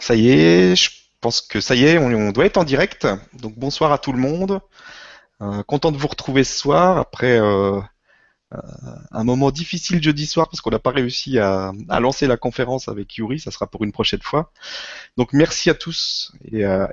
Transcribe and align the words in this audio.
Ça 0.00 0.14
y 0.14 0.30
est, 0.30 0.76
je 0.76 0.90
pense 1.20 1.42
que 1.42 1.60
ça 1.60 1.74
y 1.74 1.84
est, 1.84 1.98
on, 1.98 2.32
doit 2.32 2.46
être 2.46 2.56
en 2.56 2.64
direct. 2.64 3.06
Donc 3.34 3.58
bonsoir 3.58 3.92
à 3.92 3.98
tout 3.98 4.12
le 4.12 4.18
monde. 4.18 4.60
Euh, 5.42 5.62
content 5.62 5.92
de 5.92 5.96
vous 5.96 6.08
retrouver 6.08 6.44
ce 6.44 6.58
soir 6.58 6.98
après 6.98 7.38
euh, 7.38 7.80
euh, 8.52 8.58
un 9.10 9.24
moment 9.24 9.50
difficile 9.50 10.02
jeudi 10.02 10.26
soir 10.26 10.48
parce 10.48 10.60
qu'on 10.60 10.70
n'a 10.70 10.78
pas 10.78 10.90
réussi 10.90 11.38
à, 11.38 11.72
lancer 12.00 12.26
la 12.26 12.36
conférence 12.36 12.88
avec 12.88 13.16
Yuri. 13.16 13.40
Ça 13.40 13.50
sera 13.50 13.66
pour 13.66 13.84
une 13.84 13.92
prochaine 13.92 14.22
fois. 14.22 14.52
Donc 15.18 15.32
merci 15.32 15.70
à 15.70 15.74
tous 15.74 16.32
et, 16.50 16.64
à, 16.64 16.88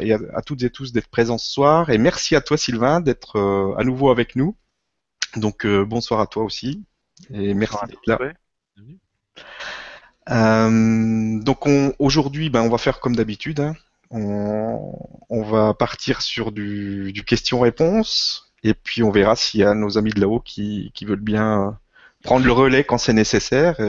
toutes 0.45 0.63
et 0.63 0.69
tous 0.69 0.91
d'être 0.91 1.09
présents 1.09 1.37
ce 1.37 1.49
soir 1.49 1.89
et 1.89 1.97
merci 1.97 2.35
à 2.35 2.41
toi 2.41 2.57
Sylvain 2.57 2.99
d'être 2.99 3.39
à 3.77 3.83
nouveau 3.83 4.09
avec 4.09 4.35
nous. 4.35 4.55
Donc 5.35 5.65
bonsoir 5.65 6.19
à 6.19 6.27
toi 6.27 6.43
aussi 6.43 6.83
et 7.29 7.53
merci 7.53 7.77
d'être 7.87 8.05
là. 8.05 8.17
Euh, 10.29 11.39
donc 11.39 11.65
aujourd'hui, 11.99 12.49
ben, 12.49 12.61
on 12.61 12.69
va 12.69 12.77
faire 12.77 12.99
comme 12.99 13.15
d'habitude. 13.15 13.59
Hein. 13.59 13.75
On, 14.09 15.43
va 15.43 15.73
partir 15.73 16.21
sur 16.21 16.51
du, 16.51 17.23
question-réponse 17.25 18.51
et 18.63 18.73
puis 18.73 19.03
on 19.03 19.11
verra 19.11 19.35
s'il 19.35 19.59
y 19.59 19.63
a 19.63 19.73
nos 19.73 19.97
amis 19.97 20.11
de 20.11 20.21
là-haut 20.21 20.39
qui, 20.39 20.91
veulent 21.01 21.19
bien 21.19 21.77
prendre 22.23 22.45
le 22.45 22.51
relais 22.51 22.83
quand 22.83 22.97
c'est 22.97 23.13
nécessaire. 23.13 23.77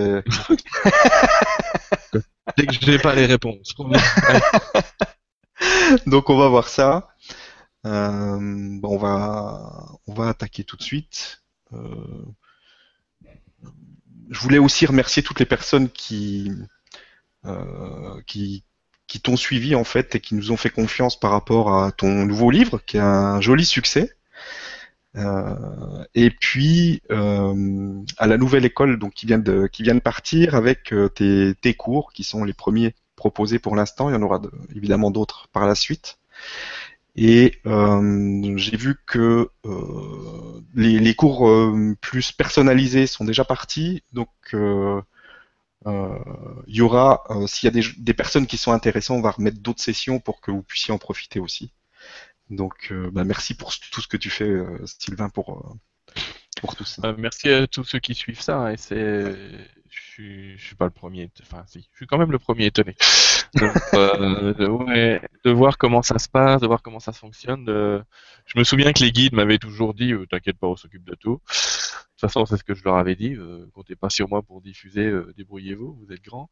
Dès 2.56 2.66
que 2.66 2.72
je 2.72 2.90
n'ai 2.90 2.98
pas 2.98 3.14
les 3.14 3.26
réponses. 3.26 3.74
donc 6.06 6.30
on 6.30 6.38
va 6.38 6.48
voir 6.48 6.68
ça. 6.68 7.08
Euh, 7.86 8.78
on 8.82 8.98
va 8.98 9.98
on 10.06 10.14
va 10.14 10.28
attaquer 10.28 10.64
tout 10.64 10.76
de 10.76 10.82
suite. 10.82 11.42
Euh, 11.72 12.24
je 14.30 14.40
voulais 14.40 14.58
aussi 14.58 14.86
remercier 14.86 15.22
toutes 15.22 15.40
les 15.40 15.46
personnes 15.46 15.88
qui, 15.88 16.52
euh, 17.44 18.20
qui, 18.26 18.64
qui 19.06 19.20
t'ont 19.20 19.36
suivi 19.36 19.74
en 19.74 19.84
fait 19.84 20.14
et 20.14 20.20
qui 20.20 20.34
nous 20.34 20.52
ont 20.52 20.56
fait 20.56 20.70
confiance 20.70 21.18
par 21.18 21.30
rapport 21.30 21.74
à 21.74 21.92
ton 21.92 22.26
nouveau 22.26 22.50
livre, 22.50 22.80
qui 22.86 22.98
est 22.98 23.00
un 23.00 23.40
joli 23.40 23.64
succès. 23.64 24.14
Euh, 25.16 26.04
et 26.14 26.30
puis 26.30 27.02
euh, 27.10 28.02
à 28.18 28.26
la 28.26 28.36
nouvelle 28.36 28.66
école 28.66 28.98
donc 28.98 29.14
qui 29.14 29.24
vient 29.24 29.38
de 29.38 29.66
qui 29.66 29.82
vient 29.82 29.94
de 29.94 30.00
partir 30.00 30.54
avec 30.54 30.92
euh, 30.92 31.08
tes, 31.08 31.54
tes 31.60 31.72
cours 31.72 32.12
qui 32.12 32.24
sont 32.24 32.44
les 32.44 32.52
premiers 32.52 32.94
proposés 33.16 33.58
pour 33.58 33.74
l'instant. 33.74 34.10
Il 34.10 34.12
y 34.12 34.16
en 34.16 34.22
aura 34.22 34.38
de, 34.38 34.50
évidemment 34.76 35.10
d'autres 35.10 35.48
par 35.52 35.66
la 35.66 35.74
suite. 35.74 36.18
Et 37.20 37.60
euh, 37.66 38.56
j'ai 38.56 38.76
vu 38.76 38.94
que 39.04 39.50
euh, 39.66 40.60
les, 40.76 41.14
cours 41.16 41.48
euh, 41.48 41.96
plus 42.00 42.30
personnalisés 42.30 43.08
sont 43.08 43.24
déjà 43.24 43.44
partis. 43.44 44.04
Donc 44.12 44.28
il 44.52 45.02
y 46.68 46.80
aura, 46.80 47.24
s'il 47.48 47.74
y 47.74 47.76
a 47.76 47.82
des, 47.98 48.14
personnes 48.14 48.46
qui 48.46 48.56
sont 48.56 48.70
intéressées, 48.70 49.12
on 49.12 49.20
va 49.20 49.32
remettre 49.32 49.58
d'autres 49.58 49.82
sessions 49.82 50.20
pour 50.20 50.40
que 50.40 50.52
vous 50.52 50.62
puissiez 50.62 50.94
en 50.94 50.98
profiter 50.98 51.40
aussi. 51.40 51.72
Donc 52.50 52.92
bah, 53.12 53.24
merci 53.24 53.54
pour 53.54 53.72
tout 53.76 54.00
ce 54.00 54.06
que 54.06 54.16
tu 54.16 54.30
fais, 54.30 54.54
Sylvain, 54.84 55.28
pour, 55.28 55.76
pour 56.60 56.76
tout 56.76 56.84
ça. 56.84 57.16
merci 57.18 57.48
à 57.48 57.66
tous 57.66 57.82
ceux 57.82 57.98
qui 57.98 58.14
suivent 58.14 58.42
ça. 58.42 58.58
Hein, 58.58 58.72
et 58.74 58.76
c'est 58.76 59.34
je 59.98 60.56
suis, 60.58 60.74
pas 60.76 60.84
le 60.84 60.90
premier, 60.90 61.30
enfin 61.42 61.64
si, 61.66 61.88
je 61.92 61.96
suis 61.96 62.06
quand 62.06 62.18
même 62.18 62.32
le 62.32 62.38
premier 62.38 62.66
étonné. 62.66 62.94
Euh, 63.94 64.52
de, 64.52 65.50
voir 65.50 65.78
comment 65.78 66.02
ça 66.02 66.18
se 66.18 66.28
passe, 66.28 66.60
de 66.60 66.66
voir 66.66 66.82
comment 66.82 67.00
ça 67.00 67.12
fonctionne. 67.12 67.64
Je 67.66 68.58
me 68.58 68.64
souviens 68.64 68.92
que 68.92 69.02
les 69.02 69.10
guides 69.10 69.32
m'avaient 69.32 69.58
toujours 69.58 69.94
dit, 69.94 70.12
euh, 70.12 70.26
t'inquiète 70.26 70.58
pas, 70.58 70.66
on 70.66 70.76
s'occupe 70.76 71.04
de 71.04 71.14
tout. 71.14 71.34
De 71.34 71.36
toute 71.38 72.20
façon, 72.20 72.44
c'est 72.44 72.56
ce 72.56 72.64
que 72.64 72.74
je 72.74 72.84
leur 72.84 72.96
avais 72.96 73.14
dit, 73.14 73.34
euh, 73.34 73.66
comptez 73.74 73.96
pas 73.96 74.10
sur 74.10 74.28
moi 74.28 74.42
pour 74.42 74.60
diffuser, 74.60 75.10
débrouillez-vous, 75.36 75.94
vous 75.94 76.12
êtes 76.12 76.22
grands. 76.22 76.50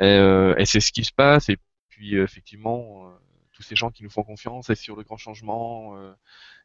Et, 0.00 0.64
c'est 0.64 0.80
ce 0.80 0.92
qui 0.92 1.04
se 1.04 1.12
passe. 1.12 1.48
Et 1.48 1.58
puis 1.88 2.16
effectivement, 2.16 3.12
tous 3.52 3.62
ces 3.62 3.76
gens 3.76 3.90
qui 3.90 4.02
nous 4.02 4.10
font 4.10 4.22
confiance 4.22 4.70
et 4.70 4.74
sur 4.74 4.96
le 4.96 5.02
grand 5.02 5.18
changement 5.18 5.94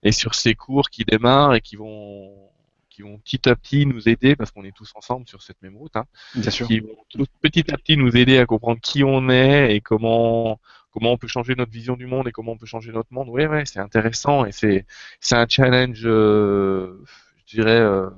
et 0.04 0.12
sur 0.12 0.34
ces 0.34 0.56
cours 0.56 0.90
qui 0.90 1.04
démarrent 1.04 1.56
et 1.56 1.62
qui 1.62 1.76
vont 1.76 2.50
qui 2.98 3.04
vont 3.04 3.20
petit 3.20 3.48
à 3.48 3.56
petit 3.56 3.86
nous 3.86 4.10
aider, 4.10 4.36
parce 4.36 4.50
qu'on 4.50 4.64
est 4.64 4.76
tous 4.76 4.92
ensemble 4.96 5.28
sur 5.28 5.44
cette 5.44 5.62
même 5.62 5.78
route, 5.78 5.96
hein, 5.96 6.06
Bien 6.34 6.50
sûr. 6.50 6.66
qui 6.66 6.80
vont 6.80 6.96
petit 7.42 7.72
à 7.72 7.78
petit 7.78 7.96
nous 7.96 8.18
aider 8.18 8.40
à 8.40 8.48
comprendre 8.48 8.80
qui 8.82 9.04
on 9.04 9.30
est 9.30 9.76
et 9.76 9.82
comment 9.82 10.60
comment 10.90 11.12
on 11.12 11.18
peut 11.18 11.28
changer 11.28 11.54
notre 11.54 11.72
vision 11.72 11.96
du 11.96 12.08
monde 12.08 12.28
et 12.28 12.32
comment 12.32 12.54
on 12.54 12.58
peut 12.58 12.66
changer 12.66 12.92
notre 12.92 13.14
monde. 13.14 13.28
Oui, 13.30 13.46
ouais, 13.46 13.66
c'est 13.68 13.80
intéressant 13.80 14.46
et 14.46 14.52
c'est 14.52 14.88
c'est 15.20 15.36
un 15.36 15.46
challenge, 15.48 16.02
euh, 16.06 17.04
je 17.46 17.56
dirais. 17.56 17.80
Euh, 17.80 18.10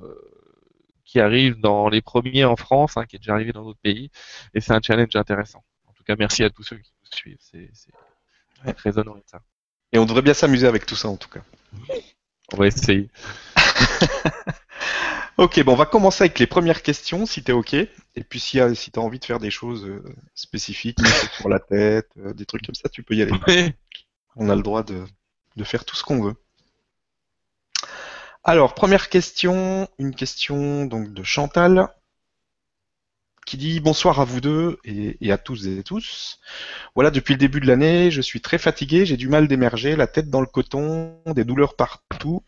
qui 1.04 1.18
arrive 1.18 1.58
dans 1.58 1.88
les 1.88 2.02
premiers 2.02 2.44
en 2.44 2.54
France, 2.54 2.96
hein, 2.96 3.04
qui 3.04 3.16
est 3.16 3.18
déjà 3.18 3.32
arrivé 3.34 3.50
dans 3.50 3.64
d'autres 3.64 3.80
pays, 3.82 4.12
et 4.54 4.60
c'est 4.60 4.72
un 4.72 4.80
challenge 4.80 5.16
intéressant. 5.16 5.64
En 5.88 5.92
tout 5.92 6.04
cas, 6.04 6.14
merci 6.16 6.44
à 6.44 6.50
tous 6.50 6.62
ceux 6.62 6.76
qui 6.76 6.92
nous 7.02 7.10
suivent, 7.10 7.38
c'est 7.40 8.74
très 8.76 8.96
honoré 8.96 9.20
ça. 9.26 9.40
Et 9.90 9.98
on 9.98 10.06
devrait 10.06 10.22
bien 10.22 10.34
s'amuser 10.34 10.68
avec 10.68 10.86
tout 10.86 10.94
ça, 10.94 11.08
en 11.08 11.16
tout 11.16 11.28
cas. 11.28 11.40
On 12.52 12.58
va 12.58 12.68
essayer. 12.68 13.08
Ok, 15.36 15.62
bon, 15.62 15.72
on 15.72 15.76
va 15.76 15.86
commencer 15.86 16.24
avec 16.24 16.38
les 16.38 16.46
premières 16.46 16.82
questions, 16.82 17.24
si 17.24 17.42
t'es 17.42 17.52
ok. 17.52 17.74
Et 17.74 18.24
puis 18.28 18.40
si, 18.40 18.60
si 18.74 18.90
t'as 18.90 19.00
envie 19.00 19.18
de 19.18 19.24
faire 19.24 19.38
des 19.38 19.50
choses 19.50 19.86
euh, 19.86 20.02
spécifiques, 20.34 20.98
sur 21.32 21.48
la 21.48 21.58
tête, 21.58 22.10
euh, 22.18 22.34
des 22.34 22.44
trucs 22.44 22.66
comme 22.66 22.74
ça, 22.74 22.88
tu 22.88 23.02
peux 23.02 23.14
y 23.14 23.22
aller. 23.22 23.32
On 24.36 24.48
a 24.50 24.56
le 24.56 24.62
droit 24.62 24.82
de, 24.82 25.04
faire 25.64 25.84
tout 25.84 25.96
ce 25.96 26.02
qu'on 26.02 26.22
veut. 26.22 26.34
Alors, 28.44 28.74
première 28.74 29.08
question, 29.08 29.88
une 29.98 30.14
question 30.14 30.86
donc 30.86 31.12
de 31.12 31.22
Chantal 31.22 31.88
qui 33.46 33.56
dit 33.56 33.80
bonsoir 33.80 34.20
à 34.20 34.24
vous 34.24 34.40
deux 34.40 34.78
et, 34.84 35.16
et, 35.20 35.32
à 35.32 35.38
tous 35.38 35.66
et 35.66 35.82
tous. 35.82 36.38
Voilà, 36.94 37.10
depuis 37.10 37.34
le 37.34 37.38
début 37.38 37.60
de 37.60 37.66
l'année, 37.66 38.10
je 38.10 38.20
suis 38.20 38.40
très 38.40 38.58
fatigué, 38.58 39.06
j'ai 39.06 39.16
du 39.16 39.28
mal 39.28 39.48
d'émerger, 39.48 39.96
la 39.96 40.06
tête 40.06 40.30
dans 40.30 40.40
le 40.40 40.46
coton, 40.46 41.20
des 41.26 41.44
douleurs 41.44 41.76
partout 41.76 42.42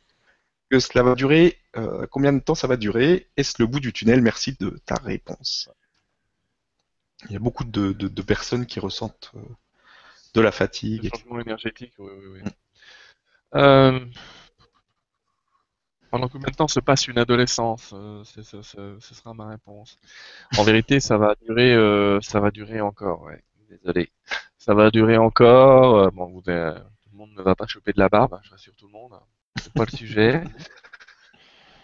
que 0.73 0.81
cela 0.81 1.05
va 1.05 1.15
durer 1.15 1.59
euh, 1.77 2.07
Combien 2.11 2.33
de 2.33 2.39
temps 2.39 2.55
ça 2.55 2.67
va 2.67 2.79
durer 2.79 3.29
Est-ce 3.37 3.57
le 3.59 3.67
bout 3.67 3.79
du 3.79 3.93
tunnel 3.93 4.23
Merci 4.23 4.57
de 4.59 4.71
ta 4.87 4.95
réponse. 4.95 5.69
Il 7.27 7.33
y 7.33 7.37
a 7.37 7.39
beaucoup 7.39 7.65
de, 7.65 8.23
personnes 8.23 8.65
qui 8.65 8.81
ressentent 8.81 9.33
euh, 9.35 9.41
de 10.33 10.41
la 10.41 10.51
fatigue. 10.51 11.05
Le 11.05 11.11
changement 11.11 11.41
énergétique, 11.41 11.93
oui, 11.99 12.11
oui, 12.17 12.27
oui. 12.33 12.41
Mm. 12.41 12.51
Euh, 13.55 14.01
pendant 16.11 16.29
combien 16.29 16.51
de 16.51 16.57
temps 16.57 16.69
se 16.69 16.81
passe 16.81 17.07
une 17.07 17.19
adolescence 17.19 17.95
ce, 18.25 18.63
sera 18.63 19.35
ma 19.35 19.49
réponse. 19.49 19.99
En 20.57 20.63
vérité, 20.63 21.01
ça 21.01 21.19
va 21.19 21.35
durer, 21.47 21.77
ça 22.23 22.41
va 22.41 22.51
durer 22.51 22.81
encore. 22.81 23.23
Ouais. 23.23 23.45
Désolé, 23.69 24.11
ça 24.57 24.73
va 24.73 24.91
durer 24.91 25.19
encore. 25.19 26.11
bon, 26.13 26.31
vous, 26.31 26.41
tout 26.41 26.51
le 26.51 27.17
monde 27.17 27.33
ne 27.37 27.43
va 27.43 27.55
pas 27.55 27.67
choper 27.67 27.93
de 27.93 27.99
la 27.99 28.09
barbe, 28.09 28.41
je 28.43 28.51
rassure 28.51 28.75
tout 28.75 28.87
le 28.87 28.93
monde 28.93 29.13
pas 29.71 29.85
le 29.91 29.97
sujet. 29.97 30.45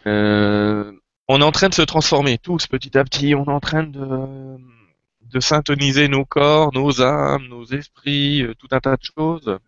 Euh, 0.06 0.92
on 1.28 1.40
est 1.40 1.44
en 1.44 1.52
train 1.52 1.68
de 1.68 1.74
se 1.74 1.82
transformer 1.82 2.38
tous 2.38 2.66
petit 2.66 2.96
à 2.96 3.04
petit. 3.04 3.34
On 3.34 3.44
est 3.44 3.50
en 3.50 3.60
train 3.60 3.82
de, 3.82 4.00
de 4.00 6.06
nos 6.06 6.24
corps, 6.24 6.72
nos 6.72 7.02
âmes, 7.02 7.46
nos 7.48 7.64
esprits, 7.64 8.42
euh, 8.42 8.54
tout 8.54 8.68
un 8.70 8.80
tas 8.80 8.96
de 8.96 9.02
choses 9.02 9.58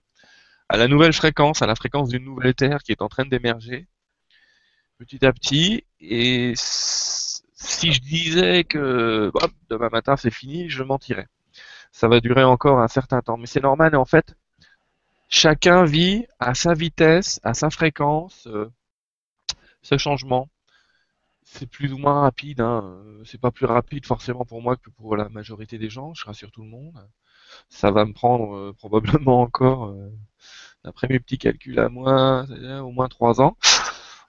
à 0.70 0.76
la 0.76 0.86
nouvelle 0.86 1.12
fréquence, 1.12 1.62
à 1.62 1.66
la 1.66 1.74
fréquence 1.74 2.10
d'une 2.10 2.24
nouvelle 2.24 2.54
Terre 2.54 2.82
qui 2.84 2.92
est 2.92 3.02
en 3.02 3.08
train 3.08 3.26
d'émerger 3.26 3.88
petit 4.98 5.26
à 5.26 5.32
petit. 5.32 5.84
Et 6.00 6.52
si 6.56 7.92
je 7.92 8.00
disais 8.00 8.64
que 8.64 9.32
demain 9.68 9.88
matin 9.90 10.16
c'est 10.16 10.30
fini, 10.30 10.70
je 10.70 10.84
mentirais. 10.84 11.26
Ça 11.90 12.06
va 12.06 12.20
durer 12.20 12.44
encore 12.44 12.80
un 12.80 12.88
certain 12.88 13.20
temps. 13.20 13.36
Mais 13.36 13.46
c'est 13.46 13.62
normal 13.62 13.96
en 13.96 14.04
fait, 14.04 14.36
chacun 15.30 15.84
vit 15.84 16.26
à 16.38 16.54
sa 16.54 16.74
vitesse, 16.74 17.40
à 17.44 17.54
sa 17.54 17.70
fréquence, 17.70 18.46
euh, 18.48 18.70
ce 19.82 19.96
changement. 19.96 20.48
C'est 21.44 21.66
plus 21.68 21.92
ou 21.92 21.98
moins 21.98 22.20
rapide, 22.22 22.60
hein. 22.60 22.82
Euh, 22.84 23.22
c'est 23.24 23.40
pas 23.40 23.50
plus 23.50 23.66
rapide 23.66 24.06
forcément 24.06 24.44
pour 24.44 24.62
moi 24.62 24.76
que 24.76 24.90
pour 24.90 25.16
la 25.16 25.28
majorité 25.30 25.78
des 25.78 25.90
gens, 25.90 26.14
je 26.14 26.24
rassure 26.26 26.50
tout 26.52 26.62
le 26.62 26.68
monde. 26.68 26.94
Ça 27.68 27.90
va 27.90 28.04
me 28.04 28.12
prendre 28.12 28.54
euh, 28.54 28.72
probablement 28.78 29.40
encore, 29.42 29.94
d'après 30.84 31.08
mes 31.08 31.20
petits 31.20 31.38
calculs 31.38 31.78
à 31.80 31.88
moi, 31.88 32.46
au 32.82 32.90
moins 32.92 33.08
trois 33.08 33.40
ans. 33.40 33.56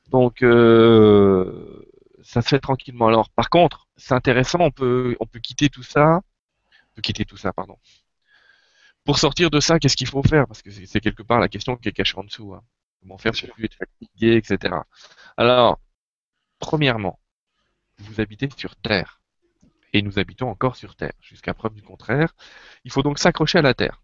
Donc 0.10 0.40
ça 2.24 2.42
se 2.42 2.50
fait 2.50 2.60
tranquillement. 2.60 3.08
Alors 3.08 3.30
par 3.30 3.50
contre, 3.50 3.88
c'est 3.98 4.14
intéressant, 4.14 4.60
on 4.62 4.72
peut 4.72 5.16
on 5.20 5.26
peut 5.26 5.40
quitter 5.40 5.70
tout 5.70 5.84
ça, 5.84 6.22
on 6.92 6.96
peut 6.96 7.02
quitter 7.02 7.26
tout 7.26 7.38
ça, 7.38 7.54
pardon 7.54 7.78
pour 9.04 9.18
sortir 9.18 9.50
de 9.50 9.60
ça, 9.60 9.80
qu'est-ce 9.80 9.98
qu'il 9.98 10.08
faut 10.08 10.24
faire? 10.24 10.48
Parce 10.48 10.62
que 10.62 10.72
c'est 10.72 11.00
quelque 11.00 11.24
part 11.24 11.40
la 11.40 11.50
question 11.50 11.76
qui 11.76 11.90
est 11.90 11.94
cachée 11.94 12.18
en 12.18 12.24
dessous. 12.24 12.54
Hein. 12.54 12.64
Comment 13.02 13.18
faire 13.18 13.32
pour 13.32 13.50
plus 13.56 13.66
être 13.66 13.78
fatigué, 13.78 14.36
etc. 14.38 14.76
Alors, 15.38 15.80
premièrement, 16.60 17.20
vous 17.98 18.22
habitez 18.22 18.50
sur 18.56 18.76
Terre. 18.76 19.22
Et 19.94 20.02
nous 20.02 20.20
habitons 20.20 20.50
encore 20.50 20.78
sur 20.78 20.96
Terre, 20.96 21.14
jusqu'à 21.20 21.54
preuve 21.54 21.74
du 21.74 21.82
contraire. 21.82 22.34
Il 22.86 22.92
faut 22.92 23.04
donc 23.04 23.20
s'accrocher 23.20 23.58
à 23.58 23.62
la 23.62 23.74
Terre. 23.74 24.02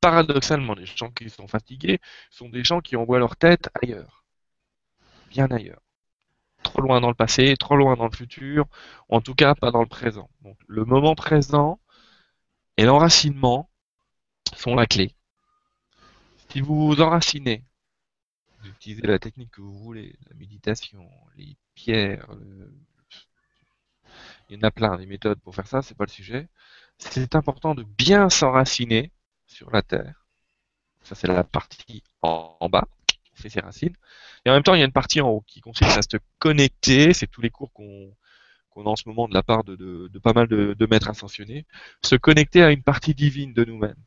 Paradoxalement, 0.00 0.74
les 0.74 0.86
gens 0.86 1.10
qui 1.10 1.28
sont 1.28 1.48
fatigués 1.48 2.00
sont 2.30 2.48
des 2.48 2.64
gens 2.64 2.80
qui 2.80 2.96
envoient 2.96 3.18
leur 3.18 3.36
tête 3.36 3.68
ailleurs. 3.82 4.24
Bien 5.28 5.50
ailleurs. 5.50 5.82
Trop 6.62 6.80
loin 6.80 7.00
dans 7.00 7.08
le 7.08 7.14
passé, 7.14 7.56
trop 7.56 7.76
loin 7.76 7.96
dans 7.96 8.06
le 8.06 8.16
futur, 8.16 8.66
en 9.08 9.20
tout 9.20 9.34
cas 9.34 9.54
pas 9.54 9.70
dans 9.70 9.80
le 9.80 9.86
présent. 9.88 10.30
Donc 10.42 10.56
le 10.66 10.84
moment 10.84 11.14
présent 11.14 11.80
et 12.76 12.84
l'enracinement 12.84 13.70
sont 14.58 14.74
la 14.74 14.86
clé. 14.86 15.12
Si 16.50 16.60
vous 16.60 16.88
vous 16.88 17.00
enracinez, 17.00 17.64
vous 18.60 18.68
utilisez 18.70 19.06
la 19.06 19.18
technique 19.18 19.50
que 19.52 19.60
vous 19.60 19.78
voulez, 19.78 20.16
la 20.28 20.34
méditation, 20.36 21.08
les 21.36 21.56
pierres, 21.74 22.26
il 24.48 24.56
y 24.56 24.58
en 24.58 24.62
a 24.66 24.70
plein, 24.70 24.96
des 24.96 25.06
méthodes 25.06 25.40
pour 25.40 25.54
faire 25.54 25.66
ça, 25.66 25.82
c'est 25.82 25.96
pas 25.96 26.04
le 26.04 26.10
sujet. 26.10 26.48
C'est 26.98 27.36
important 27.36 27.74
de 27.74 27.84
bien 27.84 28.28
s'enraciner 28.30 29.12
sur 29.46 29.70
la 29.70 29.82
terre. 29.82 30.26
Ça, 31.02 31.14
c'est 31.14 31.28
la 31.28 31.44
partie 31.44 32.02
en, 32.22 32.68
bas, 32.68 32.88
on 33.32 33.36
fait 33.36 33.50
ses 33.50 33.60
racines. 33.60 33.94
Et 34.44 34.50
en 34.50 34.54
même 34.54 34.62
temps, 34.62 34.74
il 34.74 34.80
y 34.80 34.82
a 34.82 34.86
une 34.86 34.92
partie 34.92 35.20
en 35.20 35.28
haut 35.28 35.44
qui 35.46 35.60
consiste 35.60 35.96
à 35.96 36.02
se 36.02 36.16
connecter, 36.38 37.12
c'est 37.12 37.28
tous 37.28 37.40
les 37.42 37.50
cours 37.50 37.72
qu'on 37.72 38.16
a 38.76 38.88
en 38.88 38.96
ce 38.96 39.08
moment 39.08 39.28
de 39.28 39.34
la 39.34 39.42
part 39.42 39.64
de, 39.64 40.10
pas 40.22 40.32
mal 40.32 40.48
de, 40.48 40.74
de 40.74 40.86
maîtres 40.86 41.10
ascensionnés, 41.10 41.66
se 42.02 42.16
connecter 42.16 42.62
à 42.62 42.72
une 42.72 42.82
partie 42.82 43.14
divine 43.14 43.52
de 43.52 43.64
nous-mêmes. 43.64 44.02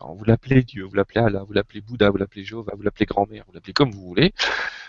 Vous 0.00 0.24
l'appelez 0.24 0.62
Dieu, 0.62 0.84
vous 0.84 0.94
l'appelez 0.94 1.20
Allah, 1.20 1.42
vous 1.42 1.52
l'appelez 1.52 1.80
Bouddha, 1.80 2.10
vous 2.10 2.18
l'appelez 2.18 2.44
Jéhovah, 2.44 2.72
vous 2.76 2.82
l'appelez 2.82 3.06
grand-mère, 3.06 3.44
vous 3.46 3.52
l'appelez 3.52 3.72
comme 3.72 3.90
vous 3.90 4.06
voulez. 4.06 4.32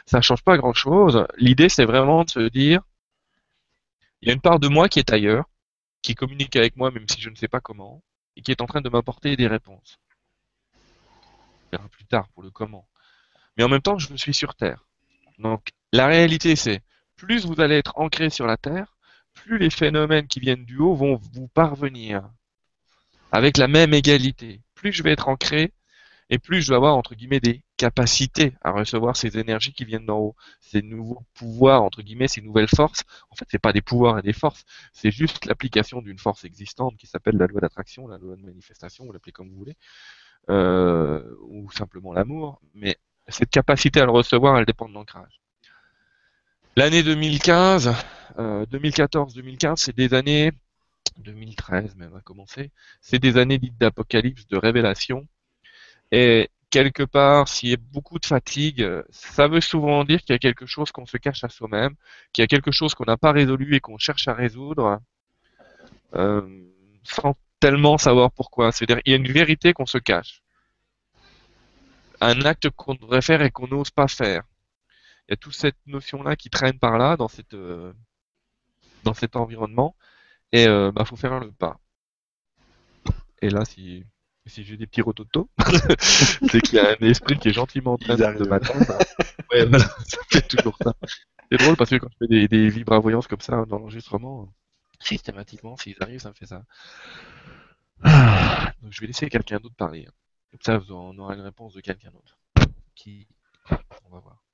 Ça 0.06 0.22
change 0.22 0.44
pas 0.44 0.58
grand-chose. 0.58 1.26
L'idée, 1.38 1.70
c'est 1.70 1.86
vraiment 1.86 2.24
de 2.24 2.30
se 2.30 2.50
dire, 2.50 2.82
il 4.22 4.28
y 4.28 4.32
a 4.32 4.34
une 4.34 4.42
part 4.42 4.60
de 4.60 4.68
moi 4.68 4.90
qui 4.90 5.00
est 5.00 5.12
ailleurs, 5.12 5.46
qui 6.02 6.16
communique 6.16 6.56
avec 6.56 6.76
moi 6.76 6.92
même 6.92 7.08
si 7.10 7.22
je 7.22 7.30
ne 7.30 7.36
sais 7.36 7.48
pas 7.48 7.62
comment, 7.62 8.04
et 8.36 8.42
qui 8.42 8.52
est 8.52 8.62
en 8.62 8.66
train 8.66 8.82
de 8.82 8.90
m'apporter 8.90 9.36
des 9.36 9.48
réponses. 9.48 10.00
On 11.68 11.78
verra 11.78 11.90
plus 11.90 12.06
tard 12.06 12.28
pour 12.30 12.44
le 12.44 12.52
comment. 12.52 12.88
Mais 13.58 13.64
en 13.64 13.70
même 13.70 13.82
temps, 13.82 13.98
je 13.98 14.16
suis 14.16 14.34
sur 14.34 14.56
Terre. 14.56 14.86
Donc 15.40 15.70
la 15.94 16.08
réalité, 16.08 16.56
c'est 16.56 16.82
plus 17.16 17.46
vous 17.46 17.60
allez 17.62 17.76
être 17.76 17.94
ancré 17.98 18.30
sur 18.30 18.46
la 18.46 18.58
Terre, 18.58 18.98
plus 19.34 19.58
les 19.58 19.70
phénomènes 19.70 20.28
qui 20.28 20.40
viennent 20.40 20.66
du 20.66 20.78
haut 20.78 20.96
vont 20.96 21.16
vous 21.34 21.48
parvenir 21.48 22.30
avec 23.32 23.58
la 23.58 23.68
même 23.68 23.94
égalité. 23.94 24.62
Plus 24.78 24.94
je 24.94 25.02
vais 25.02 25.12
être 25.12 25.28
ancré, 25.28 25.74
et 26.30 26.38
plus 26.38 26.62
je 26.62 26.70
vais 26.70 26.76
avoir 26.76 26.96
entre 26.98 27.16
guillemets 27.16 27.40
des 27.40 27.64
capacités 27.78 28.54
à 28.62 28.72
recevoir 28.72 29.18
ces 29.18 29.40
énergies 29.40 29.74
qui 29.74 29.86
viennent 29.86 30.06
d'en 30.06 30.20
haut, 30.20 30.36
ces 30.62 30.84
nouveaux 30.84 31.24
pouvoirs 31.34 31.82
entre 31.82 32.04
guillemets, 32.04 32.28
ces 32.28 32.42
nouvelles 32.42 32.68
forces. 32.68 33.02
En 33.32 33.36
fait, 33.36 33.46
c'est 33.50 33.62
pas 33.62 33.74
des 33.74 33.82
pouvoirs 33.82 34.20
et 34.20 34.22
des 34.22 34.34
forces, 34.34 34.66
c'est 34.94 35.10
juste 35.10 35.46
l'application 35.46 36.04
d'une 36.04 36.20
force 36.20 36.46
existante 36.46 36.96
qui 36.98 37.08
s'appelle 37.08 37.38
la 37.38 37.48
loi 37.48 37.60
d'attraction, 37.60 38.08
la 38.08 38.20
loi 38.20 38.36
de 38.36 38.44
manifestation, 38.44 39.06
vous 39.06 39.14
l'appelez 39.14 39.32
comme 39.32 39.50
vous 39.50 39.58
voulez, 39.58 39.78
euh, 40.52 41.24
ou 41.42 41.72
simplement 41.72 42.14
l'amour. 42.14 42.62
Mais 42.76 42.98
cette 43.28 43.50
capacité 43.50 44.00
à 44.00 44.06
le 44.06 44.12
recevoir, 44.12 44.60
elle 44.60 44.66
dépend 44.66 44.88
de 44.88 44.94
l'ancrage. 44.94 45.42
L'année 46.76 47.02
2015, 47.02 47.96
2014-2015, 48.38 49.78
c'est 49.78 49.96
des 49.96 50.14
années 50.14 50.52
2013 51.18 51.96
même 51.96 52.16
à 52.16 52.22
commencer, 52.22 52.72
c'est 53.02 53.20
des 53.20 53.38
années 53.38 53.58
dites 53.58 53.78
d'apocalypse, 53.78 54.48
de 54.48 54.58
révélation 54.58 55.28
et 56.12 56.50
quelque 56.70 57.04
part, 57.04 57.48
s'il 57.48 57.70
y 57.70 57.74
a 57.74 57.78
beaucoup 57.78 58.20
de 58.20 58.26
fatigue, 58.26 58.88
ça 59.10 59.48
veut 59.48 59.62
souvent 59.62 60.04
dire 60.04 60.22
qu'il 60.22 60.34
y 60.34 60.36
a 60.36 60.40
quelque 60.40 60.66
chose 60.66 60.92
qu'on 60.92 61.06
se 61.06 61.18
cache 61.18 61.44
à 61.44 61.50
soi-même, 61.50 61.96
qu'il 62.34 62.44
y 62.44 62.46
a 62.46 62.48
quelque 62.48 62.72
chose 62.72 62.94
qu'on 62.94 63.06
n'a 63.06 63.18
pas 63.18 63.32
résolu 63.32 63.76
et 63.76 63.80
qu'on 63.80 63.98
cherche 63.98 64.28
à 64.28 64.34
résoudre, 64.34 65.02
euh, 66.16 66.42
sans 67.04 67.36
tellement 67.60 67.98
savoir 67.98 68.32
pourquoi. 68.32 68.72
C'est-à-dire, 68.72 69.02
il 69.06 69.12
y 69.12 69.14
a 69.14 69.18
une 69.18 69.32
vérité 69.32 69.74
qu'on 69.74 69.86
se 69.86 69.98
cache. 69.98 70.42
Un 72.22 72.42
acte 72.42 72.70
qu'on 72.72 72.96
devrait 72.96 73.22
faire 73.22 73.42
et 73.42 73.52
qu'on 73.52 73.68
n'ose 73.68 73.92
pas 73.92 74.08
faire. 74.08 74.44
Il 75.28 75.32
y 75.32 75.34
a 75.34 75.38
toute 75.38 75.56
cette 75.56 75.78
notion-là 75.86 76.36
qui 76.36 76.50
traîne 76.50 76.80
par 76.80 76.98
là, 76.98 77.18
dans, 77.18 77.28
cette, 77.28 77.54
euh, 77.54 77.94
dans 79.04 79.14
cet 79.14 79.36
environnement, 79.36 79.96
et 80.52 80.68
euh, 80.68 80.92
bah, 80.92 81.06
faut 81.06 81.16
faire 81.16 81.40
le 81.40 81.52
pas. 81.52 81.80
Et 83.42 83.50
là, 83.50 83.66
si 83.66 84.04
si 84.48 84.64
j'ai 84.64 84.78
des 84.78 84.88
petits 84.88 85.02
rototos, 85.02 85.50
c'est 86.00 86.62
qu'il 86.62 86.76
y 86.76 86.80
a 86.80 86.92
un 86.92 87.06
esprit 87.06 87.38
qui 87.38 87.50
est 87.50 87.54
gentiment 87.54 87.94
en 87.94 87.98
train 87.98 88.16
de 88.16 88.48
m'attendre. 88.48 88.80
ouais, 89.52 89.66
voilà, 89.66 89.86
ça 90.06 90.18
fait 90.30 90.48
toujours 90.48 90.78
ça. 90.82 90.94
C'est 91.52 91.58
drôle 91.58 91.76
parce 91.76 91.90
que 91.90 91.98
quand 91.98 92.10
je 92.12 92.18
fais 92.20 92.28
des, 92.28 92.48
des 92.48 92.70
vibravoyances 92.70 93.28
comme 93.28 93.42
ça 93.42 93.66
dans 93.66 93.80
l'enregistrement, 93.80 94.54
systématiquement, 95.00 95.78
s'ils 95.78 96.02
arrivent, 96.02 96.22
ça 96.22 96.30
me 96.30 96.34
fait 96.34 96.46
ça. 96.46 96.64
Donc 98.82 98.92
je 98.92 99.02
vais 99.02 99.08
laisser 99.08 99.30
quelqu'un 99.30 99.60
d'autre 99.60 99.76
parler. 99.76 100.08
Comme 100.52 100.62
ça, 100.62 100.94
on 100.94 101.18
aura 101.18 101.36
une 101.36 101.42
réponse 101.42 101.74
de 101.74 101.82
quelqu'un 101.82 102.12
d'autre. 102.12 102.40
Qui 102.96 103.28
On 104.06 104.10
va 104.10 104.20
voir. 104.20 104.47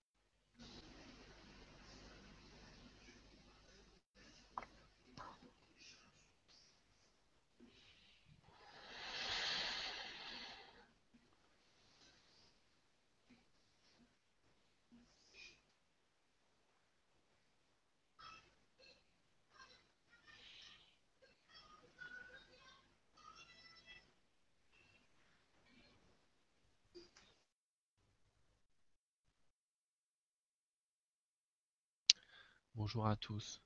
Bonjour 32.83 33.07
à 33.07 33.15
tous. 33.15 33.62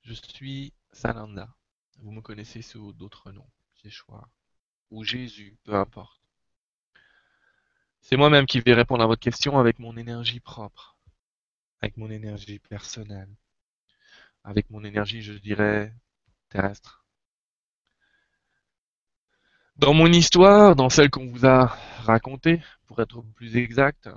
Je 0.00 0.14
suis 0.14 0.72
Salanda. 0.90 1.54
Vous 1.98 2.12
me 2.12 2.22
connaissez 2.22 2.62
sous 2.62 2.94
d'autres 2.94 3.30
noms, 3.30 3.50
Jéchoua 3.84 4.26
ou 4.90 5.04
Jésus, 5.04 5.58
peu 5.64 5.74
importe. 5.74 6.22
C'est 8.00 8.16
moi-même 8.16 8.46
qui 8.46 8.60
vais 8.60 8.72
répondre 8.72 9.04
à 9.04 9.06
votre 9.06 9.20
question 9.20 9.58
avec 9.58 9.80
mon 9.80 9.98
énergie 9.98 10.40
propre, 10.40 10.96
avec 11.82 11.98
mon 11.98 12.10
énergie 12.10 12.58
personnelle, 12.58 13.36
avec 14.42 14.70
mon 14.70 14.82
énergie, 14.82 15.20
je 15.20 15.34
dirais, 15.34 15.94
terrestre. 16.48 17.04
Dans 19.76 19.92
mon 19.92 20.10
histoire, 20.10 20.74
dans 20.74 20.88
celle 20.88 21.10
qu'on 21.10 21.26
vous 21.26 21.44
a 21.44 21.66
racontée, 21.98 22.62
pour 22.86 22.98
être 23.02 23.20
plus 23.34 23.58
exact, 23.58 24.08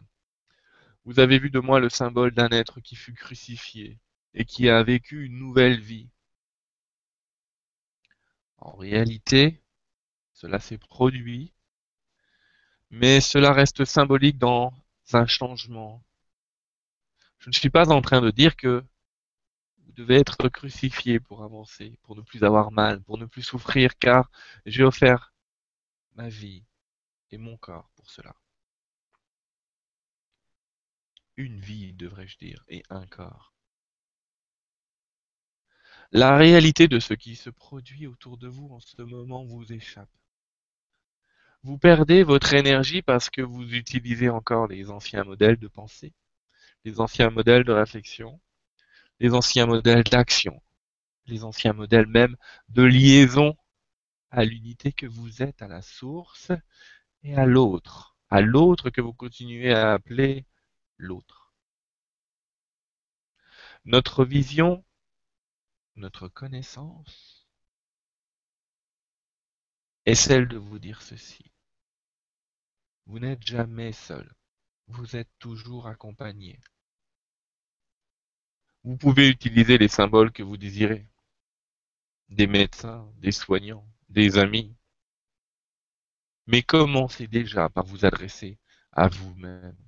vous 1.06 1.20
avez 1.20 1.38
vu 1.40 1.50
de 1.52 1.60
moi 1.60 1.80
le 1.80 1.90
symbole 1.90 2.32
d'un 2.32 2.50
être 2.50 2.82
qui 2.82 2.96
fut 2.96 3.14
crucifié 3.14 4.00
et 4.34 4.44
qui 4.44 4.70
a 4.70 4.82
vécu 4.84 5.26
une 5.26 5.38
nouvelle 5.38 5.80
vie. 5.80 6.10
En 8.58 8.76
réalité, 8.76 9.62
cela 10.34 10.60
s'est 10.60 10.80
produit, 10.80 11.54
mais 12.90 13.22
cela 13.22 13.54
reste 13.54 13.86
symbolique 13.86 14.40
dans 14.40 14.74
un 15.14 15.28
changement. 15.28 16.04
Je 17.38 17.50
ne 17.50 17.54
suis 17.54 17.70
pas 17.70 17.92
en 17.92 18.02
train 18.02 18.22
de 18.22 18.32
dire 18.32 18.56
que 18.56 18.84
vous 19.86 19.92
devez 19.94 20.16
être 20.16 20.50
crucifié 20.50 21.20
pour 21.20 21.44
avancer, 21.44 22.00
pour 22.04 22.16
ne 22.16 22.22
plus 22.22 22.44
avoir 22.44 22.72
mal, 22.72 23.02
pour 23.04 23.20
ne 23.20 23.26
plus 23.26 23.44
souffrir, 23.44 23.98
car 24.00 24.32
j'ai 24.66 24.84
offert 24.84 25.34
ma 26.16 26.30
vie 26.30 26.66
et 27.32 27.38
mon 27.38 27.58
corps 27.58 27.92
pour 27.96 28.10
cela 28.10 28.36
une 31.38 31.60
vie, 31.60 31.94
devrais-je 31.94 32.38
dire, 32.38 32.64
et 32.68 32.84
un 32.90 33.06
corps. 33.08 33.54
La 36.12 36.38
réalité 36.38 36.88
de 36.88 37.00
ce 37.00 37.14
qui 37.14 37.36
se 37.36 37.50
produit 37.50 38.08
autour 38.08 38.38
de 38.38 38.48
vous 38.48 38.70
en 38.70 38.80
ce 38.80 39.02
moment 39.02 39.44
vous 39.44 39.74
échappe. 39.74 40.10
Vous 41.64 41.78
perdez 41.80 42.24
votre 42.24 42.54
énergie 42.54 43.02
parce 43.02 43.30
que 43.30 43.42
vous 43.42 43.74
utilisez 43.74 44.30
encore 44.30 44.68
les 44.68 44.92
anciens 44.92 45.24
modèles 45.24 45.58
de 45.58 45.68
pensée, 45.68 46.14
les 46.84 47.00
anciens 47.00 47.32
modèles 47.32 47.64
de 47.64 47.74
réflexion, 47.74 48.40
les 49.20 49.34
anciens 49.34 49.66
modèles 49.66 50.04
d'action, 50.04 50.62
les 51.26 51.44
anciens 51.44 51.74
modèles 51.74 52.08
même 52.08 52.36
de 52.70 52.84
liaison 52.84 53.58
à 54.30 54.46
l'unité 54.46 54.92
que 54.92 55.08
vous 55.08 55.42
êtes, 55.42 55.62
à 55.62 55.68
la 55.68 55.82
source 55.82 56.52
et 57.24 57.36
à 57.36 57.48
l'autre, 57.48 58.16
à 58.30 58.42
l'autre 58.42 58.92
que 58.92 59.02
vous 59.02 59.14
continuez 59.14 59.74
à 59.74 59.94
appeler 59.94 60.46
l'autre. 60.98 61.54
Notre 63.86 64.26
vision, 64.26 64.84
notre 65.96 66.28
connaissance 66.28 67.48
est 70.06 70.16
celle 70.16 70.48
de 70.48 70.58
vous 70.58 70.80
dire 70.80 71.02
ceci. 71.02 71.52
Vous 73.06 73.20
n'êtes 73.20 73.46
jamais 73.46 73.92
seul. 73.92 74.34
Vous 74.88 75.16
êtes 75.16 75.30
toujours 75.40 75.88
accompagné. 75.88 76.60
Vous 78.84 78.98
pouvez 78.98 79.30
utiliser 79.30 79.78
les 79.78 79.88
symboles 79.88 80.32
que 80.32 80.44
vous 80.44 80.58
désirez. 80.58 81.08
Des 82.30 82.48
médecins, 82.48 83.12
des 83.18 83.32
soignants, 83.32 83.88
des 84.10 84.38
amis. 84.38 84.76
Mais 86.48 86.62
commencez 86.62 87.28
déjà 87.28 87.70
par 87.70 87.86
vous 87.86 88.06
adresser 88.06 88.60
à 88.92 89.08
vous-même 89.08 89.85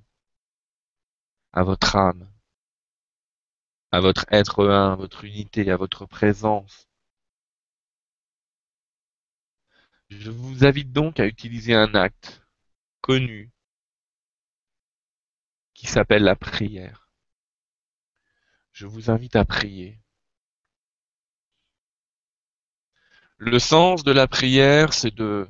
à 1.57 1.63
votre 1.63 1.95
âme, 1.95 2.31
à 3.91 3.99
votre 3.99 4.25
être 4.29 4.69
un, 4.69 4.93
à 4.93 4.95
votre 4.95 5.25
unité, 5.25 5.71
à 5.71 5.75
votre 5.75 6.05
présence. 6.05 6.87
Je 10.09 10.29
vous 10.29 10.65
invite 10.65 10.91
donc 10.91 11.19
à 11.19 11.25
utiliser 11.25 11.73
un 11.73 11.95
acte 11.95 12.45
connu 13.01 13.51
qui 15.73 15.87
s'appelle 15.87 16.21
la 16.21 16.35
prière. 16.35 17.09
Je 18.71 18.85
vous 18.85 19.09
invite 19.09 19.35
à 19.35 19.43
prier. 19.43 19.99
Le 23.37 23.57
sens 23.57 24.03
de 24.03 24.11
la 24.11 24.27
prière, 24.27 24.93
c'est 24.93 25.15
de 25.15 25.49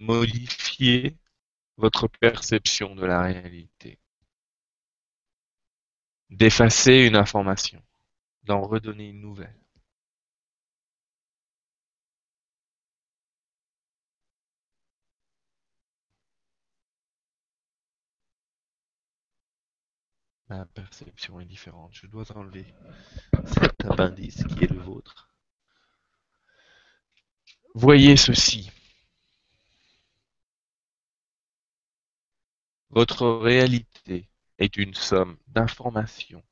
modifier 0.00 1.16
votre 1.76 2.08
perception 2.08 2.96
de 2.96 3.06
la 3.06 3.22
réalité, 3.22 4.00
d'effacer 6.34 7.06
une 7.06 7.16
information, 7.16 7.82
d'en 8.44 8.62
redonner 8.62 9.08
une 9.08 9.20
nouvelle. 9.20 9.56
Ma 20.48 20.66
perception 20.66 21.40
est 21.40 21.44
différente. 21.46 21.92
Je 21.94 22.06
dois 22.06 22.30
enlever 22.32 22.66
cet 23.46 23.84
appendice 23.84 24.44
qui 24.44 24.64
est 24.64 24.70
le 24.70 24.78
vôtre. 24.78 25.28
Voyez 27.74 28.16
ceci. 28.16 28.70
Votre 32.90 33.26
réalité 33.26 33.93
est 34.58 34.76
une 34.76 34.94
somme 34.94 35.36
d'informations 35.48 36.42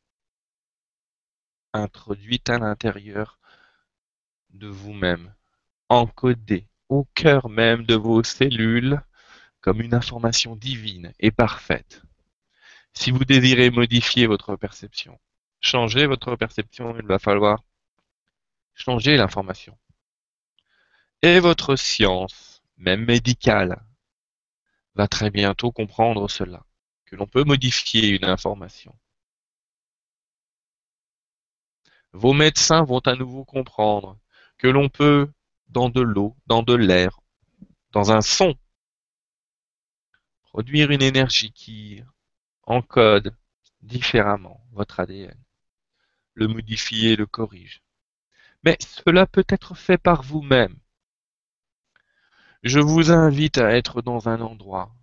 introduites 1.72 2.50
à 2.50 2.58
l'intérieur 2.58 3.38
de 4.50 4.68
vous-même, 4.68 5.34
encodées 5.88 6.68
au 6.88 7.04
cœur 7.14 7.48
même 7.48 7.84
de 7.84 7.94
vos 7.94 8.22
cellules 8.22 9.02
comme 9.60 9.80
une 9.80 9.94
information 9.94 10.56
divine 10.56 11.12
et 11.20 11.30
parfaite. 11.30 12.02
Si 12.92 13.10
vous 13.10 13.24
désirez 13.24 13.70
modifier 13.70 14.26
votre 14.26 14.56
perception, 14.56 15.18
changer 15.60 16.06
votre 16.06 16.36
perception, 16.36 16.94
il 16.98 17.06
va 17.06 17.18
falloir 17.18 17.64
changer 18.74 19.16
l'information. 19.16 19.78
Et 21.22 21.40
votre 21.40 21.76
science, 21.76 22.62
même 22.76 23.04
médicale, 23.04 23.82
va 24.94 25.08
très 25.08 25.30
bientôt 25.30 25.70
comprendre 25.72 26.28
cela, 26.28 26.66
que 27.12 27.16
l'on 27.16 27.26
peut 27.26 27.44
modifier 27.44 28.08
une 28.08 28.24
information. 28.24 28.98
Vos 32.14 32.32
médecins 32.32 32.84
vont 32.84 33.00
à 33.00 33.14
nouveau 33.14 33.44
comprendre 33.44 34.18
que 34.56 34.66
l'on 34.66 34.88
peut, 34.88 35.30
dans 35.68 35.90
de 35.90 36.00
l'eau, 36.00 36.34
dans 36.46 36.62
de 36.62 36.72
l'air, 36.72 37.20
dans 37.90 38.12
un 38.12 38.22
son, 38.22 38.54
produire 40.40 40.90
une 40.90 41.02
énergie 41.02 41.52
qui 41.52 42.02
encode 42.62 43.36
différemment 43.82 44.64
votre 44.72 44.98
ADN, 44.98 45.38
le 46.32 46.48
modifie 46.48 47.08
et 47.08 47.16
le 47.16 47.26
corrige. 47.26 47.82
Mais 48.64 48.78
cela 48.80 49.26
peut 49.26 49.44
être 49.50 49.74
fait 49.74 49.98
par 49.98 50.22
vous-même 50.22 50.78
je 52.62 52.78
vous 52.78 53.10
invite 53.10 53.58
à 53.58 53.76
être 53.76 54.02
dans 54.02 54.28
un 54.28 54.40
endroit 54.40 54.94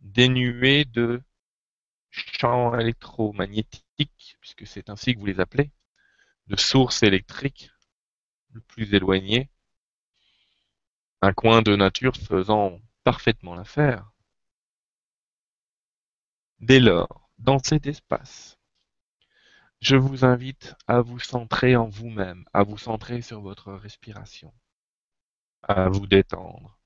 dénué 0.00 0.84
de 0.84 1.22
champs 2.10 2.78
électromagnétiques, 2.78 4.36
puisque 4.40 4.66
c'est 4.66 4.90
ainsi 4.90 5.14
que 5.14 5.20
vous 5.20 5.26
les 5.26 5.40
appelez, 5.40 5.70
de 6.46 6.56
sources 6.56 7.02
électriques 7.02 7.70
le 8.52 8.60
plus 8.60 8.94
éloignées, 8.94 9.50
un 11.22 11.32
coin 11.32 11.62
de 11.62 11.76
nature 11.76 12.16
faisant 12.16 12.80
parfaitement 13.04 13.54
l'affaire. 13.54 14.10
Dès 16.60 16.80
lors, 16.80 17.30
dans 17.38 17.58
cet 17.58 17.86
espace, 17.86 18.58
je 19.80 19.96
vous 19.96 20.24
invite 20.24 20.74
à 20.86 21.00
vous 21.00 21.18
centrer 21.18 21.76
en 21.76 21.88
vous-même, 21.88 22.44
à 22.52 22.62
vous 22.62 22.78
centrer 22.78 23.22
sur 23.22 23.40
votre 23.40 23.72
respiration 23.72 24.52
à 25.62 25.88
vous 25.88 26.06
détendre. 26.06 26.78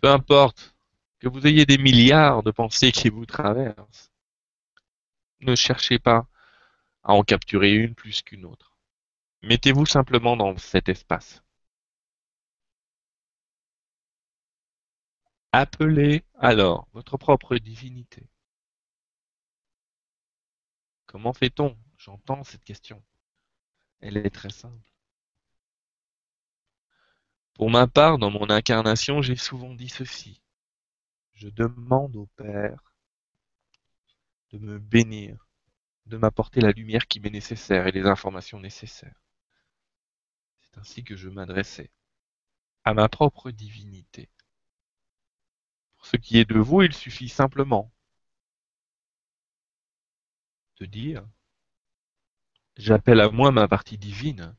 Peu 0.00 0.10
importe 0.10 0.74
que 1.22 1.28
vous 1.28 1.46
ayez 1.46 1.66
des 1.66 1.78
milliards 1.78 2.42
de 2.42 2.50
pensées 2.50 2.90
qui 2.90 3.08
vous 3.08 3.26
traversent, 3.26 4.10
ne 5.38 5.54
cherchez 5.54 6.00
pas 6.00 6.26
à 7.04 7.12
en 7.12 7.22
capturer 7.22 7.72
une 7.74 7.94
plus 7.94 8.22
qu'une 8.22 8.44
autre. 8.44 8.76
Mettez-vous 9.42 9.86
simplement 9.86 10.36
dans 10.36 10.56
cet 10.56 10.88
espace. 10.88 11.44
Appelez 15.52 16.24
alors 16.34 16.88
votre 16.92 17.16
propre 17.16 17.56
divinité. 17.56 18.28
Comment 21.06 21.32
fait-on? 21.32 21.76
J'entends 21.98 22.42
cette 22.42 22.64
question. 22.64 23.00
Elle 24.00 24.16
est 24.16 24.30
très 24.30 24.50
simple. 24.50 24.92
Pour 27.54 27.70
ma 27.70 27.86
part, 27.86 28.18
dans 28.18 28.30
mon 28.30 28.50
incarnation, 28.50 29.22
j'ai 29.22 29.36
souvent 29.36 29.74
dit 29.74 29.88
ceci. 29.88 30.42
Je 31.42 31.48
demande 31.48 32.14
au 32.14 32.26
Père 32.36 32.94
de 34.50 34.58
me 34.58 34.78
bénir, 34.78 35.48
de 36.06 36.16
m'apporter 36.16 36.60
la 36.60 36.70
lumière 36.70 37.08
qui 37.08 37.18
m'est 37.18 37.30
nécessaire 37.30 37.88
et 37.88 37.90
les 37.90 38.06
informations 38.06 38.60
nécessaires. 38.60 39.20
C'est 40.60 40.78
ainsi 40.78 41.02
que 41.02 41.16
je 41.16 41.28
m'adressais 41.28 41.90
à 42.84 42.94
ma 42.94 43.08
propre 43.08 43.50
divinité. 43.50 44.30
Pour 45.96 46.06
ce 46.06 46.16
qui 46.16 46.38
est 46.38 46.48
de 46.48 46.60
vous, 46.60 46.82
il 46.82 46.94
suffit 46.94 47.28
simplement 47.28 47.92
de 50.76 50.86
dire 50.86 51.28
J'appelle 52.76 53.20
à 53.20 53.30
moi 53.30 53.50
ma 53.50 53.66
partie 53.66 53.98
divine 53.98 54.56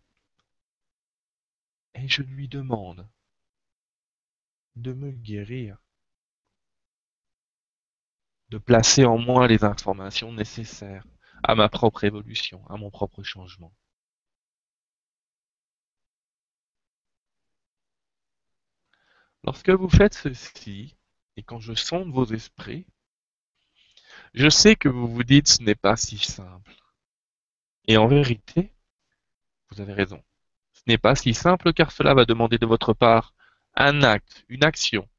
et 1.94 2.10
je 2.10 2.24
lui 2.24 2.50
demande 2.50 3.10
de 4.76 4.92
me 4.92 5.12
guérir, 5.12 5.83
de 8.54 8.60
placer 8.60 9.04
en 9.04 9.18
moi 9.18 9.48
les 9.48 9.64
informations 9.64 10.32
nécessaires 10.32 11.08
à 11.42 11.56
ma 11.56 11.70
propre 11.70 12.04
évolution, 12.04 12.64
à 12.70 12.78
mon 12.78 12.92
propre 12.92 13.24
changement. 13.24 13.74
Lorsque 19.44 19.72
vous 19.72 19.90
faites 19.90 20.14
ceci, 20.14 20.96
et 21.36 21.42
quand 21.42 21.60
je 21.60 21.74
sonde 21.74 22.12
vos 22.14 22.26
esprits, 22.26 22.86
je 24.36 24.50
sais 24.50 24.76
que 24.76 24.88
vous 24.88 25.08
vous 25.08 25.24
dites 25.24 25.48
ce 25.48 25.64
n'est 25.64 25.74
pas 25.74 25.96
si 25.96 26.20
simple. 26.20 26.76
Et 27.88 27.98
en 27.98 28.08
vérité, 28.08 28.72
vous 29.72 29.82
avez 29.82 29.94
raison. 29.94 30.24
Ce 30.74 30.84
n'est 30.86 31.00
pas 31.00 31.16
si 31.16 31.34
simple 31.34 31.74
car 31.74 31.92
cela 31.92 32.14
va 32.14 32.26
demander 32.26 32.60
de 32.60 32.68
votre 32.68 32.94
part 32.94 33.34
un 33.74 34.04
acte, 34.04 34.46
une 34.48 34.64
action. 34.64 35.10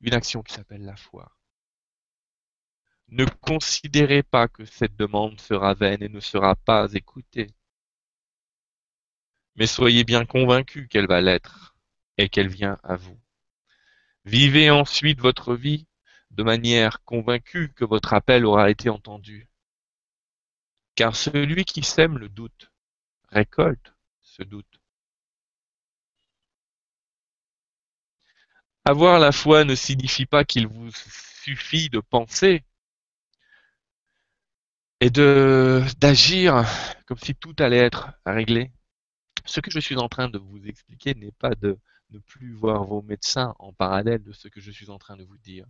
Une 0.00 0.14
action 0.14 0.42
qui 0.42 0.52
s'appelle 0.52 0.84
la 0.84 0.96
foi. 0.96 1.30
Ne 3.08 3.24
considérez 3.26 4.22
pas 4.22 4.48
que 4.48 4.64
cette 4.64 4.96
demande 4.96 5.40
sera 5.40 5.74
vaine 5.74 6.02
et 6.02 6.08
ne 6.08 6.20
sera 6.20 6.56
pas 6.56 6.92
écoutée. 6.94 7.48
Mais 9.56 9.66
soyez 9.66 10.04
bien 10.04 10.24
convaincus 10.24 10.88
qu'elle 10.88 11.06
va 11.06 11.20
l'être 11.20 11.76
et 12.18 12.28
qu'elle 12.28 12.48
vient 12.48 12.78
à 12.82 12.96
vous. 12.96 13.18
Vivez 14.24 14.70
ensuite 14.70 15.20
votre 15.20 15.54
vie 15.54 15.86
de 16.30 16.42
manière 16.42 17.02
convaincue 17.04 17.72
que 17.74 17.84
votre 17.84 18.14
appel 18.14 18.44
aura 18.44 18.70
été 18.70 18.88
entendu. 18.88 19.48
Car 20.96 21.14
celui 21.14 21.64
qui 21.64 21.82
sème 21.82 22.18
le 22.18 22.28
doute 22.28 22.72
récolte 23.28 23.94
ce 24.22 24.42
doute. 24.42 24.80
Avoir 28.84 29.18
la 29.18 29.32
foi 29.32 29.64
ne 29.64 29.74
signifie 29.74 30.26
pas 30.26 30.44
qu'il 30.44 30.66
vous 30.66 30.90
suffit 30.92 31.88
de 31.88 32.00
penser 32.00 32.64
et 35.00 35.10
de 35.10 35.82
d'agir 35.98 36.64
comme 37.06 37.18
si 37.18 37.34
tout 37.34 37.54
allait 37.58 37.78
être 37.78 38.12
réglé. 38.26 38.72
Ce 39.46 39.60
que 39.60 39.70
je 39.70 39.80
suis 39.80 39.96
en 39.96 40.08
train 40.08 40.28
de 40.28 40.38
vous 40.38 40.66
expliquer 40.66 41.14
n'est 41.14 41.32
pas 41.32 41.54
de 41.54 41.78
ne 42.10 42.18
plus 42.18 42.54
voir 42.54 42.84
vos 42.84 43.02
médecins 43.02 43.54
en 43.58 43.72
parallèle 43.72 44.22
de 44.22 44.32
ce 44.32 44.48
que 44.48 44.60
je 44.60 44.70
suis 44.70 44.90
en 44.90 44.98
train 44.98 45.16
de 45.16 45.24
vous 45.24 45.38
dire. 45.38 45.66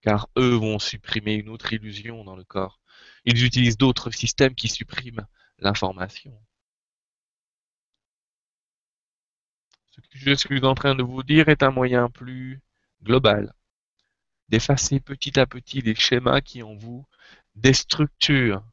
Car 0.00 0.28
eux 0.38 0.54
vont 0.54 0.78
supprimer 0.78 1.34
une 1.34 1.48
autre 1.48 1.72
illusion 1.72 2.24
dans 2.24 2.36
le 2.36 2.44
corps. 2.44 2.80
Ils 3.24 3.44
utilisent 3.44 3.78
d'autres 3.78 4.10
systèmes 4.10 4.54
qui 4.54 4.68
suppriment 4.68 5.26
l'information. 5.58 6.40
Ce 9.90 10.00
que 10.00 10.06
je 10.12 10.34
suis 10.34 10.64
en 10.64 10.74
train 10.74 10.94
de 10.94 11.02
vous 11.02 11.22
dire 11.22 11.48
est 11.48 11.62
un 11.62 11.70
moyen 11.70 12.08
plus 12.08 12.60
global 13.02 13.52
d'effacer 14.48 15.00
petit 15.00 15.40
à 15.40 15.46
petit 15.46 15.80
les 15.80 15.94
schémas 15.94 16.42
qui 16.42 16.62
en 16.62 16.74
vous 16.74 17.06
déstructurent 17.54 18.64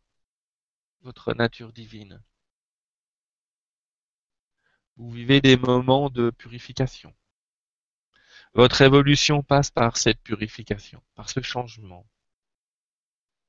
votre 1.02 1.34
nature 1.34 1.74
divine. 1.74 2.22
Vous 4.98 5.12
vivez 5.12 5.42
des 5.42 5.58
moments 5.58 6.10
de 6.10 6.30
purification. 6.30 7.14
Votre 8.54 8.82
évolution 8.82 9.44
passe 9.44 9.72
par 9.72 9.98
cette 9.98 10.22
purification, 10.22 11.02
par 11.16 11.30
ce 11.30 11.42
changement 11.42 12.06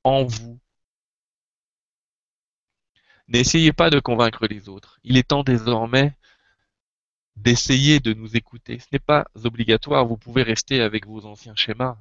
en 0.03 0.23
vous. 0.23 0.59
N'essayez 3.27 3.73
pas 3.73 3.89
de 3.89 3.99
convaincre 3.99 4.47
les 4.47 4.69
autres. 4.69 4.99
Il 5.03 5.17
est 5.17 5.29
temps 5.29 5.43
désormais 5.43 6.15
d'essayer 7.35 7.99
de 7.99 8.13
nous 8.13 8.35
écouter. 8.35 8.79
Ce 8.79 8.87
n'est 8.91 8.99
pas 8.99 9.25
obligatoire, 9.43 10.05
vous 10.05 10.17
pouvez 10.17 10.43
rester 10.43 10.81
avec 10.81 11.07
vos 11.07 11.25
anciens 11.25 11.55
schémas. 11.55 11.97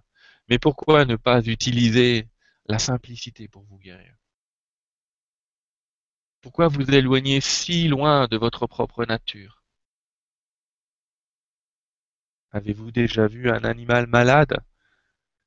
Mais 0.48 0.58
pourquoi 0.58 1.04
ne 1.04 1.16
pas 1.16 1.40
utiliser 1.42 2.28
la 2.70 2.78
simplicité 2.78 3.48
pour 3.48 3.64
vous 3.64 3.78
guérir. 3.78 4.14
Pourquoi 6.40 6.68
vous 6.68 6.88
éloigner 6.88 7.40
si 7.40 7.88
loin 7.88 8.28
de 8.28 8.36
votre 8.36 8.68
propre 8.68 9.04
nature? 9.04 9.64
Avez-vous 12.52 12.92
déjà 12.92 13.26
vu 13.26 13.50
un 13.50 13.64
animal 13.64 14.06
malade 14.06 14.56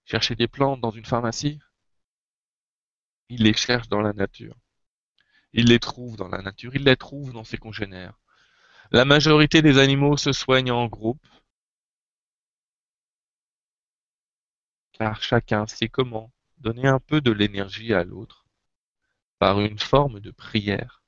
chercher 0.04 0.36
des 0.36 0.50
plantes 0.50 0.82
dans 0.82 0.92
une 0.92 1.06
pharmacie? 1.06 1.60
Il 3.30 3.44
les 3.44 3.54
cherche 3.54 3.88
dans 3.88 4.02
la 4.02 4.12
nature. 4.12 4.58
Il 5.54 5.68
les 5.68 5.80
trouve 5.80 6.18
dans 6.18 6.28
la 6.28 6.42
nature, 6.42 6.76
il 6.76 6.84
les 6.84 6.98
trouve 6.98 7.32
dans 7.32 7.46
ses 7.46 7.58
congénères. 7.58 8.20
La 8.92 9.06
majorité 9.06 9.62
des 9.62 9.78
animaux 9.78 10.18
se 10.18 10.34
soignent 10.34 10.72
en 10.72 10.88
groupe, 10.88 11.26
car 14.92 15.22
chacun 15.22 15.66
sait 15.68 15.88
comment 15.88 16.33
donner 16.64 16.88
un 16.88 17.00
peu 17.00 17.22
de 17.22 17.32
l'énergie 17.32 17.94
à 17.94 18.04
l'autre 18.04 18.48
par 19.38 19.60
une 19.60 19.78
forme 19.78 20.20
de 20.22 20.32
prière. 20.32 21.04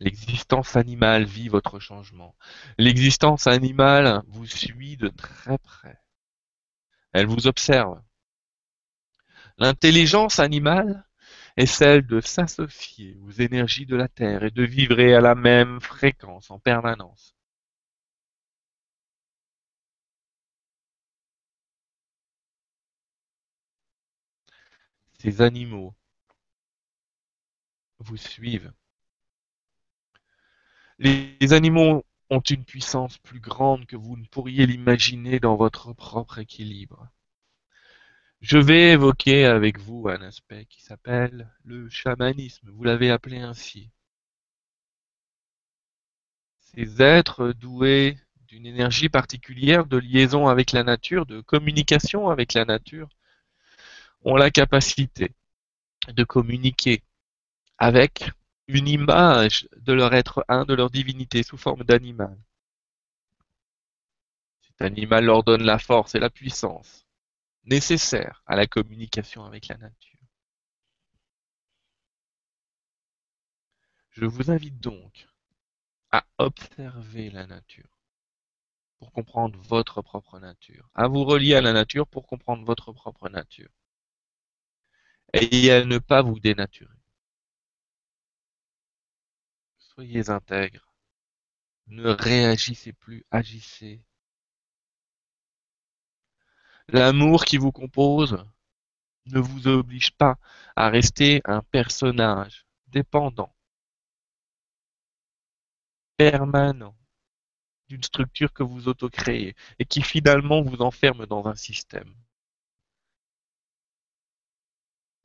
L'existence 0.00 0.76
animale 0.76 1.24
vit 1.24 1.48
votre 1.48 1.78
changement. 1.78 2.34
L'existence 2.76 3.46
animale 3.46 4.22
vous 4.26 4.46
suit 4.46 4.96
de 4.96 5.08
très 5.08 5.56
près. 5.58 5.98
Elle 7.12 7.26
vous 7.26 7.46
observe. 7.46 8.02
L'intelligence 9.56 10.40
animale 10.40 11.06
est 11.56 11.66
celle 11.66 12.04
de 12.04 12.20
s'associer 12.20 13.16
aux 13.22 13.30
énergies 13.30 13.86
de 13.86 13.94
la 13.94 14.08
Terre 14.08 14.42
et 14.42 14.50
de 14.50 14.64
vibrer 14.64 15.14
à 15.14 15.20
la 15.20 15.36
même 15.36 15.80
fréquence 15.80 16.50
en 16.50 16.58
permanence. 16.58 17.36
Ces 25.24 25.40
animaux 25.40 25.94
vous 27.98 28.18
suivent. 28.18 28.74
Les 30.98 31.54
animaux 31.54 32.04
ont 32.28 32.40
une 32.40 32.66
puissance 32.66 33.16
plus 33.16 33.40
grande 33.40 33.86
que 33.86 33.96
vous 33.96 34.18
ne 34.18 34.26
pourriez 34.26 34.66
l'imaginer 34.66 35.40
dans 35.40 35.56
votre 35.56 35.94
propre 35.94 36.40
équilibre. 36.40 37.08
Je 38.42 38.58
vais 38.58 38.92
évoquer 38.92 39.46
avec 39.46 39.78
vous 39.78 40.08
un 40.10 40.20
aspect 40.20 40.66
qui 40.66 40.82
s'appelle 40.82 41.50
le 41.64 41.88
chamanisme, 41.88 42.68
vous 42.68 42.84
l'avez 42.84 43.10
appelé 43.10 43.38
ainsi. 43.38 43.88
Ces 46.60 47.00
êtres 47.00 47.54
doués 47.54 48.18
d'une 48.46 48.66
énergie 48.66 49.08
particulière 49.08 49.86
de 49.86 49.96
liaison 49.96 50.48
avec 50.48 50.72
la 50.72 50.82
nature, 50.82 51.24
de 51.24 51.40
communication 51.40 52.28
avec 52.28 52.52
la 52.52 52.66
nature, 52.66 53.08
ont 54.24 54.36
la 54.36 54.50
capacité 54.50 55.34
de 56.08 56.24
communiquer 56.24 57.02
avec 57.78 58.30
une 58.66 58.88
image 58.88 59.68
de 59.76 59.92
leur 59.92 60.14
être 60.14 60.44
un, 60.48 60.64
de 60.64 60.74
leur 60.74 60.90
divinité 60.90 61.42
sous 61.42 61.58
forme 61.58 61.84
d'animal. 61.84 62.36
Cet 64.62 64.80
animal 64.82 65.26
leur 65.26 65.44
donne 65.44 65.62
la 65.62 65.78
force 65.78 66.14
et 66.14 66.20
la 66.20 66.30
puissance 66.30 67.06
nécessaire 67.64 68.42
à 68.46 68.56
la 68.56 68.66
communication 68.66 69.44
avec 69.44 69.68
la 69.68 69.76
nature. 69.76 70.18
Je 74.10 74.24
vous 74.24 74.50
invite 74.50 74.80
donc 74.80 75.28
à 76.12 76.24
observer 76.38 77.30
la 77.30 77.46
nature 77.46 77.98
pour 78.98 79.12
comprendre 79.12 79.58
votre 79.62 80.02
propre 80.02 80.38
nature, 80.38 80.88
à 80.94 81.08
vous 81.08 81.24
relier 81.24 81.54
à 81.56 81.60
la 81.60 81.72
nature 81.72 82.06
pour 82.06 82.26
comprendre 82.26 82.64
votre 82.64 82.92
propre 82.92 83.28
nature 83.28 83.70
et 85.34 85.70
à 85.70 85.84
ne 85.84 85.98
pas 85.98 86.22
vous 86.22 86.38
dénaturer. 86.40 86.94
Soyez 89.78 90.30
intègre. 90.30 90.86
Ne 91.88 92.08
réagissez 92.08 92.92
plus, 92.92 93.24
agissez 93.30 94.02
L'amour 96.88 97.44
qui 97.44 97.56
vous 97.56 97.72
compose 97.72 98.44
ne 99.26 99.40
vous 99.40 99.68
oblige 99.68 100.12
pas 100.12 100.38
à 100.76 100.90
rester 100.90 101.40
un 101.44 101.62
personnage 101.62 102.66
dépendant, 102.88 103.54
permanent, 106.16 106.96
d'une 107.88 108.02
structure 108.02 108.52
que 108.52 108.62
vous 108.62 108.88
auto-créez 108.88 109.54
et 109.78 109.84
qui 109.86 110.02
finalement 110.02 110.62
vous 110.62 110.82
enferme 110.82 111.26
dans 111.26 111.46
un 111.46 111.54
système. 111.54 112.14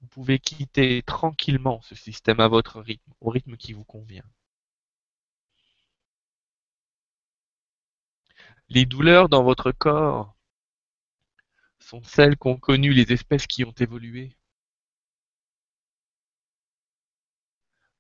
Vous 0.02 0.08
pouvez 0.08 0.40
quitter 0.40 1.04
tranquillement 1.04 1.82
ce 1.82 1.96
système 1.96 2.40
à 2.40 2.48
votre 2.48 2.82
rythme, 2.82 3.14
au 3.22 3.30
rythme 3.30 3.56
qui 3.58 3.74
vous 3.74 3.84
convient. 3.86 4.26
Les 8.70 8.86
douleurs 8.86 9.30
dans 9.30 9.44
votre 9.44 9.72
corps 9.72 10.36
sont 11.80 12.04
celles 12.04 12.38
qu'ont 12.38 12.58
connues 12.58 12.94
les 12.94 13.12
espèces 13.12 13.48
qui 13.48 13.66
ont 13.66 13.74
évolué. 13.74 14.36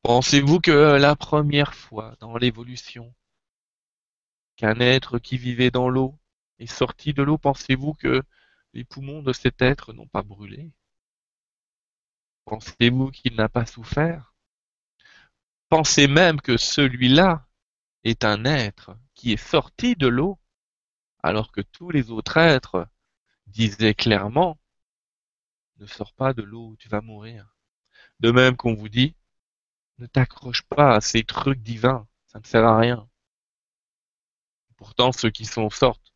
Pensez-vous 0.01 0.59
que 0.59 0.97
la 0.97 1.15
première 1.15 1.73
fois 1.73 2.15
dans 2.19 2.35
l'évolution 2.37 3.13
qu'un 4.57 4.79
être 4.79 5.19
qui 5.19 5.37
vivait 5.37 5.71
dans 5.71 5.89
l'eau 5.89 6.19
est 6.59 6.67
sorti 6.67 7.13
de 7.13 7.23
l'eau, 7.23 7.37
pensez-vous 7.37 7.93
que 7.93 8.21
les 8.73 8.83
poumons 8.83 9.23
de 9.23 9.33
cet 9.33 9.61
être 9.61 9.93
n'ont 9.93 10.07
pas 10.07 10.23
brûlé? 10.23 10.71
Pensez-vous 12.49 13.11
qu'il 13.11 13.35
n'a 13.35 13.47
pas 13.47 13.67
souffert 13.67 14.33
Pensez 15.69 16.07
même 16.07 16.41
que 16.41 16.57
celui-là 16.57 17.47
est 18.03 18.25
un 18.25 18.43
être 18.43 18.97
qui 19.13 19.31
est 19.33 19.37
sorti 19.37 19.95
de 19.95 20.07
l'eau 20.07 20.39
alors 21.21 21.51
que 21.51 21.61
tous 21.61 21.91
les 21.91 22.09
autres 22.09 22.37
êtres 22.37 22.87
disait 23.45 23.93
clairement 23.93 24.59
ne 25.77 25.85
sors 25.85 26.11
pas 26.11 26.33
de 26.33 26.41
l'eau, 26.41 26.75
tu 26.79 26.89
vas 26.89 27.01
mourir. 27.01 27.55
De 28.19 28.31
même 28.31 28.57
qu'on 28.57 28.73
vous 28.73 28.89
dit 28.89 29.15
ne 29.99 30.07
t'accroche 30.07 30.63
pas 30.63 30.95
à 30.95 31.01
ces 31.01 31.23
trucs 31.23 31.61
divins, 31.61 32.07
ça 32.25 32.39
ne 32.39 32.45
sert 32.45 32.65
à 32.65 32.79
rien. 32.79 33.07
Pourtant, 34.75 35.11
ceux 35.11 35.29
qui 35.29 35.45
s'en 35.45 35.69
sortent 35.69 36.15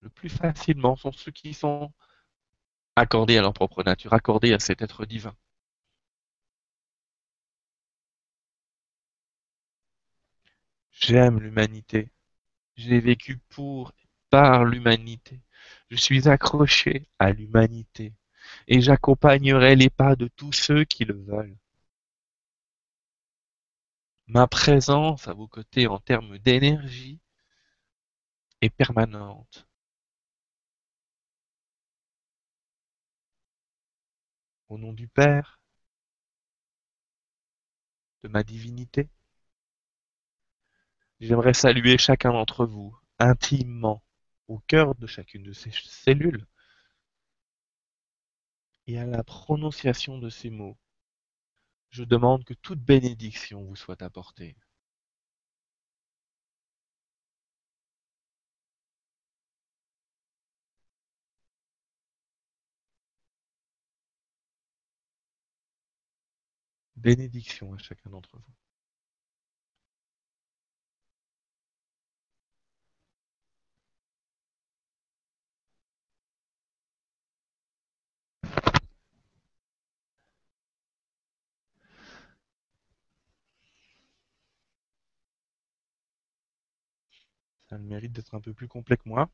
le 0.00 0.10
plus 0.10 0.28
facilement 0.28 0.96
sont 0.96 1.12
ceux 1.12 1.30
qui 1.30 1.54
sont 1.54 1.92
accordés 2.98 3.38
à 3.38 3.42
leur 3.42 3.52
propre 3.54 3.82
nature, 3.82 4.12
accordés 4.14 4.52
à 4.52 4.58
cet 4.58 4.82
être 4.82 5.06
divin. 5.06 5.34
J'aime 10.92 11.40
l'humanité. 11.40 12.10
J'ai 12.76 13.00
vécu 13.00 13.38
pour, 13.48 13.92
par 14.30 14.64
l'humanité. 14.64 15.40
Je 15.90 15.96
suis 15.96 16.28
accroché 16.28 17.08
à 17.18 17.32
l'humanité 17.32 18.14
et 18.66 18.80
j'accompagnerai 18.80 19.76
les 19.76 19.90
pas 19.90 20.16
de 20.16 20.28
tous 20.28 20.52
ceux 20.52 20.84
qui 20.84 21.04
le 21.04 21.14
veulent. 21.14 21.56
Ma 24.26 24.46
présence 24.46 25.28
à 25.28 25.34
vos 25.34 25.48
côtés 25.48 25.86
en 25.86 25.98
termes 25.98 26.38
d'énergie 26.38 27.20
est 28.60 28.70
permanente. 28.70 29.67
Au 34.68 34.78
nom 34.78 34.92
du 34.92 35.08
Père, 35.08 35.60
de 38.22 38.28
ma 38.28 38.42
divinité, 38.42 39.08
j'aimerais 41.20 41.54
saluer 41.54 41.98
chacun 41.98 42.32
d'entre 42.32 42.66
vous 42.66 42.96
intimement 43.18 44.02
au 44.46 44.58
cœur 44.60 44.94
de 44.94 45.06
chacune 45.06 45.42
de 45.42 45.52
ces 45.52 45.70
cellules. 45.70 46.46
Et 48.86 48.98
à 48.98 49.06
la 49.06 49.22
prononciation 49.22 50.18
de 50.18 50.30
ces 50.30 50.50
mots, 50.50 50.78
je 51.90 52.04
demande 52.04 52.44
que 52.44 52.54
toute 52.54 52.80
bénédiction 52.80 53.64
vous 53.64 53.76
soit 53.76 54.02
apportée. 54.02 54.56
Bénédiction 66.98 67.72
à 67.74 67.78
chacun 67.78 68.10
d'entre 68.10 68.36
vous. 68.36 68.42
Ça 87.68 87.76
a 87.76 87.78
le 87.78 87.84
mérite 87.84 88.12
d'être 88.12 88.34
un 88.34 88.40
peu 88.40 88.52
plus 88.52 88.66
complet 88.66 88.96
que 88.96 89.08
moi. 89.08 89.30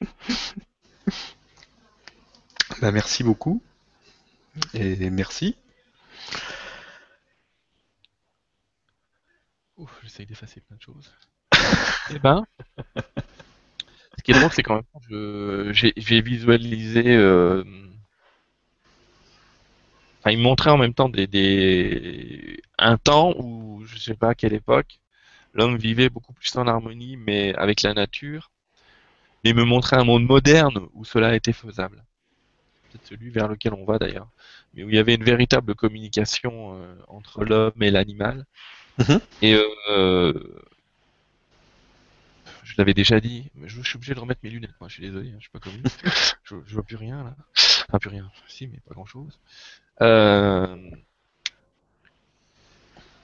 bah, 2.80 2.92
merci 2.92 3.24
beaucoup. 3.24 3.62
Et 4.74 5.10
merci. 5.10 5.56
Ouf, 9.76 10.00
j'essaye 10.02 10.24
d'effacer 10.24 10.62
plein 10.62 10.76
de 10.76 10.82
choses. 10.82 11.12
Eh 12.10 12.18
ben, 12.18 12.46
ce 14.18 14.22
qui 14.22 14.30
est 14.32 14.34
drôle, 14.34 14.52
c'est 14.52 14.62
quand 14.62 14.76
même 14.76 14.84
je- 15.08 15.70
j'ai 15.72 15.92
j'ai 15.96 16.20
visualisé. 16.20 17.02
euh, 17.16 17.64
Enfin, 20.20 20.30
il 20.32 20.38
me 20.38 20.42
montrait 20.44 20.70
en 20.70 20.78
même 20.78 20.94
temps 20.94 21.08
des, 21.08 21.26
des... 21.26 22.60
un 22.78 22.96
temps 22.96 23.34
où, 23.38 23.82
je 23.84 23.98
sais 23.98 24.14
pas 24.14 24.30
à 24.30 24.34
quelle 24.34 24.52
époque, 24.52 25.00
l'homme 25.54 25.76
vivait 25.78 26.10
beaucoup 26.10 26.32
plus 26.34 26.54
en 26.56 26.66
harmonie, 26.68 27.16
mais 27.16 27.54
avec 27.56 27.82
la 27.82 27.94
nature. 27.94 28.50
Mais 29.44 29.50
il 29.50 29.56
me 29.56 29.64
montrait 29.64 29.96
un 29.98 30.04
monde 30.04 30.24
moderne 30.26 30.88
où 30.94 31.04
cela 31.04 31.36
était 31.36 31.52
faisable. 31.54 32.04
Peut-être 32.92 33.06
celui 33.06 33.30
vers 33.30 33.48
lequel 33.48 33.72
on 33.72 33.84
va 33.84 33.98
d'ailleurs. 33.98 34.28
Mais 34.74 34.84
où 34.84 34.90
il 34.90 34.94
y 34.94 34.98
avait 34.98 35.14
une 35.14 35.24
véritable 35.24 35.74
communication 35.74 36.76
euh, 36.76 36.94
entre 37.08 37.44
l'homme 37.44 37.80
et 37.80 37.90
l'animal. 37.90 38.44
Mhm. 38.98 39.20
Et 39.40 39.58
euh, 39.90 40.34
je 42.62 42.74
l'avais 42.76 42.92
déjà 42.92 43.18
dit, 43.18 43.50
mais 43.54 43.68
je, 43.68 43.80
je 43.80 43.88
suis 43.88 43.96
obligé 43.96 44.14
de 44.14 44.20
remettre 44.20 44.40
mes 44.42 44.50
lunettes, 44.50 44.74
moi, 44.78 44.88
je 44.88 44.94
suis 44.94 45.02
désolé, 45.02 45.30
hein, 45.30 45.38
je 45.38 45.48
suis 45.48 45.50
pas 45.50 45.60
je, 46.44 46.56
je 46.66 46.74
vois 46.74 46.82
plus 46.82 46.96
rien 46.96 47.24
là. 47.24 47.34
Enfin, 47.88 47.98
plus 47.98 48.10
rien, 48.10 48.30
si, 48.46 48.66
mais 48.66 48.78
pas 48.86 48.94
grand 48.94 49.06
chose. 49.06 49.38
Euh... 50.02 50.76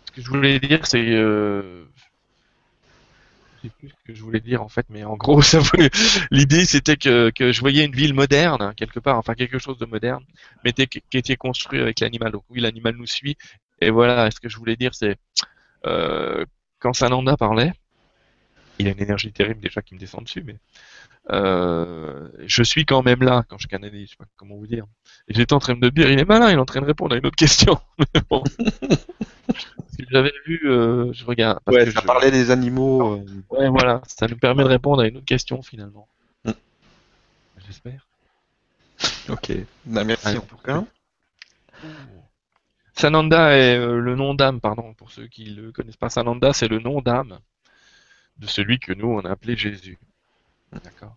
Ce 0.06 0.12
que 0.12 0.22
je 0.22 0.30
voulais 0.30 0.58
dire, 0.60 0.86
c'est. 0.86 1.14
Sais 3.62 3.70
plus 3.70 3.88
ce 3.88 4.04
que 4.06 4.14
je 4.14 4.22
voulais 4.22 4.40
dire 4.40 4.62
en 4.62 4.68
fait, 4.68 4.86
mais 4.88 5.02
en 5.04 5.16
gros, 5.16 5.40
l'idée 6.30 6.64
c'était 6.64 6.96
que, 6.96 7.32
je 7.38 7.60
voyais 7.60 7.84
une 7.84 7.94
ville 7.94 8.14
moderne, 8.14 8.72
quelque 8.76 9.00
part, 9.00 9.18
enfin 9.18 9.34
quelque 9.34 9.58
chose 9.58 9.78
de 9.78 9.86
moderne, 9.86 10.24
mais 10.64 10.72
qui 10.72 11.02
était 11.12 11.36
construit 11.36 11.80
avec 11.80 11.98
l'animal. 12.00 12.32
Donc 12.32 12.44
oui, 12.50 12.60
l'animal 12.60 12.94
nous 12.96 13.06
suit. 13.06 13.36
Et 13.80 13.90
voilà, 13.90 14.30
ce 14.30 14.38
que 14.40 14.48
je 14.48 14.56
voulais 14.56 14.76
dire, 14.76 14.94
c'est 14.94 15.16
euh, 15.86 16.44
quand 16.78 16.92
Sananda 16.92 17.36
parlait, 17.36 17.72
il 18.78 18.88
a 18.88 18.90
une 18.92 19.00
énergie 19.02 19.32
terrible 19.32 19.60
déjà 19.60 19.82
qui 19.82 19.94
me 19.94 20.00
descend 20.00 20.24
dessus, 20.24 20.42
mais 20.44 20.56
euh, 21.30 22.28
je 22.46 22.62
suis 22.62 22.84
quand 22.86 23.02
même 23.02 23.22
là 23.22 23.44
quand 23.48 23.58
je 23.58 23.66
canalise, 23.68 24.06
je 24.06 24.10
sais 24.12 24.16
pas 24.16 24.24
comment 24.36 24.56
vous 24.56 24.66
dire. 24.66 24.84
Et 25.28 25.34
j'étais 25.34 25.52
en 25.52 25.58
train 25.58 25.74
de 25.74 25.80
me 25.80 25.90
dire, 25.90 26.10
il 26.10 26.18
est 26.18 26.24
malin, 26.24 26.48
il 26.50 26.54
est 26.54 26.58
en 26.60 26.64
train 26.64 26.80
de 26.80 26.86
répondre 26.86 27.14
à 27.14 27.18
une 27.18 27.26
autre 27.26 27.36
question. 27.36 27.78
Mais 28.14 28.20
bon. 28.30 28.42
Parce 29.46 29.96
que 29.98 30.04
j'avais 30.10 30.32
vu, 30.46 30.60
euh, 30.64 31.12
je 31.12 31.24
regarde. 31.24 31.58
Parce 31.64 31.76
Ouais, 31.76 31.84
que 31.86 31.90
ça 31.90 32.00
je- 32.00 32.06
parlait 32.06 32.30
des 32.30 32.50
animaux. 32.50 33.16
euh, 33.16 33.24
Ouais, 33.50 33.68
voilà, 33.68 34.00
ça 34.06 34.26
nous 34.26 34.36
permet 34.38 34.62
de 34.62 34.68
répondre 34.68 35.02
à 35.02 35.06
une 35.08 35.16
autre 35.16 35.26
question 35.26 35.60
finalement. 35.62 36.08
Mm. 36.44 36.52
J'espère. 37.66 38.06
Ok. 39.28 39.52
Bah, 39.84 40.04
merci 40.04 40.28
Allez, 40.28 40.38
en 40.38 40.42
tout 40.42 40.56
cas. 40.56 40.84
Sananda 42.94 43.56
est 43.56 43.76
euh, 43.78 44.00
le 44.00 44.16
nom 44.16 44.34
d'âme, 44.34 44.60
pardon, 44.60 44.92
pour 44.94 45.10
ceux 45.10 45.26
qui 45.28 45.50
ne 45.54 45.62
le 45.62 45.72
connaissent 45.72 45.96
pas. 45.96 46.08
Sananda, 46.08 46.52
c'est 46.52 46.68
le 46.68 46.80
nom 46.80 47.00
d'âme 47.00 47.38
de 48.38 48.46
celui 48.46 48.78
que 48.78 48.92
nous 48.92 49.08
on 49.08 49.20
a 49.20 49.30
appelé 49.30 49.56
Jésus. 49.56 49.98
D'accord. 50.72 51.16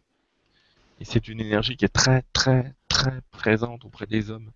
Et 0.99 1.05
c'est 1.05 1.27
une 1.27 1.39
énergie 1.39 1.77
qui 1.77 1.85
est 1.85 1.89
très, 1.89 2.23
très, 2.33 2.73
très 2.87 3.21
présente 3.31 3.85
auprès 3.85 4.05
des 4.05 4.29
hommes. 4.29 4.51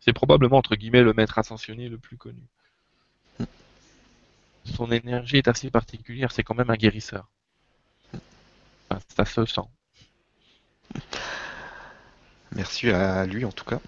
C'est 0.00 0.12
probablement 0.12 0.56
entre 0.56 0.76
guillemets 0.76 1.02
le 1.02 1.12
maître 1.12 1.38
ascensionné 1.38 1.88
le 1.88 1.98
plus 1.98 2.16
connu. 2.16 2.42
Son 4.64 4.90
énergie 4.90 5.38
est 5.38 5.48
assez 5.48 5.70
particulière. 5.70 6.32
C'est 6.32 6.42
quand 6.42 6.54
même 6.54 6.70
un 6.70 6.76
guérisseur. 6.76 7.28
Enfin, 8.90 9.00
ça 9.14 9.24
se 9.24 9.44
sent. 9.46 9.60
Merci 12.52 12.90
à 12.90 13.26
lui 13.26 13.44
en 13.44 13.52
tout 13.52 13.64
cas. 13.64 13.80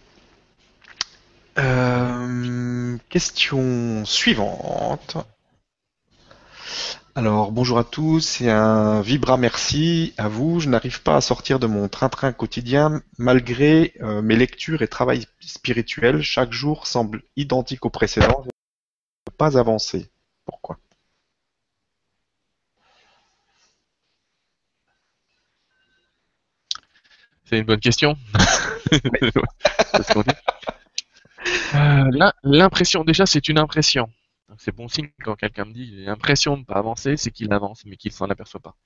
Euh, 1.59 2.97
question 3.09 4.05
suivante. 4.05 5.17
Alors, 7.15 7.53
bonjour 7.53 7.79
à 7.79 7.85
tous, 7.85 8.21
c'est 8.21 8.51
un 8.51 9.01
vibra 9.03 9.37
merci 9.39 10.13
à 10.19 10.29
vous. 10.29 10.61
Je 10.61 10.69
n'arrive 10.69 11.03
pas 11.03 11.17
à 11.17 11.21
sortir 11.21 11.59
de 11.59 11.67
mon 11.67 11.89
train-train 11.89 12.33
quotidien 12.33 13.03
malgré 13.19 13.93
euh, 14.01 14.23
mes 14.23 14.37
lectures 14.37 14.83
et 14.83 14.89
travail 14.89 15.27
spirituel. 15.41 16.23
Chaque 16.23 16.53
jour 16.53 16.87
semble 16.87 17.23
identique 17.37 17.85
au 17.87 17.91
précédent. 17.91 18.43
Je 18.45 18.49
ne 18.49 18.51
peux 19.27 19.37
pas 19.37 19.59
avancer. 19.59 20.11
Pourquoi? 20.47 20.79
C'est 27.45 27.59
une 27.59 27.65
bonne 27.65 27.81
question. 27.81 28.17
Euh, 31.75 32.05
l'im- 32.13 32.33
L'impression, 32.45 33.05
déjà, 33.05 33.27
c'est 33.27 33.49
une 33.49 33.59
impression. 33.59 34.09
C'est 34.59 34.75
bon 34.75 34.89
signe 34.89 35.11
quand 35.25 35.35
quelqu'un 35.37 35.65
me 35.65 35.73
dit 35.73 35.87
j'ai 35.97 36.05
l'impression 36.05 36.55
de 36.55 36.61
ne 36.61 36.65
pas 36.65 36.75
avancer, 36.77 37.17
c'est 37.17 37.31
qu'il 37.31 37.53
avance, 37.53 37.85
mais 37.87 37.97
qu'il 37.97 38.13
s'en 38.13 38.29
aperçoit 38.31 38.61
pas. 38.61 38.77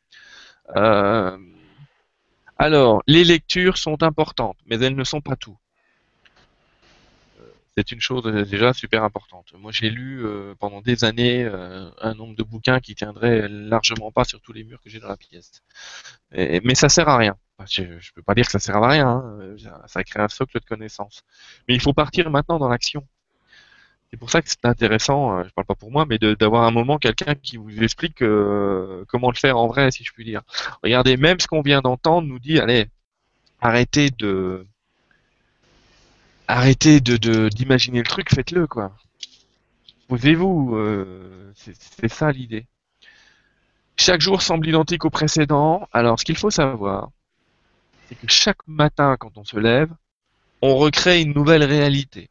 Euh, 0.76 1.38
alors, 2.58 3.02
les 3.06 3.24
lectures 3.24 3.78
sont 3.78 4.02
importantes, 4.02 4.58
mais 4.66 4.76
elles 4.78 4.96
ne 4.96 5.04
sont 5.04 5.20
pas 5.22 5.36
tout. 5.36 5.56
Euh, 7.40 7.52
C'est 7.76 7.92
une 7.92 8.00
chose 8.00 8.26
euh, 8.26 8.44
déjà 8.44 8.72
super 8.72 9.02
importante. 9.04 9.52
Moi, 9.58 9.72
j'ai 9.72 9.90
lu 9.90 10.24
pendant 10.58 10.80
des 10.80 11.04
années 11.04 11.44
un 12.00 12.14
nombre 12.14 12.34
de 12.36 12.42
bouquins 12.42 12.80
qui 12.80 12.94
tiendrait 12.94 13.48
largement 13.48 14.10
pas 14.12 14.24
sur 14.24 14.40
tous 14.40 14.52
les 14.52 14.64
murs 14.64 14.80
que 14.82 14.90
j'ai 14.90 15.00
dans 15.00 15.08
la 15.08 15.16
pièce. 15.16 15.62
Mais 16.32 16.74
ça 16.74 16.88
sert 16.88 17.08
à 17.08 17.16
rien. 17.16 17.36
Je 17.66 17.82
ne 17.82 17.98
peux 18.14 18.22
pas 18.22 18.34
dire 18.34 18.44
que 18.46 18.52
ça 18.52 18.58
sert 18.58 18.76
à 18.76 18.88
rien. 18.88 19.08
hein. 19.08 19.56
Ça 19.86 20.04
crée 20.04 20.20
un 20.20 20.28
socle 20.28 20.58
de 20.60 20.64
connaissances. 20.64 21.22
Mais 21.68 21.74
il 21.74 21.80
faut 21.80 21.92
partir 21.94 22.30
maintenant 22.30 22.58
dans 22.58 22.68
l'action. 22.68 23.06
C'est 24.10 24.16
pour 24.18 24.30
ça 24.30 24.40
que 24.40 24.48
c'est 24.48 24.64
intéressant, 24.64 25.38
euh, 25.38 25.44
je 25.44 25.50
parle 25.50 25.66
pas 25.66 25.74
pour 25.74 25.90
moi, 25.90 26.06
mais 26.06 26.18
d'avoir 26.18 26.64
un 26.64 26.70
moment 26.70 26.98
quelqu'un 26.98 27.34
qui 27.34 27.56
vous 27.56 27.82
explique 27.82 28.22
euh, 28.22 29.04
comment 29.08 29.30
le 29.30 29.36
faire 29.36 29.58
en 29.58 29.66
vrai, 29.66 29.90
si 29.90 30.04
je 30.04 30.12
puis 30.12 30.24
dire. 30.24 30.42
Regardez, 30.82 31.16
même 31.16 31.40
ce 31.40 31.46
qu'on 31.46 31.60
vient 31.62 31.80
d'entendre 31.80 32.26
nous 32.26 32.38
dit, 32.38 32.58
allez, 32.60 32.86
arrêtez 33.60 34.10
de, 34.10 34.66
arrêtez 36.48 37.00
de 37.00 37.48
d'imaginer 37.48 37.98
le 37.98 38.04
truc, 38.04 38.32
faites-le 38.32 38.66
quoi. 38.66 38.92
Posez-vous, 40.08 40.76
euh, 40.76 41.52
c'est 41.54 42.08
ça 42.08 42.30
l'idée. 42.30 42.66
Chaque 43.96 44.20
jour 44.20 44.42
semble 44.42 44.68
identique 44.68 45.04
au 45.04 45.10
précédent. 45.10 45.88
Alors, 45.92 46.20
ce 46.20 46.24
qu'il 46.24 46.36
faut 46.36 46.50
savoir, 46.50 47.10
c'est 48.08 48.14
que 48.14 48.28
chaque 48.28 48.66
matin, 48.68 49.16
quand 49.18 49.36
on 49.36 49.44
se 49.44 49.58
lève, 49.58 49.90
on 50.62 50.76
recrée 50.76 51.22
une 51.22 51.32
nouvelle 51.32 51.64
réalité. 51.64 52.30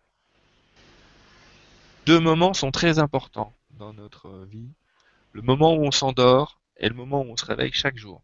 Deux 2.06 2.20
moments 2.20 2.54
sont 2.54 2.70
très 2.70 3.00
importants 3.00 3.54
dans 3.72 3.94
notre 3.94 4.46
vie. 4.46 4.70
Le 5.32 5.42
moment 5.42 5.74
où 5.74 5.84
on 5.84 5.92
s'endort 5.92 6.60
et 6.78 6.88
le 6.88 6.94
moment 6.94 7.22
où 7.22 7.32
on 7.32 7.38
se 7.38 7.46
réveille 7.46 7.72
chaque 7.74 7.98
jour. 7.98 8.22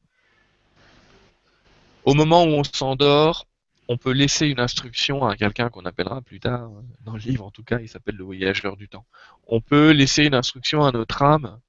Au 2.03 2.13
moment 2.13 2.43
où 2.43 2.49
on 2.49 2.63
s'endort, 2.63 3.47
on 3.87 3.97
peut 3.97 4.11
laisser 4.11 4.47
une 4.47 4.59
instruction 4.59 5.25
à 5.25 5.35
quelqu'un 5.35 5.69
qu'on 5.69 5.85
appellera 5.85 6.21
plus 6.21 6.39
tard, 6.39 6.69
euh, 6.69 6.81
dans 7.05 7.13
le 7.13 7.19
livre 7.19 7.43
en 7.43 7.51
tout 7.51 7.63
cas, 7.63 7.79
il 7.79 7.89
s'appelle 7.89 8.15
le 8.15 8.23
voyageur 8.23 8.77
du 8.77 8.87
temps. 8.87 9.05
On 9.47 9.61
peut 9.61 9.91
laisser 9.91 10.25
une 10.25 10.35
instruction 10.35 10.83
à 10.83 10.91
notre 10.91 11.23
âme 11.23 11.59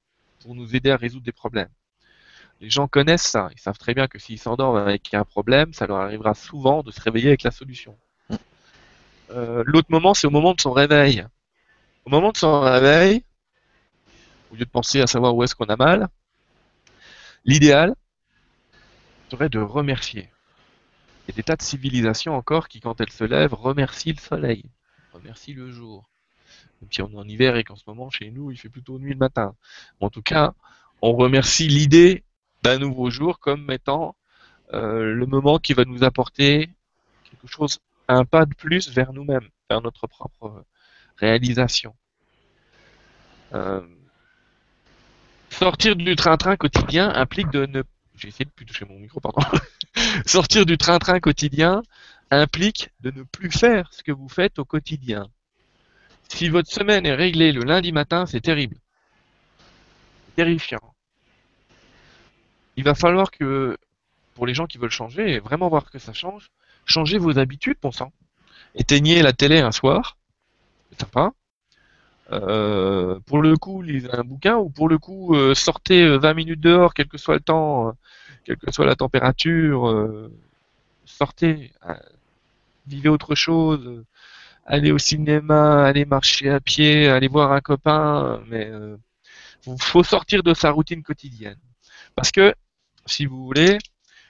pour 0.41 0.55
nous 0.55 0.75
aider 0.75 0.91
à 0.91 0.97
résoudre 0.97 1.25
des 1.25 1.31
problèmes. 1.31 1.69
Les 2.61 2.69
gens 2.69 2.87
connaissent 2.87 3.23
ça, 3.23 3.49
ils 3.53 3.59
savent 3.59 3.77
très 3.77 3.93
bien 3.93 4.07
que 4.07 4.19
s'ils 4.19 4.39
s'endorment 4.39 4.77
avec 4.77 5.13
un 5.13 5.25
problème, 5.25 5.73
ça 5.73 5.87
leur 5.87 5.97
arrivera 5.97 6.33
souvent 6.33 6.83
de 6.83 6.91
se 6.91 7.01
réveiller 7.01 7.29
avec 7.29 7.43
la 7.43 7.51
solution. 7.51 7.97
Euh, 9.31 9.63
L'autre 9.65 9.87
moment, 9.89 10.13
c'est 10.13 10.27
au 10.27 10.31
moment 10.31 10.53
de 10.53 10.61
son 10.61 10.71
réveil. 10.71 11.25
Au 12.05 12.09
moment 12.09 12.31
de 12.31 12.37
son 12.37 12.59
réveil, 12.59 13.23
au 14.51 14.55
lieu 14.55 14.65
de 14.65 14.69
penser 14.69 14.99
à 15.01 15.07
savoir 15.07 15.35
où 15.35 15.43
est-ce 15.43 15.55
qu'on 15.55 15.65
a 15.65 15.77
mal, 15.77 16.09
l'idéal 17.45 17.95
serait 19.31 19.49
de 19.49 19.59
remercier. 19.59 20.29
Il 21.25 21.31
y 21.31 21.33
a 21.33 21.35
des 21.37 21.43
tas 21.43 21.55
de 21.55 21.61
civilisations 21.61 22.35
encore 22.35 22.67
qui, 22.67 22.81
quand 22.81 22.99
elles 22.99 23.09
se 23.09 23.23
lèvent, 23.23 23.53
remercient 23.53 24.11
le 24.11 24.19
soleil, 24.19 24.65
remercient 25.13 25.53
le 25.53 25.71
jour. 25.71 26.09
Même 26.81 26.91
si 26.91 27.01
on 27.01 27.09
est 27.09 27.15
en 27.15 27.27
hiver 27.27 27.55
et 27.55 27.63
qu'en 27.63 27.77
ce 27.77 27.83
moment, 27.87 28.09
chez 28.09 28.29
nous, 28.31 28.51
il 28.51 28.57
fait 28.57 28.67
plutôt 28.67 28.99
nuit 28.99 29.13
le 29.13 29.17
matin. 29.17 29.55
En 30.01 30.09
tout 30.09 30.21
cas, 30.21 30.53
on 31.01 31.13
remercie 31.13 31.69
l'idée 31.69 32.23
d'un 32.63 32.79
nouveau 32.79 33.09
jour 33.09 33.39
comme 33.39 33.63
mettant 33.63 34.15
euh, 34.73 35.13
le 35.13 35.25
moment 35.25 35.57
qui 35.57 35.73
va 35.73 35.85
nous 35.85 36.03
apporter 36.03 36.69
quelque 37.23 37.47
chose, 37.47 37.79
un 38.09 38.25
pas 38.25 38.45
de 38.45 38.53
plus 38.53 38.89
vers 38.89 39.13
nous-mêmes, 39.13 39.47
vers 39.69 39.81
notre 39.81 40.07
propre 40.07 40.65
réalisation. 41.17 41.95
Euh, 43.53 43.81
sortir 45.49 45.95
du 45.95 46.15
train-train 46.15 46.55
quotidien 46.55 47.09
implique 47.09 47.49
de 47.51 47.65
ne... 47.65 47.83
J'ai 48.15 48.27
essayé 48.27 48.45
de 48.45 48.51
plus 48.51 48.65
toucher 48.65 48.85
mon 48.85 48.99
micro, 48.99 49.19
pardon. 49.19 49.41
sortir 50.25 50.65
du 50.65 50.77
train-train 50.77 51.19
quotidien 51.19 51.81
implique 52.31 52.89
de 53.01 53.11
ne 53.11 53.23
plus 53.23 53.51
faire 53.51 53.91
ce 53.91 54.03
que 54.03 54.11
vous 54.11 54.29
faites 54.29 54.59
au 54.59 54.65
quotidien. 54.65 55.27
Si 56.29 56.49
votre 56.49 56.69
semaine 56.69 57.05
est 57.05 57.13
réglée 57.13 57.51
le 57.51 57.61
lundi 57.61 57.91
matin, 57.91 58.25
c'est 58.25 58.41
terrible. 58.41 58.77
terrifiant. 60.35 60.93
Il 62.75 62.83
va 62.83 62.95
falloir 62.95 63.29
que, 63.29 63.77
pour 64.33 64.47
les 64.47 64.55
gens 64.55 64.65
qui 64.65 64.79
veulent 64.79 64.89
changer 64.89 65.33
et 65.33 65.39
vraiment 65.39 65.69
voir 65.69 65.91
que 65.91 65.99
ça 65.99 66.13
change, 66.13 66.49
changez 66.85 67.19
vos 67.19 67.37
habitudes, 67.37 67.77
bon 67.81 67.91
sang. 67.91 68.11
Éteignez 68.73 69.21
la 69.21 69.33
télé 69.33 69.59
un 69.59 69.71
soir, 69.71 70.17
sympa. 70.99 71.33
Euh, 72.31 73.19
pour 73.25 73.41
le 73.41 73.57
coup, 73.57 73.81
lisez 73.81 74.09
un 74.13 74.23
bouquin 74.23 74.57
ou 74.57 74.69
pour 74.69 74.89
le 74.89 74.97
coup, 74.97 75.35
euh, 75.35 75.53
sortez 75.55 76.17
20 76.17 76.33
minutes 76.33 76.61
dehors, 76.61 76.93
quel 76.93 77.07
que 77.07 77.17
soit 77.17 77.35
le 77.35 77.41
temps, 77.41 77.93
quelle 78.45 78.57
que 78.57 78.71
soit 78.71 78.85
la 78.85 78.95
température, 78.95 80.29
sortez, 81.05 81.71
vivez 82.87 83.09
autre 83.09 83.35
chose, 83.35 84.03
aller 84.65 84.91
au 84.91 84.97
cinéma, 84.97 85.85
aller 85.85 86.05
marcher 86.05 86.49
à 86.49 86.59
pied, 86.59 87.07
aller 87.09 87.27
voir 87.27 87.51
un 87.53 87.61
copain, 87.61 88.41
mais 88.47 88.71
il 89.67 89.81
faut 89.81 90.03
sortir 90.03 90.43
de 90.43 90.53
sa 90.53 90.71
routine 90.71 91.03
quotidienne. 91.03 91.59
Parce 92.15 92.31
que, 92.31 92.53
si 93.05 93.25
vous 93.25 93.43
voulez, 93.45 93.77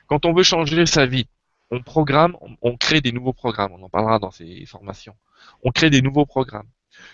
quand 0.07 0.25
on 0.25 0.33
veut 0.33 0.43
changer 0.43 0.85
sa 0.85 1.05
vie, 1.05 1.27
on 1.71 1.81
programme, 1.81 2.37
on, 2.61 2.77
crée 2.77 3.01
des 3.01 3.11
nouveaux 3.11 3.33
programmes, 3.33 3.71
on 3.73 3.83
en 3.83 3.89
parlera 3.89 4.19
dans 4.19 4.31
ces 4.31 4.65
formations. 4.65 5.15
On 5.63 5.71
crée 5.71 5.89
des 5.89 6.01
nouveaux 6.01 6.25
programmes. 6.25 6.69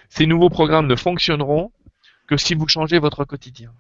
Ces 0.10 0.26
nouveaux 0.26 0.50
programmes 0.50 0.88
ne 0.88 0.96
fonctionneront 0.96 1.72
que 2.28 2.38
si 2.38 2.54
vous 2.54 2.68
changez 2.68 3.00
votre 3.00 3.26
quotidien. 3.26 3.74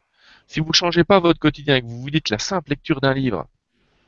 Si 0.47 0.59
vous 0.59 0.69
ne 0.69 0.73
changez 0.73 1.03
pas 1.03 1.19
votre 1.19 1.39
quotidien 1.39 1.75
et 1.75 1.81
que 1.81 1.87
vous 1.87 2.01
vous 2.01 2.09
dites 2.09 2.29
la 2.29 2.39
simple 2.39 2.71
lecture 2.71 3.01
d'un 3.01 3.13
livre 3.13 3.47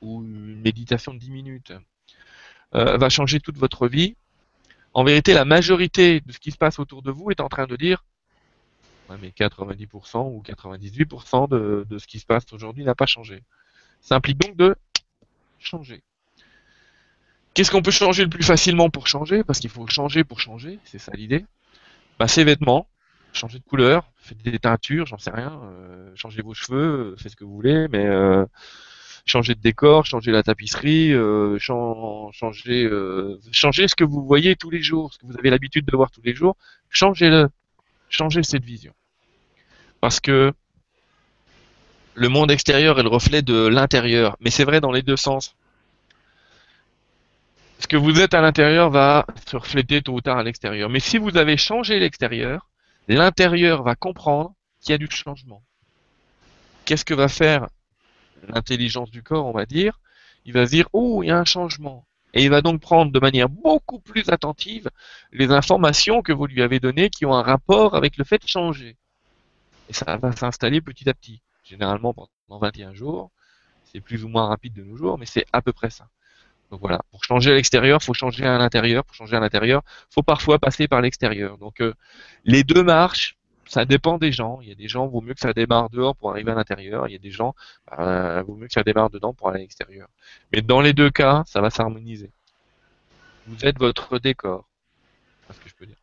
ou 0.01 0.23
une 0.23 0.61
méditation 0.61 1.13
de 1.13 1.19
10 1.19 1.29
minutes 1.31 1.73
euh, 2.73 2.97
va 2.97 3.09
changer 3.09 3.39
toute 3.39 3.57
votre 3.57 3.87
vie, 3.87 4.15
en 4.93 5.03
vérité, 5.03 5.33
la 5.33 5.45
majorité 5.45 6.19
de 6.21 6.31
ce 6.31 6.39
qui 6.39 6.51
se 6.51 6.57
passe 6.57 6.79
autour 6.79 7.01
de 7.01 7.11
vous 7.11 7.31
est 7.31 7.39
en 7.39 7.47
train 7.47 7.67
de 7.67 7.75
dire 7.75 8.03
ouais, 9.09 9.17
mais 9.21 9.29
90% 9.29 10.33
ou 10.33 10.41
98% 10.41 11.49
de, 11.49 11.85
de 11.89 11.97
ce 11.97 12.07
qui 12.07 12.19
se 12.19 12.25
passe 12.25 12.51
aujourd'hui 12.51 12.83
n'a 12.83 12.95
pas 12.95 13.05
changé. 13.05 13.43
Ça 14.01 14.15
implique 14.15 14.39
donc 14.39 14.55
de 14.57 14.75
changer. 15.59 16.03
Qu'est-ce 17.53 17.71
qu'on 17.71 17.81
peut 17.81 17.91
changer 17.91 18.23
le 18.23 18.29
plus 18.29 18.43
facilement 18.43 18.89
pour 18.89 19.07
changer? 19.07 19.43
Parce 19.43 19.59
qu'il 19.59 19.69
faut 19.69 19.85
changer 19.87 20.23
pour 20.23 20.39
changer, 20.39 20.79
c'est 20.85 20.99
ça 20.99 21.11
l'idée. 21.13 21.45
Bah, 22.17 22.27
ses 22.27 22.43
vêtements, 22.43 22.87
changer 23.33 23.59
de 23.59 23.63
couleur, 23.63 24.05
faites 24.17 24.41
des 24.41 24.59
teintures, 24.59 25.05
j'en 25.05 25.17
sais 25.17 25.31
rien, 25.31 25.59
euh, 25.63 26.11
changez 26.15 26.41
vos 26.41 26.53
cheveux, 26.53 27.15
faites 27.17 27.31
ce 27.31 27.35
que 27.35 27.43
vous 27.43 27.53
voulez, 27.53 27.87
mais 27.89 28.05
euh, 28.05 28.45
changer 29.25 29.55
de 29.55 29.59
décor, 29.59 30.05
changer 30.05 30.31
la 30.31 30.43
tapisserie, 30.43 31.13
euh, 31.13 31.57
changer, 31.59 32.85
euh, 32.85 33.39
changer 33.51 33.87
ce 33.87 33.95
que 33.95 34.03
vous 34.03 34.25
voyez 34.25 34.55
tous 34.55 34.69
les 34.69 34.81
jours, 34.81 35.13
ce 35.13 35.19
que 35.19 35.25
vous 35.25 35.37
avez 35.37 35.49
l'habitude 35.49 35.85
de 35.85 35.95
voir 35.95 36.11
tous 36.11 36.21
les 36.23 36.33
jours, 36.33 36.55
changez-le, 36.89 37.49
changez 38.09 38.43
cette 38.43 38.63
vision. 38.63 38.93
Parce 39.99 40.19
que 40.19 40.53
le 42.15 42.29
monde 42.29 42.51
extérieur 42.51 42.99
est 42.99 43.03
le 43.03 43.09
reflet 43.09 43.41
de 43.41 43.67
l'intérieur, 43.67 44.37
mais 44.39 44.49
c'est 44.49 44.65
vrai 44.65 44.81
dans 44.81 44.91
les 44.91 45.01
deux 45.01 45.17
sens. 45.17 45.55
Ce 47.81 47.87
que 47.87 47.97
vous 47.97 48.21
êtes 48.21 48.35
à 48.35 48.41
l'intérieur 48.41 48.91
va 48.91 49.25
se 49.47 49.57
refléter 49.57 50.03
tôt 50.03 50.13
ou 50.13 50.21
tard 50.21 50.37
à 50.37 50.43
l'extérieur. 50.43 50.87
Mais 50.87 50.99
si 50.99 51.17
vous 51.17 51.35
avez 51.35 51.57
changé 51.57 51.99
l'extérieur, 51.99 52.69
l'intérieur 53.07 53.81
va 53.81 53.95
comprendre 53.95 54.53
qu'il 54.79 54.91
y 54.91 54.93
a 54.93 54.99
du 54.99 55.09
changement. 55.09 55.63
Qu'est-ce 56.85 57.03
que 57.03 57.15
va 57.15 57.27
faire 57.27 57.67
l'intelligence 58.47 59.09
du 59.09 59.23
corps, 59.23 59.47
on 59.47 59.51
va 59.51 59.65
dire, 59.65 59.99
il 60.45 60.53
va 60.53 60.67
se 60.67 60.71
dire, 60.71 60.87
oh, 60.93 61.23
il 61.23 61.27
y 61.27 61.31
a 61.31 61.39
un 61.39 61.45
changement. 61.45 62.05
Et 62.35 62.43
il 62.43 62.51
va 62.51 62.61
donc 62.61 62.81
prendre 62.81 63.11
de 63.11 63.19
manière 63.19 63.49
beaucoup 63.49 63.99
plus 63.99 64.29
attentive 64.29 64.89
les 65.31 65.51
informations 65.51 66.21
que 66.21 66.31
vous 66.31 66.45
lui 66.45 66.61
avez 66.61 66.79
données 66.79 67.09
qui 67.09 67.25
ont 67.25 67.33
un 67.33 67.41
rapport 67.41 67.95
avec 67.95 68.15
le 68.17 68.23
fait 68.23 68.41
de 68.41 68.47
changer. 68.47 68.95
Et 69.89 69.93
ça 69.93 70.17
va 70.17 70.31
s'installer 70.31 70.81
petit 70.81 71.09
à 71.09 71.15
petit. 71.15 71.41
Généralement 71.63 72.13
pendant 72.13 72.59
21 72.59 72.93
jours. 72.93 73.31
C'est 73.85 74.01
plus 74.01 74.23
ou 74.23 74.29
moins 74.29 74.47
rapide 74.47 74.73
de 74.73 74.83
nos 74.83 74.97
jours, 74.97 75.17
mais 75.17 75.25
c'est 75.25 75.45
à 75.51 75.63
peu 75.63 75.73
près 75.73 75.89
ça. 75.89 76.07
Donc 76.71 76.79
voilà, 76.79 77.01
pour 77.11 77.23
changer 77.25 77.51
à 77.51 77.55
l'extérieur, 77.55 78.01
faut 78.01 78.13
changer 78.13 78.45
à 78.45 78.57
l'intérieur. 78.57 79.03
Pour 79.03 79.13
changer 79.13 79.35
à 79.35 79.41
l'intérieur, 79.41 79.83
il 80.09 80.13
faut 80.13 80.23
parfois 80.23 80.57
passer 80.57 80.87
par 80.87 81.01
l'extérieur. 81.01 81.57
Donc 81.57 81.81
euh, 81.81 81.93
les 82.45 82.63
deux 82.63 82.81
marches, 82.81 83.37
ça 83.67 83.83
dépend 83.83 84.17
des 84.17 84.31
gens. 84.31 84.59
Il 84.61 84.69
y 84.69 84.71
a 84.71 84.75
des 84.75 84.87
gens, 84.87 85.05
vaut 85.07 85.19
mieux 85.19 85.33
que 85.33 85.41
ça 85.41 85.51
démarre 85.51 85.89
dehors 85.89 86.15
pour 86.15 86.31
arriver 86.31 86.51
à 86.51 86.55
l'intérieur. 86.55 87.09
Il 87.09 87.11
y 87.11 87.15
a 87.15 87.19
des 87.19 87.29
gens, 87.29 87.55
euh, 87.99 88.41
vaut 88.43 88.55
mieux 88.55 88.67
que 88.67 88.73
ça 88.73 88.83
démarre 88.83 89.09
dedans 89.09 89.33
pour 89.33 89.49
aller 89.49 89.59
à 89.59 89.61
l'extérieur. 89.61 90.07
Mais 90.53 90.61
dans 90.61 90.79
les 90.79 90.93
deux 90.93 91.09
cas, 91.09 91.43
ça 91.45 91.59
va 91.59 91.69
s'harmoniser. 91.69 92.31
Vous 93.47 93.65
êtes 93.65 93.77
votre 93.77 94.17
décor. 94.17 94.65
C'est 95.47 95.57
ce 95.57 95.59
que 95.59 95.69
je 95.69 95.75
peux 95.75 95.85
dire. 95.85 95.97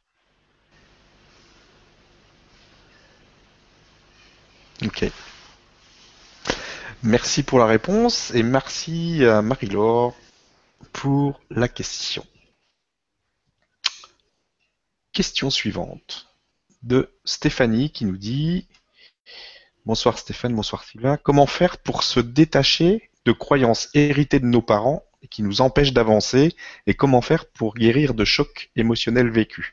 Ok. 4.85 5.11
Merci 7.02 7.42
pour 7.42 7.59
la 7.59 7.66
réponse 7.66 8.35
et 8.35 8.42
merci 8.42 9.24
à 9.24 9.40
Marie-Laure 9.40 10.14
pour 10.93 11.41
la 11.51 11.69
question. 11.69 12.25
Question 15.12 15.51
suivante 15.51 16.29
de 16.83 17.12
Stéphanie 17.25 17.91
qui 17.91 18.05
nous 18.05 18.17
dit 18.17 18.69
Bonsoir 19.87 20.19
Stéphane, 20.19 20.55
bonsoir 20.55 20.85
Sylvain. 20.85 21.17
Comment 21.17 21.47
faire 21.47 21.79
pour 21.79 22.03
se 22.03 22.21
détacher 22.21 23.11
de 23.25 23.33
croyances 23.33 23.88
héritées 23.95 24.38
de 24.38 24.47
nos 24.47 24.62
parents 24.62 25.03
et 25.23 25.29
qui 25.29 25.43
nous 25.43 25.61
empêchent 25.61 25.93
d'avancer 25.93 26.55
et 26.87 26.95
comment 26.95 27.23
faire 27.23 27.47
pour 27.47 27.75
guérir 27.75 28.14
de 28.14 28.25
chocs 28.25 28.71
émotionnels 28.77 29.31
vécus? 29.31 29.73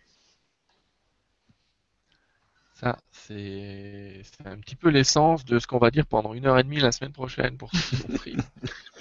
Ça, 2.75 2.97
c'est 3.11 4.21
un 4.43 4.57
petit 4.57 4.75
peu 4.75 4.89
l'essence 4.89 5.45
de 5.45 5.59
ce 5.59 5.67
qu'on 5.67 5.77
va 5.77 5.91
dire 5.91 6.05
pendant 6.05 6.33
une 6.33 6.45
heure 6.45 6.59
et 6.59 6.63
demie 6.63 6.79
la 6.79 6.91
semaine 6.91 7.13
prochaine 7.13 7.57
pour 7.57 7.71
ceux 7.73 8.17
qui 8.17 8.35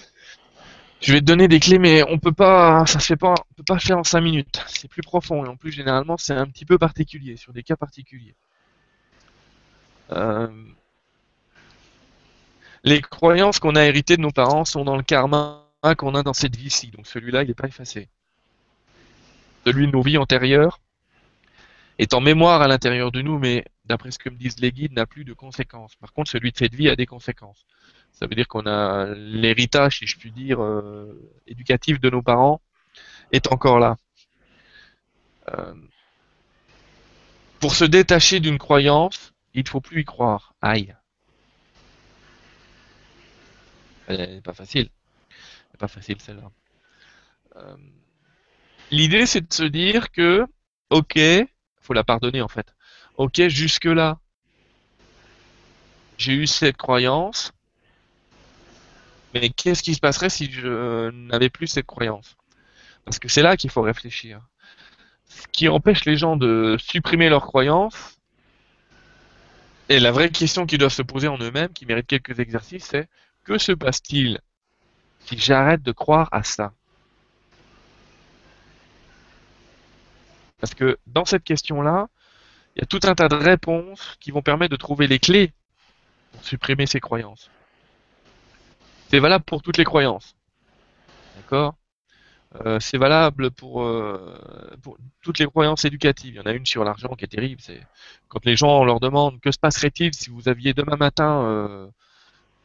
Je 1.04 1.12
vais 1.12 1.20
te 1.20 1.26
donner 1.26 1.48
des 1.48 1.60
clés, 1.60 1.78
mais 1.78 2.02
on 2.08 2.18
peut 2.18 2.32
pas, 2.32 2.86
ça 2.86 2.98
se 2.98 3.08
fait 3.08 3.16
pas, 3.16 3.34
on 3.50 3.54
peut 3.56 3.62
pas 3.62 3.78
faire 3.78 3.98
en 3.98 4.04
5 4.04 4.22
minutes. 4.22 4.64
C'est 4.68 4.88
plus 4.88 5.02
profond 5.02 5.44
et 5.44 5.48
en 5.48 5.54
plus 5.54 5.70
généralement 5.70 6.16
c'est 6.16 6.32
un 6.32 6.46
petit 6.46 6.64
peu 6.64 6.78
particulier 6.78 7.36
sur 7.36 7.52
des 7.52 7.62
cas 7.62 7.76
particuliers. 7.76 8.34
Euh, 10.12 10.48
les 12.84 13.02
croyances 13.02 13.58
qu'on 13.58 13.76
a 13.76 13.84
héritées 13.84 14.16
de 14.16 14.22
nos 14.22 14.30
parents 14.30 14.64
sont 14.64 14.82
dans 14.82 14.96
le 14.96 15.02
karma 15.02 15.60
qu'on 15.98 16.14
a 16.14 16.22
dans 16.22 16.32
cette 16.32 16.56
vie-ci, 16.56 16.90
donc 16.90 17.06
celui-là 17.06 17.42
il 17.42 17.48
n'est 17.48 17.54
pas 17.54 17.68
effacé. 17.68 18.08
Celui 19.66 19.86
de 19.86 19.92
nos 19.92 20.00
vies 20.00 20.16
antérieures 20.16 20.80
est 21.98 22.14
en 22.14 22.22
mémoire 22.22 22.62
à 22.62 22.68
l'intérieur 22.68 23.12
de 23.12 23.20
nous, 23.20 23.38
mais 23.38 23.66
d'après 23.84 24.10
ce 24.10 24.18
que 24.18 24.30
me 24.30 24.36
disent 24.36 24.58
les 24.58 24.72
guides, 24.72 24.92
n'a 24.92 25.04
plus 25.04 25.26
de 25.26 25.34
conséquences. 25.34 25.96
Par 25.96 26.14
contre, 26.14 26.30
celui 26.30 26.50
de 26.50 26.56
cette 26.56 26.74
vie 26.74 26.88
a 26.88 26.96
des 26.96 27.04
conséquences. 27.04 27.66
Ça 28.14 28.26
veut 28.26 28.34
dire 28.36 28.48
qu'on 28.48 28.66
a 28.66 29.06
l'héritage, 29.14 29.98
si 29.98 30.06
je 30.06 30.16
puis 30.16 30.30
dire, 30.30 30.62
euh, 30.62 31.20
éducatif 31.46 32.00
de 32.00 32.10
nos 32.10 32.22
parents 32.22 32.60
est 33.32 33.52
encore 33.52 33.80
là. 33.80 33.96
Euh, 35.48 35.74
pour 37.60 37.74
se 37.74 37.84
détacher 37.84 38.40
d'une 38.40 38.58
croyance, 38.58 39.32
il 39.52 39.64
ne 39.64 39.68
faut 39.68 39.80
plus 39.80 40.02
y 40.02 40.04
croire. 40.04 40.54
Aïe. 40.62 40.94
Elle 44.06 44.34
n'est 44.34 44.40
pas 44.40 44.54
facile. 44.54 44.90
Elle 45.72 45.78
pas 45.78 45.88
facile 45.88 46.20
celle-là. 46.20 46.50
Euh, 47.56 47.76
l'idée 48.90 49.26
c'est 49.26 49.48
de 49.48 49.52
se 49.52 49.64
dire 49.64 50.12
que, 50.12 50.46
ok, 50.90 51.18
faut 51.80 51.94
la 51.94 52.04
pardonner 52.04 52.42
en 52.42 52.48
fait. 52.48 52.74
Ok, 53.16 53.48
jusque 53.48 53.84
là, 53.84 54.18
j'ai 56.16 56.34
eu 56.34 56.46
cette 56.46 56.76
croyance, 56.76 57.52
mais 59.34 59.50
qu'est-ce 59.50 59.82
qui 59.82 59.94
se 59.94 60.00
passerait 60.00 60.30
si 60.30 60.50
je 60.50 61.10
n'avais 61.10 61.50
plus 61.50 61.66
cette 61.66 61.86
croyance? 61.86 62.36
Parce 63.04 63.18
que 63.18 63.28
c'est 63.28 63.42
là 63.42 63.56
qu'il 63.56 63.70
faut 63.70 63.82
réfléchir. 63.82 64.40
Ce 65.28 65.46
qui 65.48 65.68
empêche 65.68 66.04
les 66.04 66.16
gens 66.16 66.36
de 66.36 66.76
supprimer 66.78 67.28
leurs 67.28 67.44
croyances, 67.44 68.18
et 69.88 69.98
la 69.98 70.12
vraie 70.12 70.30
question 70.30 70.64
qu'ils 70.64 70.78
doivent 70.78 70.92
se 70.92 71.02
poser 71.02 71.28
en 71.28 71.36
eux-mêmes, 71.38 71.72
qui 71.72 71.84
mérite 71.84 72.06
quelques 72.06 72.38
exercices, 72.38 72.86
c'est 72.86 73.08
que 73.44 73.58
se 73.58 73.72
passe-t-il 73.72 74.40
si 75.26 75.38
j'arrête 75.38 75.82
de 75.82 75.92
croire 75.92 76.28
à 76.32 76.42
ça? 76.42 76.72
Parce 80.60 80.74
que 80.74 80.96
dans 81.06 81.24
cette 81.24 81.44
question-là, 81.44 82.08
il 82.76 82.80
y 82.80 82.82
a 82.82 82.86
tout 82.86 83.00
un 83.02 83.14
tas 83.14 83.28
de 83.28 83.34
réponses 83.34 84.16
qui 84.20 84.30
vont 84.30 84.42
permettre 84.42 84.70
de 84.70 84.76
trouver 84.76 85.06
les 85.06 85.18
clés 85.18 85.52
pour 86.32 86.44
supprimer 86.44 86.86
ces 86.86 87.00
croyances. 87.00 87.50
C'est 89.10 89.20
valable 89.20 89.44
pour 89.44 89.62
toutes 89.62 89.78
les 89.78 89.84
croyances. 89.84 90.34
D'accord? 91.36 91.74
Euh, 92.66 92.78
C'est 92.80 92.98
valable 92.98 93.50
pour, 93.50 93.82
euh, 93.82 94.38
pour, 94.82 94.98
toutes 95.22 95.38
les 95.38 95.46
croyances 95.46 95.84
éducatives. 95.84 96.34
Il 96.34 96.36
y 96.36 96.40
en 96.40 96.46
a 96.46 96.52
une 96.52 96.66
sur 96.66 96.84
l'argent 96.84 97.14
qui 97.16 97.24
est 97.24 97.28
terrible. 97.28 97.60
C'est 97.60 97.82
quand 98.28 98.44
les 98.44 98.56
gens 98.56 98.84
leur 98.84 99.00
demandent 99.00 99.40
que 99.40 99.50
se 99.52 99.58
passerait-il 99.58 100.14
si 100.14 100.30
vous 100.30 100.48
aviez 100.48 100.74
demain 100.74 100.96
matin 100.96 101.44
euh, 101.44 101.88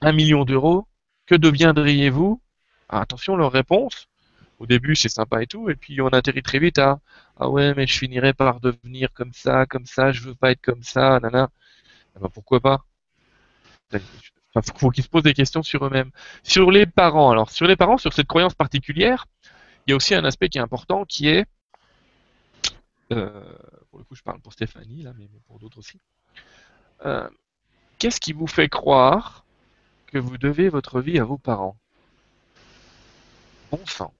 un 0.01 0.11
million 0.13 0.45
d'euros, 0.45 0.87
que 1.27 1.35
deviendriez-vous? 1.35 2.41
Ah, 2.89 3.01
Attention, 3.01 3.35
leur 3.35 3.51
réponse. 3.51 4.07
Au 4.59 4.65
début, 4.67 4.95
c'est 4.95 5.09
sympa 5.09 5.41
et 5.43 5.47
tout, 5.47 5.69
et 5.69 5.75
puis 5.75 6.01
on 6.01 6.09
atterrit 6.09 6.43
très 6.43 6.59
vite 6.59 6.79
à 6.79 6.99
ah 7.37 7.49
ouais, 7.49 7.73
mais 7.75 7.87
je 7.87 7.97
finirai 7.97 8.33
par 8.33 8.59
devenir 8.59 9.13
comme 9.13 9.33
ça, 9.33 9.65
comme 9.65 9.85
ça, 9.85 10.11
je 10.11 10.21
veux 10.23 10.35
pas 10.35 10.51
être 10.51 10.61
comme 10.61 10.83
ça, 10.83 11.19
nana. 11.21 11.49
Eh 12.17 12.19
ben, 12.21 12.29
pourquoi 12.29 12.59
pas? 12.61 12.85
Enfin, 14.53 14.73
faut, 14.77 14.89
qu'ils 14.89 15.03
se 15.03 15.09
posent 15.09 15.23
des 15.23 15.33
questions 15.33 15.63
sur 15.63 15.85
eux-mêmes. 15.85 16.11
Sur 16.43 16.71
les 16.71 16.85
parents, 16.85 17.31
alors 17.31 17.51
sur 17.51 17.67
les 17.67 17.75
parents, 17.75 17.97
sur 17.97 18.13
cette 18.13 18.27
croyance 18.27 18.55
particulière, 18.55 19.27
il 19.85 19.91
y 19.91 19.93
a 19.93 19.95
aussi 19.95 20.15
un 20.15 20.25
aspect 20.25 20.49
qui 20.49 20.57
est 20.57 20.61
important, 20.61 21.05
qui 21.05 21.27
est, 21.27 21.45
euh, 23.11 23.41
pour 23.89 23.99
le 23.99 24.05
coup, 24.05 24.15
je 24.15 24.21
parle 24.21 24.39
pour 24.39 24.53
Stéphanie 24.53 25.03
là, 25.03 25.13
mais 25.17 25.27
pour 25.47 25.59
d'autres 25.59 25.79
aussi. 25.79 25.99
Euh, 27.05 27.27
Qu'est-ce 27.97 28.21
qui 28.21 28.31
vous 28.31 28.47
fait 28.47 28.69
croire 28.69 29.43
que 30.07 30.17
vous 30.17 30.37
devez 30.37 30.69
votre 30.69 31.01
vie 31.01 31.19
à 31.19 31.25
vos 31.25 31.37
parents? 31.37 31.77
Bon 33.71 33.85
sang. 33.85 34.13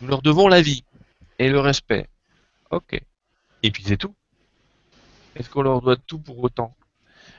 Nous 0.00 0.08
leur 0.08 0.22
devons 0.22 0.48
la 0.48 0.62
vie 0.62 0.82
et 1.38 1.50
le 1.50 1.60
respect. 1.60 2.08
Ok. 2.70 3.00
Et 3.62 3.70
puis 3.70 3.84
c'est 3.84 3.98
tout. 3.98 4.14
Est-ce 5.36 5.50
qu'on 5.50 5.62
leur 5.62 5.82
doit 5.82 5.96
tout 5.96 6.18
pour 6.18 6.42
autant? 6.42 6.74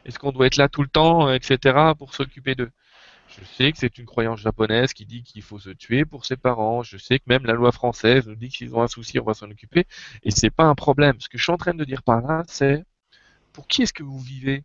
Est-ce 0.05 0.19
qu'on 0.19 0.31
doit 0.31 0.47
être 0.47 0.57
là 0.57 0.69
tout 0.69 0.81
le 0.83 0.87
temps, 0.87 1.31
etc., 1.31 1.93
pour 1.97 2.13
s'occuper 2.13 2.55
d'eux? 2.55 2.71
Je 3.27 3.43
sais 3.43 3.71
que 3.71 3.77
c'est 3.77 3.97
une 3.97 4.05
croyance 4.05 4.39
japonaise 4.39 4.93
qui 4.93 5.05
dit 5.05 5.23
qu'il 5.23 5.41
faut 5.41 5.59
se 5.59 5.71
tuer 5.71 6.05
pour 6.05 6.25
ses 6.25 6.37
parents. 6.37 6.83
Je 6.83 6.97
sais 6.97 7.19
que 7.19 7.25
même 7.27 7.45
la 7.45 7.53
loi 7.53 7.71
française 7.71 8.27
nous 8.27 8.35
dit 8.35 8.49
que 8.49 8.55
s'ils 8.57 8.75
ont 8.75 8.81
un 8.81 8.87
souci, 8.87 9.19
on 9.19 9.25
va 9.25 9.33
s'en 9.33 9.49
occuper. 9.49 9.85
Et 10.23 10.31
c'est 10.31 10.51
pas 10.51 10.65
un 10.65 10.75
problème. 10.75 11.19
Ce 11.19 11.27
que 11.27 11.37
je 11.37 11.43
suis 11.43 11.51
en 11.51 11.57
train 11.57 11.73
de 11.73 11.83
dire 11.83 12.03
par 12.03 12.21
là, 12.21 12.43
c'est 12.47 12.85
pour 13.51 13.67
qui 13.67 13.81
est-ce 13.81 13.93
que 13.93 14.03
vous 14.03 14.19
vivez? 14.19 14.63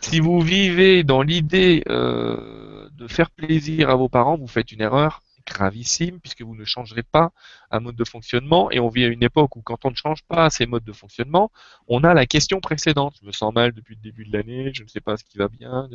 Si 0.00 0.18
vous 0.18 0.40
vivez 0.40 1.04
dans 1.04 1.22
l'idée 1.22 1.82
euh, 1.88 2.88
de 2.92 3.06
faire 3.06 3.30
plaisir 3.30 3.90
à 3.90 3.94
vos 3.96 4.08
parents, 4.08 4.36
vous 4.36 4.48
faites 4.48 4.72
une 4.72 4.80
erreur 4.80 5.22
gravissime 5.46 6.20
puisque 6.20 6.42
vous 6.42 6.54
ne 6.54 6.64
changerez 6.64 7.02
pas 7.02 7.32
un 7.70 7.80
mode 7.80 7.96
de 7.96 8.04
fonctionnement 8.04 8.70
et 8.70 8.80
on 8.80 8.88
vit 8.88 9.04
à 9.04 9.08
une 9.08 9.22
époque 9.22 9.56
où 9.56 9.62
quand 9.62 9.84
on 9.84 9.90
ne 9.90 9.96
change 9.96 10.22
pas 10.24 10.50
ces 10.50 10.66
modes 10.66 10.84
de 10.84 10.92
fonctionnement, 10.92 11.50
on 11.88 12.04
a 12.04 12.14
la 12.14 12.26
question 12.26 12.60
précédente. 12.60 13.16
Je 13.20 13.26
me 13.26 13.32
sens 13.32 13.52
mal 13.54 13.72
depuis 13.72 13.94
le 13.94 14.00
début 14.02 14.24
de 14.24 14.36
l'année, 14.36 14.72
je 14.74 14.82
ne 14.82 14.88
sais 14.88 15.00
pas 15.00 15.16
ce 15.16 15.24
qui 15.24 15.38
va 15.38 15.48
bien. 15.48 15.88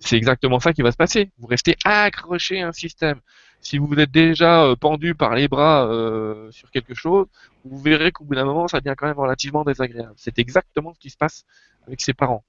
C'est 0.00 0.16
exactement 0.16 0.60
ça 0.60 0.72
qui 0.72 0.82
va 0.82 0.92
se 0.92 0.96
passer. 0.96 1.30
Vous 1.38 1.46
restez 1.46 1.76
accroché 1.84 2.62
à 2.62 2.68
un 2.68 2.72
système. 2.72 3.20
Si 3.60 3.78
vous 3.78 3.94
êtes 3.94 4.10
déjà 4.10 4.64
euh, 4.64 4.74
pendu 4.74 5.14
par 5.14 5.36
les 5.36 5.46
bras 5.46 5.86
euh, 5.86 6.50
sur 6.50 6.70
quelque 6.72 6.94
chose, 6.94 7.26
vous 7.64 7.78
verrez 7.78 8.10
qu'au 8.10 8.24
bout 8.24 8.34
d'un 8.34 8.44
moment, 8.44 8.66
ça 8.66 8.80
devient 8.80 8.96
quand 8.98 9.06
même 9.06 9.18
relativement 9.18 9.62
désagréable. 9.62 10.14
C'est 10.16 10.40
exactement 10.40 10.92
ce 10.94 10.98
qui 10.98 11.10
se 11.10 11.16
passe 11.16 11.44
avec 11.86 12.00
ses 12.00 12.12
parents. 12.12 12.44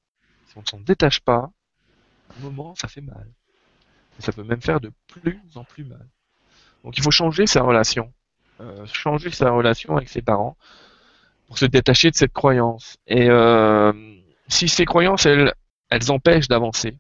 Si 0.48 0.58
on 0.58 0.62
ne 0.62 0.66
s'en 0.66 0.80
détache 0.80 1.20
pas, 1.20 1.52
à 2.30 2.40
un 2.40 2.42
moment, 2.42 2.74
ça 2.76 2.88
fait 2.88 3.02
mal. 3.02 3.28
Ça 4.20 4.32
peut 4.32 4.44
même 4.44 4.62
faire 4.62 4.80
de 4.80 4.92
plus 5.08 5.42
en 5.56 5.64
plus 5.64 5.84
mal. 5.84 6.06
Donc 6.84 6.98
il 6.98 7.04
faut 7.04 7.12
changer 7.12 7.48
sa 7.48 7.62
relation. 7.62 8.12
Euh, 8.62 8.86
changer 8.86 9.32
sa 9.32 9.50
relation 9.50 9.98
avec 9.98 10.10
ses 10.10 10.22
parents 10.22 10.56
pour 11.48 11.58
se 11.58 11.66
détacher 11.66 12.12
de 12.12 12.16
cette 12.16 12.34
croyance. 12.34 12.98
Et 13.08 13.30
euh, 13.30 13.92
si 14.48 14.70
ces 14.70 14.86
croyances, 14.86 15.26
elles, 15.26 15.54
elles 15.90 16.12
empêchent 16.12 16.48
d'avancer, 16.48 16.98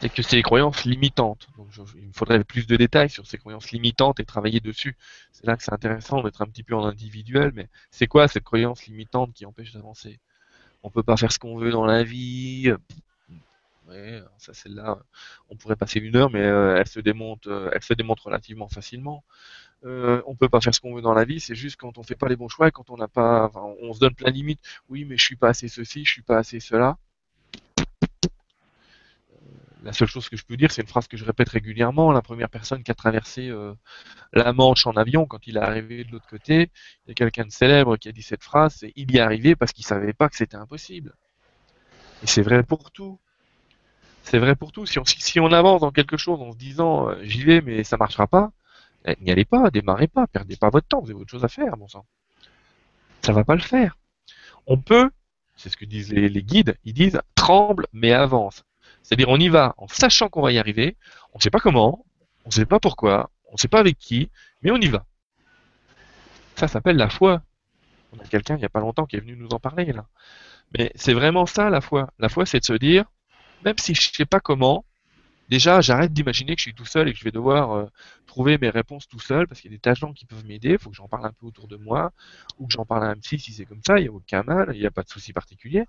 c'est 0.00 0.08
que 0.08 0.22
c'est 0.22 0.36
des 0.36 0.42
croyances 0.42 0.84
limitantes. 0.84 1.48
Donc 1.56 1.68
il 1.96 2.06
me 2.06 2.12
faudrait 2.12 2.42
plus 2.44 2.66
de 2.66 2.76
détails 2.76 3.10
sur 3.10 3.26
ces 3.26 3.38
croyances 3.38 3.70
limitantes 3.70 4.20
et 4.20 4.24
travailler 4.24 4.60
dessus. 4.60 4.96
C'est 5.32 5.46
là 5.46 5.56
que 5.56 5.62
c'est 5.62 5.72
intéressant 5.72 6.22
d'être 6.22 6.42
un 6.42 6.46
petit 6.46 6.62
peu 6.62 6.74
en 6.74 6.84
individuel, 6.84 7.52
mais 7.54 7.68
c'est 7.90 8.06
quoi 8.06 8.28
cette 8.28 8.44
croyance 8.44 8.86
limitante 8.86 9.32
qui 9.34 9.44
empêche 9.44 9.72
d'avancer? 9.72 10.20
On 10.82 10.90
peut 10.90 11.02
pas 11.02 11.16
faire 11.16 11.32
ce 11.32 11.38
qu'on 11.38 11.58
veut 11.58 11.70
dans 11.70 11.84
la 11.84 12.04
vie. 12.04 12.72
Ça 14.38 14.54
celle-là, 14.54 14.98
on 15.48 15.56
pourrait 15.56 15.76
passer 15.76 15.98
une 16.00 16.16
heure, 16.16 16.30
mais 16.30 16.42
euh, 16.42 16.76
elle 16.76 16.86
se 16.86 17.00
démonte, 17.00 17.46
euh, 17.46 17.70
elle 17.72 17.82
se 17.82 17.94
démontre 17.94 18.26
relativement 18.26 18.68
facilement. 18.68 19.24
Euh, 19.84 20.22
on 20.26 20.34
peut 20.34 20.48
pas 20.48 20.60
faire 20.60 20.74
ce 20.74 20.80
qu'on 20.80 20.94
veut 20.94 21.02
dans 21.02 21.14
la 21.14 21.24
vie, 21.24 21.40
c'est 21.40 21.54
juste 21.54 21.76
quand 21.76 21.98
on 21.98 22.02
fait 22.02 22.16
pas 22.16 22.28
les 22.28 22.36
bons 22.36 22.48
choix 22.48 22.70
quand 22.70 22.90
on 22.90 22.96
n'a 22.96 23.08
pas, 23.08 23.50
on 23.54 23.92
se 23.92 24.00
donne 24.00 24.14
plein 24.14 24.30
de 24.30 24.36
limites. 24.36 24.60
Oui, 24.88 25.04
mais 25.04 25.16
je 25.16 25.24
suis 25.24 25.36
pas 25.36 25.50
assez 25.50 25.68
ceci, 25.68 26.04
je 26.04 26.10
suis 26.10 26.22
pas 26.22 26.38
assez 26.38 26.60
cela. 26.60 26.98
La 29.84 29.92
seule 29.92 30.08
chose 30.08 30.28
que 30.28 30.36
je 30.36 30.44
peux 30.44 30.56
dire, 30.56 30.72
c'est 30.72 30.82
une 30.82 30.88
phrase 30.88 31.06
que 31.06 31.16
je 31.16 31.24
répète 31.24 31.48
régulièrement. 31.48 32.10
La 32.12 32.20
première 32.20 32.50
personne 32.50 32.82
qui 32.82 32.90
a 32.90 32.94
traversé 32.94 33.48
euh, 33.48 33.74
la 34.32 34.52
Manche 34.52 34.86
en 34.86 34.92
avion, 34.92 35.26
quand 35.26 35.46
il 35.46 35.56
est 35.56 35.60
arrivé 35.60 36.04
de 36.04 36.10
l'autre 36.10 36.26
côté, 36.28 36.70
il 37.06 37.08
y 37.08 37.12
a 37.12 37.14
quelqu'un 37.14 37.44
de 37.44 37.52
célèbre 37.52 37.96
qui 37.96 38.08
a 38.08 38.12
dit 38.12 38.22
cette 38.22 38.42
phrase, 38.42 38.76
c'est 38.80 38.92
il 38.96 39.10
y 39.12 39.18
est 39.18 39.20
arrivé 39.20 39.54
parce 39.54 39.72
qu'il 39.72 39.84
savait 39.86 40.12
pas 40.12 40.28
que 40.28 40.36
c'était 40.36 40.56
impossible. 40.56 41.14
Et 42.22 42.26
c'est 42.26 42.42
vrai 42.42 42.62
pour 42.64 42.90
tout. 42.90 43.20
C'est 44.30 44.38
vrai 44.38 44.54
pour 44.56 44.72
tout. 44.72 44.84
Si 44.84 45.40
on, 45.40 45.52
avance 45.52 45.80
dans 45.80 45.90
quelque 45.90 46.18
chose 46.18 46.42
en 46.42 46.52
se 46.52 46.58
disant 46.58 47.08
euh, 47.08 47.18
j'y 47.22 47.44
vais 47.44 47.62
mais 47.62 47.82
ça 47.82 47.96
marchera 47.96 48.26
pas, 48.26 48.52
eh, 49.06 49.16
n'y 49.22 49.30
allez 49.30 49.46
pas, 49.46 49.70
démarrez 49.70 50.06
pas, 50.06 50.26
perdez 50.26 50.56
pas 50.56 50.68
votre 50.68 50.86
temps, 50.86 51.00
vous 51.00 51.10
avez 51.10 51.18
autre 51.18 51.30
chose 51.30 51.46
à 51.46 51.48
faire, 51.48 51.78
bon 51.78 51.88
sang. 51.88 52.04
Ça 53.22 53.32
va 53.32 53.42
pas 53.44 53.54
le 53.54 53.62
faire. 53.62 53.96
On 54.66 54.76
peut, 54.76 55.10
c'est 55.56 55.70
ce 55.70 55.78
que 55.78 55.86
disent 55.86 56.12
les, 56.12 56.28
les 56.28 56.42
guides, 56.42 56.76
ils 56.84 56.92
disent 56.92 57.22
tremble 57.36 57.86
mais 57.94 58.12
avance. 58.12 58.64
C'est-à-dire 59.02 59.30
on 59.30 59.38
y 59.38 59.48
va 59.48 59.74
en 59.78 59.88
sachant 59.88 60.28
qu'on 60.28 60.42
va 60.42 60.52
y 60.52 60.58
arriver, 60.58 60.98
on 61.32 61.38
ne 61.38 61.42
sait 61.42 61.50
pas 61.50 61.60
comment, 61.60 62.04
on 62.44 62.48
ne 62.48 62.52
sait 62.52 62.66
pas 62.66 62.80
pourquoi, 62.80 63.30
on 63.46 63.54
ne 63.54 63.58
sait 63.58 63.68
pas 63.68 63.80
avec 63.80 63.96
qui, 63.96 64.28
mais 64.60 64.70
on 64.70 64.76
y 64.76 64.88
va. 64.88 65.06
Ça 66.54 66.68
s'appelle 66.68 66.98
la 66.98 67.08
foi. 67.08 67.40
On 68.12 68.22
a 68.22 68.26
quelqu'un 68.26 68.56
il 68.56 68.60
n'y 68.60 68.66
a 68.66 68.68
pas 68.68 68.80
longtemps 68.80 69.06
qui 69.06 69.16
est 69.16 69.20
venu 69.20 69.36
nous 69.36 69.54
en 69.54 69.58
parler 69.58 69.90
là. 69.90 70.04
Mais 70.76 70.92
c'est 70.96 71.14
vraiment 71.14 71.46
ça 71.46 71.70
la 71.70 71.80
foi. 71.80 72.10
La 72.18 72.28
foi 72.28 72.44
c'est 72.44 72.60
de 72.60 72.64
se 72.66 72.74
dire, 72.74 73.06
même 73.64 73.78
si 73.78 73.94
je 73.94 74.10
ne 74.10 74.14
sais 74.14 74.26
pas 74.26 74.40
comment, 74.40 74.84
déjà 75.48 75.80
j'arrête 75.80 76.12
d'imaginer 76.12 76.54
que 76.54 76.60
je 76.60 76.64
suis 76.64 76.74
tout 76.74 76.86
seul 76.86 77.08
et 77.08 77.12
que 77.12 77.18
je 77.18 77.24
vais 77.24 77.30
devoir 77.30 77.72
euh, 77.72 77.86
trouver 78.26 78.58
mes 78.58 78.70
réponses 78.70 79.08
tout 79.08 79.20
seul 79.20 79.46
parce 79.48 79.60
qu'il 79.60 79.70
y 79.70 79.74
a 79.74 79.76
des 79.76 79.80
tas 79.80 79.94
qui 80.14 80.26
peuvent 80.26 80.44
m'aider, 80.46 80.72
il 80.72 80.78
faut 80.78 80.90
que 80.90 80.96
j'en 80.96 81.08
parle 81.08 81.26
un 81.26 81.32
peu 81.32 81.46
autour 81.46 81.68
de 81.68 81.76
moi, 81.76 82.12
ou 82.58 82.66
que 82.66 82.72
j'en 82.72 82.84
parle 82.84 83.04
à 83.04 83.08
un 83.08 83.16
psy 83.16 83.38
si 83.38 83.52
c'est 83.52 83.64
comme 83.64 83.82
ça, 83.86 83.98
il 83.98 84.02
n'y 84.02 84.08
a 84.08 84.12
aucun 84.12 84.42
mal, 84.42 84.70
il 84.74 84.80
n'y 84.80 84.86
a 84.86 84.90
pas 84.90 85.02
de 85.02 85.08
souci 85.08 85.32
particulier. 85.32 85.84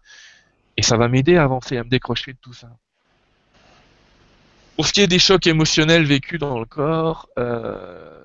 Et 0.78 0.82
ça 0.82 0.98
va 0.98 1.08
m'aider 1.08 1.36
à 1.36 1.44
avancer, 1.44 1.78
à 1.78 1.84
me 1.84 1.90
décrocher 1.90 2.34
de 2.34 2.38
tout 2.42 2.54
ça. 2.54 2.70
Pour 4.76 4.88
ce 4.88 4.94
qui 4.94 5.02
est 5.02 5.08
des 5.08 5.20
chocs 5.20 5.46
émotionnels 5.46 6.06
vécus 6.06 6.40
dans 6.40 6.58
le 6.58 6.66
corps, 6.66 7.28
euh, 7.38 8.20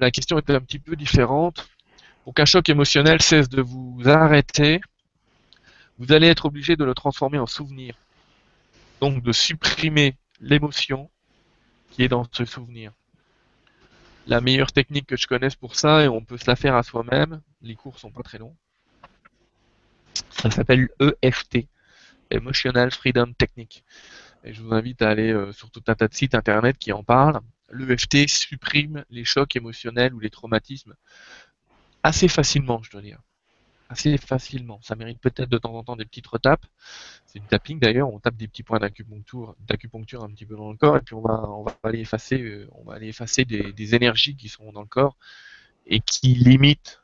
la 0.00 0.10
question 0.10 0.38
est 0.38 0.48
un 0.48 0.60
petit 0.60 0.78
peu 0.78 0.96
différente. 0.96 1.68
Pour 2.24 2.32
qu'un 2.32 2.46
choc 2.46 2.68
émotionnel 2.70 3.20
cesse 3.20 3.50
de 3.50 3.60
vous 3.60 4.00
arrêter, 4.06 4.80
vous 5.98 6.12
allez 6.12 6.28
être 6.28 6.46
obligé 6.46 6.76
de 6.76 6.84
le 6.84 6.94
transformer 6.94 7.38
en 7.38 7.46
souvenir. 7.46 7.94
Donc 9.00 9.22
de 9.22 9.32
supprimer 9.32 10.16
l'émotion 10.40 11.10
qui 11.90 12.02
est 12.02 12.08
dans 12.08 12.26
ce 12.32 12.44
souvenir. 12.44 12.92
La 14.26 14.40
meilleure 14.40 14.72
technique 14.72 15.06
que 15.06 15.16
je 15.16 15.26
connaisse 15.26 15.56
pour 15.56 15.74
ça, 15.74 16.04
et 16.04 16.08
on 16.08 16.22
peut 16.22 16.36
se 16.36 16.46
la 16.46 16.56
faire 16.56 16.76
à 16.76 16.82
soi-même, 16.82 17.40
les 17.62 17.74
cours 17.74 17.98
sont 17.98 18.10
pas 18.10 18.22
très 18.22 18.38
longs, 18.38 18.54
ça 20.30 20.50
s'appelle 20.50 20.88
EFT, 21.22 21.66
Emotional 22.30 22.90
Freedom 22.90 23.32
Technique. 23.32 23.84
Et 24.44 24.54
je 24.54 24.62
vous 24.62 24.72
invite 24.72 25.02
à 25.02 25.10
aller 25.10 25.32
euh, 25.32 25.52
sur 25.52 25.70
tout 25.70 25.82
un 25.86 25.94
tas 25.94 26.08
de 26.08 26.14
sites 26.14 26.34
internet 26.34 26.78
qui 26.78 26.92
en 26.92 27.02
parlent. 27.02 27.40
L'EFT 27.72 28.28
supprime 28.28 29.04
les 29.10 29.24
chocs 29.24 29.54
émotionnels 29.54 30.14
ou 30.14 30.20
les 30.20 30.30
traumatismes 30.30 30.94
assez 32.02 32.28
facilement, 32.28 32.82
je 32.82 32.90
dois 32.90 33.02
dire. 33.02 33.20
Assez 33.90 34.16
facilement. 34.18 34.78
Ça 34.82 34.94
mérite 34.94 35.18
peut-être 35.18 35.48
de 35.48 35.58
temps 35.58 35.74
en 35.74 35.82
temps 35.82 35.96
des 35.96 36.04
petites 36.04 36.28
retapes. 36.28 36.64
C'est 37.26 37.40
du 37.40 37.46
tapping 37.46 37.80
d'ailleurs, 37.80 38.08
on 38.08 38.20
tape 38.20 38.36
des 38.36 38.46
petits 38.46 38.62
points 38.62 38.78
d'acupuncture, 38.78 40.22
un 40.22 40.30
petit 40.30 40.46
peu 40.46 40.54
dans 40.54 40.70
le 40.70 40.76
corps 40.76 40.96
et 40.96 41.00
puis 41.00 41.14
on 41.14 41.20
va, 41.20 41.42
on 41.48 41.64
va 41.64 41.76
aller 41.82 41.98
effacer, 41.98 42.40
euh, 42.40 42.68
on 42.76 42.84
va 42.84 42.94
aller 42.94 43.08
effacer 43.08 43.44
des, 43.44 43.72
des 43.72 43.94
énergies 43.96 44.36
qui 44.36 44.48
sont 44.48 44.70
dans 44.70 44.82
le 44.82 44.86
corps 44.86 45.16
et 45.88 45.98
qui 45.98 46.34
limitent, 46.34 47.02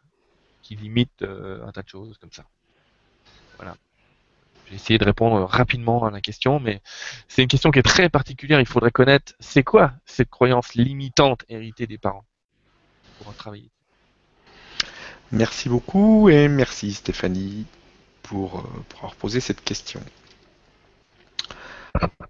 qui 0.62 0.76
limitent 0.76 1.22
euh, 1.22 1.66
un 1.66 1.72
tas 1.72 1.82
de 1.82 1.88
choses 1.88 2.18
comme 2.18 2.32
ça. 2.32 2.44
Voilà. 3.56 3.76
J'ai 4.68 4.76
essayé 4.76 4.98
de 4.98 5.04
répondre 5.04 5.44
rapidement 5.44 6.04
à 6.04 6.10
la 6.12 6.20
question, 6.20 6.60
mais 6.60 6.80
c'est 7.26 7.42
une 7.42 7.48
question 7.48 7.72
qui 7.72 7.80
est 7.80 7.82
très 7.82 8.08
particulière. 8.08 8.60
Il 8.60 8.66
faudrait 8.66 8.92
connaître 8.92 9.34
c'est 9.40 9.64
quoi 9.64 9.92
cette 10.04 10.30
croyance 10.30 10.74
limitante 10.74 11.44
héritée 11.48 11.88
des 11.88 11.98
parents 11.98 12.24
pour 13.18 13.28
en 13.28 13.32
travailler. 13.32 13.70
Merci 15.32 15.68
beaucoup 15.68 16.28
et 16.28 16.48
merci 16.48 16.92
Stéphanie 16.92 17.64
pour, 18.22 18.58
euh, 18.60 18.62
pour 18.88 18.98
avoir 19.00 19.16
posé 19.16 19.40
cette 19.40 19.62
question. 19.62 20.00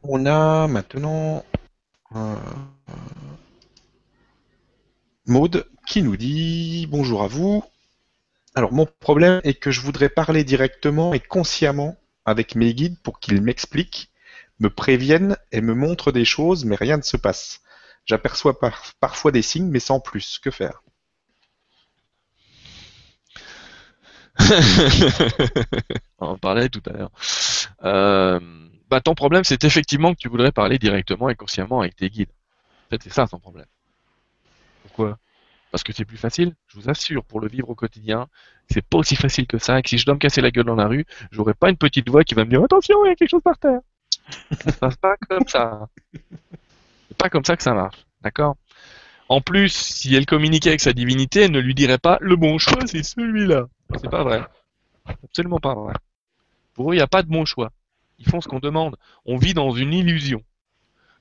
On 0.03 0.27
a 0.27 0.67
maintenant 0.69 1.45
euh, 2.17 2.37
Maude 5.27 5.69
qui 5.87 6.03
nous 6.03 6.17
dit 6.17 6.87
bonjour 6.91 7.23
à 7.23 7.29
vous. 7.29 7.63
Alors 8.55 8.73
mon 8.73 8.87
problème 9.01 9.41
est 9.45 9.55
que 9.55 9.71
je 9.71 9.81
voudrais 9.83 10.09
parler 10.09 10.45
directement 10.45 11.15
et 11.15 11.21
consciemment 11.21 11.97
avec 12.25 12.55
mes 12.57 12.75
guides 12.75 12.99
pour 13.03 13.21
qu'ils 13.21 13.43
m'expliquent, 13.43 14.11
me 14.61 14.71
préviennent 14.71 15.37
et 15.53 15.61
me 15.61 15.75
montrent 15.75 16.13
des 16.13 16.25
choses, 16.27 16.65
mais 16.65 16.77
rien 16.77 16.97
ne 16.99 17.03
se 17.03 17.17
passe. 17.19 17.61
J'aperçois 18.07 18.59
par- 18.61 18.93
parfois 19.01 19.33
des 19.33 19.43
signes, 19.43 19.69
mais 19.71 19.81
sans 19.81 20.01
plus. 20.01 20.39
Que 20.41 20.51
faire? 20.51 20.83
On 26.19 26.29
en 26.29 26.39
parlait 26.39 26.69
tout 26.69 26.83
à 26.87 26.93
l'heure. 26.93 27.11
Euh, 27.85 28.41
bah, 28.91 29.01
ton 29.01 29.15
problème, 29.15 29.45
c'est 29.45 29.65
effectivement 29.65 30.13
que 30.13 30.19
tu 30.19 30.29
voudrais 30.29 30.53
parler 30.53 30.79
directement 30.79 31.29
et 31.29 31.35
consciemment 31.35 31.81
avec 31.81 31.97
tes 31.97 32.11
guides. 32.11 32.31
En 32.87 32.91
fait, 32.91 33.03
c'est 33.03 33.13
ça 33.13 33.27
ton 33.27 33.39
problème. 33.39 33.67
Pourquoi? 34.83 35.19
Parce 35.71 35.83
que 35.83 35.93
c'est 35.93 36.05
plus 36.05 36.17
facile. 36.17 36.55
Je 36.69 36.79
vous 36.79 36.89
assure, 36.89 37.25
pour 37.25 37.41
le 37.41 37.49
vivre 37.49 37.69
au 37.69 37.75
quotidien, 37.75 38.29
c'est 38.71 38.85
pas 38.85 38.99
aussi 38.99 39.17
facile 39.17 39.47
que 39.47 39.59
ça. 39.59 39.79
Et 39.79 39.83
que 39.83 39.89
si 39.89 39.99
je 39.99 40.07
dois 40.07 40.15
me 40.15 40.19
casser 40.21 40.41
la 40.41 40.51
gueule 40.51 40.67
dans 40.67 40.77
la 40.77 40.87
rue, 40.87 41.05
j'aurai 41.31 41.55
pas 41.55 41.71
une 41.71 41.77
petite 41.77 42.09
voix 42.09 42.25
qui 42.25 42.35
va 42.35 42.45
me 42.45 42.51
dire 42.51 42.63
attention, 42.63 43.05
il 43.05 43.09
y 43.09 43.13
a 43.13 43.17
quelque 43.17 43.31
chose 43.31 43.43
par 43.43 43.59
terre. 43.59 43.81
ça 44.51 44.71
se 44.71 44.79
passe 44.79 44.97
pas 44.97 45.17
comme 45.29 45.47
ça. 45.47 45.89
C'est 47.09 47.19
pas 47.19 47.29
comme 47.29 47.45
ça 47.45 47.57
que 47.57 47.63
ça 47.63 47.73
marche, 47.73 48.05
d'accord? 48.21 48.57
En 49.29 49.41
plus, 49.41 49.73
si 49.73 50.15
elle 50.15 50.27
communiquait 50.27 50.71
avec 50.71 50.81
sa 50.81 50.93
divinité, 50.93 51.43
elle 51.43 51.51
ne 51.51 51.61
lui 51.61 51.75
dirait 51.75 51.99
pas 51.99 52.19
le 52.21 52.37
bon 52.37 52.59
choix, 52.59 52.87
c'est 52.87 53.03
celui-là. 53.03 53.67
C'est 54.01 54.11
pas 54.11 54.23
vrai. 54.23 54.45
Absolument 55.25 55.59
pas 55.59 55.75
vrai. 55.75 55.95
Pour 56.75 56.91
eux, 56.91 56.95
il 56.95 56.99
n'y 56.99 57.03
a 57.03 57.09
pas 57.09 57.23
de 57.23 57.29
bon 57.29 57.45
choix. 57.45 57.73
Ils 58.19 58.29
font 58.29 58.41
ce 58.41 58.49
qu'on 58.49 58.61
demande. 58.61 58.97
On 59.25 59.37
vit 59.37 59.55
dans 59.55 59.73
une 59.73 59.93
illusion. 59.93 60.43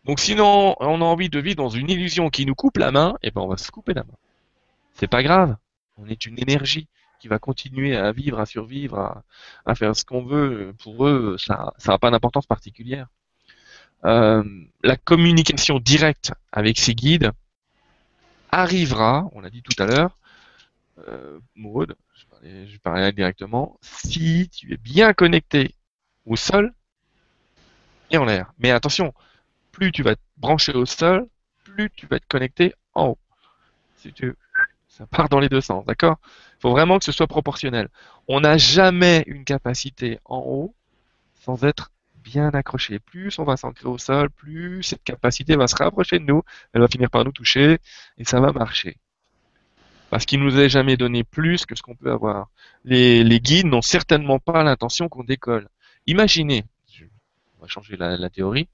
Donc 0.05 0.19
sinon, 0.19 0.75
on 0.79 1.01
a 1.01 1.05
envie 1.05 1.29
de 1.29 1.39
vivre 1.39 1.55
dans 1.55 1.69
une 1.69 1.89
illusion 1.89 2.29
qui 2.29 2.45
nous 2.45 2.53
coupe 2.53 2.77
la 2.77 2.91
main, 2.91 3.15
et 3.23 3.27
eh 3.27 3.31
ben 3.31 3.41
on 3.41 3.47
va 3.47 3.57
se 3.57 3.71
couper 3.71 3.93
la 3.93 4.03
main. 4.03 4.13
C'est 4.93 5.07
pas 5.07 5.23
grave. 5.23 5.55
On 5.97 6.07
est 6.07 6.25
une 6.25 6.39
énergie 6.39 6.87
qui 7.19 7.27
va 7.27 7.39
continuer 7.39 7.95
à 7.95 8.11
vivre, 8.11 8.39
à 8.39 8.45
survivre, 8.45 9.23
à, 9.65 9.75
faire 9.75 9.95
ce 9.95 10.05
qu'on 10.05 10.23
veut. 10.23 10.75
Pour 10.83 11.07
eux, 11.07 11.37
ça 11.39 11.73
n'a 11.87 11.97
pas 11.97 12.11
d'importance 12.11 12.45
particulière. 12.45 13.07
Euh, 14.05 14.43
la 14.83 14.97
communication 14.97 15.79
directe 15.79 16.33
avec 16.51 16.77
ces 16.77 16.93
guides 16.93 17.31
arrivera, 18.59 19.27
on 19.33 19.41
l'a 19.41 19.49
dit 19.49 19.61
tout 19.61 19.81
à 19.81 19.85
l'heure, 19.85 20.17
euh, 21.07 21.39
je 22.43 22.77
parlais, 22.77 23.11
directement, 23.11 23.77
si 23.81 24.49
tu 24.49 24.73
es 24.73 24.77
bien 24.77 25.13
connecté 25.13 25.75
au 26.25 26.35
sol 26.35 26.73
et 28.11 28.17
en 28.17 28.25
l'air. 28.25 28.53
Mais 28.59 28.71
attention, 28.71 29.13
plus 29.71 29.91
tu 29.91 30.03
vas 30.03 30.11
être 30.11 30.21
branché 30.37 30.73
au 30.73 30.85
sol, 30.85 31.27
plus 31.63 31.89
tu 31.91 32.07
vas 32.07 32.17
être 32.17 32.27
connecté 32.27 32.73
en 32.93 33.09
haut. 33.09 33.17
Ça 34.87 35.05
part 35.07 35.27
dans 35.27 35.39
les 35.39 35.49
deux 35.49 35.61
sens, 35.61 35.85
d'accord? 35.85 36.17
Il 36.57 36.61
faut 36.61 36.71
vraiment 36.71 36.99
que 36.99 37.05
ce 37.05 37.11
soit 37.11 37.27
proportionnel. 37.27 37.89
On 38.27 38.39
n'a 38.39 38.57
jamais 38.57 39.23
une 39.27 39.43
capacité 39.43 40.19
en 40.23 40.37
haut 40.37 40.75
sans 41.41 41.63
être 41.63 41.91
bien 42.25 42.49
accroché. 42.49 42.99
Plus 42.99 43.39
on 43.39 43.45
va 43.45 43.55
s'ancrer 43.55 43.87
au 43.87 43.97
sol, 43.97 44.29
plus 44.29 44.83
cette 44.83 45.03
capacité 45.03 45.55
va 45.55 45.67
se 45.67 45.75
rapprocher 45.77 46.19
de 46.19 46.25
nous, 46.25 46.41
elle 46.73 46.81
va 46.81 46.89
finir 46.89 47.09
par 47.09 47.23
nous 47.23 47.31
toucher 47.31 47.77
et 48.17 48.25
ça 48.25 48.41
va 48.41 48.51
marcher. 48.51 48.97
Parce 50.09 50.25
qu'il 50.25 50.41
nous 50.41 50.59
est 50.59 50.69
jamais 50.69 50.97
donné 50.97 51.23
plus 51.23 51.65
que 51.65 51.75
ce 51.75 51.81
qu'on 51.81 51.95
peut 51.95 52.11
avoir. 52.11 52.49
Les, 52.83 53.39
guides 53.39 53.67
n'ont 53.67 53.81
certainement 53.81 54.39
pas 54.39 54.63
l'intention 54.63 55.07
qu'on 55.07 55.23
décolle. 55.23 55.69
Imaginez, 56.07 56.65
on 57.57 57.61
va 57.61 57.67
changer 57.67 57.95
la 57.97 58.29
théorie, 58.29 58.67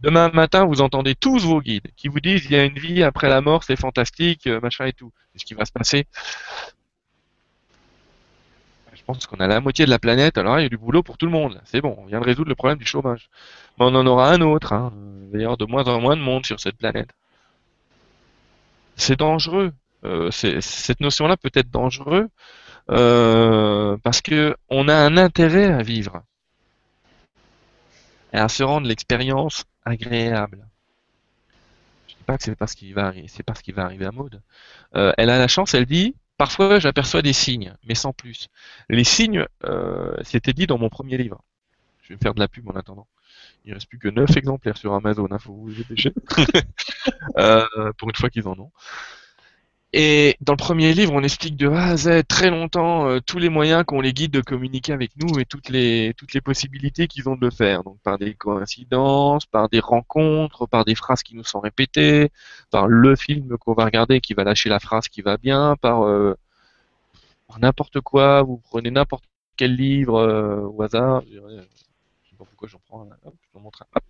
Demain 0.00 0.30
matin, 0.30 0.64
vous 0.64 0.80
entendez 0.80 1.14
tous 1.14 1.44
vos 1.44 1.60
guides 1.60 1.88
qui 1.94 2.08
vous 2.08 2.20
disent 2.20 2.46
il 2.46 2.52
y 2.52 2.56
a 2.56 2.64
une 2.64 2.78
vie 2.78 3.02
après 3.02 3.28
la 3.28 3.42
mort, 3.42 3.64
c'est 3.64 3.76
fantastique, 3.76 4.46
euh, 4.46 4.58
machin 4.60 4.86
et 4.86 4.94
tout. 4.94 5.12
C'est 5.32 5.40
ce 5.40 5.44
qui 5.44 5.52
va 5.52 5.66
se 5.66 5.72
passer? 5.72 6.06
Pense 9.12 9.26
qu'on 9.26 9.40
a 9.40 9.48
la 9.48 9.60
moitié 9.60 9.86
de 9.86 9.90
la 9.90 9.98
planète, 9.98 10.38
alors 10.38 10.60
il 10.60 10.62
y 10.62 10.66
a 10.66 10.68
du 10.68 10.78
boulot 10.78 11.02
pour 11.02 11.18
tout 11.18 11.26
le 11.26 11.32
monde. 11.32 11.60
C'est 11.64 11.80
bon, 11.80 11.96
on 11.98 12.06
vient 12.06 12.20
de 12.20 12.24
résoudre 12.24 12.48
le 12.48 12.54
problème 12.54 12.78
du 12.78 12.86
chômage. 12.86 13.28
Mais 13.76 13.84
on 13.86 13.94
en 13.96 14.06
aura 14.06 14.30
un 14.30 14.40
autre. 14.40 14.72
Hein. 14.72 14.92
D'ailleurs, 15.32 15.56
de 15.56 15.64
moins 15.64 15.82
en 15.88 16.00
moins 16.00 16.16
de 16.16 16.22
monde 16.22 16.46
sur 16.46 16.60
cette 16.60 16.76
planète. 16.76 17.10
C'est 18.94 19.18
dangereux. 19.18 19.72
Euh, 20.04 20.30
cette 20.30 21.00
notion-là 21.00 21.36
peut 21.36 21.50
être 21.54 21.72
dangereux 21.72 22.28
euh, 22.90 23.96
parce 24.04 24.22
que 24.22 24.56
on 24.68 24.86
a 24.86 24.94
un 24.94 25.16
intérêt 25.16 25.72
à 25.72 25.82
vivre 25.82 26.22
et 28.32 28.38
à 28.38 28.48
se 28.48 28.62
rendre 28.62 28.86
l'expérience 28.86 29.64
agréable. 29.84 30.68
Je 32.06 32.14
dis 32.14 32.22
pas 32.24 32.38
que 32.38 32.44
c'est 32.44 32.54
parce 32.54 32.76
qu'il 32.76 32.94
va 32.94 33.12
c'est 33.26 33.42
parce 33.42 33.60
qu'il 33.60 33.74
va 33.74 33.82
arriver 33.82 34.06
à 34.06 34.12
mode. 34.12 34.40
Euh, 34.94 35.12
elle 35.18 35.30
a 35.30 35.38
la 35.38 35.48
chance, 35.48 35.74
elle 35.74 35.86
dit, 35.86 36.14
parfois 36.40 36.78
j'aperçois 36.78 37.20
des 37.20 37.34
signes, 37.34 37.74
mais 37.84 37.94
sans 37.94 38.14
plus. 38.14 38.48
Les 38.88 39.04
signes, 39.04 39.44
euh, 39.64 40.16
c'était 40.22 40.54
dit 40.54 40.66
dans 40.66 40.78
mon 40.78 40.88
premier 40.88 41.18
livre. 41.18 41.44
Je 42.00 42.08
vais 42.08 42.14
me 42.14 42.20
faire 42.20 42.32
de 42.32 42.40
la 42.40 42.48
pub 42.48 42.66
en 42.70 42.72
attendant. 42.72 43.06
Il 43.66 43.74
reste 43.74 43.90
plus 43.90 43.98
que 43.98 44.08
9 44.08 44.34
exemplaires 44.38 44.78
sur 44.78 44.94
Amazon, 44.94 45.26
il 45.28 45.34
hein, 45.34 45.38
faut 45.38 45.52
vous 45.52 45.70
dépêcher. 45.70 46.14
euh, 47.36 47.92
pour 47.98 48.08
une 48.08 48.16
fois 48.16 48.30
qu'ils 48.30 48.48
en 48.48 48.58
ont. 48.58 48.72
Et 49.92 50.36
dans 50.40 50.52
le 50.52 50.56
premier 50.56 50.94
livre, 50.94 51.12
on 51.14 51.22
explique 51.24 51.56
de 51.56 51.68
A 51.68 51.86
à 51.86 51.96
Z 51.96 52.22
très 52.28 52.50
longtemps 52.50 53.08
euh, 53.08 53.18
tous 53.20 53.38
les 53.38 53.48
moyens 53.48 53.82
qu'ont 53.84 54.00
les 54.00 54.12
guides 54.12 54.30
de 54.30 54.40
communiquer 54.40 54.92
avec 54.92 55.10
nous 55.16 55.40
et 55.40 55.44
toutes 55.44 55.68
les 55.68 56.14
toutes 56.16 56.32
les 56.32 56.40
possibilités 56.40 57.08
qu'ils 57.08 57.28
ont 57.28 57.34
de 57.34 57.44
le 57.44 57.50
faire. 57.50 57.82
Donc 57.82 57.98
par 58.04 58.16
des 58.16 58.34
coïncidences, 58.34 59.46
par 59.46 59.68
des 59.68 59.80
rencontres, 59.80 60.66
par 60.66 60.84
des 60.84 60.94
phrases 60.94 61.24
qui 61.24 61.34
nous 61.34 61.42
sont 61.42 61.58
répétées, 61.58 62.30
par 62.70 62.86
le 62.86 63.16
film 63.16 63.58
qu'on 63.58 63.74
va 63.74 63.84
regarder 63.84 64.20
qui 64.20 64.32
va 64.34 64.44
lâcher 64.44 64.68
la 64.68 64.78
phrase 64.78 65.08
qui 65.08 65.22
va 65.22 65.36
bien, 65.38 65.74
par, 65.80 66.06
euh, 66.06 66.36
n'importe 67.58 68.00
quoi. 68.00 68.42
Vous 68.42 68.58
prenez 68.58 68.92
n'importe 68.92 69.24
quel 69.56 69.74
livre 69.74 70.18
euh, 70.20 70.60
au 70.72 70.82
hasard. 70.82 71.22
Je, 71.28 71.38
ne 71.38 71.60
sais 71.60 72.36
pas 72.38 72.44
pourquoi 72.44 72.68
j'en 72.68 72.80
prends. 72.86 73.08
Hop, 73.24 73.34
je 73.42 73.48
vous 73.52 73.60
montre. 73.60 73.84
Hop. 73.94 74.04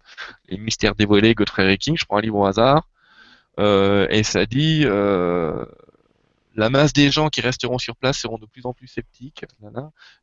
Les 0.49 0.59
mystères 0.59 0.95
dévoilés, 0.95 1.35
Godfrey 1.35 1.78
King. 1.78 1.97
Je 1.97 2.05
prends 2.05 2.18
un 2.18 2.20
livre 2.20 2.37
au 2.37 2.45
hasard. 2.45 2.87
Euh, 3.61 4.06
et 4.08 4.22
ça 4.22 4.46
dit 4.46 4.82
euh, 4.86 5.64
la 6.56 6.70
masse 6.70 6.92
des 6.92 7.11
gens 7.11 7.28
qui 7.28 7.42
resteront 7.42 7.78
sur 7.78 7.94
place 7.94 8.18
seront 8.18 8.38
de 8.38 8.46
plus 8.46 8.64
en 8.64 8.72
plus 8.72 8.86
sceptiques. 8.86 9.44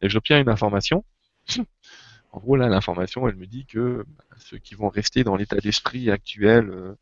et 0.02 0.10
j'obtiens 0.10 0.40
une 0.40 0.50
information. 0.50 1.06
en 2.32 2.40
gros, 2.40 2.56
là, 2.56 2.68
l'information, 2.68 3.28
elle 3.28 3.36
me 3.36 3.46
dit 3.46 3.66
que 3.66 4.06
ceux 4.38 4.58
qui 4.58 4.76
vont 4.76 4.90
rester 4.90 5.24
dans 5.24 5.36
l'état 5.36 5.58
d'esprit 5.58 6.10
actuel, 6.10 6.96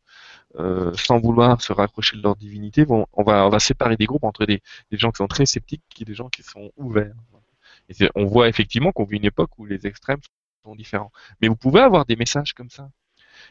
euh, 0.56 0.92
sans 0.94 1.18
vouloir 1.18 1.62
se 1.62 1.72
rapprocher 1.72 2.16
de 2.18 2.22
leur 2.22 2.36
divinité, 2.36 2.84
on 2.88 3.22
va, 3.22 3.58
séparer 3.58 3.96
des 3.96 4.06
groupes 4.06 4.24
entre 4.24 4.44
des, 4.44 4.62
gens 4.92 5.10
qui 5.10 5.18
sont 5.18 5.28
très 5.28 5.46
sceptiques 5.46 5.82
et 6.00 6.04
des 6.04 6.14
gens 6.14 6.28
qui 6.28 6.42
sont 6.42 6.70
ouverts. 6.76 7.14
On 8.14 8.26
voit 8.26 8.48
effectivement 8.48 8.92
qu'on 8.92 9.04
vit 9.04 9.16
une 9.16 9.24
époque 9.24 9.58
où 9.58 9.64
les 9.64 9.86
extrêmes 9.86 10.20
sont 10.64 10.74
différents. 10.74 11.12
Mais 11.40 11.48
vous 11.48 11.56
pouvez 11.56 11.80
avoir 11.80 12.04
des 12.04 12.16
messages 12.16 12.52
comme 12.52 12.70
ça 12.70 12.90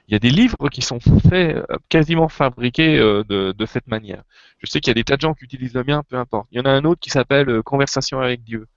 il 0.08 0.14
y 0.14 0.16
a 0.16 0.20
des 0.20 0.30
livres 0.30 0.70
qui 0.70 0.82
sont 0.82 1.00
faits, 1.00 1.58
euh, 1.58 1.66
quasiment 1.90 2.30
fabriqués 2.30 2.98
euh, 2.98 3.24
de, 3.24 3.66
cette 3.66 3.88
manière. 3.88 4.24
Je 4.60 4.68
sais 4.68 4.80
qu'il 4.80 4.90
y 4.90 4.92
a 4.92 4.96
des 4.96 5.04
tas 5.04 5.16
de 5.16 5.22
gens 5.22 5.34
qui 5.34 5.46
utilisent 5.46 5.74
le 5.74 5.84
mien, 5.84 6.04
peu 6.08 6.18
importe. 6.18 6.48
Il 6.52 6.58
y 6.58 6.62
en 6.62 6.66
a 6.66 6.70
un 6.70 6.86
autre 6.86 7.02
qui 7.02 7.10
s'appelle 7.10 7.50
euh, 7.50 7.64
Conversation 7.64 8.20
avec 8.20 8.44
Dieu, 8.44 8.68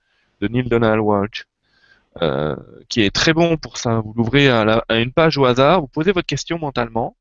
de 0.41 0.47
Neil 0.47 0.63
Donald 0.63 0.99
Walsh, 0.99 1.45
qui 2.89 3.01
est 3.01 3.13
très 3.13 3.33
bon 3.33 3.57
pour 3.57 3.77
ça. 3.77 3.99
Vous 3.99 4.13
l'ouvrez 4.15 4.49
à, 4.49 4.83
une 4.89 5.11
page 5.11 5.37
au 5.37 5.45
hasard, 5.45 5.81
vous 5.81 5.87
posez 5.87 6.11
votre 6.11 6.27
question 6.27 6.57
mentalement, 6.57 7.15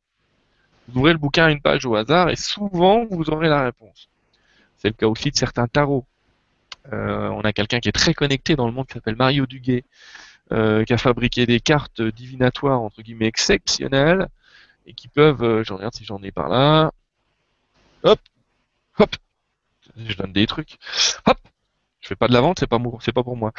vous 0.89 1.01
ouvrez 1.01 1.13
le 1.13 1.19
bouquin 1.19 1.47
à 1.47 1.51
une 1.51 1.61
page 1.61 1.85
au 1.85 1.95
hasard, 1.95 2.31
et 2.31 2.37
souvent 2.37 3.05
vous 3.11 3.31
aurez 3.31 3.49
la 3.49 3.65
réponse. 3.65 4.09
C'est 4.79 4.89
le 4.89 4.95
cas 4.95 5.07
aussi 5.07 5.31
de 5.31 5.37
certains 5.37 5.69
tarots. 5.69 6.07
on 6.91 7.41
a 7.41 7.53
quelqu'un 7.53 7.81
qui 7.81 7.89
est 7.89 7.93
très 7.93 8.15
connecté 8.15 8.57
dans 8.57 8.67
le 8.67 8.73
monde 8.73 8.87
qui 8.87 8.95
s'appelle 8.95 9.17
Mario 9.17 9.47
Duguay, 9.47 9.85
euh, 10.53 10.85
qui 10.85 10.93
a 10.93 10.99
fabriqué 10.99 11.47
des 11.47 11.61
cartes 11.61 12.01
divinatoires 12.01 12.81
entre 12.81 13.03
guillemets 13.03 13.27
exceptionnelles 13.27 14.29
et 14.87 14.95
qui 14.95 15.09
peuvent, 15.09 15.43
euh, 15.43 15.65
je 15.65 15.73
regarde 15.75 15.95
si 15.95 16.05
j'en 16.05 16.23
ai 16.23 16.31
par 16.33 16.49
là, 16.49 16.93
hop, 18.03 18.21
hop, 18.99 19.17
je 19.97 20.17
donne 20.17 20.33
des 20.33 20.47
trucs, 20.47 20.79
hop, 21.27 21.39
je 22.01 22.09
fais 22.09 22.17
pas 22.17 22.29
de 22.29 22.33
la 22.33 22.41
vente, 22.41 22.61
c'est 22.61 22.67
pas 22.67 22.79
pas 22.79 23.23
pour 23.23 23.37
moi. 23.37 23.53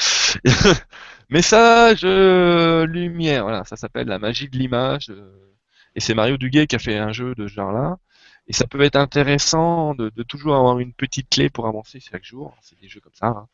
Message 1.30 2.02
euh, 2.04 2.86
lumière, 2.86 3.44
voilà, 3.44 3.64
ça 3.66 3.76
s'appelle 3.76 4.08
la 4.08 4.20
magie 4.20 4.50
de 4.50 4.58
l'image. 4.58 5.12
et 5.96 6.00
c'est 6.00 6.16
Mario 6.16 6.38
Duguay 6.38 6.68
qui 6.68 6.76
a 6.76 6.80
fait 6.80 6.98
un 6.98 7.12
jeu 7.12 7.36
de 7.36 7.48
ce 7.48 7.54
genre-là. 7.54 7.98
Et 8.48 8.54
ça 8.54 8.66
peut 8.66 8.82
être 8.82 8.96
intéressant 8.96 9.94
de, 9.94 10.10
toujours 10.24 10.56
avoir 10.56 10.80
une 10.80 10.94
petite 10.94 11.30
clé 11.30 11.52
pour 11.52 11.68
avancer 11.68 12.00
chaque 12.00 12.26
jour. 12.26 12.56
C'est 12.62 12.80
des 12.82 12.90
jeux 12.90 13.00
comme 13.00 13.14
ça. 13.14 13.28
Hein 13.28 13.48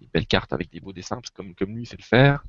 des 0.00 0.08
belles 0.12 0.26
cartes 0.26 0.52
avec 0.52 0.70
des 0.70 0.80
beaux 0.80 0.92
dessins, 0.92 1.20
comme, 1.34 1.54
comme 1.54 1.76
lui 1.76 1.86
sait 1.86 1.96
le 1.98 2.04
faire. 2.04 2.44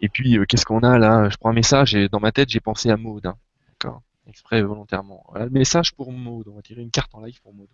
Et 0.00 0.08
puis, 0.08 0.38
euh, 0.38 0.44
qu'est-ce 0.44 0.64
qu'on 0.64 0.82
a 0.82 0.98
là? 0.98 1.28
Je 1.28 1.36
prends 1.36 1.50
un 1.50 1.54
message 1.54 1.94
et 1.94 2.08
dans 2.08 2.20
ma 2.20 2.32
tête, 2.32 2.48
j'ai 2.50 2.60
pensé 2.60 2.90
à 2.90 2.96
Maud. 2.96 3.26
Hein. 3.26 3.36
D'accord 3.68 4.02
Exprès, 4.26 4.62
volontairement. 4.62 5.24
Voilà 5.30 5.46
le 5.46 5.50
message 5.50 5.94
pour 5.94 6.12
Maud. 6.12 6.46
On 6.48 6.54
va 6.54 6.62
tirer 6.62 6.82
une 6.82 6.90
carte 6.90 7.14
en 7.14 7.22
live 7.22 7.40
pour 7.40 7.54
Maud. 7.54 7.68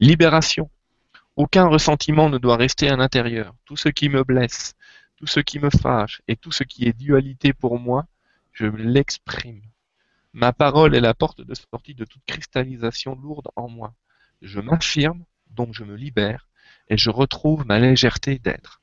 Libération. 0.00 0.70
Aucun 1.36 1.66
ressentiment 1.66 2.28
ne 2.28 2.38
doit 2.38 2.56
rester 2.56 2.88
à 2.88 2.96
l'intérieur. 2.96 3.54
Tout 3.64 3.76
ce 3.76 3.88
qui 3.88 4.08
me 4.08 4.22
blesse, 4.22 4.74
tout 5.16 5.26
ce 5.26 5.40
qui 5.40 5.58
me 5.58 5.70
fâche 5.70 6.22
et 6.28 6.36
tout 6.36 6.52
ce 6.52 6.62
qui 6.62 6.86
est 6.86 6.92
dualité 6.92 7.52
pour 7.52 7.78
moi, 7.80 8.06
je 8.52 8.66
l'exprime. 8.66 9.62
Ma 10.32 10.52
parole 10.52 10.94
est 10.94 11.00
la 11.00 11.14
porte 11.14 11.40
de 11.40 11.54
sortie 11.54 11.94
de 11.94 12.04
toute 12.04 12.24
cristallisation 12.26 13.16
lourde 13.16 13.48
en 13.56 13.68
moi. 13.68 13.94
Je 14.42 14.60
m'affirme, 14.60 15.24
donc 15.50 15.74
je 15.74 15.84
me 15.84 15.94
libère, 15.94 16.48
et 16.88 16.96
je 16.96 17.10
retrouve 17.10 17.66
ma 17.66 17.78
légèreté 17.78 18.38
d'être. 18.38 18.80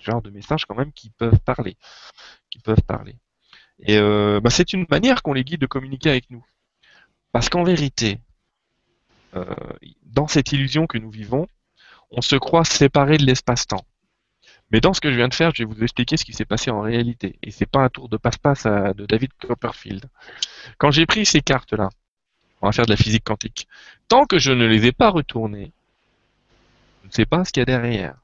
Genre 0.00 0.22
de 0.22 0.30
messages 0.30 0.64
quand 0.64 0.74
même 0.74 0.92
qui 0.92 1.10
peuvent 1.10 1.40
parler, 1.40 1.76
qui 2.50 2.58
peuvent 2.58 2.82
parler. 2.82 3.16
Et 3.82 3.98
euh, 3.98 4.40
bah, 4.40 4.50
c'est 4.50 4.72
une 4.72 4.86
manière 4.90 5.22
qu'on 5.22 5.32
les 5.32 5.44
guide 5.44 5.60
de 5.60 5.66
communiquer 5.66 6.10
avec 6.10 6.30
nous. 6.30 6.44
Parce 7.32 7.48
qu'en 7.48 7.62
vérité, 7.62 8.18
euh, 9.34 9.54
dans 10.04 10.26
cette 10.26 10.52
illusion 10.52 10.86
que 10.86 10.98
nous 10.98 11.10
vivons, 11.10 11.46
on 12.10 12.20
se 12.20 12.36
croit 12.36 12.64
séparé 12.64 13.18
de 13.18 13.24
l'espace-temps. 13.24 13.84
Mais 14.72 14.80
dans 14.80 14.92
ce 14.92 15.00
que 15.00 15.10
je 15.10 15.16
viens 15.16 15.28
de 15.28 15.34
faire, 15.34 15.52
je 15.54 15.64
vais 15.64 15.72
vous 15.72 15.82
expliquer 15.82 16.16
ce 16.16 16.24
qui 16.24 16.32
s'est 16.32 16.44
passé 16.44 16.70
en 16.70 16.80
réalité. 16.80 17.38
Et 17.42 17.50
c'est 17.50 17.66
pas 17.66 17.80
un 17.80 17.88
tour 17.88 18.08
de 18.08 18.16
passe-passe 18.16 18.64
de 18.64 19.06
David 19.06 19.30
Copperfield. 19.40 20.04
Quand 20.78 20.90
j'ai 20.90 21.06
pris 21.06 21.26
ces 21.26 21.40
cartes-là, 21.40 21.88
On 22.62 22.66
va 22.66 22.72
faire 22.72 22.84
de 22.84 22.90
la 22.90 22.96
physique 22.96 23.24
quantique. 23.24 23.66
Tant 24.08 24.26
que 24.26 24.38
je 24.38 24.52
ne 24.52 24.66
les 24.66 24.86
ai 24.86 24.92
pas 24.92 25.08
retournés, 25.08 25.72
je 27.02 27.08
ne 27.08 27.12
sais 27.12 27.26
pas 27.26 27.44
ce 27.44 27.52
qu'il 27.52 27.60
y 27.60 27.62
a 27.62 27.66
derrière. 27.66 28.16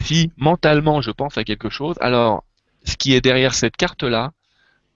Si 0.00 0.32
mentalement 0.36 1.00
je 1.00 1.10
pense 1.10 1.38
à 1.38 1.44
quelque 1.44 1.70
chose, 1.70 1.96
alors 2.00 2.44
ce 2.84 2.96
qui 2.96 3.14
est 3.14 3.20
derrière 3.20 3.54
cette 3.54 3.76
carte-là 3.76 4.32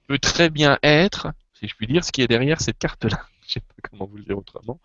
peut 0.06 0.18
très 0.18 0.50
bien 0.50 0.78
être, 0.82 1.32
si 1.54 1.68
je 1.68 1.74
puis 1.74 1.86
dire, 1.86 2.04
ce 2.04 2.12
qui 2.12 2.22
est 2.22 2.28
derrière 2.28 2.60
cette 2.60 2.78
carte-là. 2.78 3.26
Je 3.46 3.52
sais 3.52 3.60
pas 3.60 3.88
comment 3.88 4.06
vous 4.06 4.16
le 4.16 4.24
dire 4.24 4.36
autrement. 4.36 4.80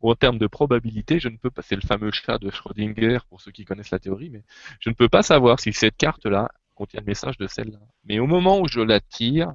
En 0.00 0.14
termes 0.14 0.38
de 0.38 0.46
probabilité, 0.46 1.18
je 1.18 1.28
ne 1.28 1.36
peux 1.36 1.50
pas, 1.50 1.62
c'est 1.62 1.74
le 1.74 1.80
fameux 1.80 2.12
chat 2.12 2.38
de 2.38 2.50
Schrödinger 2.50 3.18
pour 3.28 3.40
ceux 3.40 3.50
qui 3.50 3.64
connaissent 3.64 3.90
la 3.90 3.98
théorie, 3.98 4.30
mais 4.30 4.44
je 4.78 4.90
ne 4.90 4.94
peux 4.94 5.08
pas 5.08 5.24
savoir 5.24 5.58
si 5.58 5.72
cette 5.72 5.96
carte-là 5.96 6.48
contient 6.76 7.00
le 7.00 7.06
message 7.06 7.36
de 7.36 7.48
celle-là. 7.48 7.80
Mais 8.04 8.20
au 8.20 8.28
moment 8.28 8.60
où 8.60 8.68
je 8.68 8.80
la 8.80 9.00
tire, 9.00 9.52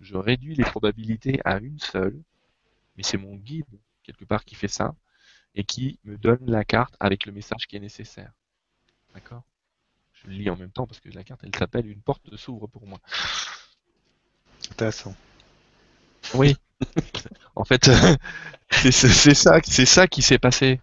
je 0.00 0.16
réduis 0.16 0.56
les 0.56 0.64
probabilités 0.64 1.40
à 1.44 1.58
une 1.58 1.78
seule, 1.78 2.20
mais 2.96 3.04
c'est 3.04 3.16
mon 3.16 3.36
guide, 3.36 3.78
quelque 4.02 4.24
part, 4.24 4.44
qui 4.44 4.56
fait 4.56 4.66
ça, 4.66 4.96
et 5.54 5.64
qui 5.64 5.98
me 6.04 6.16
donne 6.16 6.44
la 6.46 6.64
carte 6.64 6.96
avec 7.00 7.26
le 7.26 7.32
message 7.32 7.66
qui 7.66 7.76
est 7.76 7.80
nécessaire. 7.80 8.32
D'accord? 9.14 9.42
Je 10.12 10.28
le 10.28 10.34
lis 10.34 10.50
en 10.50 10.56
même 10.56 10.70
temps 10.70 10.86
parce 10.86 11.00
que 11.00 11.08
la 11.10 11.22
carte, 11.22 11.40
elle 11.44 11.54
s'appelle 11.56 11.86
Une 11.86 12.00
porte 12.00 12.34
s'ouvre 12.36 12.66
pour 12.66 12.86
moi. 12.86 12.98
Intéressant. 14.70 15.14
Oui. 16.34 16.56
en 17.56 17.64
fait, 17.64 17.90
c'est 18.70 18.90
ça, 18.92 19.60
c'est 19.62 19.86
ça 19.86 20.06
qui 20.08 20.22
s'est 20.22 20.38
passé. 20.38 20.80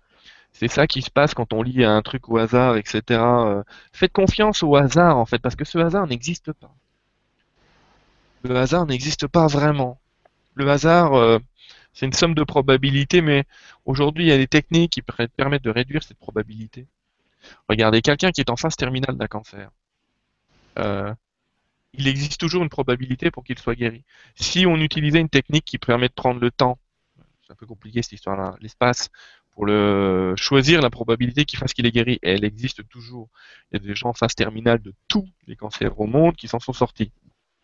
C'est 0.54 0.68
ça 0.68 0.86
qui 0.86 1.02
se 1.02 1.10
passe 1.10 1.34
quand 1.34 1.54
on 1.54 1.64
lit 1.64 1.84
un 1.84 2.02
truc 2.02 2.30
au 2.30 2.38
hasard, 2.38 2.78
etc. 2.78 3.02
Euh, 3.10 3.64
Faites 3.94 4.12
confiance 4.12 4.64
au 4.64 4.76
hasard, 4.76 5.18
en 5.18 5.26
fait, 5.26 5.40
parce 5.40 5.56
que 5.56 5.66
ce 5.66 5.80
hasard 5.80 6.08
n'existe 6.08 6.52
pas. 6.54 6.74
Le 8.44 8.56
hasard 8.58 8.86
n'existe 8.86 9.28
pas 9.28 9.48
vraiment. 9.48 10.00
Le 10.56 10.70
hasard, 10.70 11.14
euh, 11.14 11.40
c'est 11.94 12.06
une 12.06 12.14
somme 12.14 12.36
de 12.36 12.44
probabilités, 12.44 13.22
mais 13.22 13.46
aujourd'hui, 13.86 14.26
il 14.26 14.28
y 14.30 14.32
a 14.32 14.38
des 14.38 14.48
techniques 14.48 14.94
qui 14.94 15.02
per- 15.02 15.28
permettent 15.28 15.64
de 15.64 15.70
réduire 15.70 16.04
cette 16.04 16.18
probabilité. 16.18 16.88
Regardez, 17.68 18.02
quelqu'un 18.02 18.32
qui 18.32 18.42
est 18.42 18.50
en 18.50 18.56
phase 18.56 18.76
terminale 18.76 19.18
d'un 19.18 19.28
cancer, 19.28 19.72
euh, 20.80 21.14
il 21.94 22.08
existe 22.08 22.40
toujours 22.40 22.64
une 22.64 22.70
probabilité 22.70 23.32
pour 23.32 23.44
qu'il 23.44 23.60
soit 23.60 23.76
guéri. 23.76 24.04
Si 24.36 24.66
on 24.66 24.78
utilisait 24.78 25.20
une 25.20 25.30
technique 25.30 25.66
qui 25.66 25.78
permet 25.78 26.08
de 26.08 26.14
prendre 26.14 26.40
le 26.40 26.52
temps, 26.52 26.78
c'est 27.46 27.52
un 27.52 27.56
peu 27.56 27.66
compliqué 27.66 28.02
cette 28.02 28.14
histoire-là, 28.14 28.56
l'espace, 28.62 29.10
pour 29.52 29.66
le 29.66 30.34
choisir 30.38 30.82
la 30.82 30.90
probabilité 30.90 31.44
qu'il 31.44 31.60
fasse 31.60 31.74
qu'il 31.74 31.86
est 31.86 31.92
guéri, 31.92 32.20
elle 32.22 32.46
existe 32.46 32.88
toujours. 32.88 33.30
Il 33.72 33.82
y 33.82 33.84
a 33.84 33.86
des 33.86 33.96
gens 33.96 34.10
en 34.10 34.14
phase 34.14 34.34
terminale 34.34 34.82
de 34.82 34.94
tous 35.10 35.28
les 35.48 35.58
cancers 35.58 36.00
au 36.00 36.08
monde 36.08 36.36
qui 36.38 36.48
s'en 36.48 36.60
sont 36.60 36.74
sortis. 36.74 37.12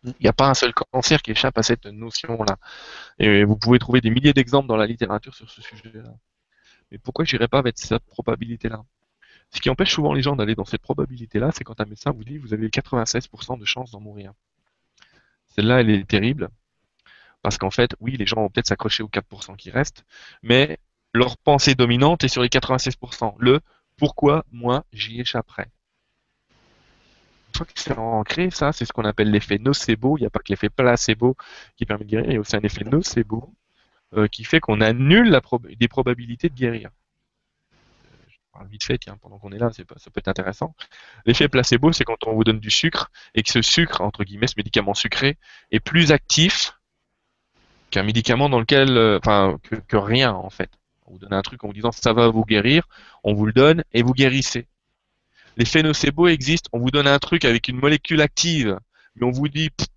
Il 0.04 0.14
n'y 0.22 0.28
a 0.28 0.34
pas 0.34 0.50
un 0.50 0.54
seul 0.54 0.74
cancer 0.74 1.22
qui 1.22 1.32
échappe 1.32 1.58
à 1.58 1.64
cette 1.64 1.86
notion-là. 1.86 2.58
Et 3.20 3.44
vous 3.44 3.58
pouvez 3.58 3.80
trouver 3.80 4.02
des 4.02 4.10
milliers 4.10 4.34
d'exemples 4.34 4.68
dans 4.68 4.78
la 4.78 4.86
littérature 4.86 5.34
sur 5.34 5.50
ce 5.50 5.62
sujet-là. 5.62 6.14
Mais 6.92 6.98
pourquoi 6.98 7.26
je 7.26 7.36
n'irais 7.36 7.48
pas 7.48 7.60
avec 7.60 7.78
cette 7.78 8.06
probabilité-là? 8.06 8.84
Ce 9.52 9.62
qui 9.62 9.70
empêche 9.70 9.94
souvent 9.94 10.14
les 10.14 10.22
gens 10.22 10.36
d'aller 10.36 10.56
dans 10.56 10.66
cette 10.66 10.82
probabilité-là, 10.82 11.52
c'est 11.52 11.64
quand 11.64 11.80
un 11.80 11.86
médecin 11.86 12.12
vous 12.12 12.24
dit 12.24 12.38
vous 12.38 12.54
avez 12.54 12.70
96% 12.70 13.60
de 13.60 13.66
chance 13.66 13.92
d'en 13.92 14.00
mourir. 14.00 14.34
Celle-là, 15.48 15.82
elle 15.82 15.90
est 15.90 16.08
terrible. 16.08 16.50
Parce 17.42 17.58
qu'en 17.58 17.72
fait, 17.72 17.96
oui, 18.00 18.18
les 18.18 18.26
gens 18.26 18.38
vont 18.38 18.50
peut-être 18.50 18.68
s'accrocher 18.68 19.04
aux 19.04 19.10
4% 19.10 19.56
qui 19.56 19.72
restent, 19.72 20.06
mais 20.44 20.80
leur 21.14 21.38
pensée 21.38 21.76
dominante 21.76 22.24
est 22.24 22.28
sur 22.28 22.42
les 22.42 22.50
96%. 22.50 23.36
Le 23.40 23.62
pourquoi 23.96 24.46
moi 24.52 24.84
j'y 24.92 25.20
échapperai. 25.20 25.68
Fois 27.58 27.66
que 27.66 27.72
c'est 27.76 27.98
ancré, 27.98 28.52
ça, 28.52 28.72
c'est 28.72 28.86
ce 28.86 28.94
qu'on 28.94 29.04
appelle 29.04 29.32
l'effet 29.32 29.58
nocebo. 29.58 30.16
Il 30.18 30.22
n'y 30.22 30.28
a 30.28 30.30
pas 30.30 30.40
que 30.40 30.50
l'effet 30.50 30.70
placebo 30.70 31.36
qui 31.76 31.86
permet 31.88 32.06
de 32.06 32.10
guérir, 32.12 32.26
il 32.28 32.34
y 32.34 32.38
a 32.38 32.40
aussi 32.40 32.56
un 32.56 32.62
effet 32.62 32.84
nocebo 32.84 33.52
euh, 34.16 34.28
qui 34.28 34.44
fait 34.44 34.60
qu'on 34.60 34.80
annule 34.80 35.40
des 35.80 35.88
probabilités 35.88 36.50
de 36.50 36.54
guérir. 36.54 36.92
Je 38.30 38.38
parle 38.54 38.68
vite 38.68 38.84
fait, 38.84 39.00
tiens, 39.00 39.18
pendant 39.20 39.40
qu'on 39.40 39.52
est 39.52 39.58
là, 39.58 39.72
ça 39.72 39.84
peut 39.84 40.20
être 40.20 40.28
intéressant. 40.28 40.76
L'effet 41.26 41.48
placebo, 41.48 41.92
c'est 41.92 42.04
quand 42.04 42.28
on 42.28 42.34
vous 42.34 42.44
donne 42.44 42.60
du 42.60 42.70
sucre 42.70 43.10
et 43.34 43.42
que 43.42 43.50
ce 43.50 43.64
sucre, 43.64 44.02
entre 44.02 44.24
guillemets, 44.24 44.48
ce 44.48 44.56
médicament 44.58 44.94
sucré, 44.94 45.38
est 45.72 45.80
plus 45.80 46.12
actif 46.12 46.80
qu'un 47.90 48.04
médicament 48.04 48.50
dans 48.50 48.60
lequel, 48.60 48.96
euh, 48.98 49.18
enfin, 49.18 49.58
que, 49.64 49.78
que 49.78 49.98
rien 49.98 50.32
en 50.32 50.52
fait. 50.52 50.70
On 51.08 51.14
vous 51.14 51.20
donne 51.20 51.34
un 51.34 51.42
truc 51.42 51.64
en 51.64 51.68
vous 51.68 51.74
disant 51.74 51.92
ça 51.92 52.14
va 52.14 52.28
vous 52.28 52.46
guérir, 52.46 52.88
on 53.24 53.34
vous 53.34 53.48
le 53.48 53.54
donne 53.54 53.84
et 53.94 54.04
vous 54.04 54.14
guérissez. 54.14 54.68
L'effet 55.58 55.82
nocebo 55.82 56.28
existe, 56.28 56.68
on 56.72 56.80
vous 56.80 56.92
donne 56.92 57.08
un 57.08 57.18
truc 57.18 57.44
avec 57.44 57.68
une 57.68 57.80
molécule 57.80 58.22
active, 58.22 58.80
mais 59.16 59.26
on 59.26 59.32
vous 59.32 59.48
dit 59.48 59.72
Pff, 59.72 59.88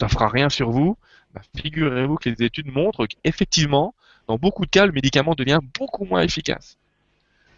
ça 0.00 0.08
fera 0.08 0.28
rien 0.28 0.48
sur 0.48 0.70
vous. 0.70 0.96
Bah, 1.34 1.42
Figurez-vous 1.56 2.16
que 2.16 2.30
les 2.30 2.42
études 2.42 2.72
montrent 2.72 3.06
qu'effectivement, 3.06 3.94
dans 4.28 4.38
beaucoup 4.38 4.64
de 4.64 4.70
cas, 4.70 4.86
le 4.86 4.92
médicament 4.92 5.34
devient 5.34 5.60
beaucoup 5.78 6.06
moins 6.06 6.22
efficace. 6.22 6.78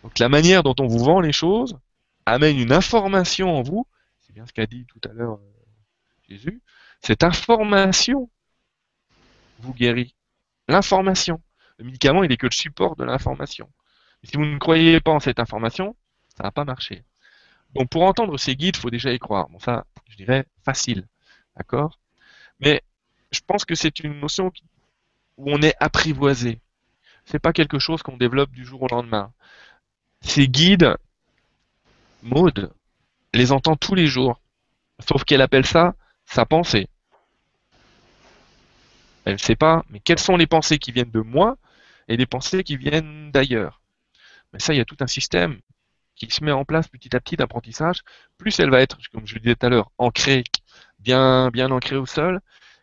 Donc 0.02 0.18
la 0.18 0.28
manière 0.28 0.64
dont 0.64 0.74
on 0.80 0.88
vous 0.88 0.98
vend 0.98 1.20
les 1.20 1.32
choses 1.32 1.78
amène 2.26 2.58
une 2.58 2.72
information 2.72 3.56
en 3.56 3.62
vous, 3.62 3.86
c'est 4.18 4.32
bien 4.32 4.44
ce 4.44 4.52
qu'a 4.52 4.66
dit 4.66 4.84
tout 4.86 5.08
à 5.08 5.12
l'heure 5.12 5.34
euh, 5.34 5.52
Jésus, 6.28 6.60
cette 7.00 7.22
information 7.22 8.28
vous 9.60 9.72
guérit. 9.72 10.14
L'information. 10.66 11.40
Le 11.78 11.84
médicament, 11.84 12.24
il 12.24 12.32
est 12.32 12.36
que 12.36 12.46
le 12.46 12.52
support 12.52 12.96
de 12.96 13.04
l'information. 13.04 13.70
Si 14.24 14.36
vous 14.36 14.44
ne 14.44 14.58
croyez 14.58 15.00
pas 15.00 15.12
en 15.12 15.20
cette 15.20 15.38
information, 15.38 15.94
ça 16.36 16.42
va 16.42 16.50
pas 16.50 16.64
marcher. 16.64 17.04
Donc 17.76 17.90
pour 17.90 18.02
entendre 18.02 18.38
ces 18.38 18.56
guides, 18.56 18.76
il 18.76 18.80
faut 18.80 18.90
déjà 18.90 19.12
y 19.12 19.18
croire. 19.18 19.48
Bon 19.50 19.58
ça, 19.58 19.84
je 20.08 20.16
dirais 20.16 20.46
facile, 20.64 21.06
d'accord? 21.56 21.98
Mais 22.60 22.82
je 23.30 23.40
pense 23.46 23.64
que 23.64 23.74
c'est 23.74 24.00
une 24.00 24.18
notion 24.20 24.50
où 25.36 25.50
on 25.50 25.60
est 25.60 25.74
apprivoisé. 25.78 26.60
C'est 27.26 27.38
pas 27.38 27.52
quelque 27.52 27.78
chose 27.78 28.02
qu'on 28.02 28.16
développe 28.16 28.50
du 28.50 28.64
jour 28.64 28.82
au 28.82 28.88
lendemain. 28.88 29.32
Ces 30.22 30.48
guides, 30.48 30.96
Maud, 32.22 32.72
les 33.34 33.52
entend 33.52 33.76
tous 33.76 33.94
les 33.94 34.06
jours. 34.06 34.40
Sauf 35.06 35.24
qu'elle 35.24 35.42
appelle 35.42 35.66
ça 35.66 35.94
sa 36.24 36.46
pensée. 36.46 36.88
Elle 39.24 39.34
ne 39.34 39.38
sait 39.38 39.56
pas, 39.56 39.84
mais 39.90 40.00
quelles 40.00 40.18
sont 40.18 40.36
les 40.36 40.46
pensées 40.46 40.78
qui 40.78 40.92
viennent 40.92 41.10
de 41.10 41.20
moi 41.20 41.58
et 42.08 42.16
les 42.16 42.26
pensées 42.26 42.64
qui 42.64 42.76
viennent 42.76 43.30
d'ailleurs? 43.32 43.82
Mais 44.52 44.60
ça, 44.60 44.72
il 44.72 44.78
y 44.78 44.80
a 44.80 44.84
tout 44.84 44.96
un 45.00 45.06
système 45.06 45.60
qui 46.16 46.30
se 46.30 46.42
met 46.42 46.52
en 46.52 46.64
place 46.64 46.88
petit 46.88 47.14
à 47.14 47.20
petit 47.20 47.36
d'apprentissage. 47.36 48.02
Plus 48.38 48.58
elle 48.58 48.70
va 48.70 48.80
être, 48.80 48.98
comme 49.12 49.26
je 49.26 49.34
le 49.34 49.40
disais 49.40 49.54
tout 49.54 49.66
à 49.66 49.68
l'heure, 49.68 49.90
ancrée, 49.98 50.44
bien, 50.98 51.50
bien 51.50 51.70
ancrée 51.70 51.96
au 51.96 52.06
sol, 52.06 52.40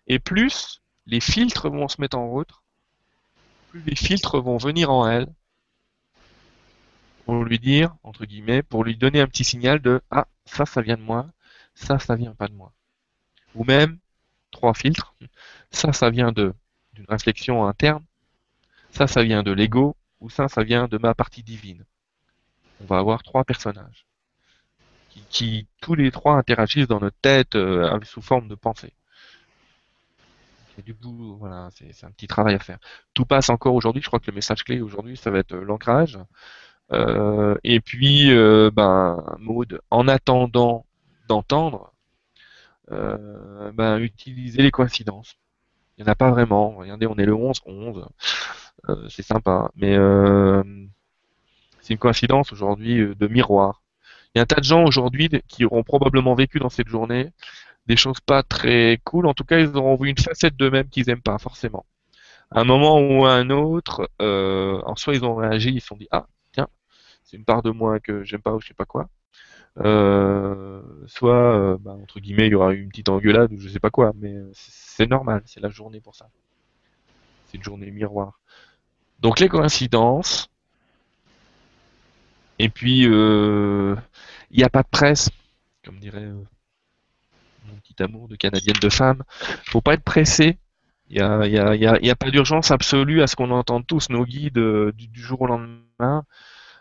et 0.07 0.19
plus 0.19 0.81
les 1.05 1.19
filtres 1.19 1.69
vont 1.69 1.87
se 1.87 1.99
mettre 1.99 2.17
en 2.17 2.29
route, 2.29 2.51
plus 3.69 3.81
les 3.81 3.95
filtres 3.95 4.41
vont 4.41 4.57
venir 4.57 4.91
en 4.91 5.07
elle 5.09 5.27
pour 7.25 7.43
lui 7.43 7.59
dire, 7.59 7.95
entre 8.03 8.25
guillemets, 8.25 8.63
pour 8.63 8.83
lui 8.83 8.97
donner 8.97 9.21
un 9.21 9.27
petit 9.27 9.43
signal 9.43 9.81
de 9.81 10.01
Ah, 10.11 10.27
ça, 10.45 10.65
ça 10.65 10.81
vient 10.81 10.97
de 10.97 11.01
moi, 11.01 11.27
ça, 11.73 11.99
ça 11.99 12.15
vient 12.15 12.35
pas 12.35 12.47
de 12.47 12.53
moi. 12.53 12.73
Ou 13.55 13.63
même, 13.63 13.99
trois 14.51 14.73
filtres, 14.73 15.15
ça, 15.71 15.93
ça 15.93 16.09
vient 16.09 16.31
d'une 16.31 16.53
réflexion 17.09 17.65
interne, 17.65 18.03
ça, 18.91 19.07
ça 19.07 19.23
vient 19.23 19.43
de 19.43 19.51
l'ego, 19.51 19.95
ou 20.19 20.29
ça, 20.29 20.47
ça 20.47 20.63
vient 20.63 20.87
de 20.87 20.97
ma 20.97 21.15
partie 21.15 21.43
divine. 21.43 21.85
On 22.83 22.85
va 22.85 22.97
avoir 22.97 23.23
trois 23.23 23.43
personnages 23.43 24.05
qui, 25.29 25.67
tous 25.81 25.95
les 25.95 26.11
trois 26.11 26.35
interagissent 26.35 26.87
dans 26.87 26.99
notre 26.99 27.17
tête 27.21 27.55
euh, 27.55 27.99
sous 28.03 28.21
forme 28.21 28.47
de 28.47 28.55
pensée. 28.55 28.93
A 30.77 30.81
du 30.81 30.93
bout, 30.93 31.35
voilà, 31.37 31.69
c'est 31.71 31.93
c'est 31.93 32.05
un 32.05 32.11
petit 32.11 32.27
travail 32.27 32.55
à 32.55 32.59
faire. 32.59 32.79
Tout 33.13 33.25
passe 33.25 33.49
encore 33.49 33.75
aujourd'hui. 33.75 34.01
Je 34.01 34.07
crois 34.07 34.19
que 34.19 34.31
le 34.31 34.35
message 34.35 34.63
clé 34.63 34.81
aujourd'hui, 34.81 35.17
ça 35.17 35.29
va 35.29 35.39
être 35.39 35.53
euh, 35.53 35.63
l'ancrage. 35.63 36.17
Euh, 36.91 37.55
et 37.63 37.79
puis, 37.79 38.31
euh, 38.31 38.71
ben, 38.73 39.23
en 39.91 40.07
attendant 40.07 40.85
d'entendre, 41.27 41.93
euh, 42.91 43.71
ben, 43.71 43.99
utiliser 43.99 44.61
les 44.61 44.71
coïncidences. 44.71 45.37
Il 45.97 46.03
n'y 46.03 46.09
en 46.09 46.11
a 46.11 46.15
pas 46.15 46.31
vraiment. 46.31 46.71
Regardez, 46.75 47.07
on 47.07 47.17
est 47.17 47.25
le 47.25 47.35
11, 47.35 47.61
11. 47.65 48.07
Euh, 48.89 49.09
c'est 49.09 49.23
sympa. 49.23 49.71
Mais 49.75 49.95
c'est 51.83 51.93
une 51.93 51.99
coïncidence 51.99 52.51
aujourd'hui 52.53 53.01
euh, 53.01 53.15
de 53.15 53.27
miroir. 53.27 53.83
Il 54.33 54.39
y 54.39 54.41
a 54.41 54.43
un 54.43 54.45
tas 54.47 54.55
de 54.59 54.63
gens 54.63 54.83
aujourd'hui 54.85 55.29
qui 55.47 55.65
auront 55.65 55.83
probablement 55.83 56.33
vécu 56.33 56.57
dans 56.59 56.69
cette 56.69 56.87
journée 56.87 57.31
des 57.87 57.97
choses 57.97 58.19
pas 58.21 58.41
très 58.41 58.99
cool. 59.03 59.27
En 59.27 59.33
tout 59.33 59.43
cas, 59.43 59.59
ils 59.59 59.75
auront 59.75 59.95
vu 59.95 60.09
une 60.09 60.17
facette 60.17 60.55
d'eux-mêmes 60.55 60.87
qu'ils 60.89 61.09
aiment 61.09 61.21
pas 61.21 61.37
forcément. 61.37 61.85
À 62.51 62.61
un 62.61 62.63
moment 62.63 62.99
ou 62.99 63.25
à 63.25 63.33
un 63.33 63.49
autre, 63.49 64.09
euh, 64.21 64.81
en 64.85 64.95
soit 64.95 65.15
ils 65.15 65.25
ont 65.25 65.35
réagi, 65.35 65.71
ils 65.71 65.81
se 65.81 65.87
sont 65.87 65.97
dit 65.97 66.07
ah 66.11 66.27
tiens, 66.53 66.67
c'est 67.23 67.37
une 67.37 67.45
part 67.45 67.63
de 67.63 67.71
moi 67.71 67.99
que 67.99 68.23
j'aime 68.23 68.41
pas 68.41 68.53
ou 68.53 68.61
je 68.61 68.67
sais 68.67 68.73
pas 68.73 68.85
quoi. 68.85 69.09
Euh, 69.79 70.81
soit 71.07 71.55
euh, 71.55 71.77
bah, 71.79 71.93
entre 71.93 72.19
guillemets 72.19 72.45
il 72.45 72.51
y 72.51 72.55
aura 72.55 72.73
eu 72.73 72.81
une 72.81 72.89
petite 72.89 73.09
engueulade 73.09 73.51
ou 73.51 73.59
je 73.59 73.69
sais 73.69 73.79
pas 73.79 73.89
quoi, 73.89 74.13
mais 74.15 74.35
c'est 74.53 75.09
normal, 75.09 75.41
c'est 75.45 75.61
la 75.61 75.69
journée 75.69 75.99
pour 75.99 76.15
ça. 76.15 76.29
C'est 77.47 77.57
une 77.57 77.63
journée 77.63 77.91
miroir. 77.91 78.39
Donc 79.19 79.39
les 79.39 79.49
coïncidences. 79.49 80.49
Et 82.59 82.69
puis 82.69 83.07
euh, 83.07 83.95
il 84.51 84.57
n'y 84.57 84.63
a 84.63 84.69
pas 84.69 84.83
de 84.83 84.87
presse, 84.89 85.29
comme 85.83 85.99
dirait 85.99 86.23
euh, 86.23 86.43
mon 87.65 87.75
petit 87.77 88.01
amour 88.01 88.27
de 88.27 88.35
canadienne 88.35 88.77
de 88.81 88.89
femme. 88.89 89.23
Faut 89.65 89.81
pas 89.81 89.93
être 89.93 90.03
pressé 90.03 90.57
Il 91.09 91.17
n'y 91.17 92.09
a, 92.09 92.15
pas 92.15 92.29
d'urgence 92.29 92.71
absolue 92.71 93.21
à 93.21 93.27
ce 93.27 93.35
qu'on 93.35 93.51
entende 93.51 93.87
tous 93.87 94.09
nos 94.09 94.25
guides 94.25 94.57
euh, 94.57 94.91
du, 94.93 95.21
jour 95.21 95.41
au 95.41 95.47
lendemain. 95.47 96.25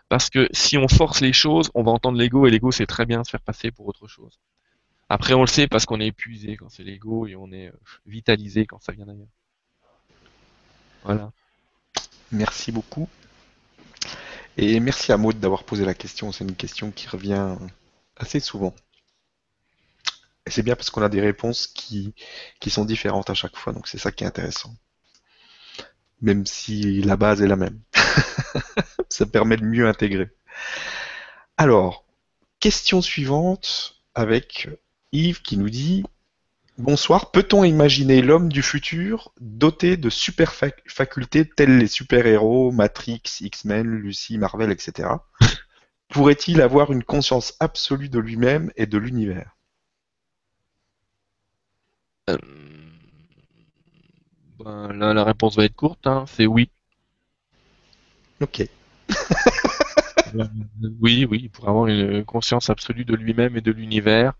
Parce 0.09 0.29
que 0.29 0.47
si 0.51 0.77
on 0.77 0.87
force 0.87 1.21
les 1.21 1.33
choses, 1.33 1.71
on 1.73 1.83
va 1.83 1.91
entendre 1.91 2.19
l'ego 2.19 2.45
et 2.45 2.51
l'ego 2.51 2.71
c'est 2.71 2.85
très 2.85 3.05
bien 3.05 3.23
se 3.23 3.31
faire 3.31 3.41
passer 3.41 3.71
pour 3.71 3.87
autre 3.87 4.07
chose. 4.07 4.39
Après 5.09 5.33
on 5.33 5.41
le 5.41 5.47
sait 5.47 5.67
parce 5.67 5.85
qu'on 5.85 5.99
est 5.99 6.07
épuisé 6.07 6.55
quand 6.55 6.69
c'est 6.69 6.83
l'ego 6.83 7.25
et 7.25 7.35
on 7.35 7.51
est 7.51 7.71
vitalisé 8.05 8.65
quand 8.65 8.81
ça 8.81 8.93
vient 8.93 9.05
d'ailleurs. 9.05 9.27
Voilà. 11.03 11.31
Merci 12.31 12.71
beaucoup. 12.71 13.09
Et 14.57 14.79
merci 14.79 15.11
à 15.11 15.17
Maud 15.17 15.39
d'avoir 15.39 15.63
posé 15.63 15.85
la 15.85 15.93
question. 15.93 16.31
C'est 16.31 16.43
une 16.43 16.55
question 16.55 16.91
qui 16.91 17.07
revient 17.07 17.55
assez 18.17 18.39
souvent. 18.39 18.73
Et 20.45 20.51
c'est 20.51 20.63
bien 20.63 20.75
parce 20.75 20.89
qu'on 20.89 21.01
a 21.01 21.09
des 21.09 21.21
réponses 21.21 21.67
qui, 21.67 22.13
qui 22.59 22.69
sont 22.69 22.85
différentes 22.85 23.29
à 23.29 23.33
chaque 23.33 23.55
fois, 23.55 23.73
donc 23.73 23.87
c'est 23.87 23.97
ça 23.97 24.11
qui 24.11 24.23
est 24.23 24.27
intéressant. 24.27 24.75
Même 26.21 26.45
si 26.45 27.01
la 27.01 27.15
base 27.17 27.41
est 27.41 27.47
la 27.47 27.55
même. 27.55 27.79
ça 29.09 29.25
permet 29.25 29.57
de 29.57 29.65
mieux 29.65 29.87
intégrer. 29.87 30.29
Alors, 31.57 32.05
question 32.59 33.01
suivante 33.01 34.01
avec 34.15 34.69
Yves 35.11 35.41
qui 35.41 35.57
nous 35.57 35.69
dit 35.69 36.03
Bonsoir, 36.77 37.31
peut-on 37.31 37.63
imaginer 37.63 38.21
l'homme 38.21 38.47
du 38.49 38.61
futur 38.61 39.33
doté 39.41 39.97
de 39.97 40.11
super 40.11 40.51
fac- 40.53 40.83
facultés 40.87 41.49
telles 41.49 41.79
les 41.79 41.87
super-héros, 41.87 42.71
Matrix, 42.71 43.23
X-Men, 43.41 43.87
Lucy, 43.87 44.37
Marvel, 44.37 44.71
etc. 44.71 45.25
Pourrait-il 46.09 46.61
avoir 46.61 46.91
une 46.91 47.03
conscience 47.03 47.55
absolue 47.59 48.09
de 48.09 48.19
lui-même 48.19 48.71
et 48.75 48.85
de 48.85 48.97
l'univers? 48.99 49.57
Euh, 52.29 52.37
ben, 54.57 54.93
là, 54.93 55.13
la 55.13 55.23
réponse 55.23 55.55
va 55.57 55.65
être 55.65 55.75
courte, 55.75 56.07
hein, 56.07 56.25
c'est 56.27 56.47
oui. 56.47 56.71
Ok. 58.41 58.67
Euh, 60.35 60.45
Oui, 61.01 61.25
oui, 61.29 61.49
pour 61.49 61.67
avoir 61.69 61.87
une 61.87 62.23
conscience 62.25 62.69
absolue 62.69 63.05
de 63.05 63.15
lui-même 63.15 63.57
et 63.57 63.61
de 63.61 63.71
l'univers. 63.71 64.33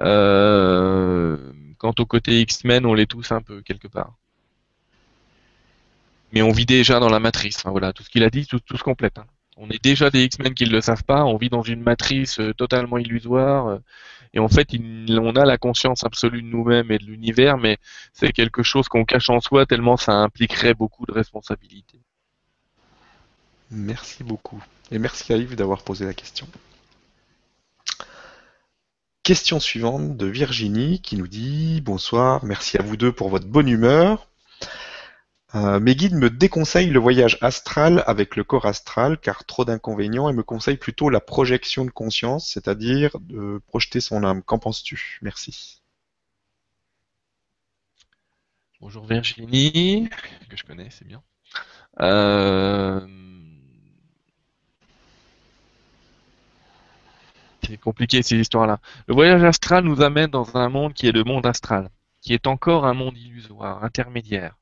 Euh, 0.00 1.52
quant 1.78 1.94
au 1.98 2.06
côté 2.06 2.40
X-Men, 2.40 2.86
on 2.86 2.94
l'est 2.94 3.06
tous 3.06 3.32
un 3.32 3.40
peu 3.40 3.62
quelque 3.62 3.88
part. 3.88 4.14
Mais 6.32 6.42
on 6.42 6.50
vit 6.50 6.66
déjà 6.66 6.98
dans 6.98 7.08
la 7.08 7.20
matrice. 7.20 7.58
Enfin, 7.58 7.70
voilà, 7.70 7.92
tout 7.92 8.02
ce 8.02 8.10
qu'il 8.10 8.24
a 8.24 8.30
dit, 8.30 8.46
tout, 8.46 8.60
se 8.76 8.82
complète. 8.82 9.18
hein. 9.18 9.26
On 9.56 9.70
est 9.70 9.82
déjà 9.82 10.10
des 10.10 10.24
X-Men 10.24 10.52
qui 10.52 10.64
ne 10.64 10.70
le 10.70 10.80
savent 10.80 11.04
pas. 11.04 11.24
On 11.24 11.36
vit 11.36 11.48
dans 11.48 11.62
une 11.62 11.82
matrice 11.82 12.40
euh, 12.40 12.52
totalement 12.54 12.98
illusoire. 12.98 13.68
euh, 13.68 13.78
et 14.32 14.40
en 14.40 14.48
fait, 14.48 14.70
on 15.10 15.36
a 15.36 15.44
la 15.44 15.58
conscience 15.58 16.02
absolue 16.02 16.42
de 16.42 16.48
nous-mêmes 16.48 16.90
et 16.90 16.98
de 16.98 17.04
l'univers, 17.04 17.56
mais 17.56 17.78
c'est 18.12 18.32
quelque 18.32 18.64
chose 18.64 18.88
qu'on 18.88 19.04
cache 19.04 19.30
en 19.30 19.40
soi 19.40 19.64
tellement 19.64 19.96
ça 19.96 20.12
impliquerait 20.14 20.74
beaucoup 20.74 21.06
de 21.06 21.12
responsabilités. 21.12 22.00
Merci 23.70 24.24
beaucoup. 24.24 24.60
Et 24.90 24.98
merci 24.98 25.32
à 25.32 25.36
Yves 25.36 25.54
d'avoir 25.54 25.82
posé 25.82 26.04
la 26.04 26.14
question. 26.14 26.48
Question 29.24 29.58
suivante 29.58 30.18
de 30.18 30.26
Virginie 30.26 31.00
qui 31.00 31.16
nous 31.16 31.26
dit 31.26 31.80
Bonsoir, 31.80 32.44
merci 32.44 32.76
à 32.76 32.82
vous 32.82 32.98
deux 32.98 33.10
pour 33.10 33.30
votre 33.30 33.46
bonne 33.46 33.70
humeur. 33.70 34.28
Euh, 35.54 35.80
mes 35.80 35.96
guides 35.96 36.12
me 36.12 36.28
déconseillent 36.28 36.90
le 36.90 36.98
voyage 37.00 37.38
astral 37.40 38.04
avec 38.06 38.36
le 38.36 38.44
corps 38.44 38.66
astral 38.66 39.16
car 39.16 39.46
trop 39.46 39.64
d'inconvénients 39.64 40.28
et 40.28 40.34
me 40.34 40.42
conseillent 40.42 40.76
plutôt 40.76 41.08
la 41.08 41.20
projection 41.20 41.86
de 41.86 41.90
conscience, 41.90 42.50
c'est-à-dire 42.50 43.16
de 43.18 43.62
projeter 43.66 44.02
son 44.02 44.24
âme. 44.24 44.42
Qu'en 44.42 44.58
penses-tu? 44.58 45.20
Merci. 45.22 45.80
Bonjour 48.78 49.06
Virginie, 49.06 50.10
que 50.50 50.56
je 50.58 50.64
connais, 50.64 50.90
c'est 50.90 51.06
bien. 51.06 51.22
Euh, 52.00 53.00
C'est 57.66 57.78
compliqué 57.78 58.22
ces 58.22 58.36
histoires-là. 58.36 58.78
Le 59.06 59.14
voyage 59.14 59.42
astral 59.42 59.84
nous 59.84 60.02
amène 60.02 60.30
dans 60.30 60.56
un 60.56 60.68
monde 60.68 60.92
qui 60.92 61.06
est 61.06 61.12
le 61.12 61.24
monde 61.24 61.46
astral, 61.46 61.90
qui 62.20 62.34
est 62.34 62.46
encore 62.46 62.84
un 62.86 62.94
monde 62.94 63.16
illusoire, 63.16 63.82
intermédiaire. 63.84 64.56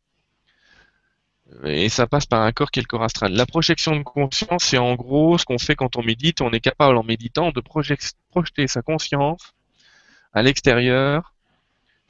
Et 1.64 1.88
ça 1.88 2.06
passe 2.06 2.26
par 2.26 2.42
un 2.42 2.52
corps 2.52 2.70
qui 2.70 2.78
est 2.78 2.82
le 2.82 2.86
corps 2.86 3.02
astral. 3.02 3.32
La 3.32 3.46
projection 3.46 3.96
de 3.96 4.02
conscience, 4.02 4.64
c'est 4.64 4.78
en 4.78 4.94
gros 4.94 5.36
ce 5.36 5.44
qu'on 5.44 5.58
fait 5.58 5.74
quand 5.74 5.96
on 5.96 6.02
médite. 6.02 6.40
On 6.40 6.50
est 6.50 6.60
capable 6.60 6.96
en 6.96 7.02
méditant 7.02 7.50
de 7.50 7.60
projeter 7.60 8.66
sa 8.66 8.82
conscience 8.82 9.52
à 10.32 10.42
l'extérieur 10.42 11.34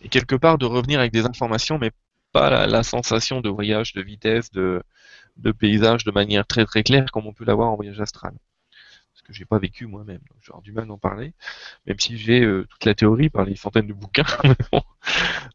et 0.01 0.09
quelque 0.09 0.37
part 0.37 0.59
de 0.59 0.67
revenir 0.67 1.01
avec 1.01 1.13
des 1.13 1.27
informations, 1.27 1.79
mais 1.79 1.91
pas 2.33 2.51
la, 2.51 2.67
la 2.67 2.83
sensation 2.83 3.41
de 3.41 3.49
voyage, 3.49 3.95
de 3.95 4.03
vitesse, 4.03 4.51
de, 4.53 4.83
de 5.37 5.53
paysage 5.53 6.05
de 6.05 6.11
manière 6.13 6.47
très 6.47 6.65
très 6.65 6.83
claire 6.83 7.11
comme 7.13 7.27
on 7.27 7.33
peut 7.33 7.45
l'avoir 7.45 7.71
en 7.71 7.77
voyage 7.77 8.01
astral. 8.01 8.35
Ce 9.23 9.29
que 9.29 9.33
j'ai 9.35 9.45
pas 9.45 9.59
vécu 9.59 9.87
moi-même, 9.87 10.19
donc 10.19 10.39
j'ai 10.41 10.53
du 10.63 10.73
mal 10.73 10.87
d'en 10.89 10.99
parler, 10.99 11.33
même 11.87 11.99
si 12.01 12.19
j'ai 12.19 12.43
euh, 12.43 12.67
toute 12.69 12.85
la 12.85 12.95
théorie 12.95 13.31
par 13.31 13.45
les 13.45 13.55
centaines 13.57 13.87
de 13.87 13.93
bouquins. 13.93 14.25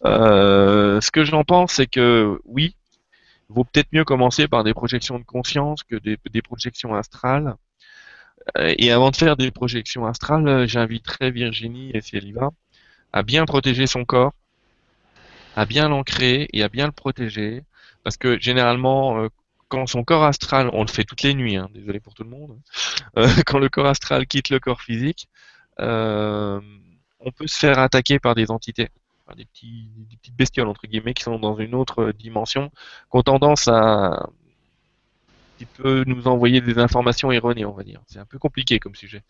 Euh, 0.05 1.01
ce 1.01 1.09
que 1.09 1.23
j'en 1.23 1.43
pense, 1.43 1.73
c'est 1.73 1.87
que 1.87 2.39
oui, 2.45 2.75
vaut 3.49 3.63
peut-être 3.63 3.87
mieux 3.93 4.03
commencer 4.03 4.47
par 4.47 4.63
des 4.63 4.73
projections 4.73 5.17
de 5.17 5.23
conscience 5.23 5.83
que 5.83 5.95
des, 5.95 6.41
projections 6.41 6.93
astrales. 6.93 7.55
Euh, 8.57 8.75
Et 8.77 8.91
avant 8.91 9.09
de 9.09 9.15
faire 9.15 9.37
des 9.37 9.51
projections 9.51 10.05
astrales, 10.05 10.67
j'inviterai 10.67 11.31
Virginie, 11.31 11.91
et 11.93 12.01
si 12.01 12.17
elle 12.17 12.25
y 12.25 12.33
va, 12.33 12.51
à 13.13 13.23
bien 13.23 13.45
protéger 13.45 13.87
son 13.87 14.05
corps, 14.05 14.33
à 15.55 15.65
bien 15.65 15.89
l'ancrer 15.89 16.47
et 16.53 16.63
à 16.63 16.69
bien 16.69 16.85
le 16.85 16.91
protéger. 16.91 17.63
Parce 18.03 18.17
que 18.17 18.39
généralement, 18.39 19.27
quand 19.69 19.87
son 19.87 20.03
corps 20.03 20.23
astral, 20.23 20.69
on 20.73 20.81
le 20.81 20.87
fait 20.87 21.03
toutes 21.03 21.23
les 21.23 21.33
nuits, 21.33 21.57
hein, 21.57 21.69
désolé 21.73 21.99
pour 21.99 22.13
tout 22.13 22.23
le 22.23 22.29
monde, 22.29 22.59
euh, 23.17 23.27
quand 23.45 23.59
le 23.59 23.69
corps 23.69 23.87
astral 23.87 24.27
quitte 24.27 24.49
le 24.49 24.59
corps 24.59 24.81
physique, 24.81 25.27
euh, 25.79 26.59
on 27.19 27.31
peut 27.31 27.47
se 27.47 27.57
faire 27.57 27.79
attaquer 27.79 28.19
par 28.19 28.35
des 28.35 28.51
entités, 28.51 28.89
par 29.25 29.35
des, 29.35 29.45
petits, 29.45 29.89
des 30.09 30.17
petites 30.17 30.35
bestioles, 30.35 30.67
entre 30.67 30.87
guillemets, 30.87 31.13
qui 31.13 31.23
sont 31.23 31.39
dans 31.39 31.57
une 31.57 31.75
autre 31.75 32.11
dimension, 32.11 32.69
qui 32.69 33.17
ont 33.17 33.23
tendance 33.23 33.67
à 33.67 33.73
un 33.75 34.29
petit 35.57 35.67
nous 36.07 36.27
envoyer 36.27 36.61
des 36.61 36.77
informations 36.77 37.31
erronées, 37.31 37.65
on 37.65 37.73
va 37.73 37.83
dire. 37.83 38.01
C'est 38.07 38.19
un 38.19 38.25
peu 38.25 38.39
compliqué 38.39 38.79
comme 38.79 38.95
sujet. 38.95 39.23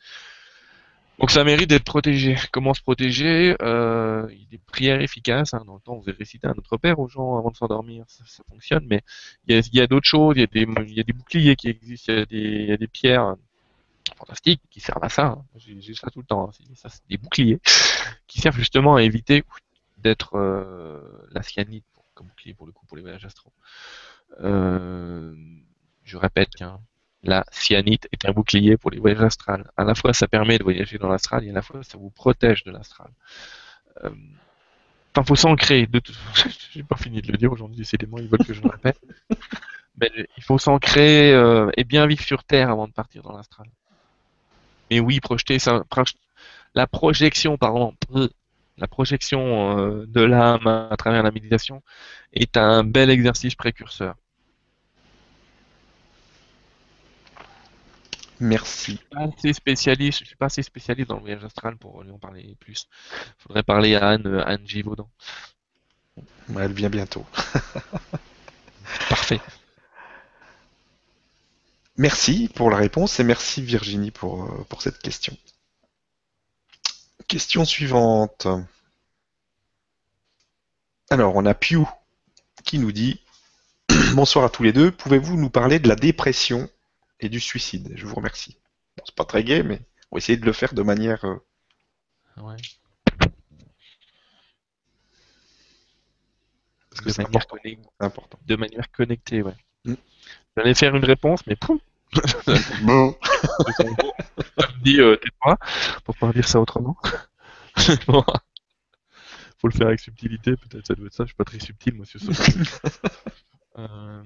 Donc 1.20 1.32
ça 1.32 1.44
mérite 1.44 1.70
d'être 1.70 1.84
protégé. 1.84 2.36
Comment 2.52 2.74
se 2.76 2.82
protéger? 2.82 3.56
Euh, 3.62 4.28
Il 4.32 4.40
y 4.40 4.44
a 4.44 4.48
des 4.52 4.58
prières 4.60 5.02
efficaces. 5.02 5.54
Hein. 5.54 5.64
Dans 5.66 5.76
le 5.76 5.80
temps, 5.80 5.94
on 5.96 6.02
faisait 6.02 6.16
réciter 6.18 6.48
à 6.48 6.54
notre 6.54 6.78
Père 6.78 7.00
aux 7.00 7.08
gens 7.08 7.38
avant 7.38 7.50
de 7.50 7.56
s'endormir. 7.58 8.06
Ça, 8.08 8.24
ça 8.28 8.44
fonctionne. 8.50 8.86
Mais 8.88 9.02
il 9.48 9.62
y 9.74 9.82
a, 9.82 9.88
d'autres 9.88 10.06
choses. 10.08 10.36
Il 10.38 10.42
y 10.42 10.44
a, 10.44 10.48
des, 10.48 10.68
il 10.88 10.94
y 10.94 11.00
a 11.00 11.04
des 11.04 11.14
boucliers 11.14 11.56
qui 11.56 11.70
existent. 11.70 12.14
Il 12.14 12.20
y 12.20 12.22
a 12.22 12.26
des, 12.26 12.66
y 12.66 12.72
a 12.72 12.78
des 12.78 12.88
pierres 12.88 13.36
fantastiques 14.16 14.62
qui 14.70 14.80
servent 14.80 15.04
à 15.04 15.10
ça. 15.10 15.26
hein. 15.26 15.46
J'ai 15.58 15.96
ça 15.96 16.10
tout 16.12 16.20
le 16.20 16.26
temps. 16.26 16.50
hein. 16.50 16.66
Ça, 16.76 16.90
c'est 16.90 17.02
des 17.10 17.18
boucliers 17.18 17.60
qui 18.28 18.40
servent 18.40 18.58
justement 18.58 18.96
à 18.96 19.02
éviter 19.04 19.44
d'être 19.98 20.36
euh, 20.38 21.02
la 21.32 21.42
cyanide 21.42 21.84
comme 22.14 22.28
bouclier 22.28 22.54
pour 22.54 22.68
le 22.68 22.72
coup 22.72 22.86
pour 22.86 22.96
les 22.98 23.02
voyages 23.04 23.26
astraux. 23.26 23.52
Euh, 24.42 25.34
je 26.04 26.18
répète 26.18 26.50
qu'un 26.52 26.80
la 27.28 27.46
cyanite 27.52 28.08
est 28.14 28.26
un 28.28 28.32
bouclier 28.34 28.78
pour 28.78 28.92
les 28.92 29.00
voyages 29.00 29.22
astrales. 29.24 29.70
À 29.78 29.84
la 29.86 29.96
fois, 29.96 30.14
ça 30.14 30.28
permet 30.28 30.58
de 30.58 30.64
voyager 30.64 30.98
dans 30.98 31.10
l'astral 31.10 31.46
et 31.46 31.50
à 31.52 31.54
la 31.54 31.62
fois, 31.62 31.84
ça 31.84 31.98
vous 31.98 32.10
protège 32.12 32.64
de 32.66 32.72
l'astral. 32.72 33.10
Euh, 34.04 34.12
Enfin, 35.16 35.26
faut 35.26 35.36
s'ancrer. 35.36 35.88
De... 35.88 36.00
tout- 36.00 36.14
J'ai 36.74 36.84
pas 36.84 36.98
fini 36.98 37.22
de 37.22 37.32
le 37.32 37.38
dire 37.38 37.52
aujourd'hui, 37.52 37.78
décidément, 37.78 38.20
ils 38.20 38.28
veulent 38.30 38.46
que 38.46 38.54
je 38.54 38.62
le 38.62 38.70
répète. 38.70 39.00
Il 40.38 40.44
faut 40.44 40.58
s'ancrer 40.60 41.34
euh, 41.34 41.70
et 41.78 41.84
bien 41.84 42.06
vivre 42.08 42.24
sur 42.24 42.44
Terre 42.44 42.70
avant 42.70 42.88
de 42.88 42.94
partir 42.94 43.24
dans 43.24 43.36
l'astral. 43.36 43.68
Mais 44.90 45.00
oui, 45.00 45.20
projeter 45.20 45.60
ça, 45.60 45.84
la 46.76 46.88
projection, 46.88 47.58
pardon, 47.58 47.94
euh, 48.16 48.30
la 48.78 48.88
projection 48.88 49.80
euh, 49.80 50.06
de 50.08 50.22
l'âme 50.22 50.68
à 50.68 50.96
travers 50.98 51.24
la 51.24 51.32
méditation 51.32 51.84
est 52.34 52.58
un 52.58 52.84
bel 52.84 53.10
exercice 53.10 53.56
précurseur. 53.56 54.16
Merci. 58.40 59.00
pas 59.10 59.22
assez 59.22 59.54
spécialiste, 59.54 60.20
je 60.20 60.26
suis 60.26 60.36
pas 60.36 60.46
assez 60.46 60.62
spécialiste 60.62 61.10
dans 61.10 61.16
le 61.16 61.22
voyage 61.22 61.44
astral 61.44 61.78
pour 61.78 62.04
lui 62.04 62.12
en 62.12 62.20
parler 62.20 62.56
plus. 62.60 62.88
Faudrait 63.40 63.64
parler 63.64 63.96
à 63.96 64.10
Anne, 64.10 64.28
euh, 64.28 64.46
Anne 64.46 64.68
Givaudan. 64.68 65.10
Elle 66.58 66.74
vient 66.74 66.90
bientôt. 66.90 67.26
Parfait. 69.10 69.42
Merci 71.98 72.50
pour 72.54 72.70
la 72.70 72.78
réponse 72.78 73.20
et 73.20 73.24
merci 73.24 73.62
Virginie 73.62 74.12
pour, 74.12 74.44
euh, 74.44 74.66
pour 74.70 74.82
cette 74.82 75.00
question. 75.00 75.36
Question 77.28 77.66
suivante. 77.66 78.48
Alors, 81.10 81.36
on 81.36 81.46
a 81.46 81.54
Pew 81.54 81.86
qui 82.64 82.78
nous 82.80 82.92
dit 82.92 83.20
Bonsoir 84.14 84.46
à 84.46 84.50
tous 84.50 84.64
les 84.64 84.74
deux, 84.74 84.92
pouvez-vous 84.92 85.38
nous 85.38 85.50
parler 85.50 85.80
de 85.80 85.88
la 85.88 85.96
dépression? 85.96 86.70
Et 87.20 87.30
du 87.30 87.40
suicide 87.40 87.92
Je 87.96 88.06
vous 88.06 88.16
remercie. 88.16 88.58
Bon, 88.98 89.04
c'est 89.06 89.16
pas 89.16 89.26
très 89.26 89.44
gai, 89.44 89.64
mais 89.64 89.82
on 90.12 90.16
va 90.16 90.20
essayer 90.20 90.38
de 90.38 90.46
le 90.46 90.54
faire 90.54 90.74
de 90.74 90.82
manière. 90.84 91.24
euh, 91.26 91.38
Ouais. 92.38 92.56
Parce 96.90 97.02
que 97.02 97.10
de 97.10 97.24
manière, 97.24 97.42
important. 97.42 97.58
important. 98.00 98.40
de 98.46 98.56
manière 98.56 98.92
connectée, 98.92 99.42
ouais. 99.42 99.56
Mm. 99.86 99.94
J'allais 100.56 100.74
faire 100.74 100.96
une 100.96 101.06
réponse, 101.06 101.46
mais 101.48 101.56
poum, 101.56 101.80
Bon. 102.84 103.16
ça 103.78 103.84
me 103.84 104.84
dit 104.84 105.00
euh, 105.02 105.16
tais-toi, 105.18 105.58
pour 106.06 106.16
pas 106.18 106.32
dire 106.34 106.48
ça 106.48 106.60
autrement. 106.62 106.98
Bon. 108.08 108.24
Faut 109.60 109.68
le 109.68 109.74
faire 109.74 109.88
avec 109.88 110.00
subtilité, 110.00 110.56
peut-être 110.56 110.88
ça 110.88 110.96
doit 110.96 111.08
être 111.08 111.14
ça, 111.14 111.24
je 111.24 111.28
suis 111.30 111.36
pas 111.36 111.46
très 111.46 111.60
subtil, 111.60 111.96
monsieur. 111.96 112.20
Euh, 113.78 114.24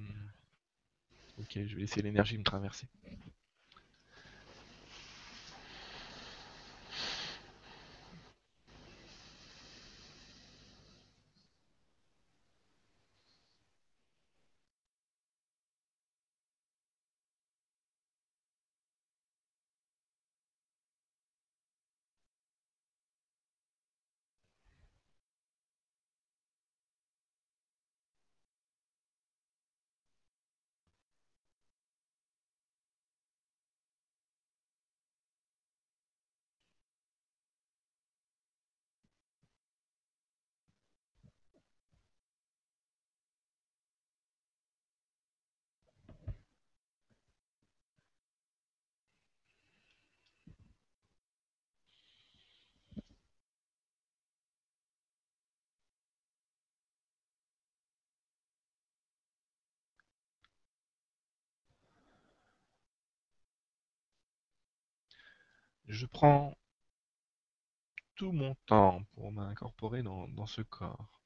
Ok, 1.42 1.60
je 1.66 1.76
vais 1.76 1.82
laisser 1.82 2.02
l'énergie 2.02 2.38
me 2.38 2.44
traverser. 2.44 2.88
Je 65.88 66.06
prends 66.08 66.58
tout 68.16 68.32
mon 68.32 68.56
temps 68.68 69.04
pour 69.14 69.32
m'incorporer 69.32 70.04
dans, 70.04 70.46
ce 70.48 70.62
corps. 70.62 71.22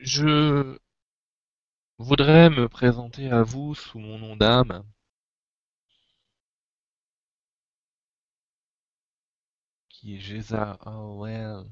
Je 0.00 0.78
voudrais 1.98 2.48
me 2.50 2.68
présenter 2.68 3.30
à 3.30 3.42
vous 3.42 3.74
sous 3.74 3.98
mon 3.98 4.18
nom 4.18 4.36
d'âme. 4.36 4.84
qui 9.88 10.16
est 10.16 10.20
Geza 10.20 10.78
Howell, 10.84 11.64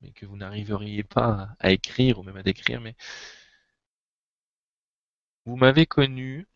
mais 0.00 0.12
que 0.12 0.26
vous 0.26 0.36
n'arriveriez 0.36 1.02
pas 1.04 1.56
à 1.58 1.70
écrire 1.72 2.18
ou 2.18 2.22
même 2.22 2.36
à 2.36 2.42
décrire, 2.42 2.80
mais 2.80 2.94
vous 5.46 5.56
m'avez 5.56 5.86
connu 5.86 6.48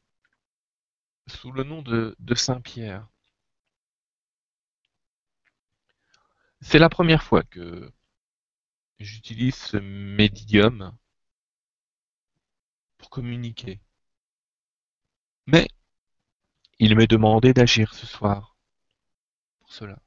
sous 1.28 1.52
le 1.52 1.62
nom 1.62 1.80
de, 1.80 2.16
Saint-Pierre. 2.34 3.06
C'est 6.60 6.80
la 6.80 6.88
première 6.88 7.22
fois 7.22 7.44
que 7.44 7.92
j'utilise 8.98 9.54
ce 9.54 9.76
médium 9.76 10.96
pour 12.98 13.10
communiquer. 13.10 13.80
Mais 15.46 15.68
il 16.80 16.96
m'est 16.96 17.06
demandé 17.06 17.54
d'agir 17.54 17.94
ce 17.94 18.06
soir 18.06 18.56
pour 19.60 19.72
cela. 19.72 19.98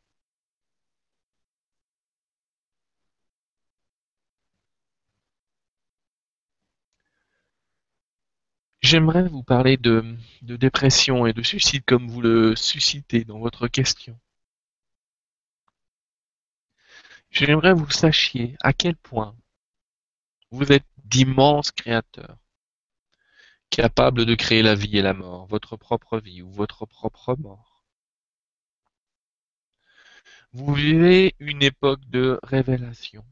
J'aimerais 8.83 9.23
vous 9.23 9.43
parler 9.43 9.77
de, 9.77 10.03
dépression 10.41 11.25
et 11.25 11.31
de 11.31 11.41
suicide 11.41 11.85
comme 11.85 12.09
vous 12.09 12.21
le 12.21 12.53
suscitez 12.57 13.23
dans 13.23 13.39
votre 13.39 13.69
question. 13.69 14.19
J'aimerais 17.31 17.73
que 17.73 17.79
vous 17.79 17.89
sachiez 17.89 18.57
à 18.61 18.73
quel 18.73 18.97
point 18.97 19.35
vous 20.51 20.73
êtes 20.73 20.85
d'immenses 21.05 21.71
créateurs, 21.71 22.37
capables 23.69 24.25
de 24.25 24.35
créer 24.35 24.61
la 24.61 24.75
vie 24.75 24.97
et 24.97 25.01
la 25.01 25.13
mort, 25.13 25.47
votre 25.47 25.77
propre 25.77 26.19
vie 26.19 26.41
ou 26.41 26.51
votre 26.51 26.85
propre 26.85 27.37
mort. 27.39 27.85
Vous 30.51 30.73
vivez 30.73 31.35
une 31.39 31.63
époque 31.63 32.05
de 32.09 32.37
révélation, 32.43 33.23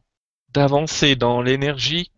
d'avancée 0.50 1.18
dans 1.18 1.42
l'énergie 1.42 2.10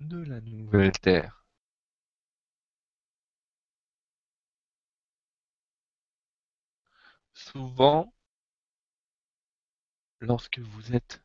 de 0.00 0.22
la 0.24 0.40
nouvelle 0.40 0.92
Terre. 0.92 1.44
Souvent, 7.32 8.12
lorsque 10.20 10.58
vous 10.58 10.94
êtes 10.94 11.22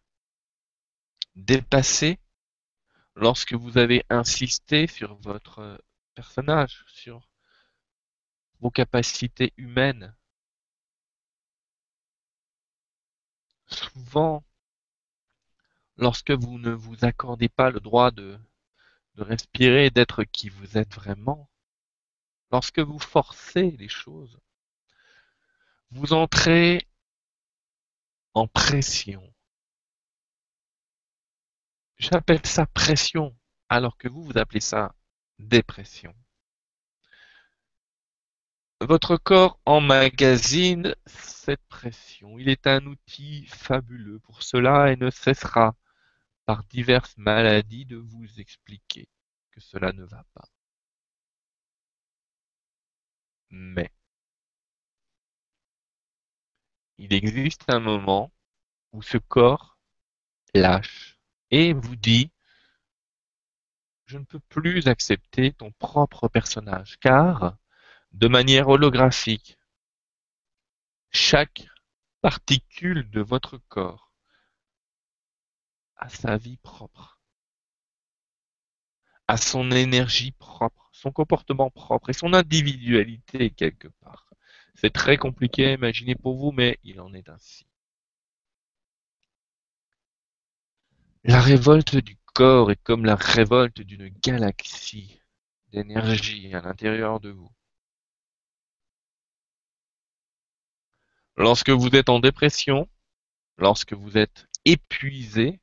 dépassé, 1.35 2.19
lorsque 3.15 3.53
vous 3.53 3.77
avez 3.77 4.05
insisté 4.09 4.87
sur 4.87 5.15
votre 5.15 5.83
personnage, 6.15 6.83
sur 6.87 7.29
vos 8.59 8.71
capacités 8.71 9.53
humaines, 9.57 10.15
souvent, 13.67 14.43
lorsque 15.97 16.31
vous 16.31 16.59
ne 16.59 16.71
vous 16.71 17.03
accordez 17.05 17.49
pas 17.49 17.69
le 17.71 17.79
droit 17.79 18.11
de, 18.11 18.39
de 19.15 19.23
respirer, 19.23 19.89
d'être 19.89 20.23
qui 20.23 20.49
vous 20.49 20.77
êtes 20.77 20.93
vraiment, 20.93 21.49
lorsque 22.51 22.79
vous 22.79 22.99
forcez 22.99 23.71
les 23.71 23.89
choses, 23.89 24.39
vous 25.91 26.13
entrez 26.13 26.87
en 28.33 28.47
pression. 28.47 29.33
J'appelle 31.97 32.45
ça 32.45 32.65
pression, 32.65 33.35
alors 33.69 33.97
que 33.97 34.07
vous, 34.07 34.23
vous 34.23 34.37
appelez 34.37 34.59
ça 34.59 34.95
dépression. 35.39 36.13
Votre 38.81 39.15
corps 39.15 39.59
emmagasine 39.65 40.93
cette 41.05 41.63
pression. 41.67 42.37
Il 42.37 42.49
est 42.49 42.67
un 42.67 42.85
outil 42.85 43.45
fabuleux 43.47 44.19
pour 44.19 44.43
cela 44.43 44.91
et 44.91 44.97
ne 44.97 45.09
cessera 45.09 45.75
par 46.45 46.63
diverses 46.65 47.17
maladies 47.17 47.85
de 47.85 47.97
vous 47.97 48.39
expliquer 48.39 49.07
que 49.51 49.59
cela 49.61 49.91
ne 49.93 50.03
va 50.03 50.23
pas. 50.33 50.49
Mais 53.49 53.91
il 56.97 57.13
existe 57.13 57.69
un 57.69 57.79
moment 57.79 58.31
où 58.93 59.01
ce 59.01 59.17
corps 59.17 59.77
lâche 60.53 61.19
et 61.51 61.73
vous 61.73 61.95
dit 61.95 62.31
je 64.05 64.17
ne 64.17 64.25
peux 64.25 64.39
plus 64.39 64.87
accepter 64.87 65.53
ton 65.53 65.71
propre 65.71 66.27
personnage 66.27 66.97
car 66.99 67.57
de 68.11 68.27
manière 68.27 68.69
holographique 68.69 69.57
chaque 71.11 71.67
particule 72.21 73.09
de 73.09 73.21
votre 73.21 73.57
corps 73.69 74.12
a 76.03 76.09
sa 76.09 76.35
vie 76.35 76.57
propre, 76.57 77.17
a 79.29 79.37
son 79.37 79.71
énergie 79.71 80.33
propre, 80.33 80.89
son 80.91 81.13
comportement 81.13 81.69
propre 81.69 82.09
et 82.09 82.13
son 82.13 82.33
individualité 82.33 83.51
quelque 83.51 83.87
part. 84.01 84.29
C'est 84.75 84.91
très 84.91 85.15
compliqué 85.15 85.65
à 85.65 85.71
imaginer 85.71 86.15
pour 86.15 86.35
vous, 86.35 86.51
mais 86.51 86.77
il 86.83 86.99
en 86.99 87.13
est 87.13 87.29
ainsi. 87.29 87.65
La 91.23 91.39
révolte 91.39 91.95
du 91.95 92.17
corps 92.33 92.69
est 92.69 92.83
comme 92.83 93.05
la 93.05 93.15
révolte 93.15 93.79
d'une 93.79 94.09
galaxie 94.09 95.21
d'énergie 95.71 96.53
à 96.53 96.59
l'intérieur 96.59 97.21
de 97.21 97.29
vous. 97.29 97.51
Lorsque 101.37 101.69
vous 101.69 101.95
êtes 101.95 102.09
en 102.09 102.19
dépression, 102.19 102.89
lorsque 103.57 103.93
vous 103.93 104.17
êtes 104.17 104.47
épuisé, 104.65 105.61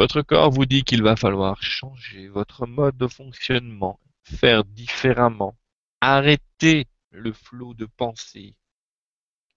votre 0.00 0.22
corps 0.22 0.50
vous 0.50 0.64
dit 0.64 0.82
qu'il 0.82 1.02
va 1.02 1.14
falloir 1.14 1.62
changer 1.62 2.28
votre 2.28 2.66
mode 2.66 2.96
de 2.96 3.06
fonctionnement, 3.06 4.00
faire 4.22 4.64
différemment, 4.64 5.54
arrêter 6.00 6.88
le 7.10 7.34
flot 7.34 7.74
de 7.74 7.84
pensée 7.84 8.56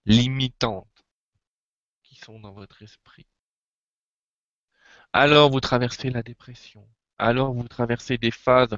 limitantes 0.06 1.06
qui 2.04 2.16
sont 2.16 2.42
dans 2.42 2.52
votre 2.52 2.82
esprit. 2.82 3.26
Alors 5.14 5.50
vous 5.50 5.62
traversez 5.62 6.10
la 6.10 6.24
dépression. 6.24 6.86
Alors 7.18 7.54
vous 7.54 7.70
traversez 7.70 8.18
des 8.18 8.32
phases 8.32 8.78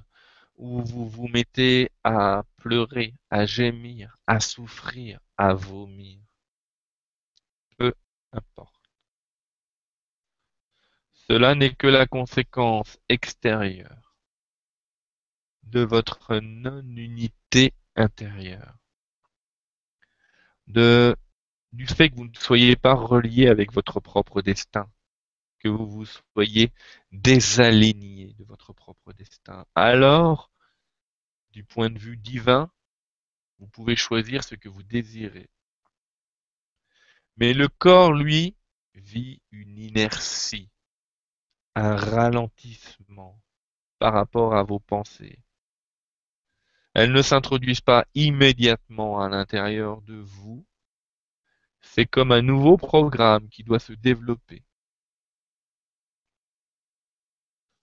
où 0.57 0.83
vous 0.83 1.09
vous 1.09 1.27
mettez 1.29 1.89
à 2.03 2.43
pleurer, 2.57 3.15
à 3.31 3.47
gémir, 3.47 4.19
à 4.27 4.39
souffrir, 4.39 5.19
à 5.35 5.55
vomir. 5.55 6.19
Peu 7.79 7.91
importe. 8.33 8.74
Cela 11.27 11.55
n'est 11.55 11.73
que 11.73 11.87
la 11.87 12.05
conséquence 12.05 12.99
extérieure 13.09 14.15
de 15.63 15.81
votre 15.81 16.37
non-unité 16.37 17.73
intérieure. 17.95 18.77
De, 20.67 21.15
du 21.71 21.87
fait 21.87 22.09
que 22.11 22.15
vous 22.15 22.27
ne 22.27 22.35
soyez 22.35 22.75
pas 22.75 22.93
relié 22.93 23.47
avec 23.47 23.73
votre 23.73 23.99
propre 23.99 24.43
destin, 24.43 24.87
que 25.59 25.67
vous 25.67 25.89
vous 25.89 26.05
soyez 26.35 26.71
désaligné 27.11 28.33
de 28.33 28.43
votre 28.43 28.73
propre 28.73 29.11
destin. 29.13 29.65
Alors, 29.73 30.51
du 31.49 31.63
point 31.63 31.89
de 31.89 31.97
vue 31.97 32.17
divin, 32.17 32.71
vous 33.57 33.67
pouvez 33.67 33.95
choisir 33.95 34.43
ce 34.43 34.53
que 34.53 34.69
vous 34.69 34.83
désirez. 34.83 35.49
Mais 37.37 37.53
le 37.53 37.67
corps, 37.67 38.13
lui, 38.13 38.55
vit 38.93 39.41
une 39.51 39.77
inertie, 39.79 40.69
un 41.75 41.95
ralentissement 41.95 43.39
par 43.99 44.13
rapport 44.13 44.55
à 44.55 44.63
vos 44.63 44.79
pensées. 44.79 45.39
Elles 46.93 47.11
ne 47.11 47.21
s'introduisent 47.21 47.81
pas 47.81 48.05
immédiatement 48.15 49.21
à 49.21 49.29
l'intérieur 49.29 50.01
de 50.01 50.15
vous. 50.15 50.65
C'est 51.81 52.05
comme 52.05 52.31
un 52.31 52.41
nouveau 52.41 52.77
programme 52.77 53.49
qui 53.49 53.63
doit 53.63 53.79
se 53.79 53.93
développer. 53.93 54.63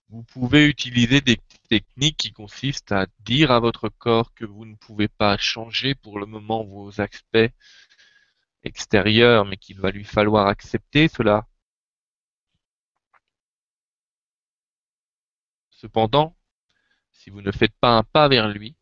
Vous 0.09 0.23
pouvez 0.23 0.67
utiliser 0.67 1.21
des 1.21 1.39
techniques 1.69 2.17
qui 2.17 2.33
consistent 2.33 2.91
à 2.91 3.07
dire 3.19 3.51
à 3.51 3.59
votre 3.59 3.89
corps 3.89 4.33
que 4.33 4.45
vous 4.45 4.65
ne 4.65 4.75
pouvez 4.75 5.07
pas 5.07 5.37
changer 5.37 5.95
pour 5.95 6.19
le 6.19 6.25
moment 6.25 6.63
vos 6.63 7.01
aspects 7.01 7.51
extérieurs, 8.63 9.45
mais 9.45 9.57
qu'il 9.57 9.79
va 9.79 9.91
lui 9.91 10.03
falloir 10.03 10.47
accepter 10.47 11.07
cela. 11.07 11.47
Cependant, 15.83 16.33
si 17.11 17.29
vous 17.29 17.41
ne 17.41 17.51
faites 17.51 17.75
pas 17.81 17.97
un 17.97 18.03
pas 18.03 18.29
vers 18.29 18.47
lui, 18.47 18.77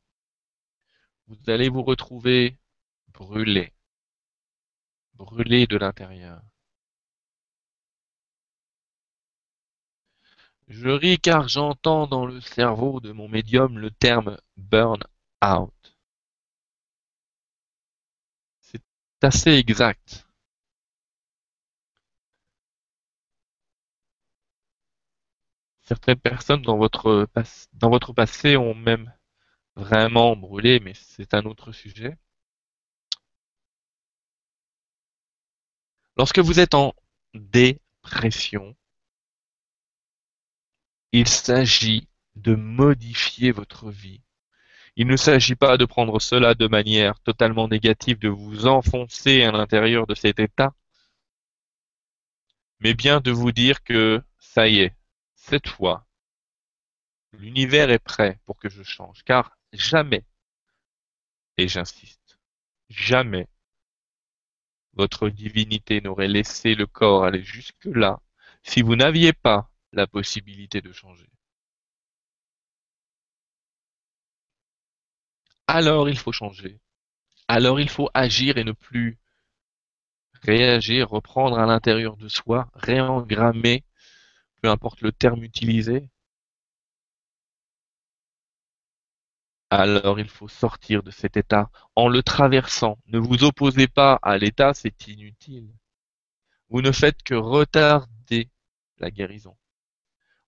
vous 1.26 1.50
allez 1.50 1.68
vous 1.68 1.82
retrouver 1.82 2.60
brûlé, 3.08 3.74
brûlé 5.16 5.66
de 5.66 5.78
l'intérieur. 5.78 6.44
Je 10.68 10.90
ris 10.90 11.18
car 11.18 11.48
j'entends 11.48 12.06
dans 12.06 12.28
le 12.28 12.40
cerveau 12.40 13.00
de 13.00 13.12
mon 13.12 13.28
médium 13.28 13.80
le 13.80 13.90
terme 13.90 14.38
burn 14.58 15.02
out. 15.44 15.98
C'est 18.60 18.84
assez 19.24 19.54
exact. 19.54 20.28
Certaines 25.92 26.22
personnes 26.22 26.62
dans 26.62 26.78
votre, 26.78 28.14
passé 28.14 28.56
ont 28.56 28.74
même 28.74 29.12
vraiment 29.76 30.38
brûlé, 30.38 30.80
mais 30.80 30.94
c'est 30.94 31.34
un 31.34 31.44
autre 31.44 31.74
sujet. 31.74 32.18
Lorsque 36.16 36.40
vous 36.40 36.62
êtes 36.62 36.76
en 36.76 36.94
dépression, 37.34 38.74
il 41.12 41.28
s'agit 41.28 42.08
de 42.36 42.56
modifier 42.56 43.52
votre 43.52 43.90
vie. 43.92 44.22
Il 44.96 45.08
ne 45.08 45.18
s'agit 45.18 45.56
pas 45.56 45.76
de 45.76 45.84
prendre 45.84 46.22
cela 46.22 46.56
de 46.56 46.68
manière 46.68 47.20
totalement 47.20 47.68
négative, 47.68 48.18
de 48.18 48.30
vous 48.30 48.66
enfoncer 48.66 49.44
à 49.44 49.52
l'intérieur 49.52 50.08
de 50.08 50.16
cet 50.16 50.40
état, 50.40 50.74
mais 52.80 52.94
bien 52.94 53.20
de 53.20 53.32
vous 53.32 53.52
dire 53.52 53.84
que 53.84 54.24
ça 54.40 54.70
y 54.70 54.80
est, 54.80 54.96
cette 55.42 55.68
fois, 55.68 56.06
l'univers 57.34 57.90
est 57.90 58.00
prêt 58.00 58.40
pour 58.46 58.58
que 58.58 58.70
je 58.70 58.84
change, 58.84 59.24
car 59.24 59.58
jamais, 59.74 60.24
et 61.58 61.68
j'insiste, 61.68 62.40
jamais 62.90 63.48
votre 64.94 65.30
divinité 65.30 66.00
n'aurait 66.02 66.28
laissé 66.28 66.76
le 66.76 66.86
corps 66.86 67.24
aller 67.24 67.44
jusque-là 67.44 68.22
si 68.64 68.82
vous 68.82 68.96
n'aviez 68.96 69.34
pas 69.34 69.72
la 69.94 70.06
possibilité 70.08 70.82
de 70.82 70.92
changer. 70.92 71.30
Alors 75.68 76.08
il 76.08 76.18
faut 76.18 76.32
changer. 76.32 76.80
Alors 77.48 77.80
il 77.80 77.90
faut 77.90 78.10
agir 78.14 78.58
et 78.58 78.64
ne 78.64 78.74
plus 78.74 79.18
réagir, 80.44 81.10
reprendre 81.10 81.58
à 81.58 81.66
l'intérieur 81.66 82.18
de 82.18 82.28
soi, 82.28 82.70
réengrammer, 82.74 83.84
peu 84.62 84.70
importe 84.70 85.02
le 85.02 85.12
terme 85.12 85.44
utilisé, 85.44 86.10
alors 89.72 90.20
il 90.20 90.30
faut 90.30 90.50
sortir 90.50 91.02
de 91.02 91.12
cet 91.12 91.38
état 91.38 91.72
en 91.96 92.10
le 92.10 92.22
traversant. 92.24 92.98
Ne 93.08 93.20
vous 93.20 93.44
opposez 93.44 93.88
pas 93.88 94.20
à 94.22 94.38
l'état, 94.38 94.74
c'est 94.74 95.08
inutile. 95.08 95.74
Vous 96.70 96.82
ne 96.82 96.92
faites 96.92 97.24
que 97.24 97.36
retarder 97.36 98.50
la 98.98 99.12
guérison 99.12 99.58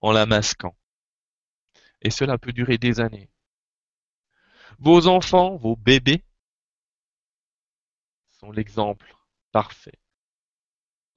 en 0.01 0.11
la 0.11 0.25
masquant. 0.25 0.75
Et 2.01 2.09
cela 2.09 2.37
peut 2.37 2.51
durer 2.51 2.77
des 2.77 2.99
années. 2.99 3.29
Vos 4.79 5.07
enfants, 5.07 5.55
vos 5.55 5.77
bébés, 5.77 6.23
sont 8.31 8.51
l'exemple 8.51 9.15
parfait. 9.53 9.99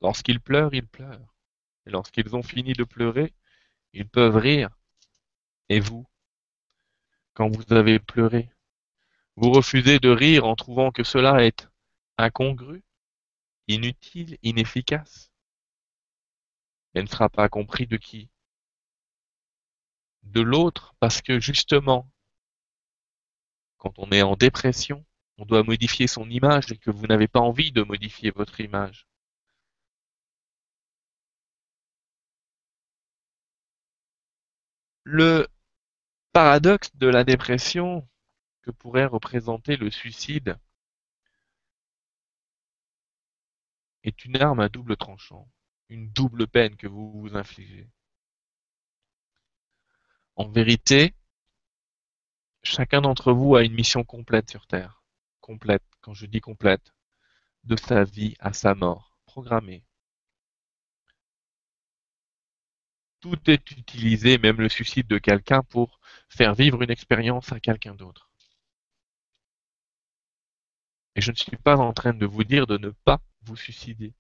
Lorsqu'ils 0.01 0.40
pleurent, 0.40 0.74
ils 0.74 0.86
pleurent. 0.86 1.36
Et 1.87 1.91
lorsqu'ils 1.91 2.34
ont 2.34 2.43
fini 2.43 2.72
de 2.72 2.84
pleurer, 2.84 3.32
ils 3.93 4.09
peuvent 4.09 4.37
rire. 4.37 4.70
Et 5.68 5.80
vous, 5.80 6.07
quand 7.34 7.49
vous 7.49 7.72
avez 7.72 7.99
pleuré. 7.99 8.51
Vous 9.37 9.51
refusez 9.51 9.99
de 9.99 10.09
rire 10.09 10.47
en 10.47 10.57
trouvant 10.57 10.91
que 10.91 11.05
cela 11.05 11.45
est 11.45 11.68
incongru, 12.16 12.82
inutile, 13.68 14.39
inefficace. 14.43 15.30
Elle 16.95 17.05
ne 17.05 17.09
sera 17.09 17.28
pas 17.28 17.49
compris 17.51 17.87
de 17.87 17.99
qui? 17.99 18.30
De 20.22 20.41
l'autre, 20.41 20.95
parce 20.99 21.20
que 21.20 21.39
justement, 21.39 22.11
quand 23.76 23.93
on 23.99 24.11
est 24.11 24.22
en 24.22 24.34
dépression, 24.34 25.05
on 25.37 25.45
doit 25.45 25.62
modifier 25.62 26.07
son 26.07 26.28
image 26.30 26.72
et 26.72 26.78
que 26.78 26.91
vous 26.91 27.07
n'avez 27.07 27.28
pas 27.28 27.41
envie 27.41 27.70
de 27.70 27.82
modifier 27.82 28.30
votre 28.30 28.61
image. 28.61 29.07
Le 35.09 35.46
paradoxe 36.32 36.90
de 36.96 37.07
la 37.07 37.22
dépression 37.22 38.09
que 38.62 38.72
pourrait 38.72 39.07
représenter 39.07 39.76
le 39.76 39.88
suicide 39.88 40.59
est 44.02 44.24
une 44.24 44.36
arme 44.42 44.59
à 44.59 44.68
double 44.68 44.96
tranchant, 44.96 45.48
une 45.90 46.11
double 46.11 46.48
peine 46.48 46.74
que 46.74 46.88
vous 46.88 47.12
vous 47.12 47.36
infligez. 47.36 47.88
En 50.34 50.48
vérité, 50.48 51.14
chacun 52.64 53.00
d'entre 53.00 53.32
vous 53.32 53.54
a 53.54 53.62
une 53.62 53.74
mission 53.74 54.02
complète 54.02 54.50
sur 54.50 54.66
Terre. 54.66 55.04
Complète, 55.40 55.84
quand 56.00 56.14
je 56.14 56.26
dis 56.26 56.40
complète, 56.40 56.92
de 57.62 57.76
sa 57.76 58.02
vie 58.02 58.34
à 58.40 58.52
sa 58.52 58.74
mort, 58.74 59.16
programmée. 59.24 59.84
Tout 63.27 63.51
est 63.51 63.72
utilisé, 63.72 64.39
même 64.39 64.61
le 64.61 64.68
suicide 64.68 65.09
de 65.09 65.18
quelqu'un, 65.18 65.62
pour 65.64 65.99
faire 66.29 66.55
vivre 66.55 66.81
une 66.83 66.93
expérience 66.93 67.51
à 67.51 67.59
quelqu'un 67.59 67.95
d'autre. 67.95 68.31
Et 71.16 71.20
je 71.20 71.33
ne 71.33 71.37
suis 71.37 71.57
pas 71.57 71.77
en 71.77 71.93
train 71.93 72.14
de 72.14 72.24
vous 72.24 72.45
dire 72.45 72.68
de 72.68 72.79
ne 72.79 72.91
pas 72.91 73.20
vous 73.43 73.57
suicider. 73.57 74.14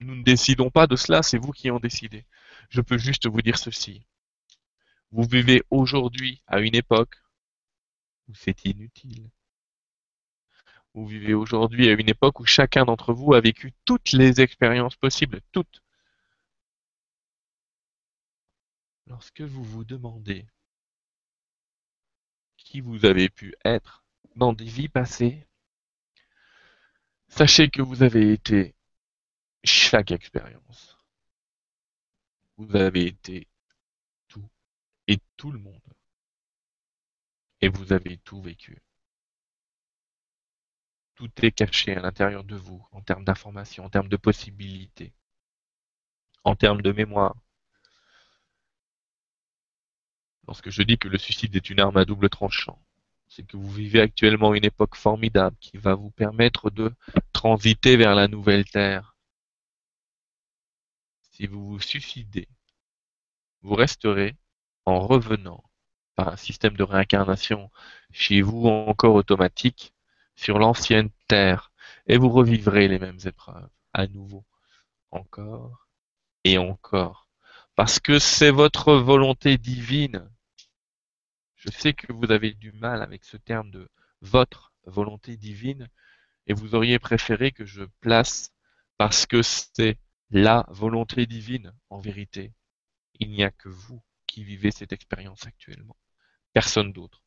Nous 0.00 0.16
ne 0.16 0.24
décidons 0.24 0.70
pas 0.70 0.88
de 0.88 0.96
cela, 0.96 1.22
c'est 1.22 1.38
vous 1.38 1.52
qui 1.52 1.70
en 1.70 1.78
décidez. 1.78 2.24
Je 2.70 2.80
peux 2.80 2.98
juste 2.98 3.28
vous 3.28 3.40
dire 3.40 3.56
ceci. 3.56 4.04
Vous 5.12 5.22
vivez 5.22 5.62
aujourd'hui 5.70 6.42
à 6.48 6.58
une 6.58 6.74
époque 6.74 7.14
où 8.26 8.34
c'est 8.34 8.64
inutile. 8.64 9.30
Vous 10.92 11.06
vivez 11.06 11.34
aujourd'hui 11.34 11.88
à 11.88 11.92
une 11.92 12.08
époque 12.08 12.40
où 12.40 12.46
chacun 12.46 12.84
d'entre 12.84 13.12
vous 13.12 13.34
a 13.34 13.40
vécu 13.40 13.74
toutes 13.84 14.10
les 14.10 14.40
expériences 14.40 14.96
possibles, 14.96 15.40
toutes. 15.52 15.85
Lorsque 19.06 19.42
vous 19.42 19.64
vous 19.64 19.84
demandez 19.84 20.46
qui 22.56 22.80
vous 22.80 23.04
avez 23.04 23.28
pu 23.28 23.54
être 23.64 24.04
dans 24.34 24.52
des 24.52 24.64
vies 24.64 24.88
passées, 24.88 25.46
Sachez 27.28 27.68
que 27.68 27.82
vous 27.82 28.02
avez 28.02 28.32
été 28.32 28.74
chaque 29.64 30.10
expérience. 30.10 30.96
Vous 32.56 32.76
avez 32.76 33.06
été 33.06 33.46
tout 34.28 34.48
et 35.06 35.18
tout 35.36 35.50
le 35.50 35.58
monde. 35.58 35.80
Et 37.60 37.68
vous 37.68 37.92
avez 37.92 38.18
tout 38.18 38.40
vécu. 38.40 38.80
Tout 41.14 41.30
est 41.42 41.52
caché 41.52 41.96
à 41.96 42.00
l'intérieur 42.00 42.44
de 42.44 42.56
vous 42.56 42.86
en 42.92 43.02
termes 43.02 43.24
d'informations, 43.24 43.84
en 43.84 43.90
termes 43.90 44.08
de 44.08 44.16
possibilités, 44.16 45.12
en 46.44 46.54
termes 46.54 46.82
de 46.82 46.92
mémoire. 46.92 47.34
Lorsque 50.46 50.70
je 50.70 50.82
dis 50.82 50.98
que 50.98 51.08
le 51.08 51.18
suicide 51.18 51.56
est 51.56 51.70
une 51.70 51.80
arme 51.80 51.96
à 51.96 52.04
double 52.04 52.28
tranchant, 52.28 52.80
c'est 53.28 53.46
que 53.46 53.56
vous 53.56 53.70
vivez 53.70 54.00
actuellement 54.00 54.54
une 54.54 54.64
époque 54.64 54.94
formidable 54.94 55.56
qui 55.60 55.76
va 55.76 55.94
vous 55.94 56.10
permettre 56.10 56.70
de 56.70 56.94
transiter 57.32 57.96
vers 57.96 58.14
la 58.14 58.28
nouvelle 58.28 58.64
Terre. 58.64 59.16
Si 61.32 61.46
vous 61.46 61.66
vous 61.66 61.80
suicidez, 61.80 62.48
vous 63.62 63.74
resterez 63.74 64.36
en 64.84 65.00
revenant 65.00 65.64
par 66.14 66.28
un 66.28 66.36
système 66.36 66.76
de 66.76 66.82
réincarnation 66.82 67.70
chez 68.12 68.40
vous 68.40 68.68
encore 68.68 69.14
automatique 69.14 69.92
sur 70.36 70.58
l'ancienne 70.58 71.10
terre 71.28 71.72
et 72.06 72.16
vous 72.16 72.30
revivrez 72.30 72.88
les 72.88 72.98
mêmes 72.98 73.18
épreuves 73.24 73.68
à 73.92 74.06
nouveau, 74.06 74.44
encore 75.10 75.88
et 76.44 76.58
encore, 76.58 77.28
parce 77.74 77.98
que 77.98 78.18
c'est 78.18 78.50
votre 78.50 78.94
volonté 78.94 79.58
divine. 79.58 80.30
Je 81.66 81.72
sais 81.72 81.94
que 81.94 82.12
vous 82.12 82.30
avez 82.30 82.52
du 82.52 82.70
mal 82.70 83.02
avec 83.02 83.24
ce 83.24 83.36
terme 83.36 83.72
de 83.72 83.88
votre 84.20 84.72
volonté 84.84 85.36
divine 85.36 85.88
et 86.46 86.54
vous 86.54 86.76
auriez 86.76 87.00
préféré 87.00 87.50
que 87.50 87.64
je 87.64 87.82
place 88.00 88.52
parce 88.98 89.26
que 89.26 89.42
c'est 89.42 89.98
la 90.30 90.64
volonté 90.68 91.26
divine 91.26 91.74
en 91.90 91.98
vérité. 91.98 92.52
Il 93.18 93.30
n'y 93.30 93.42
a 93.42 93.50
que 93.50 93.68
vous 93.68 94.00
qui 94.28 94.44
vivez 94.44 94.70
cette 94.70 94.92
expérience 94.92 95.44
actuellement, 95.44 95.96
personne 96.52 96.92
d'autre. 96.92 97.24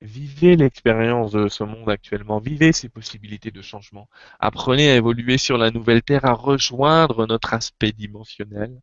Vivez 0.00 0.54
l'expérience 0.56 1.32
de 1.32 1.48
ce 1.48 1.64
monde 1.64 1.90
actuellement, 1.90 2.38
vivez 2.38 2.72
ces 2.72 2.88
possibilités 2.88 3.50
de 3.50 3.62
changement. 3.62 4.08
Apprenez 4.38 4.90
à 4.90 4.96
évoluer 4.96 5.38
sur 5.38 5.58
la 5.58 5.72
nouvelle 5.72 6.02
Terre, 6.02 6.24
à 6.24 6.34
rejoindre 6.34 7.26
notre 7.26 7.52
aspect 7.54 7.92
dimensionnel. 7.92 8.80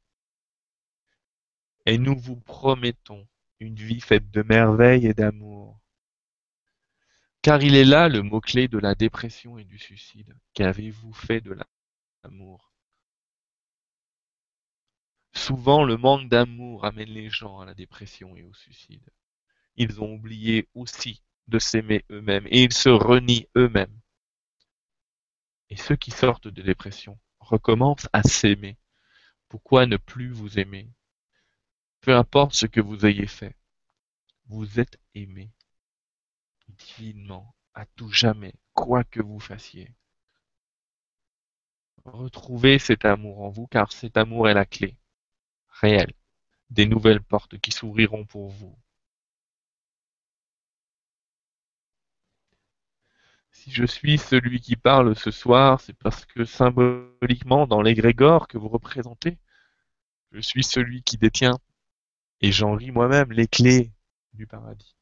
Et 1.85 1.97
nous 1.97 2.17
vous 2.17 2.35
promettons 2.35 3.25
une 3.59 3.75
vie 3.75 4.01
faite 4.01 4.29
de 4.31 4.43
merveilles 4.43 5.07
et 5.07 5.13
d'amour. 5.13 5.79
Car 7.41 7.63
il 7.63 7.75
est 7.75 7.85
là 7.85 8.09
le 8.09 8.21
mot-clé 8.21 8.67
de 8.67 8.77
la 8.79 8.93
dépression 8.95 9.57
et 9.57 9.63
du 9.63 9.77
suicide. 9.77 10.35
Qu'avez-vous 10.53 11.13
fait 11.13 11.39
de 11.39 11.57
l'amour? 12.23 12.73
Souvent, 15.33 15.83
le 15.85 15.95
manque 15.95 16.27
d'amour 16.27 16.85
amène 16.85 17.09
les 17.09 17.29
gens 17.29 17.59
à 17.59 17.65
la 17.65 17.73
dépression 17.73 18.35
et 18.35 18.43
au 18.43 18.53
suicide 18.53 19.09
ils 19.77 20.01
ont 20.01 20.13
oublié 20.13 20.67
aussi 20.73 21.21
de 21.47 21.59
s'aimer 21.59 22.05
eux-mêmes 22.11 22.47
et 22.47 22.63
ils 22.63 22.73
se 22.73 22.89
renient 22.89 23.47
eux-mêmes. 23.55 23.99
Et 25.69 25.75
ceux 25.75 25.95
qui 25.95 26.11
sortent 26.11 26.47
de 26.47 26.61
dépression 26.61 27.19
recommencent 27.39 28.09
à 28.13 28.23
s'aimer. 28.23 28.77
Pourquoi 29.49 29.85
ne 29.85 29.97
plus 29.97 30.29
vous 30.31 30.59
aimer? 30.59 30.89
Peu 32.01 32.15
importe 32.15 32.53
ce 32.53 32.65
que 32.65 32.81
vous 32.81 33.05
ayez 33.05 33.27
fait, 33.27 33.55
vous 34.47 34.79
êtes 34.79 34.99
aimé 35.13 35.51
divinement, 36.69 37.55
à 37.73 37.85
tout 37.85 38.09
jamais, 38.09 38.53
quoi 38.73 39.03
que 39.03 39.21
vous 39.21 39.39
fassiez. 39.39 39.93
Retrouvez 42.05 42.79
cet 42.79 43.05
amour 43.05 43.41
en 43.41 43.49
vous, 43.49 43.67
car 43.67 43.91
cet 43.91 44.17
amour 44.17 44.49
est 44.49 44.53
la 44.53 44.65
clé 44.65 44.97
réelle 45.69 46.13
des 46.69 46.85
nouvelles 46.85 47.21
portes 47.21 47.59
qui 47.59 47.71
s'ouvriront 47.71 48.25
pour 48.25 48.49
vous 48.49 48.77
Si 53.65 53.71
je 53.71 53.85
suis 53.85 54.19
celui 54.19 54.61
qui 54.61 54.75
parle 54.75 55.15
ce 55.15 55.31
soir, 55.31 55.81
c'est 55.81 55.97
parce 55.97 56.23
que 56.23 56.45
symboliquement, 56.45 57.65
dans 57.65 57.81
l'égrégore 57.81 58.47
que 58.47 58.59
vous 58.59 58.67
représentez, 58.69 59.39
je 60.31 60.39
suis 60.39 60.63
celui 60.63 61.01
qui 61.01 61.17
détient, 61.17 61.57
et 62.41 62.51
j'en 62.51 62.75
ris 62.75 62.91
moi-même, 62.91 63.31
les 63.31 63.47
clés 63.47 63.91
du 64.33 64.45
paradis. 64.45 64.95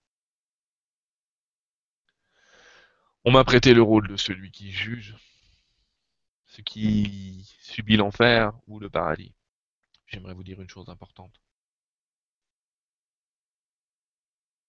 On 3.25 3.31
m'a 3.31 3.43
prêté 3.43 3.73
le 3.73 3.81
rôle 3.81 4.07
de 4.07 4.15
celui 4.15 4.49
qui 4.49 4.71
juge, 4.71 5.17
ce 6.45 6.61
qui 6.61 7.43
subit 7.59 7.97
l'enfer 7.97 8.53
ou 8.67 8.79
le 8.79 8.89
paradis. 8.89 9.33
J'aimerais 10.07 10.35
vous 10.35 10.43
dire 10.43 10.61
une 10.61 10.69
chose 10.69 10.87
importante. 10.87 11.41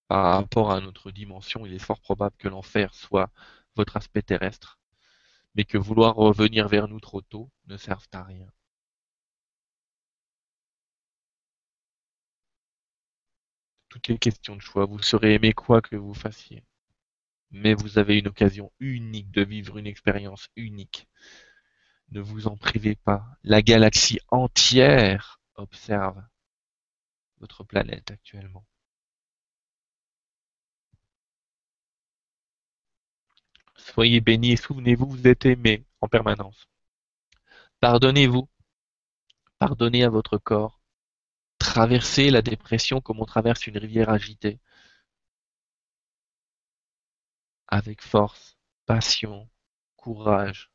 Par 0.08 0.34
rapport 0.34 0.72
à 0.72 0.80
notre 0.80 1.12
dimension, 1.12 1.64
il 1.64 1.74
est 1.74 1.78
fort 1.78 2.00
probable 2.00 2.34
que 2.38 2.48
l'enfer 2.48 2.92
soit 2.92 3.30
votre 3.76 3.96
aspect 3.96 4.22
terrestre, 4.22 4.78
mais 5.54 5.64
que 5.64 5.78
vouloir 5.78 6.14
revenir 6.16 6.68
vers 6.68 6.88
nous 6.88 7.00
trop 7.00 7.20
tôt 7.20 7.50
ne 7.66 7.76
serve 7.76 8.06
à 8.12 8.22
rien. 8.22 8.50
Toutes 13.88 14.08
les 14.08 14.18
questions 14.18 14.56
de 14.56 14.60
choix, 14.60 14.86
vous 14.86 15.00
serez 15.00 15.34
aimé 15.34 15.52
quoi 15.52 15.80
que 15.80 15.94
vous 15.94 16.14
fassiez. 16.14 16.64
Mais 17.52 17.74
vous 17.74 17.98
avez 17.98 18.18
une 18.18 18.26
occasion 18.26 18.72
unique 18.80 19.30
de 19.30 19.44
vivre 19.44 19.78
une 19.78 19.86
expérience 19.86 20.48
unique. 20.56 21.06
Ne 22.10 22.20
vous 22.20 22.48
en 22.48 22.56
privez 22.56 22.96
pas. 22.96 23.24
La 23.44 23.62
galaxie 23.62 24.18
entière 24.28 25.40
observe 25.54 26.20
votre 27.38 27.62
planète 27.62 28.10
actuellement. 28.10 28.66
Soyez 33.92 34.22
bénis 34.22 34.52
et 34.52 34.56
souvenez-vous, 34.56 35.06
vous 35.06 35.26
êtes 35.28 35.44
aimés 35.44 35.84
en 36.00 36.08
permanence. 36.08 36.68
Pardonnez-vous. 37.80 38.48
Pardonnez 39.58 40.04
à 40.04 40.08
votre 40.08 40.38
corps. 40.38 40.80
Traversez 41.58 42.30
la 42.30 42.40
dépression 42.40 43.02
comme 43.02 43.20
on 43.20 43.26
traverse 43.26 43.66
une 43.66 43.76
rivière 43.76 44.08
agitée. 44.08 44.58
Avec 47.68 48.00
force, 48.00 48.56
passion, 48.86 49.50
courage. 49.96 50.70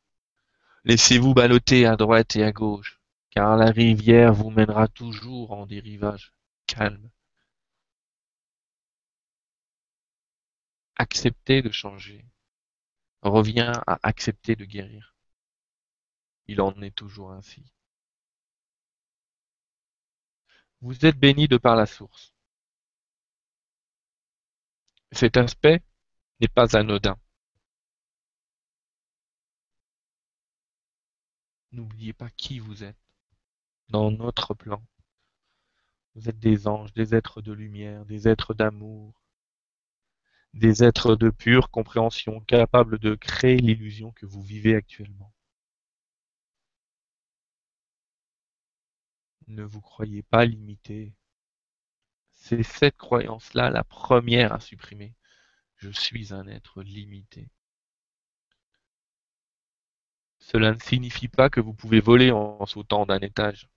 Laissez-vous 0.84 1.34
balloter 1.34 1.86
à 1.86 1.96
droite 1.96 2.36
et 2.36 2.44
à 2.44 2.52
gauche, 2.52 3.00
car 3.30 3.56
la 3.56 3.72
rivière 3.72 4.32
vous 4.32 4.50
mènera 4.50 4.86
toujours 4.86 5.50
en 5.50 5.66
des 5.66 5.80
rivages 5.80 6.32
calmes. 6.66 7.10
Acceptez 10.96 11.60
de 11.60 11.72
changer 11.72 12.24
revient 13.22 13.72
à 13.86 13.98
accepter 14.02 14.56
de 14.56 14.64
guérir. 14.64 15.14
Il 16.46 16.60
en 16.60 16.80
est 16.82 16.94
toujours 16.94 17.32
ainsi. 17.32 17.72
Vous 20.80 21.04
êtes 21.06 21.18
béni 21.18 21.46
de 21.48 21.58
par 21.58 21.76
la 21.76 21.86
source. 21.86 22.32
Cet 25.12 25.36
aspect 25.36 25.82
n'est 26.40 26.48
pas 26.48 26.76
anodin. 26.76 27.18
N'oubliez 31.72 32.12
pas 32.12 32.30
qui 32.30 32.58
vous 32.58 32.84
êtes 32.84 32.96
dans 33.88 34.10
notre 34.10 34.54
plan. 34.54 34.82
Vous 36.14 36.28
êtes 36.28 36.38
des 36.38 36.66
anges, 36.66 36.92
des 36.92 37.14
êtres 37.14 37.42
de 37.42 37.52
lumière, 37.52 38.04
des 38.06 38.28
êtres 38.28 38.54
d'amour, 38.54 39.19
des 40.54 40.84
êtres 40.84 41.16
de 41.16 41.30
pure 41.30 41.70
compréhension, 41.70 42.40
capables 42.40 42.98
de 42.98 43.14
créer 43.14 43.56
l'illusion 43.58 44.12
que 44.12 44.26
vous 44.26 44.42
vivez 44.42 44.74
actuellement. 44.76 45.32
Ne 49.48 49.64
vous 49.64 49.80
croyez 49.80 50.22
pas 50.22 50.44
limité. 50.46 51.14
C'est 52.32 52.62
cette 52.62 52.96
croyance-là 52.96 53.70
la 53.70 53.84
première 53.84 54.52
à 54.52 54.60
supprimer. 54.60 55.14
Je 55.76 55.90
suis 55.90 56.32
un 56.32 56.46
être 56.46 56.82
limité. 56.82 57.48
Cela 60.40 60.72
ne 60.72 60.80
signifie 60.80 61.28
pas 61.28 61.48
que 61.50 61.60
vous 61.60 61.74
pouvez 61.74 62.00
voler 62.00 62.30
en 62.32 62.66
sautant 62.66 63.06
d'un 63.06 63.20
étage. 63.20 63.68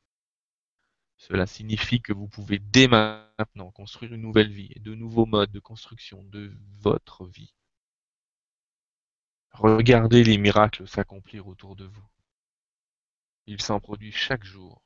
Cela 1.27 1.47
signifie 1.47 2.01
que 2.01 2.11
vous 2.11 2.27
pouvez 2.27 2.59
dès 2.59 2.89
maintenant 2.89 3.71
construire 3.71 4.11
une 4.11 4.21
nouvelle 4.21 4.51
vie 4.51 4.73
et 4.75 4.81
de 4.81 4.93
nouveaux 4.93 5.25
modes 5.25 5.53
de 5.53 5.59
construction 5.61 6.21
de 6.21 6.51
votre 6.81 7.25
vie. 7.25 7.53
Regardez 9.51 10.25
les 10.25 10.37
miracles 10.37 10.85
s'accomplir 10.85 11.47
autour 11.47 11.77
de 11.77 11.85
vous. 11.85 12.05
Ils 13.45 13.61
s'en 13.61 13.79
produisent 13.79 14.13
chaque 14.13 14.43
jour, 14.43 14.83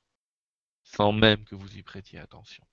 sans 0.84 1.12
même 1.12 1.44
que 1.44 1.56
vous 1.56 1.76
y 1.76 1.82
prêtiez 1.82 2.20
attention. 2.20 2.68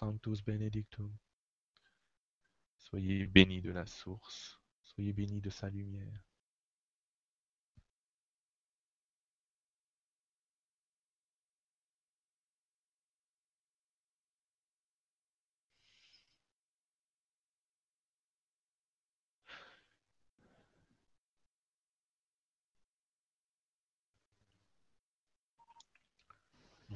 Sanctus 0.00 0.42
Benedictum. 0.42 1.12
Soyez 2.78 3.26
bénis 3.26 3.60
de 3.60 3.70
la 3.70 3.84
source, 3.84 4.58
soyez 4.82 5.12
bénis 5.12 5.42
de 5.42 5.50
sa 5.50 5.68
lumière. 5.68 6.24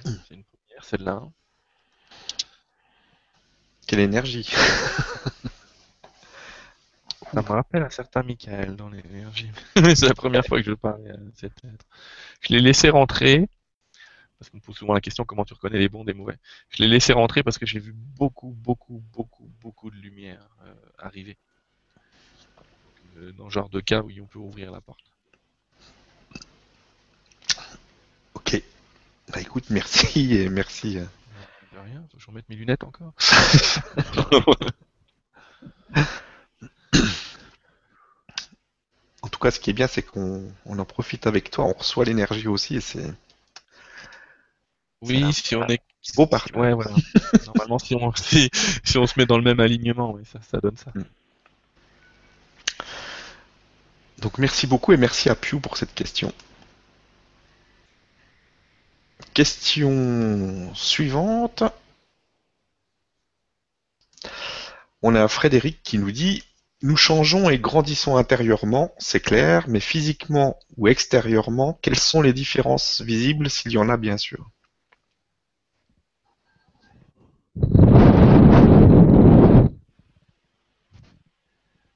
C'est 0.04 0.34
une 0.34 0.44
première, 0.44 0.84
celle-là. 0.84 1.30
Quelle 3.94 4.02
énergie 4.02 4.42
Ça 7.32 7.42
me 7.42 7.46
rappelle 7.46 7.84
un 7.84 7.90
certain 7.90 8.24
Michael 8.24 8.74
dans 8.74 8.88
l'énergie. 8.88 9.52
c'est 9.76 10.08
la 10.08 10.14
première 10.14 10.44
fois 10.44 10.60
que 10.60 10.66
je 10.68 10.72
parlais 10.72 11.10
à 11.10 11.16
cet 11.36 11.52
être. 11.64 11.86
Je 12.40 12.52
l'ai 12.52 12.60
laissé 12.60 12.90
rentrer, 12.90 13.48
parce 14.36 14.50
qu'on 14.50 14.56
me 14.56 14.62
pose 14.62 14.74
souvent 14.74 14.94
la 14.94 15.00
question 15.00 15.24
comment 15.24 15.44
tu 15.44 15.54
reconnais 15.54 15.78
les 15.78 15.88
bons 15.88 16.02
des 16.02 16.12
mauvais. 16.12 16.36
Je 16.70 16.82
l'ai 16.82 16.88
laissé 16.88 17.12
rentrer 17.12 17.44
parce 17.44 17.56
que 17.56 17.66
j'ai 17.66 17.78
vu 17.78 17.92
beaucoup, 17.92 18.50
beaucoup, 18.50 19.00
beaucoup, 19.12 19.48
beaucoup 19.60 19.92
de 19.92 19.96
lumière 19.96 20.44
euh, 20.64 20.74
arriver. 20.98 21.38
Euh, 23.18 23.30
dans 23.38 23.44
le 23.44 23.50
genre 23.50 23.68
de 23.68 23.78
cas 23.78 24.00
où 24.00 24.10
on 24.20 24.26
peut 24.26 24.40
ouvrir 24.40 24.72
la 24.72 24.80
porte. 24.80 25.04
Ok. 28.34 28.60
Bah 29.32 29.40
écoute, 29.40 29.66
merci 29.70 30.34
et 30.34 30.48
merci. 30.48 30.98
Rien, 31.82 32.04
faut 32.10 32.16
que 32.16 32.22
je 32.22 32.26
remette 32.28 32.48
mes 32.48 32.56
lunettes 32.56 32.84
encore. 32.84 33.12
En 39.22 39.28
tout 39.28 39.38
cas, 39.38 39.50
ce 39.50 39.58
qui 39.58 39.70
est 39.70 39.72
bien, 39.72 39.86
c'est 39.86 40.02
qu'on 40.02 40.52
on 40.66 40.78
en 40.78 40.84
profite 40.84 41.26
avec 41.26 41.50
toi, 41.50 41.64
on 41.64 41.72
reçoit 41.72 42.04
l'énergie 42.04 42.46
aussi 42.46 42.76
et 42.76 42.80
c'est 42.80 43.10
Oui, 45.00 45.32
si 45.32 45.56
on 45.56 45.66
est. 45.68 45.80
beau 46.14 46.26
partage. 46.26 46.54
Ouais, 46.56 46.74
voilà. 46.74 46.90
Normalement, 47.46 47.78
si 47.78 47.94
on, 47.94 48.12
si, 48.14 48.50
si 48.84 48.98
on 48.98 49.06
se 49.06 49.18
met 49.18 49.24
dans 49.24 49.38
le 49.38 49.42
même 49.44 49.60
alignement, 49.60 50.18
ça, 50.30 50.40
ça 50.42 50.58
donne 50.60 50.76
ça. 50.76 50.92
Donc 54.18 54.38
merci 54.38 54.66
beaucoup 54.66 54.92
et 54.92 54.96
merci 54.98 55.30
à 55.30 55.34
Pew 55.34 55.58
pour 55.58 55.76
cette 55.78 55.94
question. 55.94 56.32
Question 59.34 60.72
suivante. 60.74 61.64
On 65.02 65.16
a 65.16 65.26
Frédéric 65.26 65.82
qui 65.82 65.98
nous 65.98 66.12
dit 66.12 66.44
Nous 66.82 66.96
changeons 66.96 67.50
et 67.50 67.58
grandissons 67.58 68.16
intérieurement, 68.16 68.94
c'est 68.98 69.18
clair, 69.18 69.64
mais 69.66 69.80
physiquement 69.80 70.56
ou 70.76 70.86
extérieurement, 70.86 71.76
quelles 71.82 71.98
sont 71.98 72.22
les 72.22 72.32
différences 72.32 73.00
visibles 73.00 73.50
s'il 73.50 73.72
y 73.72 73.78
en 73.78 73.88
a 73.88 73.96
bien 73.96 74.18
sûr? 74.18 74.48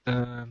Euh, 0.08 0.44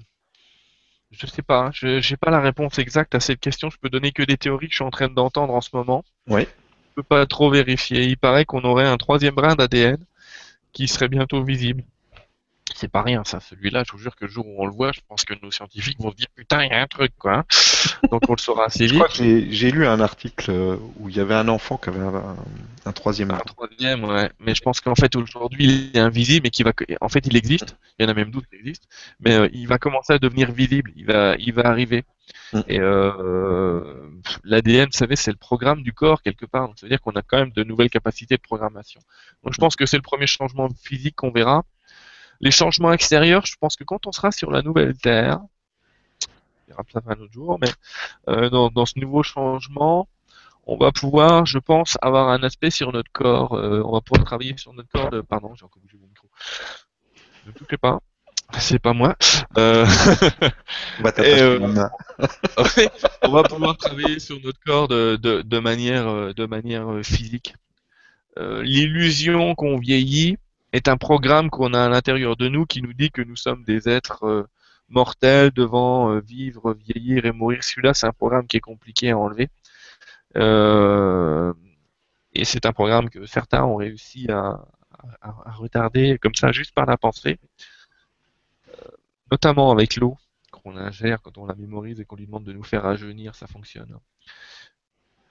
je 1.12 1.28
sais 1.28 1.42
pas, 1.42 1.66
hein, 1.66 1.72
je 1.74 2.00
j'ai 2.00 2.16
pas 2.16 2.32
la 2.32 2.40
réponse 2.40 2.80
exacte 2.80 3.14
à 3.14 3.20
cette 3.20 3.42
question. 3.42 3.70
Je 3.70 3.78
peux 3.78 3.90
donner 3.90 4.14
que 4.14 4.24
des 4.24 4.38
théories 4.38 4.68
que 4.68 4.72
je 4.72 4.78
suis 4.78 4.86
en 4.86 4.90
train 4.90 5.10
d'entendre 5.10 5.54
en 5.54 5.62
ce 5.62 5.72
moment. 5.74 6.06
Oui. 6.28 6.48
Je 6.98 7.02
peux 7.04 7.08
pas 7.08 7.28
trop 7.28 7.52
vérifier. 7.52 8.06
Il 8.06 8.18
paraît 8.18 8.46
qu'on 8.46 8.64
aurait 8.64 8.88
un 8.88 8.98
troisième 8.98 9.36
brin 9.36 9.54
d'ADN 9.54 9.98
qui 10.74 10.88
serait 10.88 11.10
bientôt 11.10 11.44
visible. 11.44 11.84
C'est 12.76 12.88
pas 12.92 13.04
rien, 13.04 13.24
ça. 13.24 13.40
Celui-là, 13.40 13.84
je 13.86 13.92
vous 13.92 14.00
jure 14.00 14.16
que 14.16 14.26
le 14.26 14.32
jour 14.32 14.46
où 14.48 14.56
on 14.62 14.66
le 14.66 14.74
voit, 14.74 14.92
je 14.92 15.00
pense 15.08 15.24
que 15.24 15.34
nos 15.42 15.52
scientifiques 15.52 16.00
vont 16.00 16.10
se 16.12 16.16
dire 16.16 16.28
putain, 16.36 16.64
il 16.64 16.70
y 16.70 16.74
a 16.74 16.82
un 16.82 16.88
truc, 16.88 17.12
quoi. 17.20 17.34
hein. 17.40 17.46
Donc 18.12 18.24
on 18.28 18.34
le 18.34 18.40
saura 18.40 18.66
assez 18.66 18.88
Je 18.88 18.94
vite. 18.96 19.04
crois 19.04 19.08
que 19.16 19.52
j'ai 19.52 19.72
lu 19.72 19.86
un 19.86 20.00
article 20.00 20.50
euh, 20.52 20.78
où 21.00 21.08
il 21.08 21.16
y 21.16 21.20
avait 21.20 21.36
un 21.36 21.48
enfant 21.48 21.78
qui 21.78 21.90
avait 21.90 22.00
un, 22.00 22.36
un 22.86 22.92
troisième 22.94 23.32
Un 23.32 23.38
troisième, 23.38 24.04
ouais. 24.04 24.30
Mais 24.40 24.56
je 24.56 24.62
pense 24.62 24.82
qu'en 24.82 24.96
fait 24.96 25.16
aujourd'hui 25.16 25.66
il 25.94 25.98
est 25.98 26.00
invisible 26.00 26.48
et 26.48 26.50
qu'il 26.50 26.66
va, 26.66 26.74
en 27.00 27.10
fait 27.10 27.26
il 27.28 27.38
existe. 27.38 27.78
Il 28.00 28.04
y 28.04 28.06
en 28.08 28.12
a 28.12 28.16
même 28.16 28.32
d'autres 28.32 28.50
qui 28.50 28.56
existent, 28.58 28.88
mais 29.20 29.34
euh, 29.34 29.48
il 29.54 29.68
va 29.68 29.78
commencer 29.78 30.14
à 30.14 30.20
devenir 30.20 30.52
visible. 30.52 30.92
Il 30.96 31.06
va, 31.06 31.36
il 31.38 31.54
va 31.54 31.68
arriver. 31.68 32.04
Mm. 32.54 32.60
Et 32.68 32.80
euh, 32.80 34.10
l'ADN, 34.44 34.86
vous 34.86 34.98
savez, 34.98 35.16
c'est 35.16 35.32
le 35.32 35.38
programme 35.38 35.84
du 35.84 35.94
corps 35.94 36.22
quelque 36.22 36.46
part. 36.46 36.68
Donc, 36.68 36.80
ça 36.80 36.86
veut 36.86 36.90
dire 36.90 37.02
qu'on 37.02 37.12
a 37.12 37.22
quand 37.22 37.38
même 37.38 37.52
de 37.52 37.64
nouvelles 37.64 37.90
capacités 37.90 38.36
de 38.36 38.42
programmation. 38.42 39.02
Donc 39.44 39.54
je 39.54 39.60
pense 39.60 39.76
que 39.76 39.86
c'est 39.86 39.98
le 39.98 40.04
premier 40.04 40.28
changement 40.28 40.70
physique 40.70 41.16
qu'on 41.16 41.32
verra. 41.32 41.64
Les 42.40 42.52
changements 42.52 42.94
extérieurs, 42.94 43.46
je 43.46 43.56
pense 43.60 43.76
que 43.76 43.84
quand 43.84 44.06
on 44.06 44.12
sera 44.12 44.32
sur 44.32 44.52
la 44.52 44.62
nouvelle 44.62 44.96
Terre, 44.98 45.40
on 46.68 46.68
verra 46.68 46.84
ça 46.92 47.02
un 47.08 47.20
autre 47.20 47.34
jour, 47.34 47.58
mais 47.60 47.70
euh, 48.30 48.50
dans, 48.50 48.86
ce 48.86 49.00
nouveau 49.00 49.24
changement, 49.24 50.08
on 50.68 50.78
va 50.78 50.92
pouvoir, 50.92 51.46
je 51.46 51.58
pense, 51.58 51.98
avoir 52.02 52.30
un 52.30 52.44
aspect 52.44 52.70
sur 52.70 52.92
notre 52.92 53.12
corps. 53.12 53.54
euh, 53.54 53.82
on 53.84 53.94
va 53.94 54.02
pouvoir 54.02 54.26
travailler 54.26 54.56
sur 54.58 54.74
notre 54.74 54.90
corps 54.90 55.10
de. 55.10 55.22
Pardon, 55.22 55.56
j'ai 55.56 55.66
encore 55.66 55.82
bougé 55.82 55.98
mon 55.98 56.08
micro. 56.08 56.30
Ne 57.48 57.52
touchez 57.54 57.78
pas. 57.78 58.00
C'est 58.60 58.80
pas 58.80 58.94
moi. 58.94 59.16
Euh, 59.58 59.86
On 61.00 61.04
va 61.04 61.12
t'attacher 61.12 61.38
Et, 61.38 61.42
euh, 61.42 61.60
la 61.60 61.68
main. 61.68 61.90
Ouais, 62.78 62.90
on 63.22 63.32
va 63.32 63.44
pouvoir 63.44 63.78
travailler 63.78 64.20
sur 64.20 64.40
notre 64.42 64.60
corps 64.66 64.88
de, 64.88 65.18
de, 65.18 65.42
de 65.42 65.60
manière, 65.60 66.08
euh, 66.08 66.34
de 66.34 66.46
manière 66.46 66.90
euh, 66.92 67.04
physique. 67.04 67.56
Euh, 68.40 68.64
L'illusion 68.64 69.56
qu'on 69.56 69.78
vieillit 69.78 70.38
est 70.74 70.88
un 70.88 70.98
programme 70.98 71.50
qu'on 71.50 71.74
a 71.74 71.86
à 71.86 71.90
l'intérieur 71.90 72.36
de 72.38 72.48
nous 72.50 72.66
qui 72.66 72.82
nous 72.82 72.94
dit 72.94 73.12
que 73.12 73.22
nous 73.22 73.36
sommes 73.36 73.64
des 73.66 73.90
êtres 73.90 74.48
mortels 74.90 75.52
devant 75.52 76.20
vivre, 76.20 76.74
vieillir 76.74 77.26
et 77.26 77.32
mourir. 77.32 77.64
Celui-là, 77.64 77.94
c'est 77.94 78.08
un 78.08 78.14
programme 78.14 78.48
qui 78.48 78.58
est 78.58 78.62
compliqué 78.62 79.12
à 79.12 79.18
enlever. 79.18 79.50
Et 82.34 82.46
c'est 82.46 82.66
un 82.66 82.74
programme 82.74 83.10
que 83.10 83.26
certains 83.26 83.64
ont 83.64 83.76
réussi 83.78 84.28
à, 84.30 84.60
à- 85.22 85.36
à 85.46 85.52
retarder 85.54 86.18
comme 86.22 86.36
ça 86.36 86.52
juste 86.52 86.74
par 86.74 86.86
la 86.86 86.98
pensée, 86.98 87.40
notamment 89.32 89.72
avec 89.72 89.96
l'eau 89.96 90.18
qu'on 90.52 90.78
ingère 90.78 91.22
quand 91.22 91.38
on 91.38 91.46
la 91.46 91.56
mémorise 91.56 92.00
et 92.00 92.06
qu'on 92.06 92.16
lui 92.16 92.26
demande 92.26 92.44
de 92.44 92.54
nous 92.54 92.64
faire 92.64 92.84
rajeunir, 92.84 93.36
ça 93.36 93.48
fonctionne. 93.48 93.98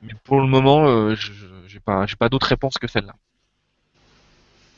Mais 0.03 0.15
pour 0.25 0.41
le 0.41 0.47
moment, 0.47 0.87
euh, 0.87 1.15
je 1.15 1.33
j'ai 1.67 1.81
pas, 1.81 2.07
pas 2.19 2.29
d'autre 2.29 2.47
réponse 2.47 2.79
que 2.79 2.87
celle-là. 2.87 3.17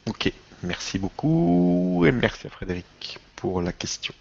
Ok, 0.07 0.33
merci 0.63 0.99
beaucoup 0.99 2.05
et 2.07 2.13
merci 2.13 2.47
à 2.47 2.51
Frédéric 2.51 3.19
pour 3.37 3.61
la 3.61 3.73
question. 3.73 4.15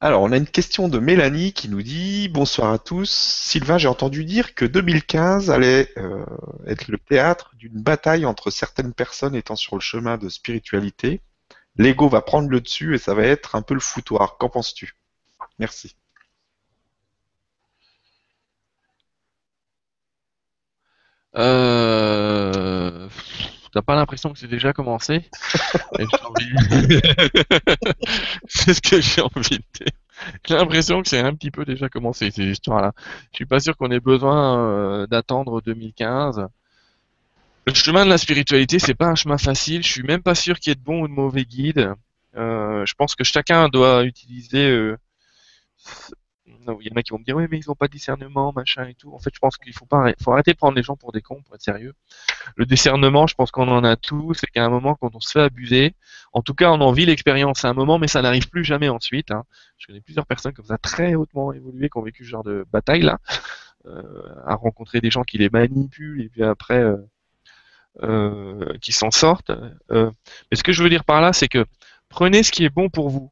Alors, 0.00 0.22
on 0.22 0.32
a 0.32 0.36
une 0.36 0.46
question 0.46 0.88
de 0.88 0.98
Mélanie 0.98 1.54
qui 1.54 1.68
nous 1.68 1.82
dit 1.82 2.28
Bonsoir 2.28 2.72
à 2.72 2.78
tous. 2.78 3.10
Sylvain, 3.10 3.78
j'ai 3.78 3.88
entendu 3.88 4.24
dire 4.24 4.54
que 4.54 4.66
2015 4.66 5.50
allait 5.50 5.88
euh, 5.96 6.24
être 6.66 6.88
le 6.88 6.98
théâtre 6.98 7.52
d'une 7.56 7.80
bataille 7.80 8.26
entre 8.26 8.50
certaines 8.50 8.92
personnes 8.92 9.34
étant 9.34 9.56
sur 9.56 9.76
le 9.76 9.80
chemin 9.80 10.18
de 10.18 10.28
spiritualité. 10.28 11.22
L'ego 11.76 12.08
va 12.08 12.22
prendre 12.22 12.48
le 12.48 12.60
dessus 12.60 12.94
et 12.94 12.98
ça 12.98 13.14
va 13.14 13.24
être 13.24 13.56
un 13.56 13.62
peu 13.62 13.74
le 13.74 13.80
foutoir. 13.80 14.38
Qu'en 14.38 14.48
penses-tu? 14.48 14.94
Merci. 15.58 15.96
Euh... 21.36 23.08
T'as 23.72 23.82
pas 23.82 23.96
l'impression 23.96 24.32
que 24.32 24.38
c'est 24.38 24.46
déjà 24.46 24.72
commencé? 24.72 25.28
C'est 28.46 28.74
ce 28.74 28.80
que 28.80 29.00
j'ai 29.00 29.22
envie 29.22 29.58
de 29.58 29.64
dire. 29.74 29.88
J'ai 30.46 30.54
l'impression 30.54 31.02
que 31.02 31.08
c'est 31.08 31.18
un 31.18 31.34
petit 31.34 31.50
peu 31.50 31.64
déjà 31.64 31.88
commencé 31.88 32.30
ces 32.30 32.44
histoires-là. 32.44 32.92
Je 33.32 33.36
suis 33.36 33.46
pas 33.46 33.58
sûr 33.58 33.76
qu'on 33.76 33.90
ait 33.90 33.98
besoin 33.98 34.58
euh, 34.58 35.08
d'attendre 35.08 35.60
2015. 35.60 36.46
Le 37.66 37.74
chemin 37.74 38.04
de 38.04 38.10
la 38.10 38.18
spiritualité, 38.18 38.78
c'est 38.78 38.94
pas 38.94 39.06
un 39.08 39.14
chemin 39.14 39.38
facile. 39.38 39.82
Je 39.82 39.88
suis 39.90 40.02
même 40.02 40.22
pas 40.22 40.34
sûr 40.34 40.58
qu'il 40.58 40.70
y 40.70 40.72
ait 40.72 40.76
de 40.76 40.82
bons 40.82 41.02
ou 41.02 41.08
de 41.08 41.12
mauvais 41.12 41.44
guides. 41.44 41.92
Euh, 42.36 42.84
je 42.84 42.94
pense 42.94 43.14
que 43.14 43.24
chacun 43.24 43.68
doit 43.68 44.04
utiliser. 44.04 44.68
euh, 44.68 44.98
Il 46.46 46.86
y 46.88 46.92
en 46.92 46.96
a 46.96 47.02
qui 47.02 47.10
vont 47.10 47.18
me 47.18 47.24
dire 47.24 47.36
oui, 47.36 47.46
mais 47.50 47.58
ils 47.58 47.70
ont 47.70 47.74
pas 47.74 47.86
de 47.86 47.92
discernement, 47.92 48.52
machin 48.54 48.86
et 48.86 48.94
tout. 48.94 49.12
En 49.14 49.18
fait, 49.18 49.30
je 49.34 49.38
pense 49.38 49.56
qu'il 49.56 49.72
faut 49.72 49.86
pas, 49.86 50.12
faut 50.22 50.32
arrêter 50.32 50.52
de 50.52 50.56
prendre 50.56 50.76
les 50.76 50.82
gens 50.82 50.96
pour 50.96 51.12
des 51.12 51.22
cons, 51.22 51.42
pour 51.42 51.54
être 51.54 51.62
sérieux. 51.62 51.94
Le 52.56 52.66
discernement, 52.66 53.26
je 53.26 53.34
pense 53.34 53.50
qu'on 53.50 53.68
en 53.68 53.84
a 53.84 53.96
tous, 53.96 54.34
c'est 54.34 54.46
qu'à 54.48 54.64
un 54.64 54.68
moment, 54.70 54.94
quand 54.94 55.14
on 55.14 55.20
se 55.20 55.30
fait 55.30 55.42
abuser, 55.42 55.94
en 56.32 56.42
tout 56.42 56.54
cas, 56.54 56.70
on 56.70 56.80
en 56.80 56.92
vit 56.92 57.06
l'expérience 57.06 57.64
à 57.64 57.68
un 57.70 57.74
moment, 57.74 57.98
mais 57.98 58.08
ça 58.08 58.22
n'arrive 58.22 58.48
plus 58.50 58.64
jamais 58.64 58.88
ensuite. 58.90 59.30
hein. 59.30 59.44
Je 59.78 59.86
connais 59.86 60.00
plusieurs 60.02 60.26
personnes 60.26 60.52
comme 60.52 60.66
ça, 60.66 60.78
très 60.78 61.14
hautement 61.14 61.52
évoluées, 61.52 61.88
qui 61.88 61.98
ont 61.98 62.02
vécu 62.02 62.24
ce 62.24 62.30
genre 62.30 62.44
de 62.44 62.66
bataille 62.72 63.02
là, 63.02 63.18
euh, 63.86 64.02
à 64.46 64.54
rencontrer 64.54 65.00
des 65.00 65.10
gens 65.10 65.22
qui 65.24 65.38
les 65.38 65.50
manipulent 65.50 66.22
et 66.22 66.28
puis 66.28 66.42
après 66.42 66.82
euh, 68.02 68.76
qui 68.80 68.92
s'en 68.92 69.10
sortent. 69.10 69.52
Euh, 69.90 70.10
mais 70.50 70.56
ce 70.56 70.62
que 70.62 70.72
je 70.72 70.82
veux 70.82 70.88
dire 70.88 71.04
par 71.04 71.20
là, 71.20 71.32
c'est 71.32 71.48
que 71.48 71.64
prenez 72.08 72.42
ce 72.42 72.52
qui 72.52 72.64
est 72.64 72.70
bon 72.70 72.88
pour 72.88 73.08
vous. 73.08 73.30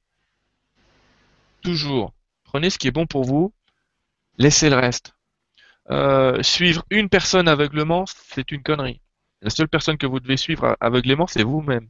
Toujours. 1.62 2.12
Prenez 2.44 2.70
ce 2.70 2.78
qui 2.78 2.89
est 2.89 2.93
bon 2.93 3.06
pour 3.06 3.24
vous, 3.24 3.52
laissez 4.39 4.68
le 4.68 4.76
reste. 4.76 5.14
Euh, 5.90 6.43
suivre 6.43 6.84
une 6.90 7.09
personne 7.09 7.48
aveuglement, 7.48 8.05
c'est 8.06 8.52
une 8.52 8.62
connerie. 8.62 9.01
La 9.40 9.51
seule 9.51 9.68
personne 9.68 9.98
que 9.98 10.06
vous 10.06 10.20
devez 10.20 10.36
suivre 10.36 10.76
aveuglément, 10.80 11.26
c'est 11.26 11.43
vous-même. 11.43 11.89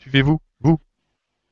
Suivez-vous, 0.00 0.40
vous. 0.60 0.78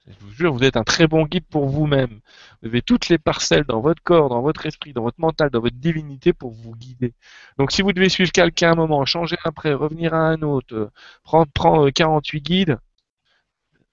Je 0.07 0.15
vous 0.20 0.31
jure, 0.31 0.53
vous 0.53 0.62
êtes 0.62 0.77
un 0.77 0.85
très 0.85 1.09
bon 1.09 1.24
guide 1.24 1.47
pour 1.47 1.69
vous-même. 1.69 2.20
Vous 2.62 2.69
avez 2.69 2.81
toutes 2.83 3.09
les 3.09 3.19
parcelles 3.19 3.65
dans 3.65 3.81
votre 3.81 4.03
corps, 4.03 4.28
dans 4.28 4.41
votre 4.41 4.65
esprit, 4.66 4.93
dans 4.93 5.03
votre 5.03 5.20
mental, 5.20 5.51
dans 5.51 5.61
votre 5.61 5.77
divinité 5.77 6.33
pour 6.33 6.53
vous 6.53 6.77
guider. 6.77 7.12
Donc 7.59 7.73
si 7.73 7.83
vous 7.83 7.93
devez 7.93 8.09
suivre 8.09 8.31
quelqu'un 8.31 8.73
un 8.73 8.74
moment, 8.77 9.05
changer 9.05 9.37
après, 9.45 9.73
revenir 9.74 10.15
à 10.15 10.28
un 10.28 10.43
autre, 10.43 10.74
euh, 10.74 10.91
prendre, 11.24 11.51
prendre 11.53 11.91
48 11.91 12.41
guides, 12.41 12.78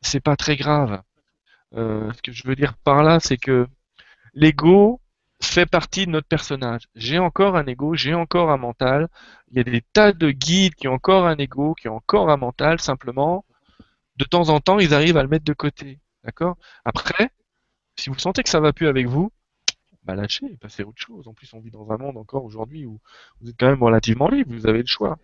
c'est 0.01 0.19
pas 0.19 0.35
très 0.35 0.55
grave. 0.55 1.01
Euh, 1.75 2.11
ce 2.13 2.21
que 2.21 2.31
je 2.31 2.47
veux 2.47 2.55
dire 2.55 2.75
par 2.83 3.03
là, 3.03 3.19
c'est 3.19 3.37
que 3.37 3.67
l'ego 4.33 5.01
fait 5.41 5.65
partie 5.65 6.05
de 6.05 6.11
notre 6.11 6.27
personnage. 6.27 6.83
J'ai 6.95 7.19
encore 7.19 7.55
un 7.57 7.65
ego, 7.65 7.95
j'ai 7.95 8.13
encore 8.13 8.51
un 8.51 8.57
mental. 8.57 9.09
Il 9.51 9.57
y 9.57 9.59
a 9.61 9.63
des 9.63 9.81
tas 9.93 10.13
de 10.13 10.31
guides 10.31 10.75
qui 10.75 10.87
ont 10.87 10.93
encore 10.93 11.25
un 11.27 11.37
ego, 11.37 11.73
qui 11.75 11.87
ont 11.89 11.97
encore 11.97 12.29
un 12.29 12.37
mental. 12.37 12.79
Simplement, 12.79 13.45
de 14.17 14.25
temps 14.25 14.49
en 14.49 14.59
temps, 14.59 14.79
ils 14.79 14.93
arrivent 14.93 15.17
à 15.17 15.23
le 15.23 15.29
mettre 15.29 15.45
de 15.45 15.53
côté. 15.53 15.99
D'accord? 16.23 16.57
Après, 16.85 17.29
si 17.97 18.09
vous 18.09 18.17
sentez 18.17 18.43
que 18.43 18.49
ça 18.49 18.59
va 18.59 18.73
plus 18.73 18.87
avec 18.87 19.07
vous, 19.07 19.31
bah 20.03 20.15
lâchez, 20.15 20.57
passez 20.59 20.83
à 20.83 20.87
autre 20.87 21.01
chose. 21.01 21.27
En 21.27 21.33
plus, 21.33 21.53
on 21.53 21.59
vit 21.59 21.71
dans 21.71 21.91
un 21.91 21.97
monde 21.97 22.17
encore 22.17 22.43
aujourd'hui 22.43 22.85
où 22.85 22.99
vous 23.39 23.49
êtes 23.49 23.55
quand 23.57 23.67
même 23.67 23.83
relativement 23.83 24.27
libre, 24.27 24.53
vous 24.53 24.67
avez 24.67 24.79
le 24.79 24.87
choix. 24.87 25.17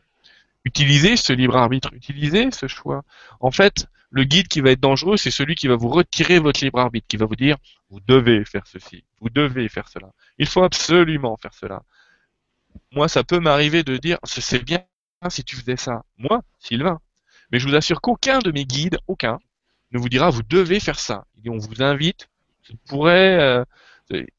Utilisez 0.65 1.15
ce 1.15 1.33
libre 1.33 1.55
arbitre, 1.55 1.93
utilisez 1.93 2.51
ce 2.51 2.67
choix. 2.67 3.03
En 3.39 3.51
fait, 3.51 3.87
le 4.09 4.23
guide 4.23 4.47
qui 4.47 4.61
va 4.61 4.71
être 4.71 4.79
dangereux, 4.79 5.17
c'est 5.17 5.31
celui 5.31 5.55
qui 5.55 5.67
va 5.67 5.75
vous 5.75 5.89
retirer 5.89 6.39
votre 6.39 6.63
libre 6.63 6.79
arbitre, 6.79 7.07
qui 7.07 7.17
va 7.17 7.25
vous 7.25 7.35
dire 7.35 7.57
vous 7.89 7.99
devez 8.01 8.45
faire 8.45 8.67
ceci, 8.67 9.03
vous 9.19 9.29
devez 9.29 9.67
faire 9.69 9.87
cela. 9.87 10.11
Il 10.37 10.47
faut 10.47 10.63
absolument 10.63 11.37
faire 11.37 11.53
cela. 11.53 11.83
Moi, 12.91 13.07
ça 13.07 13.23
peut 13.23 13.39
m'arriver 13.39 13.83
de 13.83 13.97
dire 13.97 14.17
c'est 14.23 14.63
bien 14.63 14.83
si 15.29 15.43
tu 15.43 15.55
faisais 15.55 15.77
ça. 15.77 16.03
Moi, 16.17 16.41
Sylvain. 16.59 16.99
Mais 17.51 17.59
je 17.59 17.67
vous 17.67 17.75
assure 17.75 17.99
qu'aucun 17.99 18.39
de 18.39 18.51
mes 18.51 18.65
guides, 18.65 18.99
aucun, 19.07 19.39
ne 19.91 19.99
vous 19.99 20.09
dira 20.09 20.29
vous 20.29 20.43
devez 20.43 20.79
faire 20.79 20.99
ça. 20.99 21.25
On 21.47 21.57
vous 21.57 21.81
invite, 21.81 22.29
ça 22.63 22.73
pourrait, 22.87 23.39
euh, 23.39 23.63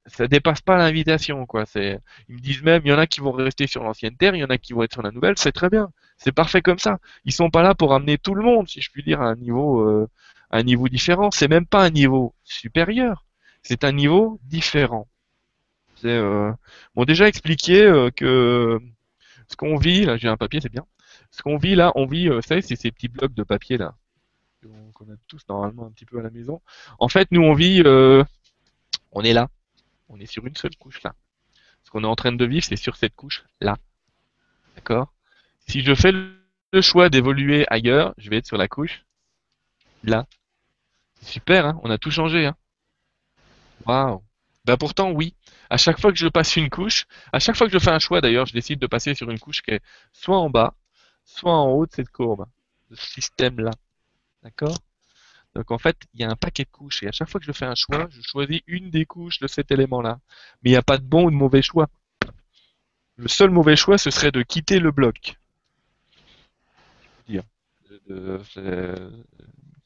ça 0.06 0.26
dépasse 0.28 0.60
pas 0.60 0.76
l'invitation 0.76 1.46
quoi. 1.46 1.66
C'est, 1.66 1.98
ils 2.28 2.36
me 2.36 2.40
disent 2.40 2.62
même, 2.62 2.82
il 2.84 2.90
y 2.90 2.94
en 2.94 2.98
a 2.98 3.06
qui 3.06 3.20
vont 3.20 3.32
rester 3.32 3.66
sur 3.66 3.82
l'ancienne 3.82 4.16
terre, 4.16 4.34
il 4.34 4.40
y 4.40 4.44
en 4.44 4.50
a 4.50 4.58
qui 4.58 4.72
vont 4.72 4.82
être 4.82 4.92
sur 4.92 5.02
la 5.02 5.10
nouvelle, 5.10 5.34
c'est 5.38 5.52
très 5.52 5.70
bien, 5.70 5.90
c'est 6.18 6.32
parfait 6.32 6.62
comme 6.62 6.78
ça. 6.78 6.98
Ils 7.24 7.32
sont 7.32 7.50
pas 7.50 7.62
là 7.62 7.74
pour 7.74 7.94
amener 7.94 8.18
tout 8.18 8.34
le 8.34 8.42
monde, 8.42 8.68
si 8.68 8.80
je 8.80 8.90
puis 8.90 9.02
dire, 9.02 9.20
à 9.20 9.26
un 9.26 9.36
niveau, 9.36 9.80
euh, 9.88 10.08
un 10.50 10.62
niveau 10.62 10.88
différent. 10.88 11.30
C'est 11.30 11.48
même 11.48 11.66
pas 11.66 11.84
un 11.84 11.90
niveau 11.90 12.34
supérieur, 12.44 13.24
c'est 13.62 13.84
un 13.84 13.92
niveau 13.92 14.40
différent. 14.44 15.08
C'est, 15.96 16.08
euh, 16.08 16.52
bon 16.94 17.04
déjà 17.04 17.28
expliqué 17.28 17.82
euh, 17.84 18.10
que 18.10 18.78
ce 19.48 19.56
qu'on 19.56 19.76
vit, 19.76 20.04
là 20.04 20.16
j'ai 20.16 20.28
un 20.28 20.36
papier, 20.36 20.60
c'est 20.60 20.72
bien. 20.72 20.86
Ce 21.30 21.42
qu'on 21.42 21.58
vit 21.58 21.74
là, 21.74 21.92
on 21.94 22.06
vit, 22.06 22.28
euh, 22.28 22.40
ça 22.42 22.60
c'est 22.62 22.76
ces 22.76 22.90
petits 22.90 23.08
blocs 23.08 23.34
de 23.34 23.42
papier 23.42 23.76
là 23.78 23.94
qu'on 24.94 25.10
a 25.10 25.16
tous 25.26 25.42
normalement 25.48 25.86
un 25.86 25.90
petit 25.90 26.04
peu 26.04 26.18
à 26.18 26.22
la 26.22 26.30
maison. 26.30 26.60
En 26.98 27.08
fait, 27.08 27.28
nous 27.30 27.42
on 27.42 27.54
vit, 27.54 27.82
euh, 27.84 28.24
on 29.12 29.22
est 29.22 29.32
là, 29.32 29.48
on 30.08 30.18
est 30.20 30.26
sur 30.26 30.46
une 30.46 30.56
seule 30.56 30.76
couche 30.76 31.02
là. 31.02 31.14
Ce 31.82 31.90
qu'on 31.90 32.04
est 32.04 32.08
en 32.08 32.16
train 32.16 32.32
de 32.32 32.44
vivre, 32.44 32.64
c'est 32.64 32.76
sur 32.76 32.96
cette 32.96 33.14
couche 33.14 33.44
là. 33.60 33.76
D'accord? 34.76 35.12
Si 35.66 35.82
je 35.82 35.94
fais 35.94 36.12
le 36.12 36.80
choix 36.80 37.08
d'évoluer 37.08 37.66
ailleurs, 37.68 38.14
je 38.18 38.28
vais 38.30 38.36
être 38.38 38.46
sur 38.46 38.58
la 38.58 38.68
couche 38.68 39.04
là. 40.04 40.26
Super, 41.22 41.66
hein? 41.66 41.80
On 41.82 41.90
a 41.90 41.98
tout 41.98 42.10
changé. 42.10 42.46
Hein? 42.46 42.56
Waouh 43.86 44.22
bah 44.66 44.76
pourtant 44.76 45.10
oui. 45.10 45.34
À 45.70 45.78
chaque 45.78 45.98
fois 45.98 46.12
que 46.12 46.18
je 46.18 46.28
passe 46.28 46.56
une 46.56 46.68
couche, 46.68 47.06
à 47.32 47.38
chaque 47.38 47.56
fois 47.56 47.66
que 47.66 47.72
je 47.72 47.78
fais 47.78 47.90
un 47.90 47.98
choix 47.98 48.20
d'ailleurs, 48.20 48.46
je 48.46 48.52
décide 48.52 48.78
de 48.78 48.86
passer 48.86 49.14
sur 49.14 49.30
une 49.30 49.38
couche 49.38 49.62
qui 49.62 49.70
est 49.72 49.80
soit 50.12 50.38
en 50.38 50.50
bas, 50.50 50.74
soit 51.24 51.54
en 51.54 51.70
haut 51.70 51.86
de 51.86 51.92
cette 51.92 52.10
courbe, 52.10 52.46
ce 52.90 52.96
système-là. 52.96 53.70
D'accord? 54.42 54.78
Donc 55.54 55.70
en 55.70 55.78
fait, 55.78 55.96
il 56.14 56.20
y 56.20 56.24
a 56.24 56.30
un 56.30 56.36
paquet 56.36 56.64
de 56.64 56.70
couches 56.70 57.02
et 57.02 57.08
à 57.08 57.12
chaque 57.12 57.28
fois 57.28 57.40
que 57.40 57.46
je 57.46 57.52
fais 57.52 57.66
un 57.66 57.74
choix, 57.74 58.08
je 58.10 58.20
choisis 58.22 58.60
une 58.66 58.90
des 58.90 59.04
couches 59.04 59.40
de 59.40 59.48
cet 59.48 59.70
élément-là. 59.70 60.20
Mais 60.62 60.70
il 60.70 60.72
n'y 60.72 60.76
a 60.76 60.82
pas 60.82 60.98
de 60.98 61.04
bon 61.04 61.26
ou 61.26 61.30
de 61.30 61.36
mauvais 61.36 61.62
choix. 61.62 61.88
Le 63.16 63.28
seul 63.28 63.50
mauvais 63.50 63.76
choix, 63.76 63.98
ce 63.98 64.10
serait 64.10 64.32
de 64.32 64.42
quitter 64.42 64.78
le 64.78 64.92
bloc. 64.92 65.36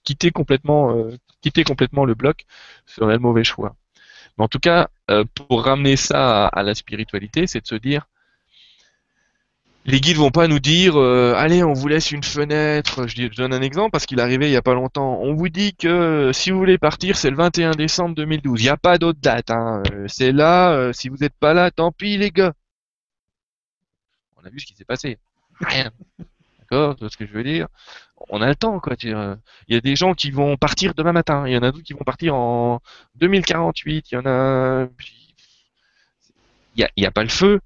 Quitter 0.04 0.30
complètement, 0.30 0.96
euh, 0.96 1.16
quitter 1.40 1.64
complètement 1.64 2.04
le 2.04 2.14
bloc 2.14 2.44
serait 2.86 3.14
le 3.14 3.18
mauvais 3.18 3.44
choix. 3.44 3.74
Mais 4.36 4.44
en 4.44 4.48
tout 4.48 4.58
cas, 4.58 4.90
euh, 5.10 5.24
pour 5.34 5.64
ramener 5.64 5.96
ça 5.96 6.46
à 6.46 6.62
la 6.62 6.74
spiritualité, 6.74 7.46
c'est 7.46 7.62
de 7.62 7.66
se 7.66 7.74
dire, 7.74 8.06
les 9.86 10.00
guides 10.00 10.16
vont 10.16 10.30
pas 10.30 10.48
nous 10.48 10.60
dire 10.60 10.98
euh, 10.98 11.34
allez 11.36 11.62
on 11.62 11.74
vous 11.74 11.88
laisse 11.88 12.10
une 12.10 12.22
fenêtre. 12.22 13.06
Je, 13.06 13.26
donne 13.28 13.52
un 13.52 13.62
exemple 13.62 13.90
parce 13.90 14.06
qu'il 14.06 14.18
est 14.18 14.34
il 14.34 14.50
y 14.50 14.56
a 14.56 14.62
pas 14.62 14.74
longtemps. 14.74 15.18
On 15.20 15.34
vous 15.34 15.48
dit 15.48 15.74
que 15.74 15.88
euh, 15.88 16.32
si 16.32 16.50
vous 16.50 16.58
voulez 16.58 16.78
partir 16.78 17.16
c'est 17.16 17.30
le 17.30 17.36
21 17.36 17.72
décembre 17.72 18.14
2012 18.14 18.60
il 18.60 18.64
n'y 18.64 18.70
a 18.70 18.76
pas 18.76 18.96
d'autre 18.98 19.18
date 19.20 19.50
hein. 19.50 19.82
Euh, 19.92 20.06
c'est 20.08 20.32
là 20.32 20.92
si 20.92 21.08
vous 21.08 21.16
n'êtes 21.18 21.34
pas 21.34 21.52
là 21.54 21.70
tant 21.70 21.92
pis 21.92 22.16
les 22.16 22.30
gars. 22.30 22.54
On 24.36 24.46
a 24.46 24.50
vu 24.50 24.58
ce 24.58 24.66
qui 24.66 24.74
s'est 24.74 24.84
passé. 24.84 25.18
Rien. 25.60 25.90
D'accord? 26.60 26.96
Ce 27.00 27.16
que 27.16 27.26
je 27.26 27.32
veux 27.32 27.44
dire? 27.44 27.68
On 28.30 28.40
a 28.40 28.48
le 28.48 28.54
temps 28.56 28.80
quoi 28.80 28.94
il 29.02 29.38
y 29.68 29.76
a 29.76 29.80
des 29.80 29.96
gens 29.96 30.14
qui 30.14 30.30
vont 30.30 30.56
partir 30.56 30.94
demain 30.94 31.12
matin. 31.12 31.46
Il 31.46 31.52
y 31.52 31.58
en 31.58 31.62
a 31.62 31.72
d'autres 31.72 31.84
qui 31.84 31.92
vont 31.92 32.04
partir 32.04 32.34
en 32.34 32.80
2048 33.16 34.12
il 34.12 34.14
y 34.14 34.18
en 34.18 34.26
a 34.26 34.86
il 36.76 36.88
n'y 36.96 37.06
a 37.06 37.10
pas 37.10 37.22
le 37.22 37.28
feu 37.28 37.60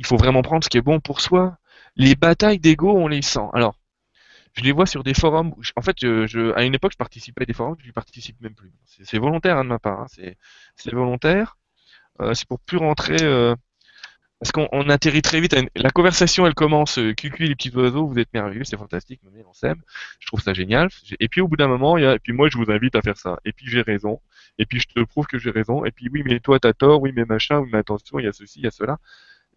il 0.00 0.06
faut 0.06 0.16
vraiment 0.16 0.40
prendre 0.40 0.64
ce 0.64 0.70
qui 0.70 0.78
est 0.78 0.82
bon 0.82 0.98
pour 0.98 1.20
soi. 1.20 1.58
Les 1.94 2.14
batailles 2.14 2.58
d'ego, 2.58 2.96
on 2.96 3.06
les 3.06 3.20
sent. 3.20 3.48
Alors, 3.52 3.76
je 4.54 4.62
les 4.62 4.72
vois 4.72 4.86
sur 4.86 5.04
des 5.04 5.12
forums. 5.12 5.54
en 5.76 5.82
fait, 5.82 5.96
à 6.56 6.64
une 6.64 6.74
époque, 6.74 6.92
je 6.92 6.96
participais 6.96 7.42
à 7.42 7.44
des 7.44 7.52
forums, 7.52 7.76
je 7.78 7.86
ne 7.86 7.92
participe 7.92 8.40
même 8.40 8.54
plus. 8.54 8.72
C'est 8.86 9.18
volontaire 9.18 9.58
hein, 9.58 9.64
de 9.64 9.68
ma 9.68 9.78
part. 9.78 10.00
Hein. 10.00 10.06
C'est 10.74 10.94
volontaire. 10.94 11.58
Euh, 12.22 12.32
c'est 12.32 12.48
pour 12.48 12.60
plus 12.60 12.78
rentrer. 12.78 13.18
Euh, 13.22 13.54
parce 14.38 14.52
qu'on 14.52 14.88
atterrit 14.88 15.20
très 15.20 15.38
vite. 15.38 15.54
La 15.76 15.90
conversation, 15.90 16.46
elle 16.46 16.54
commence. 16.54 16.98
Euh, 16.98 17.12
cucu, 17.12 17.44
les 17.44 17.54
petits 17.54 17.76
oiseaux, 17.76 18.06
vous 18.06 18.18
êtes 18.18 18.32
merveilleux, 18.32 18.64
c'est 18.64 18.78
fantastique, 18.78 19.20
on 19.46 19.52
s'aime. 19.52 19.82
Je 20.18 20.26
trouve 20.28 20.40
ça 20.40 20.54
génial. 20.54 20.88
Et 21.20 21.28
puis 21.28 21.42
au 21.42 21.48
bout 21.48 21.56
d'un 21.56 21.68
moment, 21.68 21.98
et 21.98 22.18
puis 22.20 22.32
moi, 22.32 22.48
je 22.50 22.56
vous 22.56 22.70
invite 22.70 22.96
à 22.96 23.02
faire 23.02 23.18
ça. 23.18 23.38
Et 23.44 23.52
puis 23.52 23.66
j'ai 23.68 23.82
raison. 23.82 24.22
Et 24.56 24.64
puis 24.64 24.80
je 24.80 24.86
te 24.88 25.00
prouve 25.04 25.26
que 25.26 25.38
j'ai 25.38 25.50
raison. 25.50 25.84
Et 25.84 25.90
puis 25.90 26.08
oui, 26.10 26.22
mais 26.24 26.40
toi, 26.40 26.58
t'as 26.58 26.72
tort. 26.72 27.02
Oui, 27.02 27.12
mais 27.14 27.26
machin. 27.26 27.58
Oui, 27.58 27.68
mais 27.70 27.78
attention, 27.78 28.18
il 28.18 28.24
y 28.24 28.28
a 28.28 28.32
ceci, 28.32 28.60
il 28.60 28.64
y 28.64 28.66
a 28.66 28.70
cela. 28.70 28.98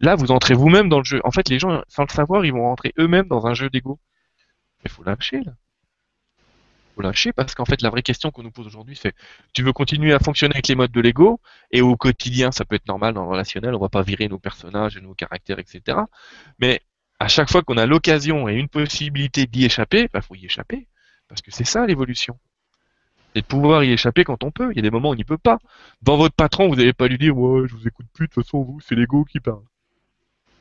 Là, 0.00 0.16
vous 0.16 0.32
entrez 0.32 0.54
vous-même 0.54 0.88
dans 0.88 0.98
le 0.98 1.04
jeu. 1.04 1.20
En 1.24 1.30
fait, 1.30 1.48
les 1.48 1.58
gens, 1.58 1.82
sans 1.88 2.04
le 2.04 2.10
savoir, 2.10 2.44
ils 2.44 2.52
vont 2.52 2.62
rentrer 2.62 2.92
eux-mêmes 2.98 3.28
dans 3.28 3.46
un 3.46 3.54
jeu 3.54 3.70
d'ego. 3.70 3.98
Mais 4.82 4.90
faut 4.90 5.04
lâcher, 5.04 5.40
là. 5.40 5.52
Faut 6.94 7.02
lâcher 7.02 7.32
parce 7.32 7.54
qu'en 7.54 7.64
fait, 7.64 7.82
la 7.82 7.90
vraie 7.90 8.02
question 8.02 8.30
qu'on 8.30 8.42
nous 8.42 8.52
pose 8.52 8.66
aujourd'hui, 8.66 8.96
c'est 8.96 9.14
tu 9.52 9.62
veux 9.62 9.72
continuer 9.72 10.12
à 10.12 10.18
fonctionner 10.18 10.54
avec 10.54 10.68
les 10.68 10.76
modes 10.76 10.92
de 10.92 11.00
l'ego? 11.00 11.40
Et 11.70 11.82
au 11.82 11.96
quotidien, 11.96 12.52
ça 12.52 12.64
peut 12.64 12.76
être 12.76 12.86
normal 12.86 13.14
dans 13.14 13.22
le 13.22 13.30
relationnel, 13.30 13.74
on 13.74 13.80
va 13.80 13.88
pas 13.88 14.02
virer 14.02 14.28
nos 14.28 14.38
personnages 14.38 14.96
et 14.96 15.00
nos 15.00 15.14
caractères, 15.14 15.58
etc. 15.58 15.98
Mais 16.60 16.82
à 17.18 17.28
chaque 17.28 17.50
fois 17.50 17.62
qu'on 17.62 17.76
a 17.78 17.86
l'occasion 17.86 18.48
et 18.48 18.54
une 18.54 18.68
possibilité 18.68 19.46
d'y 19.46 19.64
échapper, 19.64 20.08
bah, 20.12 20.20
faut 20.20 20.34
y 20.34 20.44
échapper. 20.44 20.88
Parce 21.28 21.42
que 21.42 21.50
c'est 21.50 21.64
ça 21.64 21.86
l'évolution. 21.86 22.38
C'est 23.34 23.42
de 23.42 23.46
pouvoir 23.46 23.82
y 23.82 23.92
échapper 23.92 24.22
quand 24.24 24.44
on 24.44 24.52
peut. 24.52 24.70
Il 24.72 24.76
y 24.76 24.78
a 24.78 24.82
des 24.82 24.90
moments 24.90 25.10
où 25.10 25.12
on 25.12 25.16
n'y 25.16 25.24
peut 25.24 25.38
pas. 25.38 25.58
Dans 26.02 26.16
votre 26.16 26.34
patron, 26.34 26.68
vous 26.68 26.76
n'avez 26.76 26.92
pas 26.92 27.08
lui 27.08 27.18
dire 27.18 27.36
Ouais, 27.36 27.66
je 27.66 27.74
vous 27.74 27.88
écoute 27.88 28.06
plus, 28.12 28.28
de 28.28 28.32
toute 28.32 28.44
façon, 28.44 28.62
vous, 28.62 28.80
c'est 28.80 28.94
l'ego 28.94 29.24
qui 29.24 29.40
parle 29.40 29.64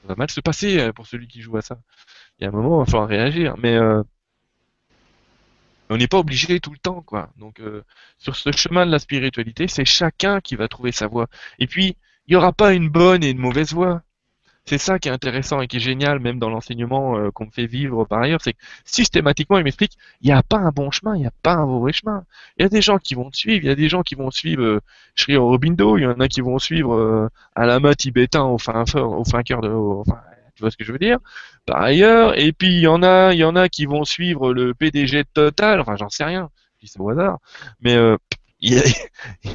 ça 0.03 0.09
va 0.09 0.15
mal 0.15 0.29
se 0.29 0.41
passer 0.41 0.79
euh, 0.79 0.91
pour 0.91 1.07
celui 1.07 1.27
qui 1.27 1.41
joue 1.41 1.55
à 1.57 1.61
ça. 1.61 1.79
Il 2.37 2.43
y 2.43 2.45
a 2.45 2.49
un 2.49 2.51
moment, 2.51 2.81
il 2.81 2.85
va 2.85 2.91
falloir 2.91 3.07
réagir. 3.07 3.55
Mais 3.57 3.75
euh, 3.75 4.03
on 5.89 5.97
n'est 5.97 6.07
pas 6.07 6.19
obligé 6.19 6.59
tout 6.59 6.71
le 6.71 6.77
temps, 6.77 7.01
quoi. 7.01 7.29
Donc, 7.37 7.59
euh, 7.61 7.83
sur 8.17 8.35
ce 8.35 8.51
chemin 8.51 8.85
de 8.85 8.91
la 8.91 8.99
spiritualité, 8.99 9.67
c'est 9.67 9.85
chacun 9.85 10.41
qui 10.41 10.55
va 10.55 10.67
trouver 10.67 10.91
sa 10.91 11.07
voie. 11.07 11.27
Et 11.59 11.67
puis, 11.67 11.95
il 12.27 12.31
n'y 12.31 12.35
aura 12.35 12.51
pas 12.51 12.73
une 12.73 12.89
bonne 12.89 13.23
et 13.23 13.29
une 13.29 13.37
mauvaise 13.37 13.73
voie. 13.73 14.03
C'est 14.65 14.77
ça 14.77 14.97
qui 14.97 15.09
est 15.09 15.11
intéressant 15.11 15.59
et 15.61 15.67
qui 15.67 15.77
est 15.77 15.79
génial, 15.81 16.19
même 16.19 16.39
dans 16.39 16.49
l'enseignement 16.49 17.17
euh, 17.17 17.31
qu'on 17.31 17.45
me 17.47 17.51
fait 17.51 17.65
vivre 17.65 18.05
par 18.05 18.21
ailleurs, 18.21 18.39
c'est 18.41 18.53
que 18.53 18.59
systématiquement, 18.85 19.57
il 19.57 19.65
m'explique, 19.65 19.97
il 20.21 20.27
n'y 20.27 20.31
a 20.33 20.41
pas 20.41 20.57
un 20.57 20.69
bon 20.71 20.89
chemin, 20.89 21.15
il 21.15 21.19
n'y 21.19 21.27
a 21.27 21.33
pas 21.41 21.53
un 21.53 21.65
mauvais 21.65 21.91
chemin. 21.91 22.23
Il 22.57 22.63
y 22.63 22.65
a 22.65 22.69
des 22.69 22.81
gens 22.81 22.97
qui 22.97 23.13
vont 23.15 23.29
te 23.29 23.35
suivre, 23.35 23.65
il 23.65 23.67
y 23.67 23.71
a 23.71 23.75
des 23.75 23.89
gens 23.89 24.03
qui 24.03 24.15
vont 24.15 24.31
suivre 24.31 24.63
euh, 24.63 24.79
Sri 25.15 25.35
Aurobindo, 25.35 25.97
il 25.97 26.03
y 26.03 26.05
en 26.07 26.17
a 26.19 26.27
qui 26.29 26.39
vont 26.39 26.59
suivre 26.59 26.95
euh, 26.95 27.27
Alama 27.55 27.93
tibétain 27.93 28.43
au 28.43 28.57
fin, 28.57 28.85
au 28.95 29.25
fin 29.25 29.43
cœur 29.43 29.59
de... 29.61 29.69
enfin, 29.69 30.21
tu 30.55 30.61
vois 30.61 30.71
ce 30.71 30.77
que 30.77 30.85
je 30.85 30.93
veux 30.93 30.99
dire? 30.99 31.19
Par 31.65 31.81
ailleurs, 31.81 32.37
et 32.39 32.53
puis 32.53 32.69
il 32.69 32.79
y 32.81 32.87
en 32.87 33.03
a, 33.03 33.33
y 33.33 33.43
en 33.43 33.55
a 33.57 33.67
qui 33.67 33.85
vont 33.85 34.05
suivre 34.05 34.53
le 34.53 34.73
PDG 34.73 35.25
Total, 35.33 35.81
enfin 35.81 35.97
j'en 35.97 36.09
sais 36.09 36.23
rien, 36.23 36.49
je 36.79 36.85
dis 36.85 36.91
ça 36.91 37.01
au 37.01 37.09
hasard, 37.09 37.39
mais 37.81 37.95
euh, 37.95 38.17
il 38.61 38.71
n'y 38.75 38.79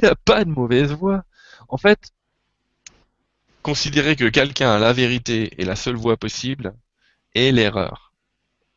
a, 0.07 0.11
a 0.11 0.15
pas 0.17 0.45
de 0.45 0.51
mauvaise 0.51 0.93
voie. 0.93 1.25
En 1.69 1.79
fait, 1.79 1.99
considérer 3.69 4.17
que 4.17 4.25
quelqu'un 4.31 4.71
a 4.71 4.79
la 4.79 4.95
vérité 4.95 5.53
et 5.61 5.67
la 5.67 5.77
seule 5.77 5.97
voie 5.97 6.17
possible 6.17 6.75
est 7.35 7.53
l'erreur. 7.53 8.15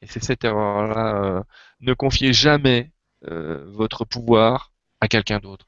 Et 0.02 0.08
c'est 0.08 0.22
cette 0.22 0.44
erreur-là. 0.44 1.16
Euh, 1.16 1.42
ne 1.80 1.94
confiez 1.94 2.34
jamais 2.34 2.92
euh, 3.30 3.64
votre 3.68 4.04
pouvoir 4.04 4.74
à 5.00 5.08
quelqu'un 5.08 5.40
d'autre. 5.40 5.66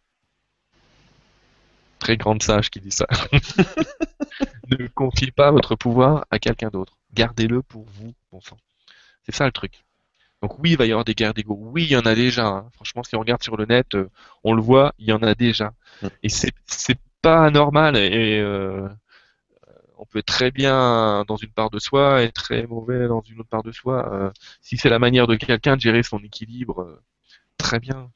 Très 2.00 2.18
grande 2.18 2.44
sage 2.44 2.70
qui 2.70 2.82
dit 2.82 2.92
ça. 2.92 3.08
ne 4.78 4.88
confiez 4.88 5.32
pas 5.32 5.52
votre 5.52 5.78
pouvoir 5.78 6.26
à 6.30 6.38
quelqu'un 6.38 6.68
d'autre. 6.68 6.98
Gardez-le 7.14 7.62
pour 7.62 7.86
vous, 7.94 8.14
bon 8.30 8.42
sang. 8.42 8.58
C'est 9.26 9.34
ça 9.34 9.46
le 9.46 9.54
truc. 9.54 9.86
Donc 10.42 10.60
oui, 10.60 10.72
il 10.72 10.78
va 10.78 10.86
y 10.86 10.92
avoir 10.92 11.06
des 11.06 11.16
guerres 11.16 11.34
d'ego. 11.34 11.58
Oui, 11.58 11.84
il 11.84 11.92
y 11.92 11.96
en 11.96 12.06
a 12.06 12.14
déjà. 12.14 12.46
hein. 12.46 12.70
Franchement, 12.74 13.04
si 13.04 13.16
on 13.16 13.22
regarde 13.22 13.42
sur 13.42 13.56
le 13.56 13.64
net, 13.64 13.96
euh, 13.96 14.10
on 14.44 14.54
le 14.54 14.62
voit, 14.62 14.94
il 15.00 15.08
y 15.08 15.14
en 15.14 15.24
a 15.24 15.34
déjà. 15.34 15.72
Et 16.24 16.28
c'est 16.28 16.52
pas 17.22 17.46
anormal. 17.46 17.96
Et 17.96 18.38
euh, 18.42 18.90
on 20.04 20.06
peut 20.06 20.20
être 20.20 20.26
très 20.26 20.52
bien 20.52 21.24
dans 21.30 21.38
une 21.38 21.52
part 21.52 21.70
de 21.70 21.80
soi 21.80 22.24
et 22.24 22.32
très 22.32 22.68
mauvais 22.68 23.08
dans 23.08 23.22
une 23.22 23.40
autre 23.40 23.48
part 23.48 23.64
de 23.64 23.72
soi. 23.72 24.14
Euh, 24.14 24.32
si 24.62 24.76
c'est 24.76 24.90
la 24.90 25.00
manière 25.00 25.28
de 25.28 25.36
quelqu'un 25.36 25.78
de 25.78 25.82
gérer 25.82 26.04
son 26.04 26.20
équilibre, 26.20 26.82
euh, 26.82 27.02
très 27.58 27.80
bien. 27.80 28.12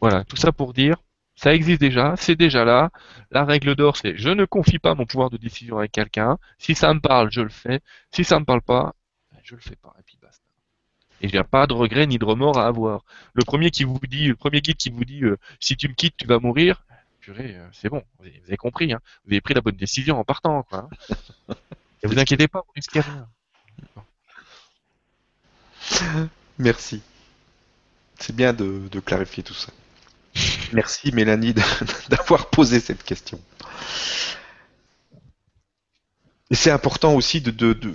Voilà, 0.00 0.22
tout 0.24 0.36
ça 0.36 0.52
pour 0.52 0.72
dire, 0.72 0.96
ça 1.34 1.52
existe 1.54 1.80
déjà, 1.80 2.14
c'est 2.16 2.36
déjà 2.36 2.64
là. 2.64 2.90
La 3.32 3.44
règle 3.44 3.74
d'or, 3.74 3.96
c'est 3.96 4.16
je 4.16 4.28
ne 4.28 4.44
confie 4.44 4.78
pas 4.78 4.94
mon 4.94 5.06
pouvoir 5.06 5.28
de 5.30 5.38
décision 5.38 5.78
avec 5.78 5.90
quelqu'un. 5.90 6.38
Si 6.58 6.76
ça 6.76 6.94
me 6.94 7.00
parle, 7.00 7.32
je 7.32 7.40
le 7.40 7.48
fais. 7.48 7.80
Si 8.12 8.22
ça 8.22 8.38
me 8.38 8.44
parle 8.44 8.62
pas, 8.62 8.94
ben, 9.32 9.40
je 9.42 9.56
le 9.56 9.60
fais 9.60 9.76
pas. 9.76 9.94
Et 9.98 10.02
puis 10.04 10.18
basta. 10.22 10.44
Et 11.20 11.26
il 11.26 11.32
n'y 11.32 11.38
a 11.38 11.44
pas 11.44 11.66
de 11.66 11.72
regret 11.72 12.06
ni 12.06 12.18
de 12.18 12.24
remords 12.24 12.58
à 12.58 12.66
avoir. 12.68 13.02
Le 13.32 13.42
premier 13.44 13.72
qui 13.72 13.82
vous 13.82 13.98
dit, 14.08 14.28
le 14.28 14.36
premier 14.36 14.60
guide 14.60 14.76
qui 14.76 14.90
vous 14.90 15.04
dit, 15.04 15.24
euh, 15.24 15.36
si 15.58 15.76
tu 15.76 15.88
me 15.88 15.94
quittes, 15.94 16.16
tu 16.16 16.28
vas 16.28 16.38
mourir. 16.38 16.84
Purée, 17.26 17.56
euh, 17.56 17.68
c'est 17.72 17.88
bon, 17.88 18.04
vous 18.20 18.26
avez, 18.46 18.56
compris. 18.56 18.92
Hein. 18.92 19.00
Vous 19.24 19.32
avez 19.32 19.40
pris 19.40 19.52
la 19.52 19.60
bonne 19.60 19.74
décision 19.74 20.16
en 20.20 20.22
partant, 20.24 20.62
quoi. 20.62 20.88
hein. 21.48 21.54
Et 22.04 22.06
vous 22.06 22.20
inquiétez 22.20 22.46
pas, 22.46 22.60
vous 22.64 22.72
risquez 22.76 23.00
rien. 23.00 23.28
Merci. 26.58 27.02
C'est 28.20 28.34
bien 28.34 28.52
de, 28.52 28.86
de 28.92 29.00
clarifier 29.00 29.42
tout 29.42 29.54
ça. 29.54 29.72
Merci 30.72 31.10
Mélanie 31.10 31.52
d'avoir 32.08 32.48
posé 32.48 32.78
cette 32.78 33.02
question. 33.02 33.40
Et 36.50 36.54
c'est 36.54 36.70
important 36.70 37.14
aussi 37.14 37.40
de 37.40 37.50
de, 37.50 37.72
de, 37.72 37.90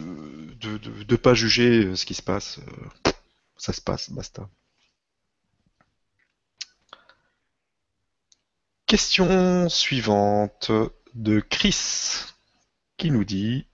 de, 0.59 0.77
de- 0.77 1.03
de 1.03 1.15
pas 1.15 1.33
juger 1.33 1.85
euh, 1.85 1.95
ce 1.95 2.05
qui 2.05 2.15
se 2.15 2.21
passe. 2.21 2.59
Euh, 2.59 3.11
Ça 3.55 3.71
se 3.71 3.79
passe, 3.81 4.09
basta. 4.11 4.49
Question 8.91 9.69
suivante 9.69 10.69
de 11.15 11.39
Chris 11.39 12.25
qui 12.97 13.09
nous 13.09 13.23
dit 13.23 13.65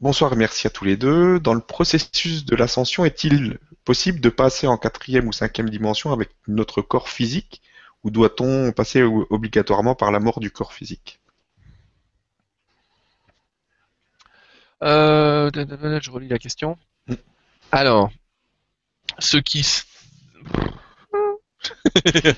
Bonsoir 0.00 0.32
et 0.32 0.36
merci 0.36 0.66
à 0.66 0.70
tous 0.70 0.84
les 0.84 0.96
deux. 0.96 1.38
Dans 1.38 1.54
le 1.54 1.60
processus 1.60 2.44
de 2.44 2.56
l'ascension, 2.56 3.04
est-il 3.04 3.60
possible 3.84 4.18
de 4.18 4.28
passer 4.30 4.66
en 4.66 4.76
quatrième 4.76 5.28
ou 5.28 5.32
cinquième 5.32 5.70
dimension 5.70 6.12
avec 6.12 6.30
notre 6.48 6.82
corps 6.82 7.08
physique 7.08 7.62
ou 8.02 8.10
doit-on 8.10 8.72
passer 8.72 9.04
obligatoirement 9.04 9.94
par 9.94 10.10
la 10.10 10.18
mort 10.18 10.40
du 10.40 10.50
corps 10.50 10.72
physique? 10.72 11.20
Euh, 14.82 15.52
je 15.54 16.10
relis 16.10 16.26
la 16.26 16.40
question. 16.40 16.76
Mm. 17.06 17.14
Alors, 17.70 18.10
ceux 19.20 19.40
qui... 19.40 19.60
s- 19.60 19.86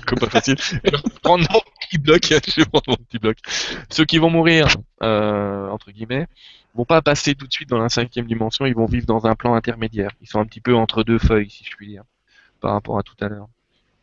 Comme 0.05 0.19
pas 0.19 0.29
facile. 0.29 0.57
petit 3.09 3.19
bloc. 3.19 3.37
Ceux 3.89 4.05
qui 4.05 4.17
vont 4.17 4.29
mourir, 4.29 4.67
euh, 5.03 5.69
entre 5.69 5.91
guillemets, 5.91 6.27
vont 6.75 6.85
pas 6.85 7.01
passer 7.01 7.35
tout 7.35 7.47
de 7.47 7.53
suite 7.53 7.69
dans 7.69 7.79
la 7.79 7.89
cinquième 7.89 8.27
dimension. 8.27 8.65
Ils 8.65 8.75
vont 8.75 8.85
vivre 8.85 9.05
dans 9.05 9.25
un 9.25 9.35
plan 9.35 9.55
intermédiaire. 9.55 10.11
Ils 10.21 10.27
sont 10.27 10.39
un 10.39 10.45
petit 10.45 10.61
peu 10.61 10.75
entre 10.75 11.03
deux 11.03 11.19
feuilles, 11.19 11.49
si 11.49 11.63
je 11.63 11.75
puis 11.75 11.87
dire, 11.87 12.03
par 12.61 12.73
rapport 12.73 12.99
à 12.99 13.03
tout 13.03 13.15
à 13.19 13.27
l'heure. 13.27 13.47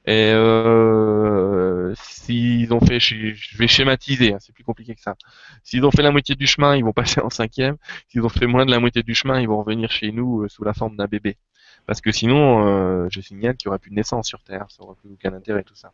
Et 0.07 0.33
euh, 0.35 1.95
s'ils 1.97 2.73
ont 2.75 2.81
fait, 2.81 3.01
je, 3.01 3.57
vais 3.57 3.69
schématiser, 3.69 4.35
hein, 4.35 4.39
c'est 4.39 4.55
plus 4.55 4.65
compliqué 4.65 4.95
que 4.95 5.01
ça. 5.01 5.17
S'ils 5.63 5.85
ont 5.87 5.91
fait 5.91 6.03
la 6.03 6.11
moitié 6.11 6.35
du 6.35 6.47
chemin, 6.47 6.77
ils 6.77 6.85
vont 6.85 6.93
passer 6.93 7.21
en 7.23 7.31
cinquième. 7.31 7.77
S'ils 8.09 8.23
ont 8.23 8.29
fait 8.29 8.47
moins 8.47 8.67
de 8.67 8.71
la 8.71 8.81
moitié 8.81 9.03
du 9.03 9.15
chemin, 9.15 9.41
ils 9.41 9.49
vont 9.49 9.59
revenir 9.63 9.91
chez 9.91 10.13
nous 10.13 10.43
euh, 10.43 10.49
sous 10.49 10.63
la 10.63 10.75
forme 10.75 10.97
d'un 10.97 11.07
bébé. 11.07 11.39
Parce 11.87 12.01
que 12.01 12.13
sinon, 12.13 12.67
euh, 12.67 13.09
je 13.11 13.21
signale 13.21 13.57
qu'il 13.57 13.69
n'y 13.69 13.71
aura 13.71 13.79
plus 13.79 13.91
de 13.91 13.97
naissance 13.97 14.27
sur 14.27 14.43
Terre, 14.43 14.67
ça 14.69 14.83
n'aura 14.83 14.95
plus 14.95 15.11
aucun 15.11 15.33
intérêt 15.33 15.63
tout 15.63 15.75
ça. 15.75 15.93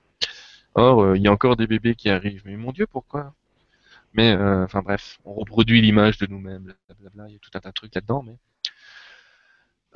Or, 0.74 1.02
euh, 1.02 1.16
il 1.16 1.22
y 1.22 1.28
a 1.28 1.32
encore 1.32 1.56
des 1.56 1.66
bébés 1.66 1.94
qui 1.94 2.10
arrivent. 2.10 2.42
Mais 2.44 2.56
mon 2.56 2.72
Dieu, 2.72 2.86
pourquoi? 2.86 3.34
Mais, 4.14 4.32
euh, 4.32 4.64
enfin 4.64 4.82
bref, 4.82 5.18
on 5.24 5.34
reproduit 5.34 5.80
l'image 5.80 6.18
de 6.18 6.26
nous-mêmes, 6.26 6.74
blablabla, 6.88 7.28
il 7.28 7.34
y 7.34 7.36
a 7.36 7.38
tout 7.38 7.50
un 7.54 7.60
tas 7.60 7.68
de 7.70 7.74
trucs 7.74 7.94
là-dedans, 7.94 8.22
mais... 8.22 8.36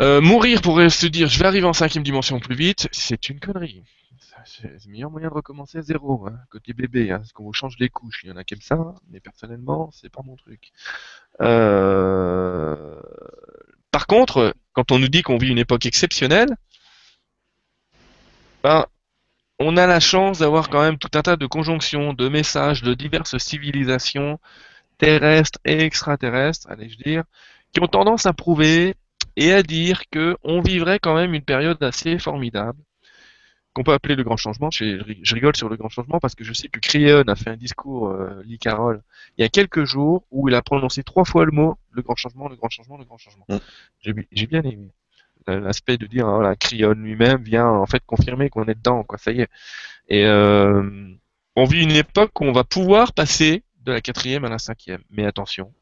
Euh, 0.01 0.21
mourir 0.21 0.61
pour 0.61 0.79
se 0.91 1.07
dire 1.07 1.29
je 1.29 1.39
vais 1.39 1.47
arriver 1.47 1.69
en 1.69 1.73
cinquième 1.73 2.03
dimension 2.03 2.41
plus 2.41 2.57
vite, 2.57 2.89
c'est 2.91 3.29
une 3.29 3.39
connerie. 3.39 3.85
C'est 4.45 4.65
le 4.65 4.91
meilleur 4.91 5.11
moyen 5.11 5.29
de 5.29 5.35
recommencer 5.35 5.79
à 5.79 5.83
zéro, 5.83 6.27
hein, 6.27 6.37
côté 6.51 6.73
bébé, 6.73 7.13
hein, 7.13 7.19
parce 7.19 7.33
qu'on 7.33 7.45
vous 7.45 7.53
change 7.53 7.77
les 7.79 7.89
couches. 7.89 8.23
Il 8.25 8.31
y 8.31 8.33
en 8.33 8.37
a 8.37 8.43
qui 8.43 8.55
aiment 8.55 8.61
ça, 8.61 8.95
mais 9.09 9.21
personnellement, 9.21 9.91
c'est 9.93 10.11
pas 10.11 10.23
mon 10.25 10.35
truc. 10.37 10.73
Par 13.91 14.07
contre, 14.09 14.55
quand 14.73 14.91
on 14.91 14.99
nous 14.99 15.09
dit 15.09 15.23
qu'on 15.23 15.39
vit 15.39 15.49
une 15.49 15.59
époque 15.59 15.87
exceptionnelle, 15.87 16.57
ben, 18.65 18.87
on 19.59 19.77
a 19.77 19.87
la 19.87 20.01
chance 20.01 20.41
d'avoir 20.41 20.69
quand 20.69 20.83
même 20.83 20.99
tout 20.99 21.11
un 21.15 21.23
tas 21.23 21.37
de 21.37 21.47
conjonctions, 21.47 22.13
de 22.13 22.29
messages 22.29 22.83
de 22.83 22.95
diverses 22.95 23.39
civilisations 23.39 24.39
terrestres 24.99 25.59
et 25.65 25.81
extraterrestres, 25.81 26.69
allais-je 26.71 26.97
dire, 26.99 27.25
qui 27.73 27.81
ont 27.81 27.87
tendance 27.87 28.27
à 28.27 28.33
prouver 28.33 28.95
et 29.37 29.53
à 29.53 29.63
dire 29.63 30.03
que 30.11 30.37
on 30.43 30.61
vivrait 30.61 30.99
quand 30.99 31.15
même 31.15 31.35
une 31.35 31.43
période 31.43 31.83
assez 31.83 32.19
formidable, 32.19 32.79
qu'on 33.73 33.83
peut 33.83 33.93
appeler 33.93 34.15
le 34.15 34.23
grand 34.23 34.37
changement. 34.37 34.71
Je, 34.71 35.03
je 35.23 35.35
rigole 35.35 35.57
sur 35.57 35.69
le 35.69 35.77
grand 35.77 35.89
changement 35.89 36.21
parce 36.21 36.35
que 36.37 36.45
je 36.45 36.53
sais 36.53 36.69
que 36.69 36.79
Creon 36.79 37.25
a 37.27 37.35
fait 37.35 37.51
un 37.51 37.57
discours, 37.57 38.11
euh, 38.11 38.43
Lee 38.45 38.59
Carroll, 38.59 39.03
il 39.37 39.43
y 39.43 39.45
a 39.45 39.49
quelques 39.49 39.85
jours 39.85 40.25
où 40.31 40.49
il 40.49 40.55
a 40.55 40.63
prononcé 40.63 41.03
trois 41.03 41.25
fois 41.25 41.45
le 41.45 41.51
mot 41.51 41.77
le 41.91 42.03
grand 42.03 42.17
changement, 42.17 42.49
le 42.49 42.57
grand 42.57 42.71
changement, 42.71 42.97
le 42.97 43.05
grand 43.05 43.19
changement. 43.19 43.45
Mm. 43.49 43.57
J'ai 44.01 44.15
j'ai 44.33 44.47
bien 44.47 44.63
aimé 44.63 44.91
l'aspect 45.47 45.99
de 45.99 46.07
dire 46.07 46.27
voilà, 46.27 46.57
Creon 46.57 46.95
lui-même 46.95 47.43
vient 47.43 47.69
en 47.69 47.87
fait 47.87 48.03
confirmer 48.07 48.51
qu'on 48.51 48.65
est 48.65 48.75
dedans, 48.75 49.03
quoi. 49.03 49.19
Ça 49.19 49.33
y 49.33 49.41
est. 49.41 49.51
Et 50.09 50.27
euh, 50.27 51.15
on 51.57 51.65
vit 51.65 51.83
une 51.83 51.93
époque 51.93 52.41
où 52.41 52.45
on 52.45 52.53
va 52.53 52.65
pouvoir 52.65 53.13
passer 53.13 53.63
de 53.83 53.93
la 53.93 54.01
quatrième 54.01 54.45
à 54.45 54.49
la 54.49 54.59
cinquième. 54.59 55.03
Mais 55.11 55.25
attention, 55.25 55.73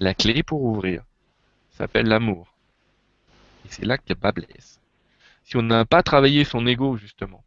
la 0.00 0.14
clé 0.14 0.42
pour 0.42 0.62
ouvrir 0.62 1.02
s'appelle 1.70 2.06
l'amour. 2.06 2.54
Et 3.64 3.68
c'est 3.70 3.84
là 3.84 3.98
que 3.98 4.14
bas 4.14 4.32
blesse. 4.32 4.80
Si 5.44 5.56
on 5.56 5.62
n'a 5.62 5.84
pas 5.84 6.02
travaillé 6.02 6.44
son 6.44 6.66
ego, 6.66 6.96
justement, 6.96 7.42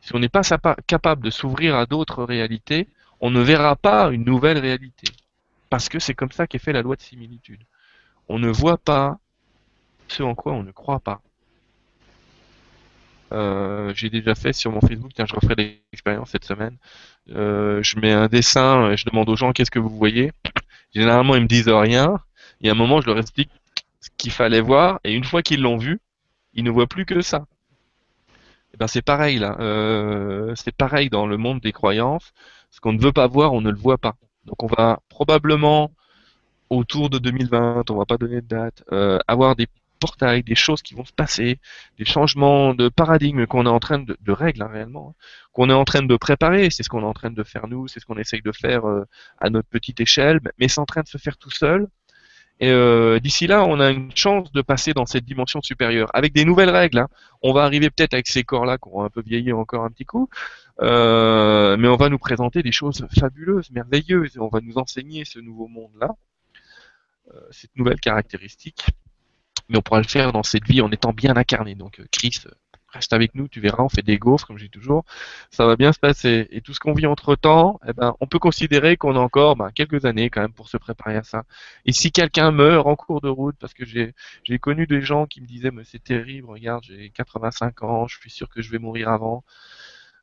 si 0.00 0.14
on 0.14 0.18
n'est 0.18 0.28
pas 0.28 0.42
capable 0.86 1.24
de 1.24 1.30
s'ouvrir 1.30 1.76
à 1.76 1.86
d'autres 1.86 2.24
réalités, 2.24 2.88
on 3.20 3.30
ne 3.30 3.40
verra 3.40 3.76
pas 3.76 4.10
une 4.10 4.24
nouvelle 4.24 4.58
réalité. 4.58 5.10
Parce 5.70 5.88
que 5.88 5.98
c'est 5.98 6.14
comme 6.14 6.30
ça 6.30 6.46
qu'est 6.46 6.58
fait 6.58 6.72
la 6.72 6.82
loi 6.82 6.96
de 6.96 7.02
similitude. 7.02 7.62
On 8.28 8.38
ne 8.38 8.50
voit 8.50 8.78
pas 8.78 9.18
ce 10.08 10.22
en 10.22 10.34
quoi 10.34 10.52
on 10.52 10.62
ne 10.62 10.72
croit 10.72 11.00
pas. 11.00 11.20
Euh, 13.32 13.92
j'ai 13.94 14.10
déjà 14.10 14.34
fait 14.34 14.52
sur 14.52 14.70
mon 14.70 14.80
Facebook, 14.80 15.12
tiens, 15.14 15.26
je 15.26 15.34
referai 15.34 15.82
l'expérience 15.92 16.30
cette 16.30 16.44
semaine. 16.44 16.76
Euh, 17.30 17.82
je 17.82 17.98
mets 17.98 18.12
un 18.12 18.28
dessin, 18.28 18.90
et 18.90 18.96
je 18.96 19.06
demande 19.06 19.28
aux 19.28 19.36
gens 19.36 19.52
qu'est-ce 19.52 19.70
que 19.70 19.78
vous 19.78 19.88
voyez? 19.88 20.32
Généralement, 20.94 21.34
ils 21.34 21.42
me 21.42 21.48
disent 21.48 21.68
rien. 21.68 22.18
Et 22.60 22.68
à 22.68 22.72
un 22.72 22.76
moment, 22.76 23.00
je 23.00 23.06
leur 23.06 23.18
explique 23.18 23.50
ce 24.00 24.10
qu'il 24.16 24.30
fallait 24.30 24.60
voir. 24.60 25.00
Et 25.04 25.14
une 25.14 25.24
fois 25.24 25.42
qu'ils 25.42 25.62
l'ont 25.62 25.78
vu, 25.78 26.00
ils 26.52 26.64
ne 26.64 26.70
voient 26.70 26.86
plus 26.86 27.06
que 27.06 27.20
ça. 27.22 27.46
Et 28.74 28.76
ben, 28.76 28.86
c'est 28.86 29.02
pareil 29.02 29.38
là. 29.38 29.56
Euh, 29.60 30.54
c'est 30.56 30.74
pareil 30.74 31.10
dans 31.10 31.26
le 31.26 31.36
monde 31.36 31.60
des 31.60 31.72
croyances. 31.72 32.32
Ce 32.70 32.80
qu'on 32.80 32.92
ne 32.92 33.00
veut 33.00 33.12
pas 33.12 33.26
voir, 33.26 33.52
on 33.52 33.60
ne 33.60 33.70
le 33.70 33.76
voit 33.78 33.98
pas. 33.98 34.14
Donc, 34.46 34.62
on 34.62 34.66
va 34.66 35.00
probablement 35.08 35.92
autour 36.70 37.10
de 37.10 37.18
2020, 37.18 37.90
on 37.90 37.96
va 37.96 38.04
pas 38.04 38.16
donner 38.16 38.40
de 38.40 38.46
date, 38.46 38.84
euh, 38.92 39.18
avoir 39.28 39.56
des 39.56 39.68
portails, 40.00 40.42
des 40.42 40.54
choses 40.54 40.82
qui 40.82 40.94
vont 40.94 41.04
se 41.04 41.12
passer, 41.12 41.58
des 41.98 42.04
changements 42.04 42.74
de 42.74 42.88
paradigme 42.88 43.46
qu'on 43.46 43.66
est 43.66 43.68
en 43.68 43.80
train 43.80 43.98
de, 43.98 44.16
de 44.20 44.32
règles 44.32 44.62
hein, 44.62 44.68
réellement, 44.72 45.10
hein, 45.10 45.24
qu'on 45.52 45.70
est 45.70 45.74
en 45.74 45.84
train 45.84 46.02
de 46.02 46.16
préparer. 46.16 46.70
C'est 46.70 46.82
ce 46.82 46.88
qu'on 46.88 47.02
est 47.02 47.06
en 47.06 47.12
train 47.14 47.30
de 47.30 47.42
faire 47.42 47.66
nous, 47.68 47.88
c'est 47.88 48.00
ce 48.00 48.06
qu'on 48.06 48.18
essaye 48.18 48.42
de 48.42 48.52
faire 48.52 48.86
euh, 48.88 49.04
à 49.38 49.50
notre 49.50 49.68
petite 49.68 50.00
échelle, 50.00 50.40
mais 50.58 50.68
c'est 50.68 50.80
en 50.80 50.86
train 50.86 51.02
de 51.02 51.08
se 51.08 51.18
faire 51.18 51.36
tout 51.36 51.50
seul. 51.50 51.88
Et 52.60 52.70
euh, 52.70 53.18
d'ici 53.18 53.46
là, 53.48 53.64
on 53.64 53.80
a 53.80 53.90
une 53.90 54.14
chance 54.14 54.52
de 54.52 54.62
passer 54.62 54.92
dans 54.94 55.06
cette 55.06 55.24
dimension 55.24 55.60
supérieure 55.60 56.08
avec 56.14 56.32
des 56.32 56.44
nouvelles 56.44 56.70
règles. 56.70 56.98
hein. 56.98 57.08
On 57.42 57.52
va 57.52 57.64
arriver 57.64 57.90
peut-être 57.90 58.14
avec 58.14 58.28
ces 58.28 58.44
corps-là 58.44 58.78
qui 58.78 58.88
ont 58.92 59.02
un 59.02 59.10
peu 59.10 59.22
vieilli 59.22 59.52
encore 59.52 59.84
un 59.84 59.90
petit 59.90 60.04
coup, 60.04 60.28
euh, 60.80 61.76
mais 61.76 61.88
on 61.88 61.96
va 61.96 62.08
nous 62.08 62.18
présenter 62.18 62.62
des 62.62 62.70
choses 62.72 63.06
fabuleuses, 63.18 63.70
merveilleuses, 63.72 64.36
et 64.36 64.40
on 64.40 64.48
va 64.48 64.60
nous 64.60 64.78
enseigner 64.78 65.24
ce 65.24 65.40
nouveau 65.40 65.66
monde-là, 65.66 66.10
cette 67.50 67.74
nouvelle 67.76 67.98
caractéristique. 68.00 68.86
Mais 69.68 69.78
on 69.78 69.82
pourra 69.82 70.00
le 70.00 70.08
faire 70.08 70.32
dans 70.32 70.42
cette 70.42 70.64
vie 70.64 70.80
en 70.80 70.90
étant 70.90 71.12
bien 71.12 71.36
incarné. 71.36 71.74
Donc, 71.74 72.00
euh, 72.00 72.06
Chris, 72.10 72.40
euh, 72.46 72.50
reste 72.94 73.12
avec 73.12 73.34
nous, 73.34 73.48
tu 73.48 73.60
verras, 73.60 73.82
on 73.82 73.88
fait 73.88 74.02
des 74.02 74.18
gaufres, 74.18 74.46
comme 74.46 74.58
je 74.58 74.64
dis 74.64 74.70
toujours. 74.70 75.04
Ça 75.50 75.66
va 75.66 75.76
bien 75.76 75.92
se 75.92 75.98
passer. 75.98 76.48
Et 76.50 76.60
tout 76.60 76.72
ce 76.74 76.80
qu'on 76.80 76.94
vit 76.94 77.06
entre 77.06 77.34
temps, 77.34 77.80
eh 77.86 77.92
ben, 77.92 78.14
on 78.20 78.26
peut 78.26 78.38
considérer 78.38 78.96
qu'on 78.96 79.16
a 79.16 79.18
encore 79.18 79.56
ben, 79.56 79.70
quelques 79.72 80.04
années 80.04 80.30
quand 80.30 80.40
même 80.42 80.52
pour 80.52 80.68
se 80.68 80.76
préparer 80.76 81.16
à 81.16 81.22
ça. 81.22 81.44
Et 81.84 81.92
si 81.92 82.12
quelqu'un 82.12 82.50
meurt 82.52 82.86
en 82.86 82.96
cours 82.96 83.20
de 83.20 83.28
route, 83.28 83.56
parce 83.60 83.74
que 83.74 83.84
j'ai 83.84 84.14
j'ai 84.44 84.58
connu 84.58 84.86
des 84.86 85.02
gens 85.02 85.26
qui 85.26 85.40
me 85.40 85.46
disaient, 85.46 85.70
mais 85.70 85.84
c'est 85.84 86.02
terrible, 86.02 86.48
regarde, 86.48 86.84
j'ai 86.84 87.10
85 87.10 87.82
ans, 87.82 88.06
je 88.06 88.18
suis 88.18 88.30
sûr 88.30 88.48
que 88.48 88.62
je 88.62 88.70
vais 88.70 88.78
mourir 88.78 89.08
avant. 89.08 89.44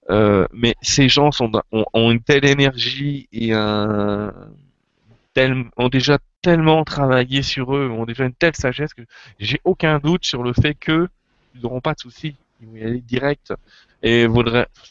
Euh, 0.09 0.47
mais 0.51 0.75
ces 0.81 1.09
gens 1.09 1.31
sont, 1.31 1.51
ont 1.71 2.11
une 2.11 2.21
telle 2.23 2.45
énergie 2.45 3.27
et 3.31 3.53
un, 3.53 4.33
ont 5.77 5.89
déjà 5.89 6.19
tellement 6.41 6.83
travaillé 6.83 7.41
sur 7.43 7.75
eux, 7.75 7.89
ont 7.89 8.05
déjà 8.05 8.25
une 8.25 8.33
telle 8.33 8.55
sagesse 8.55 8.93
que 8.93 9.03
j'ai 9.39 9.61
aucun 9.63 9.99
doute 9.99 10.25
sur 10.25 10.43
le 10.43 10.53
fait 10.53 10.73
que 10.75 11.07
ils 11.55 11.61
n'auront 11.61 11.81
pas 11.81 11.93
de 11.93 11.99
soucis. 11.99 12.35
Ils 12.61 12.67
vont 12.67 12.75
y 12.75 12.83
aller 12.83 13.01
direct. 13.01 13.53
Et 14.03 14.27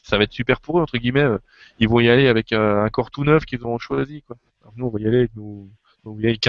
ça 0.02 0.18
va 0.18 0.24
être 0.24 0.32
super 0.32 0.60
pour 0.60 0.78
eux, 0.78 0.82
entre 0.82 0.98
guillemets. 0.98 1.20
euh, 1.22 1.38
Ils 1.78 1.88
vont 1.88 2.00
y 2.00 2.08
aller 2.08 2.28
avec 2.28 2.52
un 2.52 2.88
corps 2.90 3.10
tout 3.10 3.24
neuf 3.24 3.44
qu'ils 3.44 3.62
auront 3.64 3.78
choisi, 3.78 4.22
quoi. 4.22 4.36
Nous, 4.76 4.86
on 4.86 4.90
va 4.90 5.00
y 5.00 5.06
aller 5.06 5.18
avec 5.18 5.34
nos, 5.36 5.68
nos 6.04 6.14
vieilles 6.14 6.38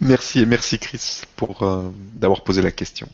Merci 0.00 0.40
et 0.40 0.46
merci 0.46 0.78
Chris 0.78 1.22
pour 1.36 1.62
euh, 1.62 1.90
d'avoir 2.14 2.42
posé 2.44 2.62
la 2.62 2.70
question. 2.70 3.08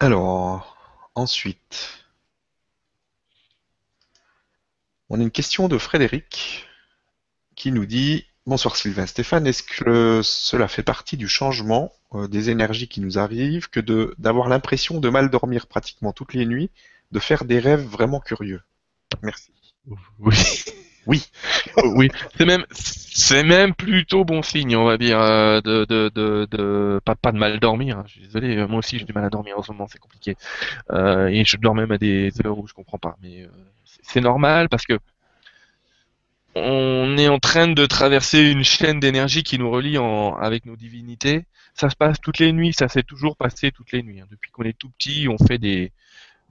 Alors, 0.00 0.76
ensuite, 1.14 2.01
on 5.12 5.20
a 5.20 5.22
une 5.22 5.30
question 5.30 5.68
de 5.68 5.76
Frédéric 5.76 6.66
qui 7.54 7.70
nous 7.70 7.84
dit 7.84 8.24
Bonsoir 8.46 8.76
Sylvain 8.76 9.06
Stéphane, 9.06 9.46
est-ce 9.46 9.62
que 9.62 10.22
cela 10.24 10.68
fait 10.68 10.82
partie 10.82 11.18
du 11.18 11.28
changement 11.28 11.92
euh, 12.14 12.26
des 12.28 12.48
énergies 12.48 12.88
qui 12.88 13.02
nous 13.02 13.18
arrivent 13.18 13.68
que 13.68 13.78
d'avoir 14.18 14.48
l'impression 14.48 15.00
de 15.00 15.08
mal 15.10 15.28
dormir 15.28 15.66
pratiquement 15.66 16.12
toutes 16.12 16.32
les 16.32 16.46
nuits, 16.46 16.70
de 17.12 17.18
faire 17.18 17.44
des 17.44 17.58
rêves 17.58 17.84
vraiment 17.84 18.20
curieux? 18.20 18.62
Merci. 19.22 19.52
Oui. 20.18 20.34
Oui. 21.06 21.24
oui. 21.96 22.08
C'est 22.36 22.44
même, 22.44 22.64
c'est 22.70 23.42
même 23.42 23.74
plutôt 23.74 24.24
bon 24.24 24.42
signe, 24.42 24.76
on 24.76 24.84
va 24.84 24.98
dire, 24.98 25.20
euh, 25.20 25.60
de, 25.60 25.84
de, 25.84 26.10
de, 26.50 27.00
pas, 27.04 27.32
de 27.32 27.38
mal 27.38 27.58
dormir. 27.58 27.98
hein. 27.98 28.04
Je 28.06 28.12
suis 28.12 28.20
désolé, 28.22 28.56
euh, 28.56 28.68
moi 28.68 28.78
aussi 28.78 28.98
j'ai 28.98 29.04
du 29.04 29.12
mal 29.12 29.24
à 29.24 29.30
dormir 29.30 29.58
en 29.58 29.62
ce 29.62 29.72
moment, 29.72 29.86
c'est 29.88 29.98
compliqué. 29.98 30.36
Euh, 30.92 31.28
et 31.28 31.44
je 31.44 31.56
dors 31.58 31.74
même 31.74 31.92
à 31.92 31.98
des 31.98 32.32
heures 32.46 32.58
où 32.58 32.66
je 32.68 32.74
comprends 32.74 32.98
pas. 32.98 33.16
Mais 33.22 33.42
euh, 33.42 33.48
c'est- 34.02 34.20
normal 34.20 34.68
parce 34.68 34.86
que 34.86 34.98
on 36.54 37.16
est 37.16 37.28
en 37.28 37.38
train 37.38 37.68
de 37.68 37.86
traverser 37.86 38.40
une 38.50 38.62
chaîne 38.64 39.00
d'énergie 39.00 39.42
qui 39.42 39.58
nous 39.58 39.70
relie 39.70 39.96
en, 39.98 40.34
avec 40.36 40.66
nos 40.66 40.76
divinités. 40.76 41.46
Ça 41.74 41.88
se 41.88 41.96
passe 41.96 42.20
toutes 42.20 42.38
les 42.38 42.52
nuits, 42.52 42.74
ça 42.74 42.88
s'est 42.88 43.02
toujours 43.02 43.36
passé 43.36 43.70
toutes 43.72 43.92
les 43.92 44.02
nuits. 44.02 44.20
hein. 44.20 44.26
Depuis 44.30 44.50
qu'on 44.50 44.64
est 44.64 44.76
tout 44.78 44.90
petit, 44.90 45.28
on 45.28 45.38
fait 45.46 45.56
des, 45.58 45.92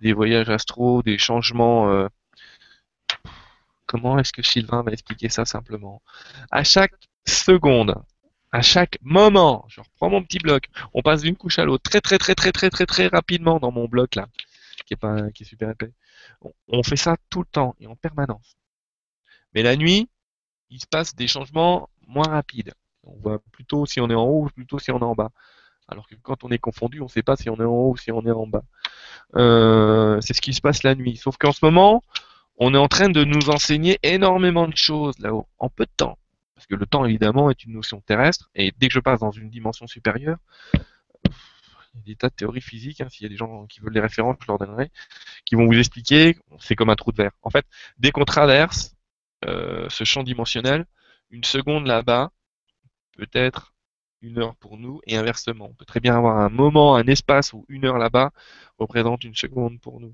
des 0.02 0.14
voyages 0.14 0.50
astraux, 0.50 1.04
des 1.04 1.18
changements. 1.20 1.92
euh, 1.92 2.08
Comment 3.92 4.18
est-ce 4.20 4.32
que 4.32 4.42
Sylvain 4.42 4.84
va 4.84 4.94
expliquer 4.94 5.28
ça 5.28 5.44
simplement? 5.44 6.02
À 6.50 6.64
chaque 6.64 6.94
seconde, 7.28 7.94
à 8.54 8.62
chaque 8.62 8.98
moment, 9.02 9.66
je 9.68 9.82
reprends 9.82 10.10
mon 10.10 10.24
petit 10.24 10.40
bloc, 10.40 10.64
on 10.94 11.02
passe 11.02 11.24
d'une 11.24 11.36
couche 11.36 11.60
à 11.60 11.66
l'autre 11.66 11.84
très 11.84 12.00
très 12.00 12.18
très 12.18 12.34
très 12.34 12.54
très 12.54 12.70
très 12.70 12.86
très 12.86 13.08
rapidement 13.08 13.60
dans 13.60 13.74
mon 13.74 13.90
bloc 13.90 14.16
là, 14.16 14.28
qui 14.86 14.94
est 14.94 14.96
pas 14.96 15.18
super 15.34 15.72
épais. 15.72 15.92
On, 16.42 16.54
on 16.70 16.84
fait 16.84 16.96
ça 16.96 17.18
tout 17.30 17.42
le 17.42 17.48
temps 17.52 17.76
et 17.82 17.88
en 17.88 17.98
permanence. 17.98 18.56
Mais 19.54 19.62
la 19.62 19.76
nuit, 19.76 20.08
il 20.70 20.80
se 20.80 20.88
passe 20.88 21.14
des 21.14 21.28
changements 21.28 21.90
moins 22.08 22.30
rapides. 22.30 22.74
On 23.04 23.18
voit 23.18 23.40
plutôt 23.52 23.86
si 23.86 24.00
on 24.00 24.10
est 24.10 24.16
en 24.16 24.24
haut 24.24 24.46
ou 24.46 24.50
plutôt 24.52 24.80
si 24.80 24.90
on 24.92 25.00
est 25.00 25.04
en 25.04 25.16
bas. 25.16 25.32
Alors 25.90 26.08
que 26.08 26.16
quand 26.16 26.46
on 26.46 26.50
est 26.50 26.60
confondu, 26.60 27.02
on 27.02 27.06
ne 27.06 27.10
sait 27.10 27.24
pas 27.24 27.36
si 27.36 27.50
on 27.50 27.58
est 27.58 27.66
en 27.66 27.74
haut 27.74 27.92
ou 27.92 27.98
si 27.98 28.10
on 28.14 28.26
est 28.26 28.32
en 28.32 28.48
bas. 28.48 28.64
Euh, 29.36 30.22
c'est 30.22 30.34
ce 30.34 30.40
qui 30.40 30.54
se 30.54 30.62
passe 30.62 30.84
la 30.84 30.96
nuit. 30.96 31.18
Sauf 31.18 31.36
qu'en 31.36 31.52
ce 31.52 31.66
moment, 31.66 32.02
on 32.64 32.76
est 32.76 32.78
en 32.78 32.88
train 32.88 33.10
de 33.10 33.24
nous 33.24 33.50
enseigner 33.50 33.98
énormément 34.04 34.68
de 34.68 34.78
choses 34.78 35.18
là-haut, 35.18 35.48
en 35.58 35.68
peu 35.68 35.86
de 35.86 35.92
temps. 35.98 36.20
Parce 36.54 36.68
que 36.68 36.76
le 36.76 36.86
temps, 36.86 37.06
évidemment, 37.06 37.50
est 37.50 37.64
une 37.64 37.74
notion 37.74 38.02
terrestre, 38.02 38.52
et 38.54 38.72
dès 38.78 38.88
que 38.88 38.94
je 38.94 39.00
passe 39.00 39.20
dans 39.20 39.32
une 39.32 39.50
dimension 39.50 39.88
supérieure, 39.88 40.38
il 41.26 41.98
y 41.98 42.00
a 42.00 42.04
des 42.06 42.16
tas 42.16 42.30
de 42.30 42.36
théories 42.36 42.62
physiques, 42.62 43.02
hein, 43.02 43.10
s'il 43.10 43.24
y 43.24 43.26
a 43.26 43.30
des 43.30 43.36
gens 43.36 43.66
qui 43.66 43.80
veulent 43.80 43.94
les 43.94 44.00
références, 44.00 44.38
je 44.40 44.46
leur 44.48 44.60
donnerai, 44.60 44.92
qui 45.44 45.56
vont 45.56 45.66
vous 45.66 45.74
expliquer, 45.74 46.38
c'est 46.60 46.76
comme 46.76 46.92
un 46.92 46.96
trou 46.96 47.12
de 47.12 47.18
verre. 47.18 47.32
En 47.42 47.50
fait, 47.50 47.66
dès 47.98 48.12
qu'on 48.12 48.26
traverse 48.26 48.96
euh, 49.46 49.90
ce 49.90 50.04
champ 50.04 50.22
dimensionnel, 50.22 50.86
une 51.32 51.44
seconde 51.44 51.88
là-bas 51.88 52.32
peut 53.18 53.30
être 53.34 53.74
une 54.22 54.38
heure 54.38 54.56
pour 54.58 54.78
nous, 54.78 55.02
et 55.08 55.18
inversement. 55.18 55.66
On 55.72 55.74
peut 55.74 55.86
très 55.86 56.00
bien 56.00 56.16
avoir 56.16 56.38
un 56.38 56.50
moment, 56.50 56.96
un 56.96 57.08
espace 57.08 57.54
où 57.54 57.66
une 57.70 57.86
heure 57.86 57.98
là-bas 57.98 58.32
représente 58.78 59.24
une 59.24 59.34
seconde 59.34 59.82
pour 59.82 60.00
nous. 60.00 60.14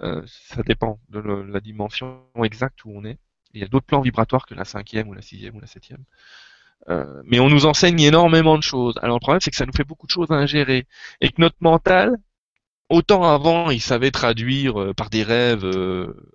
Euh, 0.00 0.22
ça 0.26 0.62
dépend 0.62 0.98
de 1.10 1.20
la 1.20 1.60
dimension 1.60 2.22
exacte 2.42 2.84
où 2.84 2.92
on 2.94 3.04
est. 3.04 3.18
Il 3.52 3.60
y 3.60 3.64
a 3.64 3.68
d'autres 3.68 3.86
plans 3.86 4.00
vibratoires 4.00 4.46
que 4.46 4.54
la 4.54 4.64
cinquième 4.64 5.08
ou 5.08 5.14
la 5.14 5.22
sixième 5.22 5.54
ou 5.56 5.60
la 5.60 5.66
septième. 5.66 6.04
Euh, 6.88 7.22
mais 7.24 7.38
on 7.38 7.48
nous 7.48 7.66
enseigne 7.66 8.00
énormément 8.00 8.56
de 8.56 8.62
choses. 8.62 8.94
Alors 9.02 9.16
le 9.16 9.20
problème, 9.20 9.40
c'est 9.40 9.50
que 9.50 9.56
ça 9.56 9.66
nous 9.66 9.72
fait 9.72 9.84
beaucoup 9.84 10.06
de 10.06 10.12
choses 10.12 10.30
à 10.30 10.34
ingérer. 10.34 10.86
Et 11.20 11.28
que 11.28 11.40
notre 11.40 11.56
mental, 11.60 12.16
autant 12.88 13.24
avant, 13.24 13.70
il 13.70 13.80
savait 13.80 14.10
traduire 14.10 14.80
euh, 14.80 14.94
par 14.94 15.10
des 15.10 15.22
rêves 15.22 15.66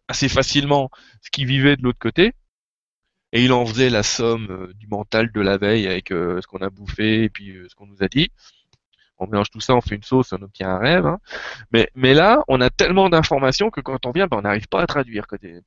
assez 0.08 0.30
facilement 0.30 0.90
ce 1.22 1.32
qu'il 1.32 1.48
vivait 1.48 1.76
de 1.76 1.84
l'autre 1.84 2.00
côté, 2.00 2.34
et 3.34 3.44
il 3.44 3.52
en 3.52 3.66
faisait 3.66 3.90
la 3.90 4.04
somme 4.04 4.72
du 4.76 4.88
mental 4.88 5.32
de 5.32 5.42
la 5.42 5.58
veille 5.58 5.88
avec 5.88 6.10
ce 6.10 6.48
qu'on 6.48 6.60
a 6.60 6.70
bouffé 6.70 7.24
et 7.24 7.30
puis 7.30 7.58
ce 7.68 7.76
qu'on 7.76 7.88
nous 7.88 8.02
a 8.02 8.08
dit. 8.08 8.32
On 9.20 9.28
mélange 9.28 9.50
tout 9.52 9.60
ça, 9.62 9.76
on 9.76 9.82
fait 9.82 9.96
une 9.96 10.04
sauce, 10.04 10.34
on 10.34 10.42
obtient 10.42 10.70
un 10.70 10.80
rêve. 10.80 11.06
hein. 11.06 11.20
Mais, 11.72 11.90
là, 12.14 12.44
on 12.48 12.62
a 12.62 12.70
tellement 12.70 13.10
d'informations 13.10 13.70
que 13.72 13.82
quand 13.82 14.06
on 14.06 14.12
vient, 14.12 14.28
ben, 14.28 14.38
on 14.38 14.42
n'arrive 14.44 14.68
pas 14.68 14.82
à 14.82 14.88
traduire. 14.88 15.26
Il 15.44 15.64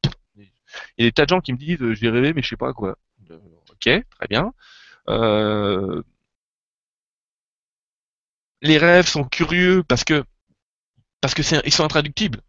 y 0.98 1.02
a 1.02 1.08
des 1.08 1.12
tas 1.12 1.24
de 1.24 1.28
gens 1.30 1.40
qui 1.40 1.52
me 1.52 1.58
disent 1.58 1.82
euh, 1.82 1.94
j'ai 1.94 2.10
rêvé, 2.10 2.32
mais 2.32 2.42
je 2.42 2.48
sais 2.48 2.56
pas 2.56 2.72
quoi. 2.72 2.96
Euh, 3.30 3.38
Ok, 3.72 3.84
très 3.84 4.26
bien. 4.28 4.52
Euh, 5.08 6.02
Les 8.62 8.78
rêves 8.78 9.06
sont 9.06 9.24
curieux 9.24 9.82
parce 9.82 10.02
que 10.04 10.24
ils 11.64 11.72
sont 11.72 11.84
intraductibles. 11.84 12.40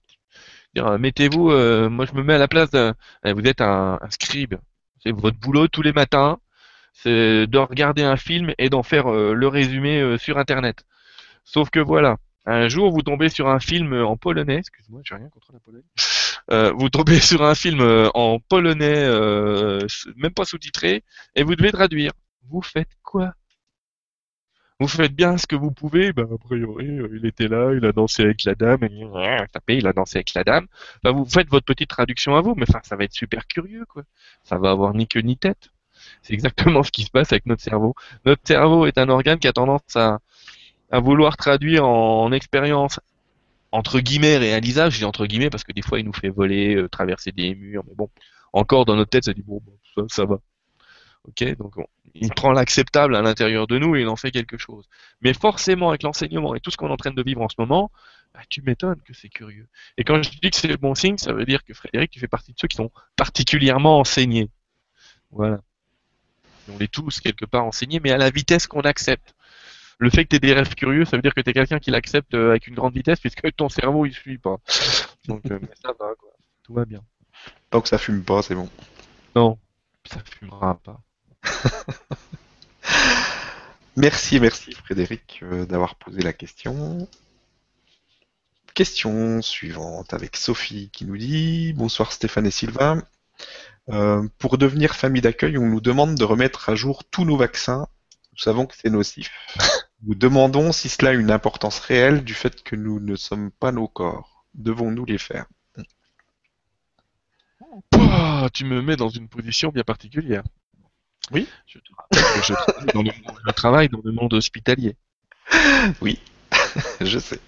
Mettez-vous, 0.76 1.50
moi 1.90 2.06
je 2.06 2.14
me 2.14 2.24
mets 2.24 2.36
à 2.36 2.38
la 2.38 2.48
place 2.48 2.70
euh, 2.76 2.94
vous 3.26 3.46
êtes 3.46 3.62
un, 3.62 4.00
un 4.02 4.10
scribe. 4.10 4.56
C'est 5.04 5.12
votre 5.12 5.38
boulot 5.40 5.68
tous 5.68 5.82
les 5.82 5.94
matins, 5.94 6.40
c'est 6.94 7.48
de 7.48 7.58
regarder 7.58 8.04
un 8.04 8.18
film 8.18 8.54
et 8.58 8.70
d'en 8.70 8.84
faire 8.84 9.12
euh, 9.12 9.34
le 9.34 9.48
résumé 9.48 10.00
euh, 10.02 10.18
sur 10.18 10.38
Internet. 10.38 10.86
Sauf 11.44 11.70
que 11.70 11.80
voilà, 11.80 12.18
un 12.46 12.68
jour 12.68 12.92
vous 12.92 13.02
tombez 13.02 13.30
sur 13.30 13.48
un 13.50 13.60
film 13.60 13.94
en 13.94 14.18
polonais, 14.18 14.58
excuse-moi, 14.58 15.02
j'ai 15.04 15.16
rien 15.16 15.30
contre 15.30 15.52
la 15.54 15.60
Pologne. 15.60 15.84
Euh, 16.52 16.72
vous 16.76 16.90
tombez 16.90 17.20
sur 17.20 17.44
un 17.44 17.56
film 17.56 17.82
euh, 17.82 18.10
en 18.14 18.40
polonais, 18.40 19.06
euh, 19.06 19.80
même 20.16 20.34
pas 20.34 20.46
sous-titré, 20.46 21.04
et 21.36 21.44
vous 21.44 21.56
devez 21.56 21.72
traduire. 21.72 22.12
Vous 22.50 22.62
faites 22.62 22.90
quoi? 23.04 23.34
Vous 24.80 24.88
faites 24.88 25.14
bien 25.14 25.38
ce 25.38 25.46
que 25.46 25.56
vous 25.56 25.72
pouvez. 25.72 26.12
Ben, 26.12 26.28
a 26.34 26.38
priori, 26.38 26.88
euh, 27.00 27.08
il 27.14 27.26
était 27.26 27.48
là, 27.48 27.72
il 27.74 27.86
a 27.86 27.92
dansé 27.92 28.24
avec 28.24 28.44
la 28.46 28.56
dame, 28.56 28.84
et 28.84 29.04
euh, 29.04 29.46
tapé, 29.52 29.78
il 29.78 29.88
a 29.88 29.94
dansé 29.94 30.18
avec 30.18 30.34
la 30.34 30.44
dame. 30.44 30.68
Enfin, 31.04 31.16
vous 31.16 31.26
faites 31.26 31.48
votre 31.50 31.66
petite 31.66 31.90
traduction 31.90 32.36
à 32.36 32.42
vous, 32.42 32.56
mais 32.56 32.66
ça 32.66 32.96
va 32.96 33.04
être 33.04 33.14
super 33.14 33.48
curieux, 33.48 33.86
quoi. 33.86 34.04
Ça 34.44 34.58
va 34.58 34.72
avoir 34.72 34.94
ni 34.96 35.08
queue 35.08 35.22
ni 35.22 35.38
tête. 35.38 35.70
C'est 36.22 36.34
exactement 36.34 36.84
ce 36.84 36.92
qui 36.92 37.04
se 37.04 37.12
passe 37.12 37.32
avec 37.32 37.46
notre 37.46 37.64
cerveau. 37.64 37.96
Notre 38.26 38.42
cerveau 38.46 38.86
est 38.86 38.98
un 38.98 39.10
organe 39.10 39.40
qui 39.40 39.48
a 39.48 39.54
tendance 39.54 39.96
à, 39.96 40.20
à 40.92 41.00
vouloir 41.00 41.38
traduire 41.38 41.86
en, 41.88 42.24
en 42.26 42.32
expérience 42.32 43.00
entre 43.72 44.00
guillemets 44.02 44.38
réalisable. 44.38 44.92
Je 44.94 45.00
dis 45.00 45.06
entre 45.06 45.26
guillemets 45.28 45.50
parce 45.52 45.64
que 45.64 45.74
des 45.74 45.82
fois 45.84 46.00
il 46.00 46.06
nous 46.06 46.14
fait 46.14 46.30
voler, 46.30 46.76
euh, 46.76 46.90
traverser 46.90 47.32
des 47.32 47.56
murs, 47.56 47.84
mais 47.88 47.96
bon, 47.96 48.10
encore 48.54 48.86
dans 48.86 48.96
notre 48.96 49.12
tête 49.12 49.26
ça 49.26 49.34
dit 49.34 49.44
bon, 49.44 49.62
bon, 49.66 49.78
ça, 49.96 50.04
ça 50.10 50.26
va. 50.26 50.40
Ok, 51.28 51.44
donc 51.58 51.78
on- 51.78 51.86
il 52.16 52.30
prend 52.34 52.52
l'acceptable 52.52 53.16
à 53.16 53.22
l'intérieur 53.22 53.68
de 53.68 53.78
nous 53.78 53.96
et 53.96 54.02
il 54.02 54.08
en 54.08 54.16
fait 54.16 54.32
quelque 54.32 54.58
chose. 54.58 54.88
Mais 55.22 55.34
forcément 55.34 55.90
avec 55.90 56.04
l'enseignement 56.04 56.56
et 56.56 56.60
tout 56.60 56.72
ce 56.72 56.78
qu'on 56.78 56.90
est 56.90 56.92
en 56.92 56.98
train 56.98 57.12
de 57.12 57.24
vivre 57.24 57.42
en 57.42 57.50
ce 57.50 57.56
moment, 57.60 57.92
bah, 58.34 58.42
tu 58.50 58.62
m'étonnes 58.64 59.02
que 59.04 59.14
c'est 59.14 59.30
curieux. 59.30 59.68
Et 59.98 60.04
quand 60.04 60.22
je 60.24 60.30
dis 60.32 60.50
que 60.50 60.56
c'est 60.58 60.68
le 60.68 60.78
bon 60.78 60.96
signe, 60.96 61.18
ça 61.18 61.34
veut 61.34 61.46
dire 61.46 61.64
que 61.64 61.74
Frédéric, 61.74 62.12
tu 62.12 62.20
fais 62.20 62.28
partie 62.28 62.54
de 62.54 62.60
ceux 62.60 62.68
qui 62.68 62.78
sont 62.78 62.92
particulièrement 63.16 64.00
enseignés. 64.00 64.50
Voilà. 65.32 65.62
On 66.70 66.80
est 66.80 66.92
tous 66.92 67.20
quelque 67.20 67.46
part 67.46 67.66
enseignés, 67.66 68.00
mais 68.00 68.12
à 68.12 68.18
la 68.18 68.30
vitesse 68.30 68.68
qu'on 68.68 68.82
accepte. 68.82 69.34
Le 69.98 70.10
fait 70.10 70.24
que 70.26 70.30
tu 70.30 70.36
aies 70.38 70.40
des 70.40 70.54
rêves 70.54 70.74
curieux, 70.76 71.06
ça 71.06 71.16
veut 71.16 71.22
dire 71.22 71.34
que 71.34 71.42
tu 71.42 71.50
es 71.50 71.54
quelqu'un 71.54 71.80
qui 71.80 71.92
l'accepte 71.92 72.34
euh, 72.34 72.52
avec 72.52 72.68
une 72.68 72.76
grande 72.76 72.94
vitesse, 72.94 73.20
puisque 73.20 73.56
ton 73.56 73.70
cerveau 73.70 74.06
il 74.06 74.14
suit 74.14 74.40
pas. 74.40 74.58
Donc 75.28 75.46
euh, 75.52 75.60
mais 75.62 75.70
ça 75.82 75.90
va 75.90 76.14
quoi. 76.18 76.32
Tout 76.64 76.74
va 76.74 76.86
bien. 76.86 77.02
Tant 77.70 77.82
que 77.82 77.88
ça 77.88 77.98
fume 77.98 78.24
pas, 78.24 78.42
c'est 78.42 78.56
bon. 78.56 78.70
Non, 79.36 79.58
ça 80.06 80.20
fumera 80.26 80.80
pas. 80.80 81.02
Merci, 83.98 84.40
merci 84.40 84.72
Frédéric 84.72 85.42
euh, 85.44 85.66
d'avoir 85.66 85.96
posé 85.96 86.22
la 86.22 86.32
question. 86.32 87.10
Question 88.74 89.42
suivante 89.42 90.14
avec 90.14 90.38
Sophie 90.38 90.90
qui 90.94 91.06
nous 91.06 91.18
dit 91.18 91.74
Bonsoir 91.74 92.14
Stéphane 92.14 92.46
et 92.46 92.52
Sylvain. 92.52 93.04
Euh, 93.90 94.28
pour 94.38 94.58
devenir 94.58 94.96
famille 94.96 95.22
d'accueil, 95.22 95.58
on 95.58 95.68
nous 95.68 95.82
demande 95.82 96.16
de 96.16 96.24
remettre 96.24 96.70
à 96.70 96.76
jour 96.76 97.04
tous 97.04 97.26
nos 97.26 97.38
vaccins. 97.38 97.88
Nous 98.32 98.40
savons 98.40 98.66
que 98.66 98.76
c'est 98.76 98.90
nocif. 98.90 99.32
Nous 100.04 100.16
demandons 100.16 100.72
si 100.72 100.90
cela 100.90 101.12
a 101.12 101.14
une 101.14 101.32
importance 101.32 101.80
réelle 101.80 102.24
du 102.24 102.34
fait 102.34 102.64
que 102.64 102.76
nous 102.76 103.00
ne 103.00 103.16
sommes 103.16 103.52
pas 103.52 103.72
nos 103.72 103.88
corps. 103.88 104.46
Devons-nous 104.56 105.06
les 105.06 105.20
faire? 105.20 105.46
Tu 108.54 108.66
me 108.66 108.82
mets 108.82 108.96
dans 108.96 109.10
une 109.10 109.30
position 109.30 109.70
bien 109.70 109.84
particulière. 109.84 110.42
Oui. 111.32 111.48
Je 111.68 111.78
te 111.78 111.86
rappelle 111.96 112.42
que 112.42 112.46
je 112.48 112.54
travaille 112.54 112.94
dans 112.94 113.04
le, 113.04 113.12
je 113.46 113.52
travaille 113.52 113.90
dans 113.90 114.02
le 114.04 114.12
monde 114.12 114.34
hospitalier. 114.34 114.96
Je 117.02 117.20
sais. 117.20 117.40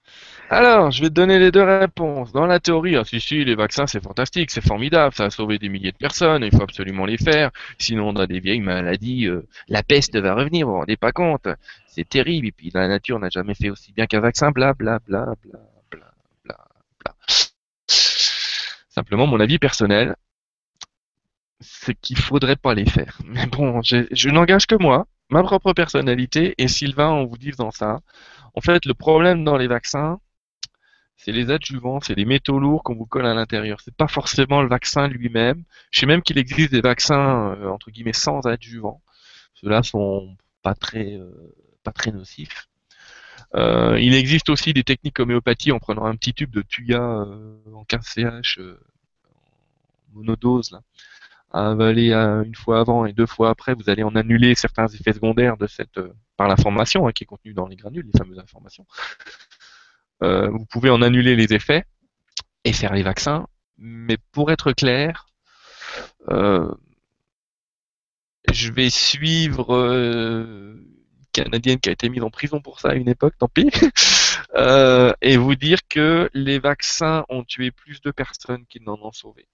Alors, 0.54 0.90
je 0.90 1.00
vais 1.00 1.08
te 1.08 1.14
donner 1.14 1.38
les 1.38 1.50
deux 1.50 1.62
réponses. 1.62 2.30
Dans 2.32 2.44
la 2.44 2.60
théorie, 2.60 2.94
ah, 2.96 3.04
si, 3.06 3.20
si, 3.20 3.42
les 3.42 3.54
vaccins, 3.54 3.86
c'est 3.86 4.02
fantastique, 4.02 4.50
c'est 4.50 4.60
formidable, 4.60 5.14
ça 5.14 5.24
a 5.24 5.30
sauvé 5.30 5.58
des 5.58 5.70
milliers 5.70 5.92
de 5.92 5.96
personnes, 5.96 6.44
il 6.44 6.54
faut 6.54 6.62
absolument 6.62 7.06
les 7.06 7.16
faire. 7.16 7.50
Sinon, 7.78 8.10
on 8.10 8.16
a 8.16 8.26
des 8.26 8.38
vieilles 8.38 8.60
maladies, 8.60 9.28
euh, 9.28 9.46
la 9.68 9.82
peste 9.82 10.14
va 10.14 10.34
revenir, 10.34 10.66
vous 10.66 10.74
vous 10.74 10.78
rendez 10.80 10.98
pas 10.98 11.10
compte. 11.10 11.48
C'est 11.86 12.06
terrible, 12.06 12.48
et 12.48 12.52
puis 12.52 12.70
la 12.74 12.86
nature 12.86 13.18
n'a 13.18 13.30
jamais 13.30 13.54
fait 13.54 13.70
aussi 13.70 13.94
bien 13.94 14.06
qu'un 14.06 14.20
vaccin, 14.20 14.50
bla 14.50 14.74
bla 14.74 14.98
bla 14.98 15.24
bla 15.42 15.58
bla 15.90 16.12
bla 16.44 16.58
bla. 17.02 17.14
Simplement, 18.90 19.26
mon 19.26 19.40
avis 19.40 19.58
personnel, 19.58 20.16
c'est 21.60 21.94
qu'il 21.94 22.18
faudrait 22.18 22.56
pas 22.56 22.74
les 22.74 22.84
faire. 22.84 23.16
Mais 23.24 23.46
bon, 23.46 23.80
je, 23.80 24.28
n'engage 24.28 24.66
que 24.66 24.74
moi, 24.74 25.06
ma 25.30 25.42
propre 25.42 25.72
personnalité, 25.72 26.54
et 26.58 26.68
Sylvain 26.68 27.08
en 27.08 27.24
vous 27.24 27.38
disant 27.38 27.70
ça. 27.70 28.00
En 28.54 28.60
fait, 28.60 28.84
le 28.84 28.92
problème 28.92 29.44
dans 29.44 29.56
les 29.56 29.66
vaccins, 29.66 30.20
c'est 31.16 31.32
les 31.32 31.50
adjuvants, 31.50 32.00
c'est 32.00 32.14
les 32.14 32.24
métaux 32.24 32.58
lourds 32.58 32.82
qu'on 32.82 32.96
vous 32.96 33.06
colle 33.06 33.26
à 33.26 33.34
l'intérieur. 33.34 33.80
C'est 33.80 33.94
pas 33.94 34.08
forcément 34.08 34.60
le 34.62 34.68
vaccin 34.68 35.06
lui-même. 35.08 35.62
Je 35.90 36.00
sais 36.00 36.06
même 36.06 36.22
qu'il 36.22 36.38
existe 36.38 36.72
des 36.72 36.80
vaccins 36.80 37.52
euh, 37.52 37.68
entre 37.68 37.90
guillemets 37.90 38.12
sans 38.12 38.46
adjuvants. 38.46 39.00
Ceux-là 39.54 39.82
sont 39.82 40.36
pas 40.62 40.74
très 40.74 41.14
euh, 41.14 41.54
pas 41.84 41.92
très 41.92 42.10
nocifs. 42.10 42.68
Euh, 43.54 43.98
il 44.00 44.14
existe 44.14 44.48
aussi 44.48 44.72
des 44.72 44.82
techniques 44.82 45.20
homéopathie 45.20 45.72
en 45.72 45.78
prenant 45.78 46.06
un 46.06 46.16
petit 46.16 46.34
tube 46.34 46.50
de 46.50 46.62
Tuya 46.62 47.00
en 47.00 47.84
15 47.84 48.04
CH 48.04 48.58
monodose 50.14 50.72
là, 50.72 50.80
à 51.52 51.70
avaler 51.70 52.12
une 52.12 52.54
fois 52.54 52.80
avant 52.80 53.06
et 53.06 53.12
deux 53.12 53.26
fois 53.26 53.50
après. 53.50 53.74
Vous 53.74 53.90
allez 53.90 54.02
en 54.02 54.16
annuler 54.16 54.54
certains 54.54 54.88
effets 54.88 55.12
secondaires 55.12 55.56
de 55.56 55.66
cette 55.66 56.00
par 56.36 56.48
l'information 56.48 57.06
hein, 57.06 57.12
qui 57.12 57.24
est 57.24 57.26
contenue 57.26 57.52
dans 57.52 57.66
les 57.66 57.76
granules, 57.76 58.06
les 58.12 58.18
fameuses 58.18 58.38
informations. 58.38 58.86
Euh, 60.22 60.48
vous 60.50 60.64
pouvez 60.66 60.90
en 60.90 61.02
annuler 61.02 61.36
les 61.36 61.52
effets 61.52 61.84
et 62.64 62.72
faire 62.72 62.94
les 62.94 63.02
vaccins. 63.02 63.46
Mais 63.78 64.16
pour 64.32 64.52
être 64.52 64.72
clair, 64.72 65.26
euh, 66.30 66.72
je 68.52 68.72
vais 68.72 68.90
suivre 68.90 69.74
euh, 69.74 70.74
une 70.74 71.26
Canadienne 71.32 71.80
qui 71.80 71.88
a 71.88 71.92
été 71.92 72.08
mise 72.08 72.22
en 72.22 72.30
prison 72.30 72.60
pour 72.60 72.80
ça 72.80 72.90
à 72.90 72.94
une 72.94 73.08
époque, 73.08 73.34
tant 73.38 73.48
pis, 73.48 73.70
euh, 74.54 75.12
et 75.20 75.36
vous 75.36 75.54
dire 75.54 75.78
que 75.88 76.30
les 76.34 76.58
vaccins 76.58 77.24
ont 77.28 77.44
tué 77.44 77.70
plus 77.70 78.00
de 78.00 78.10
personnes 78.10 78.66
qu'ils 78.66 78.84
n'en 78.84 78.98
ont 79.02 79.12
sauvé. 79.12 79.46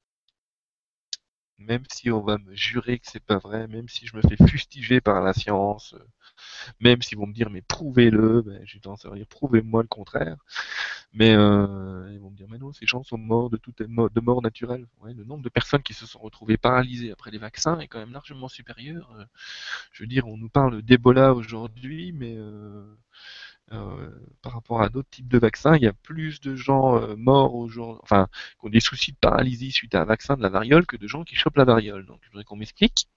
Même 1.59 1.83
si 1.93 2.11
on 2.11 2.21
va 2.21 2.39
me 2.39 2.55
jurer 2.55 2.99
que 2.99 3.07
c'est 3.11 3.25
pas 3.25 3.39
vrai, 3.39 3.67
même 3.67 3.89
si 3.89 4.07
je 4.07 4.17
me 4.17 4.23
fais 4.23 4.37
fustiger 4.49 5.01
par 5.01 5.23
la 5.23 5.33
science, 5.33 5.95
euh, 5.95 6.05
même 6.81 7.03
si 7.03 7.15
vont 7.15 7.27
me 7.27 7.33
dire 7.33 7.51
mais 7.51 7.63
prouvez-le, 7.63 8.43
ben, 8.43 8.61
j'ai 8.65 8.81
tendance 8.81 9.05
à 9.07 9.11
dire 9.11 9.27
prouvez-moi 9.27 9.83
le 9.83 9.89
contraire. 9.89 10.37
Mais 11.13 11.35
euh, 11.35 12.11
ils 12.13 12.21
vont 12.21 12.31
me 12.31 12.37
dire 12.37 12.47
mais 12.49 12.59
non, 12.59 12.73
ces 12.73 12.87
gens 12.87 13.03
sont 13.03 13.19
morts 13.19 13.51
de 13.51 13.57
toute 13.57 13.79
de 13.83 14.21
mort 14.21 14.43
naturelle. 14.43 14.87
Le 15.05 15.25
nombre 15.25 15.43
de 15.43 15.49
personnes 15.49 15.83
qui 15.83 15.95
se 15.95 16.07
sont 16.07 16.19
retrouvées 16.21 16.59
paralysées 16.59 17.13
après 17.13 17.31
les 17.31 17.39
vaccins 17.39 17.79
est 17.81 17.89
quand 17.89 17.99
même 17.99 18.13
largement 18.13 18.49
supérieur. 18.49 19.11
Euh, 19.19 19.25
je 19.93 20.03
veux 20.03 20.09
dire, 20.09 20.27
on 20.29 20.37
nous 20.37 20.51
parle 20.51 20.83
d'Ebola 20.83 21.35
aujourd'hui, 21.35 22.13
mais 22.13 22.35
euh, 22.37 22.85
euh, 23.73 24.11
par 24.43 24.55
rapport 24.55 24.83
à 24.83 24.89
d'autres 24.89 25.11
types 25.11 25.29
de 25.29 25.39
vaccins, 25.39 25.77
il 25.77 25.83
y 25.83 25.87
a 25.87 25.93
plus 25.93 26.41
de 26.41 26.57
gens 26.57 26.97
euh, 26.97 27.17
morts 27.17 27.55
aujourd'hui, 27.55 28.01
enfin, 28.03 28.29
qui 28.59 28.67
ont 28.67 28.71
des 28.71 28.81
soucis 28.81 29.13
de 29.13 29.19
paralysie 29.21 29.73
suite 29.73 29.95
à 29.95 30.03
un 30.03 30.05
vaccin 30.05 30.37
de 30.37 30.43
la 30.43 30.49
variole 30.49 30.87
que 30.87 30.97
de 30.97 31.07
gens 31.07 31.25
qui 31.25 31.37
chopent 31.37 31.57
la 31.57 31.65
variole. 31.65 32.07
Donc, 32.07 32.21
je 32.23 32.31
voudrais 32.31 32.45
qu'on 32.45 32.57
m'explique. 32.57 33.09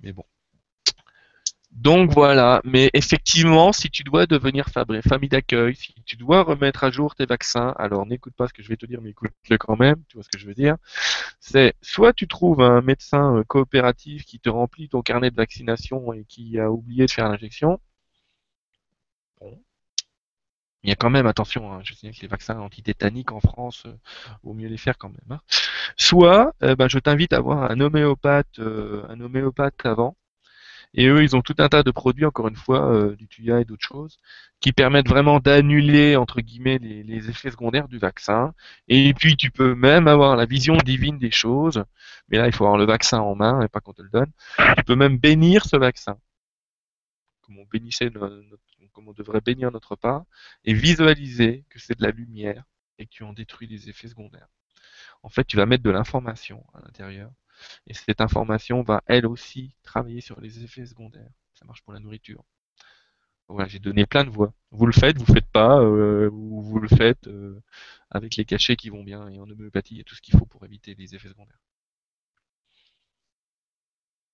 Mais 0.00 0.12
bon. 0.12 0.24
Donc 1.74 2.12
voilà, 2.12 2.60
mais 2.64 2.88
effectivement, 2.94 3.72
si 3.72 3.90
tu 3.90 4.04
dois 4.04 4.26
devenir 4.26 4.68
famille 4.68 5.28
d'accueil, 5.28 5.74
si 5.74 5.92
tu 6.06 6.16
dois 6.16 6.44
remettre 6.44 6.84
à 6.84 6.90
jour 6.92 7.16
tes 7.16 7.26
vaccins, 7.26 7.74
alors 7.76 8.06
n'écoute 8.06 8.32
pas 8.36 8.46
ce 8.46 8.52
que 8.52 8.62
je 8.62 8.68
vais 8.68 8.76
te 8.76 8.86
dire, 8.86 9.00
mais 9.02 9.10
écoute-le 9.10 9.58
quand 9.58 9.76
même, 9.76 9.96
tu 10.08 10.16
vois 10.16 10.22
ce 10.22 10.28
que 10.28 10.38
je 10.38 10.46
veux 10.46 10.54
dire. 10.54 10.76
C'est 11.40 11.74
soit 11.82 12.12
tu 12.12 12.28
trouves 12.28 12.60
un 12.60 12.80
médecin 12.80 13.38
euh, 13.38 13.42
coopératif 13.44 14.24
qui 14.24 14.38
te 14.38 14.48
remplit 14.48 14.88
ton 14.88 15.02
carnet 15.02 15.32
de 15.32 15.36
vaccination 15.36 16.12
et 16.12 16.24
qui 16.24 16.60
a 16.60 16.70
oublié 16.70 17.06
de 17.06 17.10
faire 17.10 17.28
l'injection. 17.28 17.80
Il 20.84 20.90
y 20.90 20.92
a 20.92 20.96
quand 20.96 21.10
même, 21.10 21.26
attention, 21.26 21.72
hein, 21.72 21.80
je 21.82 21.94
sais 21.94 22.10
que 22.10 22.20
les 22.22 22.28
vaccins 22.28 22.58
antitétaniques 22.60 23.32
en 23.32 23.40
France, 23.40 23.84
euh, 23.86 23.94
vaut 24.44 24.54
mieux 24.54 24.68
les 24.68 24.76
faire 24.76 24.98
quand 24.98 25.08
même. 25.08 25.18
hein. 25.30 25.40
Soit, 25.96 26.54
euh, 26.62 26.76
ben, 26.76 26.88
je 26.88 26.98
t'invite 26.98 27.32
à 27.32 27.40
voir 27.40 27.70
un 27.70 27.80
homéopathe, 27.80 28.58
euh, 28.60 29.04
un 29.08 29.20
homéopathe 29.20 29.84
avant. 29.86 30.16
Et 30.94 31.06
eux, 31.08 31.22
ils 31.22 31.36
ont 31.36 31.42
tout 31.42 31.56
un 31.58 31.68
tas 31.68 31.82
de 31.82 31.90
produits, 31.90 32.24
encore 32.24 32.48
une 32.48 32.56
fois, 32.56 32.92
euh, 32.92 33.16
du 33.16 33.26
Tuya 33.28 33.60
et 33.60 33.64
d'autres 33.64 33.86
choses, 33.86 34.18
qui 34.60 34.72
permettent 34.72 35.08
vraiment 35.08 35.40
d'annuler, 35.40 36.16
entre 36.16 36.40
guillemets, 36.40 36.78
les, 36.78 37.02
les 37.02 37.30
effets 37.30 37.50
secondaires 37.50 37.88
du 37.88 37.98
vaccin. 37.98 38.54
Et 38.88 39.12
puis, 39.14 39.36
tu 39.36 39.50
peux 39.50 39.74
même 39.74 40.08
avoir 40.08 40.36
la 40.36 40.46
vision 40.46 40.76
divine 40.78 41.18
des 41.18 41.30
choses. 41.32 41.84
Mais 42.28 42.38
là, 42.38 42.46
il 42.46 42.54
faut 42.54 42.64
avoir 42.64 42.78
le 42.78 42.86
vaccin 42.86 43.18
en 43.20 43.34
main 43.34 43.60
et 43.62 43.68
pas 43.68 43.80
qu'on 43.80 43.92
te 43.92 44.02
le 44.02 44.10
donne. 44.10 44.30
Tu 44.78 44.84
peux 44.84 44.96
même 44.96 45.18
bénir 45.18 45.64
ce 45.66 45.76
vaccin. 45.76 46.16
Comme 47.42 47.58
on 47.58 47.64
bénissait, 47.70 48.10
no- 48.10 48.28
notre- 48.28 48.73
comme 48.94 49.08
on 49.08 49.12
devrait 49.12 49.42
bénir 49.42 49.70
notre 49.70 49.96
part. 49.96 50.24
Et 50.64 50.72
visualiser 50.72 51.64
que 51.68 51.78
c'est 51.78 51.98
de 51.98 52.02
la 52.02 52.10
lumière 52.10 52.64
et 52.98 53.06
que 53.06 53.10
tu 53.10 53.24
en 53.24 53.32
détruis 53.34 53.66
les 53.66 53.90
effets 53.90 54.08
secondaires. 54.08 54.48
En 55.22 55.28
fait, 55.28 55.44
tu 55.44 55.56
vas 55.56 55.66
mettre 55.66 55.82
de 55.82 55.90
l'information 55.90 56.64
à 56.74 56.80
l'intérieur. 56.80 57.30
Et 57.86 57.94
cette 57.94 58.20
information 58.20 58.82
va 58.82 59.02
elle 59.06 59.26
aussi 59.26 59.74
travailler 59.82 60.20
sur 60.20 60.40
les 60.40 60.64
effets 60.64 60.86
secondaires. 60.86 61.30
Ça 61.54 61.64
marche 61.64 61.82
pour 61.82 61.92
la 61.92 62.00
nourriture. 62.00 62.44
Voilà, 63.48 63.68
j'ai 63.68 63.78
donné 63.78 64.06
plein 64.06 64.24
de 64.24 64.30
voies. 64.30 64.54
Vous 64.70 64.86
le 64.86 64.92
faites, 64.92 65.18
vous 65.18 65.26
le 65.26 65.34
faites 65.34 65.50
pas, 65.50 65.78
euh, 65.80 66.30
ou 66.30 66.62
vous 66.62 66.78
le 66.80 66.88
faites 66.88 67.26
euh, 67.28 67.60
avec 68.10 68.36
les 68.36 68.44
cachets 68.44 68.76
qui 68.76 68.88
vont 68.88 69.04
bien 69.04 69.28
et 69.28 69.38
en 69.38 69.48
homéopathie, 69.50 69.96
il 69.96 70.00
y 70.00 70.04
tout 70.04 70.14
ce 70.14 70.22
qu'il 70.22 70.38
faut 70.38 70.46
pour 70.46 70.64
éviter 70.64 70.94
les 70.94 71.14
effets 71.14 71.28
secondaires. 71.28 71.60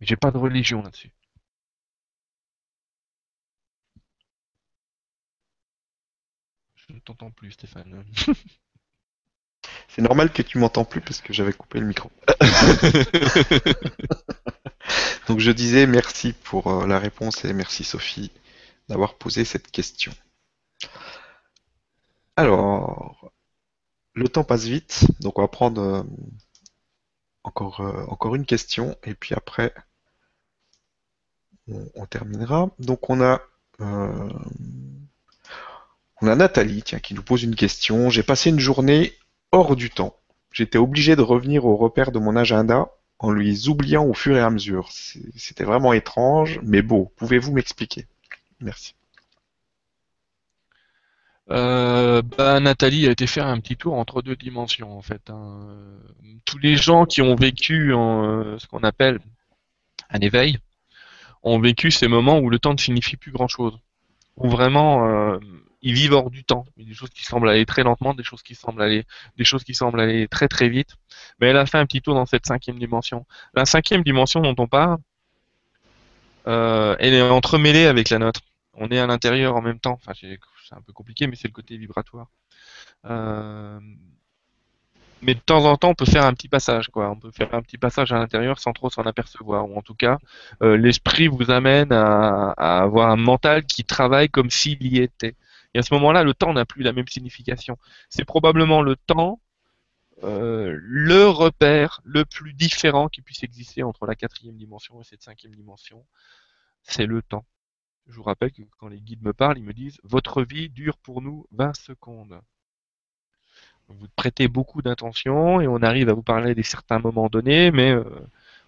Mais 0.00 0.06
j'ai 0.06 0.16
pas 0.16 0.30
de 0.30 0.38
religion 0.38 0.82
là-dessus. 0.82 1.12
Je 6.90 6.94
ne 6.96 7.00
t'entends 7.00 7.30
plus, 7.30 7.52
Stéphane. 7.52 8.04
C'est 9.88 10.02
normal 10.02 10.32
que 10.32 10.42
tu 10.42 10.58
m'entends 10.58 10.84
plus 10.84 11.00
parce 11.00 11.20
que 11.20 11.32
j'avais 11.32 11.52
coupé 11.52 11.78
le 11.78 11.86
micro. 11.86 12.10
Donc 15.28 15.38
je 15.38 15.52
disais 15.52 15.86
merci 15.86 16.32
pour 16.32 16.66
euh, 16.66 16.88
la 16.88 16.98
réponse 16.98 17.44
et 17.44 17.52
merci 17.52 17.84
Sophie 17.84 18.32
d'avoir 18.88 19.14
posé 19.14 19.44
cette 19.44 19.70
question. 19.70 20.10
Alors, 22.34 23.30
le 24.14 24.28
temps 24.28 24.42
passe 24.42 24.64
vite, 24.64 25.04
donc 25.20 25.38
on 25.38 25.42
va 25.42 25.48
prendre 25.48 25.80
euh, 25.80 26.02
encore, 27.44 27.82
euh, 27.82 28.04
encore 28.06 28.34
une 28.34 28.46
question 28.46 28.96
et 29.04 29.14
puis 29.14 29.36
après 29.36 29.72
on, 31.68 31.88
on 31.94 32.06
terminera. 32.06 32.68
Donc 32.80 33.10
on 33.10 33.20
a, 33.20 33.40
euh, 33.80 34.28
on 36.22 36.26
a 36.28 36.34
Nathalie 36.34 36.82
tiens, 36.82 36.98
qui 36.98 37.14
nous 37.14 37.22
pose 37.22 37.42
une 37.42 37.54
question. 37.54 38.10
J'ai 38.10 38.22
passé 38.22 38.50
une 38.50 38.60
journée 38.60 39.14
hors 39.52 39.76
du 39.76 39.90
temps. 39.90 40.16
J'étais 40.52 40.78
obligé 40.78 41.16
de 41.16 41.22
revenir 41.22 41.64
aux 41.64 41.76
repères 41.76 42.12
de 42.12 42.18
mon 42.18 42.36
agenda 42.36 42.90
en 43.18 43.32
les 43.32 43.68
oubliant 43.68 44.04
au 44.04 44.14
fur 44.14 44.36
et 44.36 44.40
à 44.40 44.50
mesure. 44.50 44.90
C'était 45.36 45.64
vraiment 45.64 45.92
étrange, 45.92 46.58
mais 46.62 46.82
beau. 46.82 47.12
Pouvez-vous 47.16 47.52
m'expliquer? 47.52 48.06
Merci. 48.60 48.94
Euh, 51.50 52.22
bah, 52.22 52.60
Nathalie 52.60 53.08
a 53.08 53.10
été 53.10 53.26
faire 53.26 53.46
un 53.46 53.58
petit 53.58 53.76
tour 53.76 53.94
entre 53.94 54.22
deux 54.22 54.36
dimensions 54.36 54.96
en 54.96 55.02
fait. 55.02 55.30
hein. 55.30 55.76
Tous 56.44 56.58
les 56.58 56.76
gens 56.76 57.06
qui 57.06 57.22
ont 57.22 57.34
vécu 57.34 57.92
euh, 57.92 58.56
ce 58.58 58.66
qu'on 58.68 58.84
appelle 58.84 59.18
un 60.10 60.20
éveil 60.20 60.58
ont 61.42 61.58
vécu 61.58 61.90
ces 61.90 62.06
moments 62.06 62.38
où 62.38 62.50
le 62.50 62.58
temps 62.58 62.72
ne 62.72 62.78
signifie 62.78 63.16
plus 63.16 63.32
grand-chose. 63.32 63.78
Où 64.36 64.48
vraiment 64.48 65.06
euh, 65.08 65.38
ils 65.82 65.94
vivent 65.94 66.12
hors 66.12 66.30
du 66.30 66.44
temps. 66.44 66.64
Des 66.76 66.94
choses 66.94 67.10
qui 67.10 67.24
semblent 67.24 67.48
aller 67.48 67.66
très 67.66 67.82
lentement, 67.82 68.14
des 68.14 68.22
choses 68.22 68.42
qui 68.42 68.54
semblent 68.54 68.82
aller, 68.82 69.04
des 69.36 69.44
choses 69.44 69.64
qui 69.64 69.74
semblent 69.74 70.00
aller 70.00 70.28
très 70.28 70.48
très 70.48 70.68
vite. 70.68 70.96
Mais 71.40 71.48
elle 71.48 71.56
a 71.56 71.66
fait 71.66 71.78
un 71.78 71.86
petit 71.86 72.02
tour 72.02 72.14
dans 72.14 72.26
cette 72.26 72.46
cinquième 72.46 72.78
dimension. 72.78 73.26
La 73.54 73.64
cinquième 73.64 74.02
dimension 74.02 74.40
dont 74.40 74.54
on 74.58 74.66
parle, 74.66 74.98
euh, 76.46 76.96
elle 76.98 77.14
est 77.14 77.22
entremêlée 77.22 77.86
avec 77.86 78.10
la 78.10 78.18
nôtre. 78.18 78.40
On 78.74 78.88
est 78.88 78.98
à 78.98 79.06
l'intérieur 79.06 79.56
en 79.56 79.62
même 79.62 79.78
temps. 79.78 79.98
Enfin, 80.02 80.12
c'est 80.18 80.38
c'est 80.68 80.76
un 80.76 80.82
peu 80.82 80.92
compliqué, 80.92 81.26
mais 81.26 81.36
c'est 81.36 81.48
le 81.48 81.52
côté 81.52 81.76
vibratoire. 81.76 82.28
Euh, 83.06 83.80
mais 85.22 85.34
de 85.34 85.40
temps 85.40 85.64
en 85.64 85.76
temps, 85.76 85.90
on 85.90 85.94
peut 85.94 86.04
faire 86.04 86.24
un 86.24 86.32
petit 86.32 86.48
passage, 86.48 86.88
quoi. 86.88 87.10
On 87.10 87.16
peut 87.16 87.32
faire 87.32 87.52
un 87.54 87.60
petit 87.62 87.76
passage 87.76 88.12
à 88.12 88.18
l'intérieur 88.18 88.58
sans 88.58 88.72
trop 88.72 88.88
s'en 88.88 89.02
apercevoir, 89.02 89.68
ou 89.68 89.76
en 89.76 89.82
tout 89.82 89.94
cas, 89.94 90.18
euh, 90.62 90.76
l'esprit 90.76 91.26
vous 91.26 91.50
amène 91.50 91.92
à, 91.92 92.54
à 92.56 92.82
avoir 92.82 93.10
un 93.10 93.16
mental 93.16 93.64
qui 93.64 93.84
travaille 93.84 94.28
comme 94.28 94.50
s'il 94.50 94.82
y 94.86 94.98
était. 94.98 95.34
Et 95.74 95.78
à 95.78 95.82
ce 95.82 95.94
moment-là, 95.94 96.24
le 96.24 96.34
temps 96.34 96.52
n'a 96.52 96.64
plus 96.64 96.82
la 96.82 96.92
même 96.92 97.08
signification. 97.08 97.78
C'est 98.08 98.24
probablement 98.24 98.82
le 98.82 98.96
temps, 98.96 99.40
euh, 100.24 100.76
le 100.82 101.28
repère 101.28 102.00
le 102.04 102.24
plus 102.24 102.52
différent 102.52 103.08
qui 103.08 103.22
puisse 103.22 103.42
exister 103.42 103.82
entre 103.82 104.06
la 104.06 104.14
quatrième 104.14 104.56
dimension 104.56 105.00
et 105.00 105.04
cette 105.04 105.22
cinquième 105.22 105.54
dimension. 105.54 106.04
C'est 106.82 107.06
le 107.06 107.22
temps. 107.22 107.44
Je 108.08 108.16
vous 108.16 108.22
rappelle 108.22 108.50
que 108.50 108.62
quand 108.78 108.88
les 108.88 109.00
guides 109.00 109.22
me 109.22 109.32
parlent, 109.32 109.58
ils 109.58 109.64
me 109.64 109.72
disent 109.72 110.00
votre 110.02 110.42
vie 110.42 110.68
dure 110.68 110.98
pour 110.98 111.22
nous 111.22 111.46
20 111.52 111.74
secondes. 111.76 112.40
Vous 113.88 114.06
prêtez 114.16 114.48
beaucoup 114.48 114.82
d'intention 114.82 115.60
et 115.60 115.66
on 115.66 115.82
arrive 115.82 116.08
à 116.08 116.12
vous 116.12 116.22
parler 116.22 116.54
des 116.54 116.62
certains 116.62 116.98
moments 116.98 117.28
donnés, 117.28 117.70
mais 117.70 117.90
euh, 117.90 118.04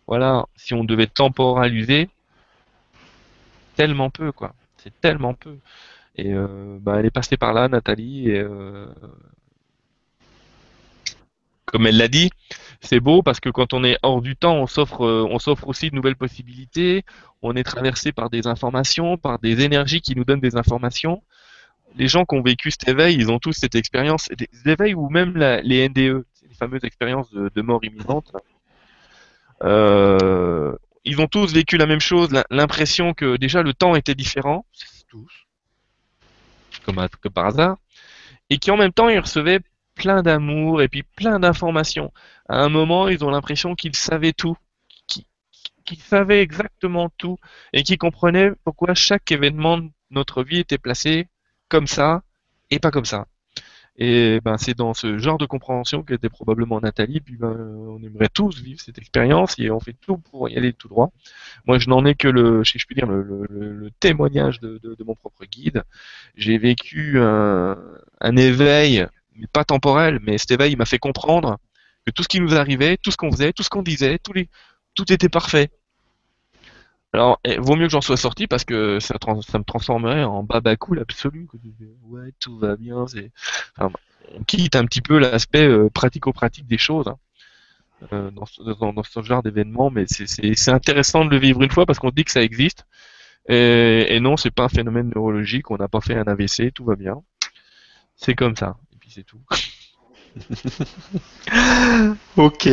voilà, 0.06 0.46
si 0.56 0.74
on 0.74 0.84
devait 0.84 1.06
temporaliser, 1.06 2.08
tellement 3.76 4.10
peu 4.10 4.32
quoi. 4.32 4.54
C'est 4.78 5.00
tellement 5.00 5.34
peu. 5.34 5.58
Et 6.16 6.32
euh, 6.34 6.78
bah, 6.80 6.96
elle 6.98 7.06
est 7.06 7.10
passée 7.10 7.36
par 7.36 7.52
là, 7.54 7.68
Nathalie, 7.68 8.30
et 8.30 8.40
euh, 8.40 8.86
comme 11.66 11.86
elle 11.86 11.96
l'a 11.96 12.08
dit, 12.08 12.30
c'est 12.80 13.00
beau 13.00 13.22
parce 13.22 13.40
que 13.40 13.48
quand 13.48 13.72
on 13.72 13.82
est 13.84 13.98
hors 14.02 14.20
du 14.20 14.36
temps, 14.36 14.56
on 14.56 14.66
s'offre, 14.66 15.06
euh, 15.06 15.26
on 15.30 15.38
s'offre 15.38 15.68
aussi 15.68 15.90
de 15.90 15.96
nouvelles 15.96 16.16
possibilités. 16.16 17.04
On 17.40 17.56
est 17.56 17.62
traversé 17.64 18.12
par 18.12 18.28
des 18.28 18.46
informations, 18.46 19.16
par 19.16 19.38
des 19.38 19.62
énergies 19.62 20.02
qui 20.02 20.14
nous 20.14 20.24
donnent 20.24 20.40
des 20.40 20.56
informations. 20.56 21.22
Les 21.96 22.08
gens 22.08 22.24
qui 22.24 22.36
ont 22.36 22.42
vécu 22.42 22.70
cet 22.70 22.88
éveil, 22.88 23.16
ils 23.16 23.30
ont 23.30 23.38
tous 23.38 23.52
cette 23.52 23.74
expérience, 23.74 24.28
des 24.36 24.48
éveils 24.66 24.94
ou 24.94 25.08
même 25.08 25.36
les 25.36 25.88
NDE, 25.88 26.24
les 26.48 26.54
fameuses 26.58 26.84
expériences 26.84 27.30
de, 27.32 27.62
mort 27.62 27.84
imminente. 27.84 28.32
Ils 31.04 31.20
ont 31.20 31.26
tous 31.26 31.52
vécu 31.52 31.76
la 31.76 31.86
même 31.86 32.00
chose, 32.00 32.30
l'impression 32.50 33.12
que 33.12 33.36
déjà 33.36 33.62
le 33.62 33.74
temps 33.74 33.94
était 33.96 34.14
différent, 34.14 34.64
tous, 35.08 35.46
comme, 36.84 37.06
comme 37.20 37.32
par 37.32 37.46
hasard, 37.46 37.76
et 38.50 38.58
qui 38.58 38.70
en 38.70 38.76
même 38.76 38.92
temps 38.92 39.08
ils 39.08 39.18
recevaient 39.18 39.60
plein 39.94 40.22
d'amour 40.22 40.82
et 40.82 40.88
puis 40.88 41.02
plein 41.02 41.38
d'informations. 41.38 42.12
À 42.48 42.58
un 42.58 42.68
moment, 42.68 43.08
ils 43.08 43.24
ont 43.24 43.30
l'impression 43.30 43.74
qu'ils 43.74 43.96
savaient 43.96 44.32
tout, 44.32 44.56
qu'ils 45.84 46.00
savaient 46.00 46.42
exactement 46.42 47.10
tout 47.18 47.38
et 47.72 47.82
qu'ils 47.82 47.98
comprenaient 47.98 48.52
pourquoi 48.64 48.94
chaque 48.94 49.30
événement 49.32 49.78
de 49.78 49.90
notre 50.10 50.42
vie 50.42 50.58
était 50.58 50.78
placé 50.78 51.28
comme 51.68 51.86
ça 51.86 52.22
et 52.70 52.78
pas 52.78 52.90
comme 52.90 53.04
ça. 53.04 53.26
Et 53.98 54.40
ben 54.42 54.56
c'est 54.56 54.74
dans 54.74 54.94
ce 54.94 55.18
genre 55.18 55.36
de 55.36 55.44
compréhension 55.44 56.02
qu'était 56.02 56.30
probablement 56.30 56.80
Nathalie. 56.80 57.20
Puis 57.20 57.36
ben, 57.36 57.54
on 57.88 58.02
aimerait 58.02 58.30
tous 58.32 58.60
vivre 58.62 58.80
cette 58.80 58.98
expérience 58.98 59.58
et 59.58 59.70
on 59.70 59.80
fait 59.80 59.94
tout 60.00 60.16
pour 60.16 60.48
y 60.48 60.56
aller 60.56 60.72
tout 60.72 60.88
droit. 60.88 61.10
Moi, 61.66 61.78
je 61.78 61.88
n'en 61.90 62.04
ai 62.06 62.14
que 62.14 62.28
le, 62.28 62.64
si 62.64 62.78
je 62.78 62.86
puis 62.86 62.94
dire, 62.96 63.06
le, 63.06 63.90
témoignage 64.00 64.60
de, 64.60 64.96
mon 65.04 65.14
propre 65.14 65.44
guide. 65.44 65.82
J'ai 66.36 66.58
vécu 66.58 67.18
un, 67.20 67.76
éveil 68.36 69.06
pas 69.52 69.64
temporel, 69.64 70.20
mais 70.22 70.38
cet 70.38 70.52
éveil 70.52 70.76
m'a 70.76 70.86
fait 70.86 70.98
comprendre 70.98 71.58
que 72.06 72.10
tout 72.10 72.22
ce 72.22 72.28
qui 72.28 72.40
nous 72.40 72.54
arrivait, 72.54 72.96
tout 72.96 73.10
ce 73.10 73.16
qu'on 73.16 73.30
faisait, 73.30 73.52
tout 73.52 73.62
ce 73.62 73.70
qu'on 73.70 73.82
disait, 73.82 74.18
tout 74.18 75.12
était 75.12 75.28
parfait. 75.28 75.70
Alors, 77.12 77.40
eh, 77.44 77.58
vaut 77.58 77.76
mieux 77.76 77.86
que 77.86 77.92
j'en 77.92 78.00
sois 78.00 78.16
sorti 78.16 78.46
parce 78.46 78.64
que 78.64 78.98
ça, 79.00 79.16
ça 79.46 79.58
me 79.58 79.64
transformerait 79.64 80.24
en 80.24 80.42
baba 80.42 80.76
cool 80.76 81.00
absolu. 81.00 81.46
Ouais, 82.04 82.32
tout 82.40 82.58
va 82.58 82.76
bien. 82.76 83.04
on 83.78 84.44
quitte 84.44 84.76
un 84.76 84.84
petit 84.86 85.02
peu 85.02 85.18
l'aspect 85.18 85.66
euh, 85.66 85.90
pratico-pratique 85.90 86.66
des 86.66 86.78
choses 86.78 87.08
hein, 87.08 87.18
euh, 88.12 88.30
dans, 88.30 88.46
ce, 88.46 89.22
genre 89.22 89.42
d'événement, 89.42 89.90
mais 89.90 90.06
c'est 90.08 90.70
intéressant 90.70 91.24
de 91.24 91.30
le 91.30 91.38
vivre 91.38 91.62
une 91.62 91.70
fois 91.70 91.86
parce 91.86 91.98
qu'on 91.98 92.10
dit 92.10 92.24
que 92.24 92.30
ça 92.30 92.42
existe. 92.42 92.86
Et, 93.48 94.06
et 94.14 94.20
non, 94.20 94.36
c'est 94.36 94.50
pas 94.50 94.64
un 94.64 94.68
phénomène 94.68 95.10
neurologique. 95.14 95.70
On 95.70 95.76
n'a 95.76 95.88
pas 95.88 96.00
fait 96.00 96.16
un 96.16 96.24
AVC, 96.24 96.72
tout 96.72 96.84
va 96.84 96.96
bien. 96.96 97.22
C'est 98.16 98.34
comme 98.34 98.56
ça 98.56 98.76
c'est 99.12 99.24
tout. 99.24 99.40
ok. 102.36 102.68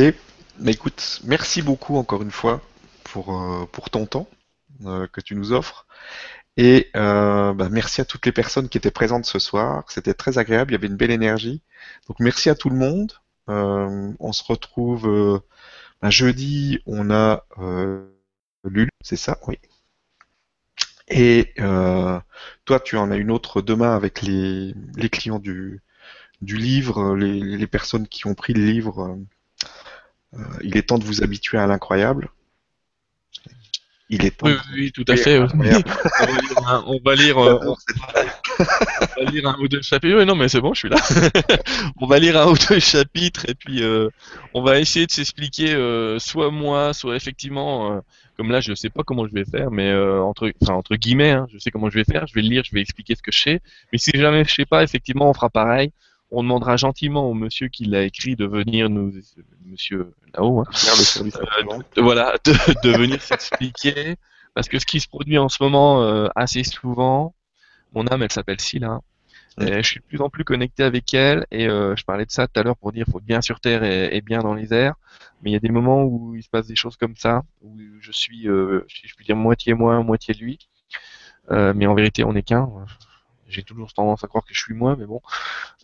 Mais 0.59 0.71
écoute, 0.71 1.21
merci 1.25 1.61
beaucoup 1.61 1.97
encore 1.97 2.21
une 2.21 2.31
fois 2.31 2.61
pour, 3.11 3.35
euh, 3.35 3.65
pour 3.71 3.89
ton 3.89 4.05
temps 4.05 4.27
euh, 4.85 5.07
que 5.07 5.21
tu 5.21 5.35
nous 5.35 5.51
offres. 5.53 5.87
Et 6.57 6.89
euh, 6.95 7.53
bah, 7.53 7.69
merci 7.69 8.01
à 8.01 8.05
toutes 8.05 8.25
les 8.25 8.31
personnes 8.31 8.69
qui 8.69 8.77
étaient 8.77 8.91
présentes 8.91 9.25
ce 9.25 9.39
soir. 9.39 9.85
C'était 9.89 10.13
très 10.13 10.37
agréable, 10.37 10.71
il 10.71 10.75
y 10.75 10.77
avait 10.77 10.87
une 10.87 10.97
belle 10.97 11.11
énergie. 11.11 11.61
Donc 12.07 12.19
merci 12.19 12.49
à 12.49 12.55
tout 12.55 12.69
le 12.69 12.75
monde. 12.75 13.13
on 13.47 14.31
se 14.31 14.43
retrouve 14.43 15.41
jeudi, 16.03 16.79
on 16.85 17.11
a 17.11 17.45
Lulu, 18.65 18.89
c'est 19.01 19.15
ça? 19.15 19.37
Oui. 19.47 19.57
Et 21.07 21.53
toi, 21.57 22.79
tu 22.83 22.97
en 22.97 23.11
as 23.11 23.17
une 23.17 23.31
autre 23.31 23.61
demain 23.61 23.95
avec 23.95 24.21
les, 24.21 24.73
clients 25.11 25.39
du, 25.39 25.81
livre, 26.41 27.15
les, 27.15 27.67
personnes 27.67 28.07
qui 28.07 28.27
ont 28.27 28.35
pris 28.35 28.53
le 28.53 28.65
livre, 28.65 29.17
il 30.61 30.77
est 30.77 30.89
temps 30.89 30.99
de 30.99 31.05
vous 31.05 31.23
habituer 31.23 31.57
à 31.57 31.67
l'incroyable. 31.67 32.29
Il 34.11 34.25
est 34.25 34.31
temps. 34.31 34.47
Oui, 34.47 34.55
oui 34.73 34.91
tout 34.91 35.05
à 35.07 35.15
fait. 35.15 35.37
on 35.39 35.45
va 35.45 35.55
lire, 35.63 35.83
un, 36.67 36.83
on 36.85 36.99
va 37.03 37.15
lire 39.31 39.47
un 39.47 39.55
ou 39.59 39.67
deux 39.67 39.83
chapitres. 39.83 40.17
Oui, 40.17 40.25
non, 40.25 40.35
mais 40.35 40.49
c'est 40.49 40.61
bon, 40.61 40.73
je 40.73 40.79
suis 40.79 40.89
là. 40.89 40.97
on 42.01 42.07
va 42.07 42.17
lire 42.17 42.35
un 42.41 42.47
ou 42.47 42.55
deux 42.69 42.79
chapitres 42.79 43.45
et 43.47 43.53
puis 43.53 43.83
euh, 43.83 44.09
on 44.55 44.63
va 44.63 44.79
essayer 44.79 45.05
de 45.05 45.11
s'expliquer, 45.11 45.73
euh, 45.75 46.17
soit 46.17 46.49
moi, 46.49 46.93
soit 46.93 47.15
effectivement, 47.15 47.93
euh, 47.93 47.99
comme 48.35 48.49
là, 48.49 48.61
je 48.61 48.73
sais 48.73 48.89
pas 48.89 49.03
comment 49.03 49.27
je 49.27 49.33
vais 49.33 49.45
faire, 49.45 49.69
mais 49.69 49.93
entre, 49.93 50.51
enfin 50.61 50.73
entre 50.73 50.95
guillemets, 50.95 51.31
hein, 51.31 51.47
je 51.53 51.59
sais 51.59 51.69
comment 51.69 51.91
je 51.91 51.99
vais 51.99 52.03
faire. 52.03 52.25
Je 52.25 52.33
vais 52.33 52.41
le 52.41 52.49
lire, 52.49 52.63
je 52.65 52.73
vais 52.73 52.81
expliquer 52.81 53.13
ce 53.13 53.21
que 53.21 53.31
je 53.31 53.39
sais. 53.39 53.61
Mais 53.91 53.99
si 53.99 54.11
jamais 54.15 54.43
je 54.43 54.53
sais 54.53 54.65
pas, 54.65 54.81
effectivement, 54.81 55.29
on 55.29 55.33
fera 55.33 55.49
pareil 55.49 55.91
on 56.31 56.43
demandera 56.43 56.77
gentiment 56.77 57.29
au 57.29 57.33
monsieur 57.33 57.67
qui 57.67 57.85
l'a 57.85 58.03
écrit 58.03 58.35
de 58.35 58.45
venir 58.45 58.89
nous, 58.89 59.13
monsieur 59.65 60.13
là-haut, 60.35 60.61
hein, 60.61 60.65
euh, 61.97 62.01
voilà, 62.01 62.35
de, 62.45 62.89
venir 62.97 63.21
s'expliquer, 63.21 64.15
parce 64.53 64.67
que 64.67 64.79
ce 64.79 64.85
qui 64.85 64.99
se 64.99 65.07
produit 65.07 65.37
en 65.37 65.49
ce 65.49 65.61
moment 65.63 66.03
euh, 66.03 66.27
assez 66.35 66.63
souvent, 66.63 67.33
mon 67.93 68.05
âme, 68.07 68.21
elle 68.21 68.31
s'appelle 68.31 68.61
Scylla. 68.61 68.99
Et 69.59 69.83
je 69.83 69.89
suis 69.89 69.99
de 69.99 70.05
plus 70.05 70.21
en 70.21 70.29
plus 70.29 70.45
connecté 70.45 70.83
avec 70.83 71.13
elle 71.13 71.45
et 71.51 71.67
euh, 71.67 71.93
je 71.97 72.05
parlais 72.05 72.25
de 72.25 72.31
ça 72.31 72.47
tout 72.47 72.57
à 72.57 72.63
l'heure 72.63 72.77
pour 72.77 72.93
dire 72.93 73.05
faut 73.11 73.19
bien 73.19 73.41
sur 73.41 73.59
terre 73.59 73.83
et, 73.83 74.21
bien 74.21 74.39
dans 74.39 74.53
les 74.53 74.73
airs. 74.73 74.93
Mais 75.41 75.49
il 75.49 75.53
y 75.53 75.57
a 75.57 75.59
des 75.59 75.69
moments 75.69 76.03
où 76.03 76.33
il 76.35 76.43
se 76.43 76.49
passe 76.49 76.67
des 76.67 76.77
choses 76.77 76.95
comme 76.95 77.17
ça, 77.17 77.41
où 77.61 77.75
je 77.99 78.11
suis, 78.13 78.47
si 78.87 79.07
je 79.07 79.15
puis 79.15 79.25
dire, 79.25 79.35
moitié 79.35 79.73
moi, 79.73 80.01
moitié 80.01 80.33
lui. 80.33 80.59
mais 81.49 81.87
en 81.87 81.93
vérité, 81.93 82.23
on 82.23 82.33
n'est 82.33 82.43
qu'un 82.43 82.69
j'ai 83.49 83.63
toujours 83.63 83.91
tendance 83.93 84.23
à 84.23 84.27
croire 84.27 84.45
que 84.45 84.53
je 84.53 84.59
suis 84.59 84.73
moi, 84.73 84.95
mais 84.97 85.05
bon. 85.05 85.21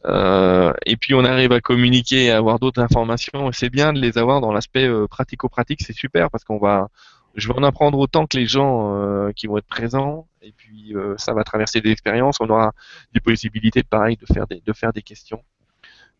Euh, 0.05 0.73
et 0.85 0.97
puis 0.97 1.13
on 1.13 1.25
arrive 1.25 1.51
à 1.51 1.61
communiquer 1.61 2.25
et 2.25 2.31
à 2.31 2.37
avoir 2.37 2.59
d'autres 2.59 2.81
informations. 2.81 3.49
Et 3.49 3.53
c'est 3.53 3.69
bien 3.69 3.93
de 3.93 3.99
les 3.99 4.17
avoir 4.17 4.41
dans 4.41 4.51
l'aspect 4.51 4.87
euh, 4.87 5.07
pratico-pratique, 5.07 5.81
c'est 5.81 5.93
super 5.93 6.29
parce 6.29 6.43
qu'on 6.43 6.57
va, 6.57 6.89
je 7.35 7.47
vais 7.47 7.55
en 7.55 7.63
apprendre 7.63 7.97
autant 7.97 8.27
que 8.27 8.37
les 8.37 8.45
gens 8.45 8.95
euh, 8.95 9.31
qui 9.31 9.47
vont 9.47 9.57
être 9.57 9.67
présents. 9.67 10.27
Et 10.41 10.53
puis 10.55 10.93
ça 11.17 11.33
va 11.33 11.43
traverser 11.43 11.81
des 11.81 11.89
expériences. 11.89 12.37
On 12.39 12.47
aura 12.49 12.73
des 13.13 13.19
possibilités, 13.19 13.81
pareil, 13.81 14.15
de 14.15 14.31
faire 14.31 14.45
des, 14.45 14.61
de 14.63 14.73
faire 14.73 14.93
des 14.93 15.01
questions. 15.01 15.43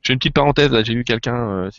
J'ai 0.02 0.14
une 0.14 0.20
petite 0.20 0.34
parenthèse. 0.34 0.76
J'ai 0.84 0.94
eu 0.94 1.04
quelqu'un, 1.04 1.70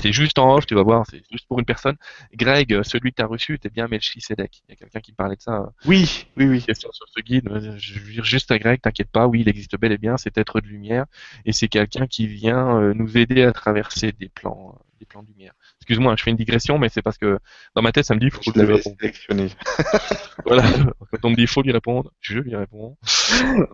c'est 0.00 0.12
juste 0.12 0.38
en 0.38 0.54
off, 0.54 0.66
tu 0.66 0.74
vas 0.74 0.82
voir, 0.82 1.04
c'est 1.08 1.22
juste 1.30 1.46
pour 1.46 1.58
une 1.58 1.64
personne. 1.64 1.96
Greg, 2.34 2.72
euh, 2.72 2.82
celui 2.82 3.10
que 3.10 3.16
tu 3.16 3.22
as 3.22 3.26
reçu, 3.26 3.54
était 3.54 3.68
bien 3.68 3.88
Melchisedec. 3.88 4.62
Il 4.68 4.70
y 4.70 4.72
a 4.72 4.76
quelqu'un 4.76 5.00
qui 5.00 5.12
parlait 5.12 5.36
de 5.36 5.42
ça. 5.42 5.56
Euh, 5.56 5.66
oui, 5.86 6.26
oui, 6.36 6.46
oui. 6.46 6.64
Sur, 6.74 6.90
ce 6.92 7.20
guide, 7.20 7.48
je 7.78 7.98
veux 7.98 8.12
dire 8.12 8.24
juste 8.24 8.50
à 8.50 8.58
Greg, 8.58 8.80
t'inquiète 8.80 9.10
pas, 9.10 9.26
oui, 9.26 9.40
il 9.40 9.48
existe 9.48 9.78
bel 9.78 9.92
et 9.92 9.98
bien, 9.98 10.16
c'est 10.16 10.36
être 10.38 10.60
de 10.60 10.66
lumière, 10.66 11.06
et 11.44 11.52
c'est 11.52 11.68
quelqu'un 11.68 12.06
qui 12.06 12.26
vient 12.26 12.78
euh, 12.78 12.94
nous 12.94 13.16
aider 13.18 13.42
à 13.42 13.52
traverser 13.52 14.12
des 14.12 14.28
plans, 14.28 14.78
des 14.98 15.06
plans 15.06 15.22
de 15.22 15.28
lumière. 15.28 15.52
Excuse-moi, 15.80 16.14
je 16.16 16.22
fais 16.22 16.30
une 16.30 16.36
digression, 16.36 16.78
mais 16.78 16.88
c'est 16.88 17.02
parce 17.02 17.18
que 17.18 17.38
dans 17.74 17.82
ma 17.82 17.92
tête, 17.92 18.04
ça 18.04 18.14
me 18.14 18.20
dit, 18.20 18.30
faut 18.30 18.40
que 18.40 18.58
je 18.58 18.64
lui 18.64 18.82
sélectionné. 18.82 19.48
voilà. 20.44 20.62
Quand 21.10 21.24
on 21.24 21.30
me 21.30 21.36
dit, 21.36 21.46
faut 21.46 21.62
lui 21.62 21.72
répondre, 21.72 22.12
je 22.20 22.38
lui 22.38 22.54
réponds. 22.54 22.96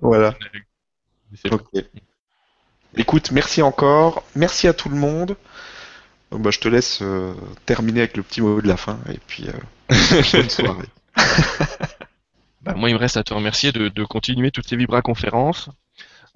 voilà. 0.00 0.34
Ok. 1.50 1.84
Écoute, 2.98 3.30
merci 3.30 3.60
encore. 3.60 4.24
Merci 4.34 4.68
à 4.68 4.72
tout 4.72 4.88
le 4.88 4.96
monde. 4.96 5.36
Bah, 6.32 6.50
je 6.50 6.58
te 6.58 6.68
laisse 6.68 7.00
euh, 7.02 7.34
terminer 7.66 8.00
avec 8.00 8.16
le 8.16 8.22
petit 8.22 8.40
mot 8.40 8.60
de 8.60 8.66
la 8.66 8.76
fin 8.76 8.98
et 9.12 9.18
puis 9.26 9.46
euh, 9.48 9.52
bonne 10.32 10.50
soirée. 10.50 10.88
Bah, 12.62 12.74
moi, 12.74 12.90
il 12.90 12.94
me 12.94 12.98
reste 12.98 13.16
à 13.16 13.22
te 13.22 13.32
remercier 13.32 13.70
de, 13.70 14.04
continuer 14.04 14.50
toutes 14.50 14.66
ces 14.66 14.74
Vibra 14.74 15.00
conférences. 15.00 15.70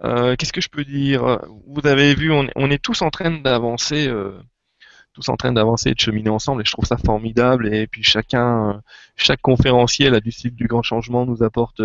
Euh, 0.05 0.37
qu'est-ce 0.37 0.53
que 0.53 0.61
je 0.61 0.69
peux 0.69 0.85
dire? 0.85 1.41
Vous 1.67 1.85
avez 1.89 2.15
vu, 2.15 2.31
on, 2.31 2.71
est 2.71 2.81
tous 2.81 3.03
en 3.03 3.11
train 3.11 3.33
d'avancer, 3.33 4.09
tous 5.13 5.29
en 5.29 5.37
train 5.37 5.51
d'avancer 5.51 5.89
et 5.89 5.95
de 5.95 5.99
cheminer 5.99 6.31
ensemble, 6.31 6.63
et 6.63 6.65
je 6.65 6.71
trouve 6.71 6.85
ça 6.85 6.99
formidable. 6.99 7.75
Et 7.75 7.89
puis 7.89 8.05
chacun, 8.05 8.81
chaque 9.17 9.41
conférencier 9.41 10.09
là 10.09 10.21
du 10.21 10.31
site 10.31 10.55
du 10.55 10.69
Grand 10.69 10.85
Changement 10.85 11.27
nous 11.27 11.43
apporte 11.43 11.81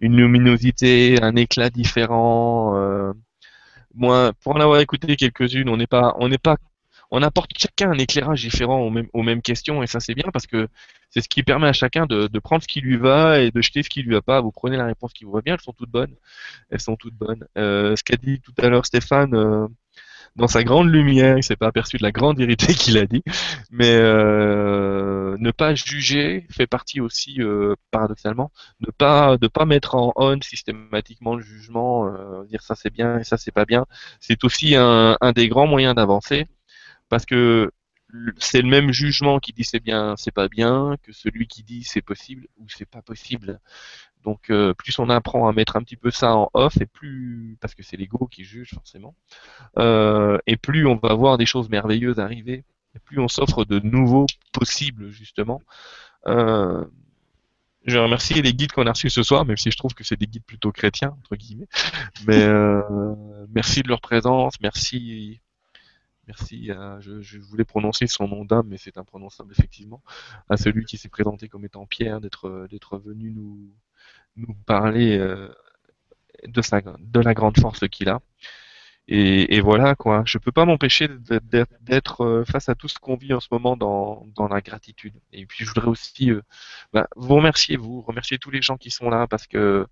une 0.00 0.16
luminosité, 0.16 1.22
un 1.22 1.36
éclat 1.36 1.70
différent. 1.70 2.74
moi, 3.94 4.32
pour 4.42 4.56
en 4.56 4.60
avoir 4.60 4.80
écouté 4.80 5.14
quelques-unes, 5.14 5.68
on 5.68 5.76
n'est 5.76 5.86
pas, 5.86 6.16
on 6.18 6.28
n'est 6.28 6.36
pas 6.36 6.56
on 7.14 7.22
apporte 7.22 7.52
chacun 7.56 7.92
un 7.92 7.98
éclairage 7.98 8.42
différent 8.42 8.80
aux 8.80 9.22
mêmes, 9.22 9.40
questions 9.40 9.84
et 9.84 9.86
ça 9.86 10.00
c'est 10.00 10.14
bien 10.14 10.28
parce 10.32 10.48
que 10.48 10.66
c'est 11.10 11.20
ce 11.20 11.28
qui 11.28 11.44
permet 11.44 11.68
à 11.68 11.72
chacun 11.72 12.06
de, 12.06 12.38
prendre 12.40 12.62
ce 12.64 12.66
qui 12.66 12.80
lui 12.80 12.96
va 12.96 13.38
et 13.38 13.52
de 13.52 13.62
jeter 13.62 13.84
ce 13.84 13.88
qui 13.88 14.02
lui 14.02 14.14
va 14.14 14.20
pas. 14.20 14.40
Vous 14.40 14.50
prenez 14.50 14.76
la 14.76 14.86
réponse 14.86 15.12
qui 15.12 15.24
vous 15.24 15.30
va 15.30 15.40
bien, 15.40 15.54
elles 15.54 15.60
sont 15.60 15.72
toutes 15.72 15.90
bonnes. 15.90 16.16
Elles 16.70 16.80
sont 16.80 16.96
toutes 16.96 17.14
bonnes. 17.14 17.46
Euh, 17.56 17.94
ce 17.94 18.02
qu'a 18.02 18.16
dit 18.16 18.40
tout 18.40 18.52
à 18.58 18.68
l'heure 18.68 18.84
Stéphane, 18.84 19.32
euh, 19.32 19.68
dans 20.34 20.48
sa 20.48 20.64
grande 20.64 20.90
lumière, 20.90 21.38
il 21.38 21.44
s'est 21.44 21.54
pas 21.54 21.68
aperçu 21.68 21.98
de 21.98 22.02
la 22.02 22.10
grande 22.10 22.38
vérité 22.38 22.74
qu'il 22.74 22.98
a 22.98 23.06
dit. 23.06 23.22
Mais 23.70 23.94
euh, 23.94 25.36
ne 25.38 25.52
pas 25.52 25.72
juger 25.76 26.48
fait 26.50 26.66
partie 26.66 27.00
aussi, 27.00 27.40
euh, 27.40 27.76
paradoxalement, 27.92 28.50
ne 28.80 28.90
pas 28.90 29.64
mettre 29.66 29.94
en 29.94 30.12
on 30.16 30.40
systématiquement 30.40 31.36
le 31.36 31.42
jugement, 31.42 32.12
dire 32.48 32.62
ça 32.62 32.74
c'est 32.74 32.92
bien 32.92 33.20
et 33.20 33.24
ça 33.24 33.36
c'est 33.36 33.52
pas 33.52 33.66
bien. 33.66 33.86
C'est 34.18 34.42
aussi 34.42 34.74
un 34.74 35.32
des 35.32 35.46
grands 35.46 35.68
moyens 35.68 35.94
d'avancer 35.94 36.48
parce 37.08 37.26
que 37.26 37.70
c'est 38.38 38.62
le 38.62 38.68
même 38.68 38.92
jugement 38.92 39.38
qui 39.40 39.52
dit 39.52 39.64
c'est 39.64 39.80
bien, 39.80 40.14
c'est 40.16 40.30
pas 40.30 40.48
bien, 40.48 40.96
que 41.02 41.12
celui 41.12 41.46
qui 41.46 41.62
dit 41.62 41.84
c'est 41.84 42.02
possible 42.02 42.46
ou 42.58 42.68
c'est 42.68 42.88
pas 42.88 43.02
possible. 43.02 43.60
Donc 44.22 44.50
euh, 44.50 44.72
plus 44.74 44.98
on 44.98 45.10
apprend 45.10 45.48
à 45.48 45.52
mettre 45.52 45.76
un 45.76 45.82
petit 45.82 45.96
peu 45.96 46.10
ça 46.10 46.34
en 46.34 46.50
off, 46.54 46.80
et 46.80 46.86
plus 46.86 47.56
parce 47.60 47.74
que 47.74 47.82
c'est 47.82 47.96
l'ego 47.96 48.26
qui 48.26 48.44
juge 48.44 48.70
forcément, 48.74 49.14
euh, 49.78 50.38
et 50.46 50.56
plus 50.56 50.86
on 50.86 50.96
va 50.96 51.14
voir 51.14 51.38
des 51.38 51.46
choses 51.46 51.68
merveilleuses 51.68 52.18
arriver, 52.18 52.64
et 52.94 52.98
plus 53.00 53.20
on 53.20 53.28
s'offre 53.28 53.64
de 53.64 53.80
nouveaux 53.80 54.26
possibles 54.52 55.10
justement. 55.10 55.60
Euh, 56.26 56.84
je 57.86 57.98
remercie 57.98 58.40
les 58.40 58.54
guides 58.54 58.72
qu'on 58.72 58.86
a 58.86 58.92
reçus 58.92 59.10
ce 59.10 59.22
soir, 59.22 59.44
même 59.44 59.58
si 59.58 59.70
je 59.70 59.76
trouve 59.76 59.92
que 59.92 60.04
c'est 60.04 60.16
des 60.16 60.26
guides 60.26 60.44
plutôt 60.44 60.72
chrétiens 60.72 61.14
entre 61.18 61.36
guillemets. 61.36 61.68
Mais 62.26 62.46
merci 63.54 63.82
de 63.82 63.88
leur 63.88 64.00
présence, 64.00 64.54
merci 64.62 65.42
Merci 66.26 66.70
à, 66.70 66.98
je, 67.00 67.38
voulais 67.38 67.64
prononcer 67.64 68.06
son 68.06 68.28
nom 68.28 68.44
d'âme, 68.44 68.68
mais 68.68 68.78
c'est 68.78 68.98
imprononçable 68.98 69.52
effectivement, 69.52 70.02
à 70.48 70.56
celui 70.56 70.84
qui 70.84 70.96
s'est 70.96 71.08
présenté 71.08 71.48
comme 71.48 71.64
étant 71.64 71.86
Pierre, 71.86 72.20
d'être 72.20 72.66
d'être 72.70 72.98
venu 72.98 73.30
nous 73.30 73.70
nous 74.36 74.54
parler 74.66 75.18
euh, 75.18 75.48
de 76.46 76.62
sa 76.62 76.80
de 76.80 77.20
la 77.20 77.34
grande 77.34 77.58
force 77.58 77.88
qu'il 77.88 78.08
a. 78.08 78.20
Et, 79.06 79.60
voilà 79.60 79.94
quoi. 79.94 80.22
Je 80.26 80.38
peux 80.38 80.52
pas 80.52 80.64
m'empêcher 80.64 81.08
d'être 81.82 82.22
euh, 82.24 82.44
face 82.44 82.70
à 82.70 82.74
tout 82.74 82.88
ce 82.88 82.98
qu'on 82.98 83.16
vit 83.16 83.34
en 83.34 83.40
ce 83.40 83.48
moment 83.50 83.76
dans, 83.76 84.26
dans 84.34 84.48
la 84.48 84.62
gratitude. 84.62 85.14
Et 85.32 85.44
puis 85.46 85.64
je 85.64 85.70
voudrais 85.70 85.88
aussi 85.88 86.30
euh, 86.30 86.40
bah, 86.94 87.06
vous 87.14 87.34
remercier, 87.34 87.76
vous 87.76 88.00
remercier 88.00 88.38
tous 88.38 88.50
les 88.50 88.62
gens 88.62 88.78
qui 88.78 88.90
sont 88.90 89.10
là 89.10 89.26
parce 89.26 89.46
que 89.46 89.86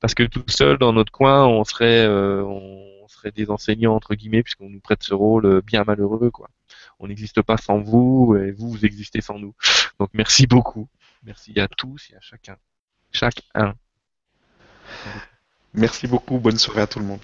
parce 0.00 0.14
que 0.14 0.22
tout 0.22 0.44
seul 0.48 0.78
dans 0.78 0.92
notre 0.92 1.12
coin, 1.12 1.46
on 1.46 1.64
serait 1.64 2.06
des 3.30 3.50
enseignants 3.50 3.94
entre 3.94 4.14
guillemets 4.14 4.42
puisqu'on 4.42 4.70
nous 4.70 4.80
prête 4.80 5.02
ce 5.02 5.14
rôle 5.14 5.46
euh, 5.46 5.60
bien 5.60 5.84
malheureux 5.84 6.30
quoi. 6.30 6.50
On 6.98 7.08
n'existe 7.08 7.42
pas 7.42 7.56
sans 7.56 7.80
vous 7.80 8.36
et 8.36 8.52
vous 8.52 8.70
vous 8.70 8.84
existez 8.84 9.20
sans 9.20 9.38
nous. 9.38 9.54
Donc 9.98 10.10
merci 10.12 10.46
beaucoup. 10.46 10.88
Merci 11.24 11.58
à 11.60 11.68
tous 11.68 12.10
et 12.12 12.16
à 12.16 12.20
chacun. 12.20 12.56
Chacun. 13.12 13.74
Merci 15.72 16.06
beaucoup. 16.06 16.38
Bonne 16.38 16.58
soirée 16.58 16.82
à 16.82 16.86
tout 16.86 16.98
le 16.98 17.06
monde. 17.06 17.20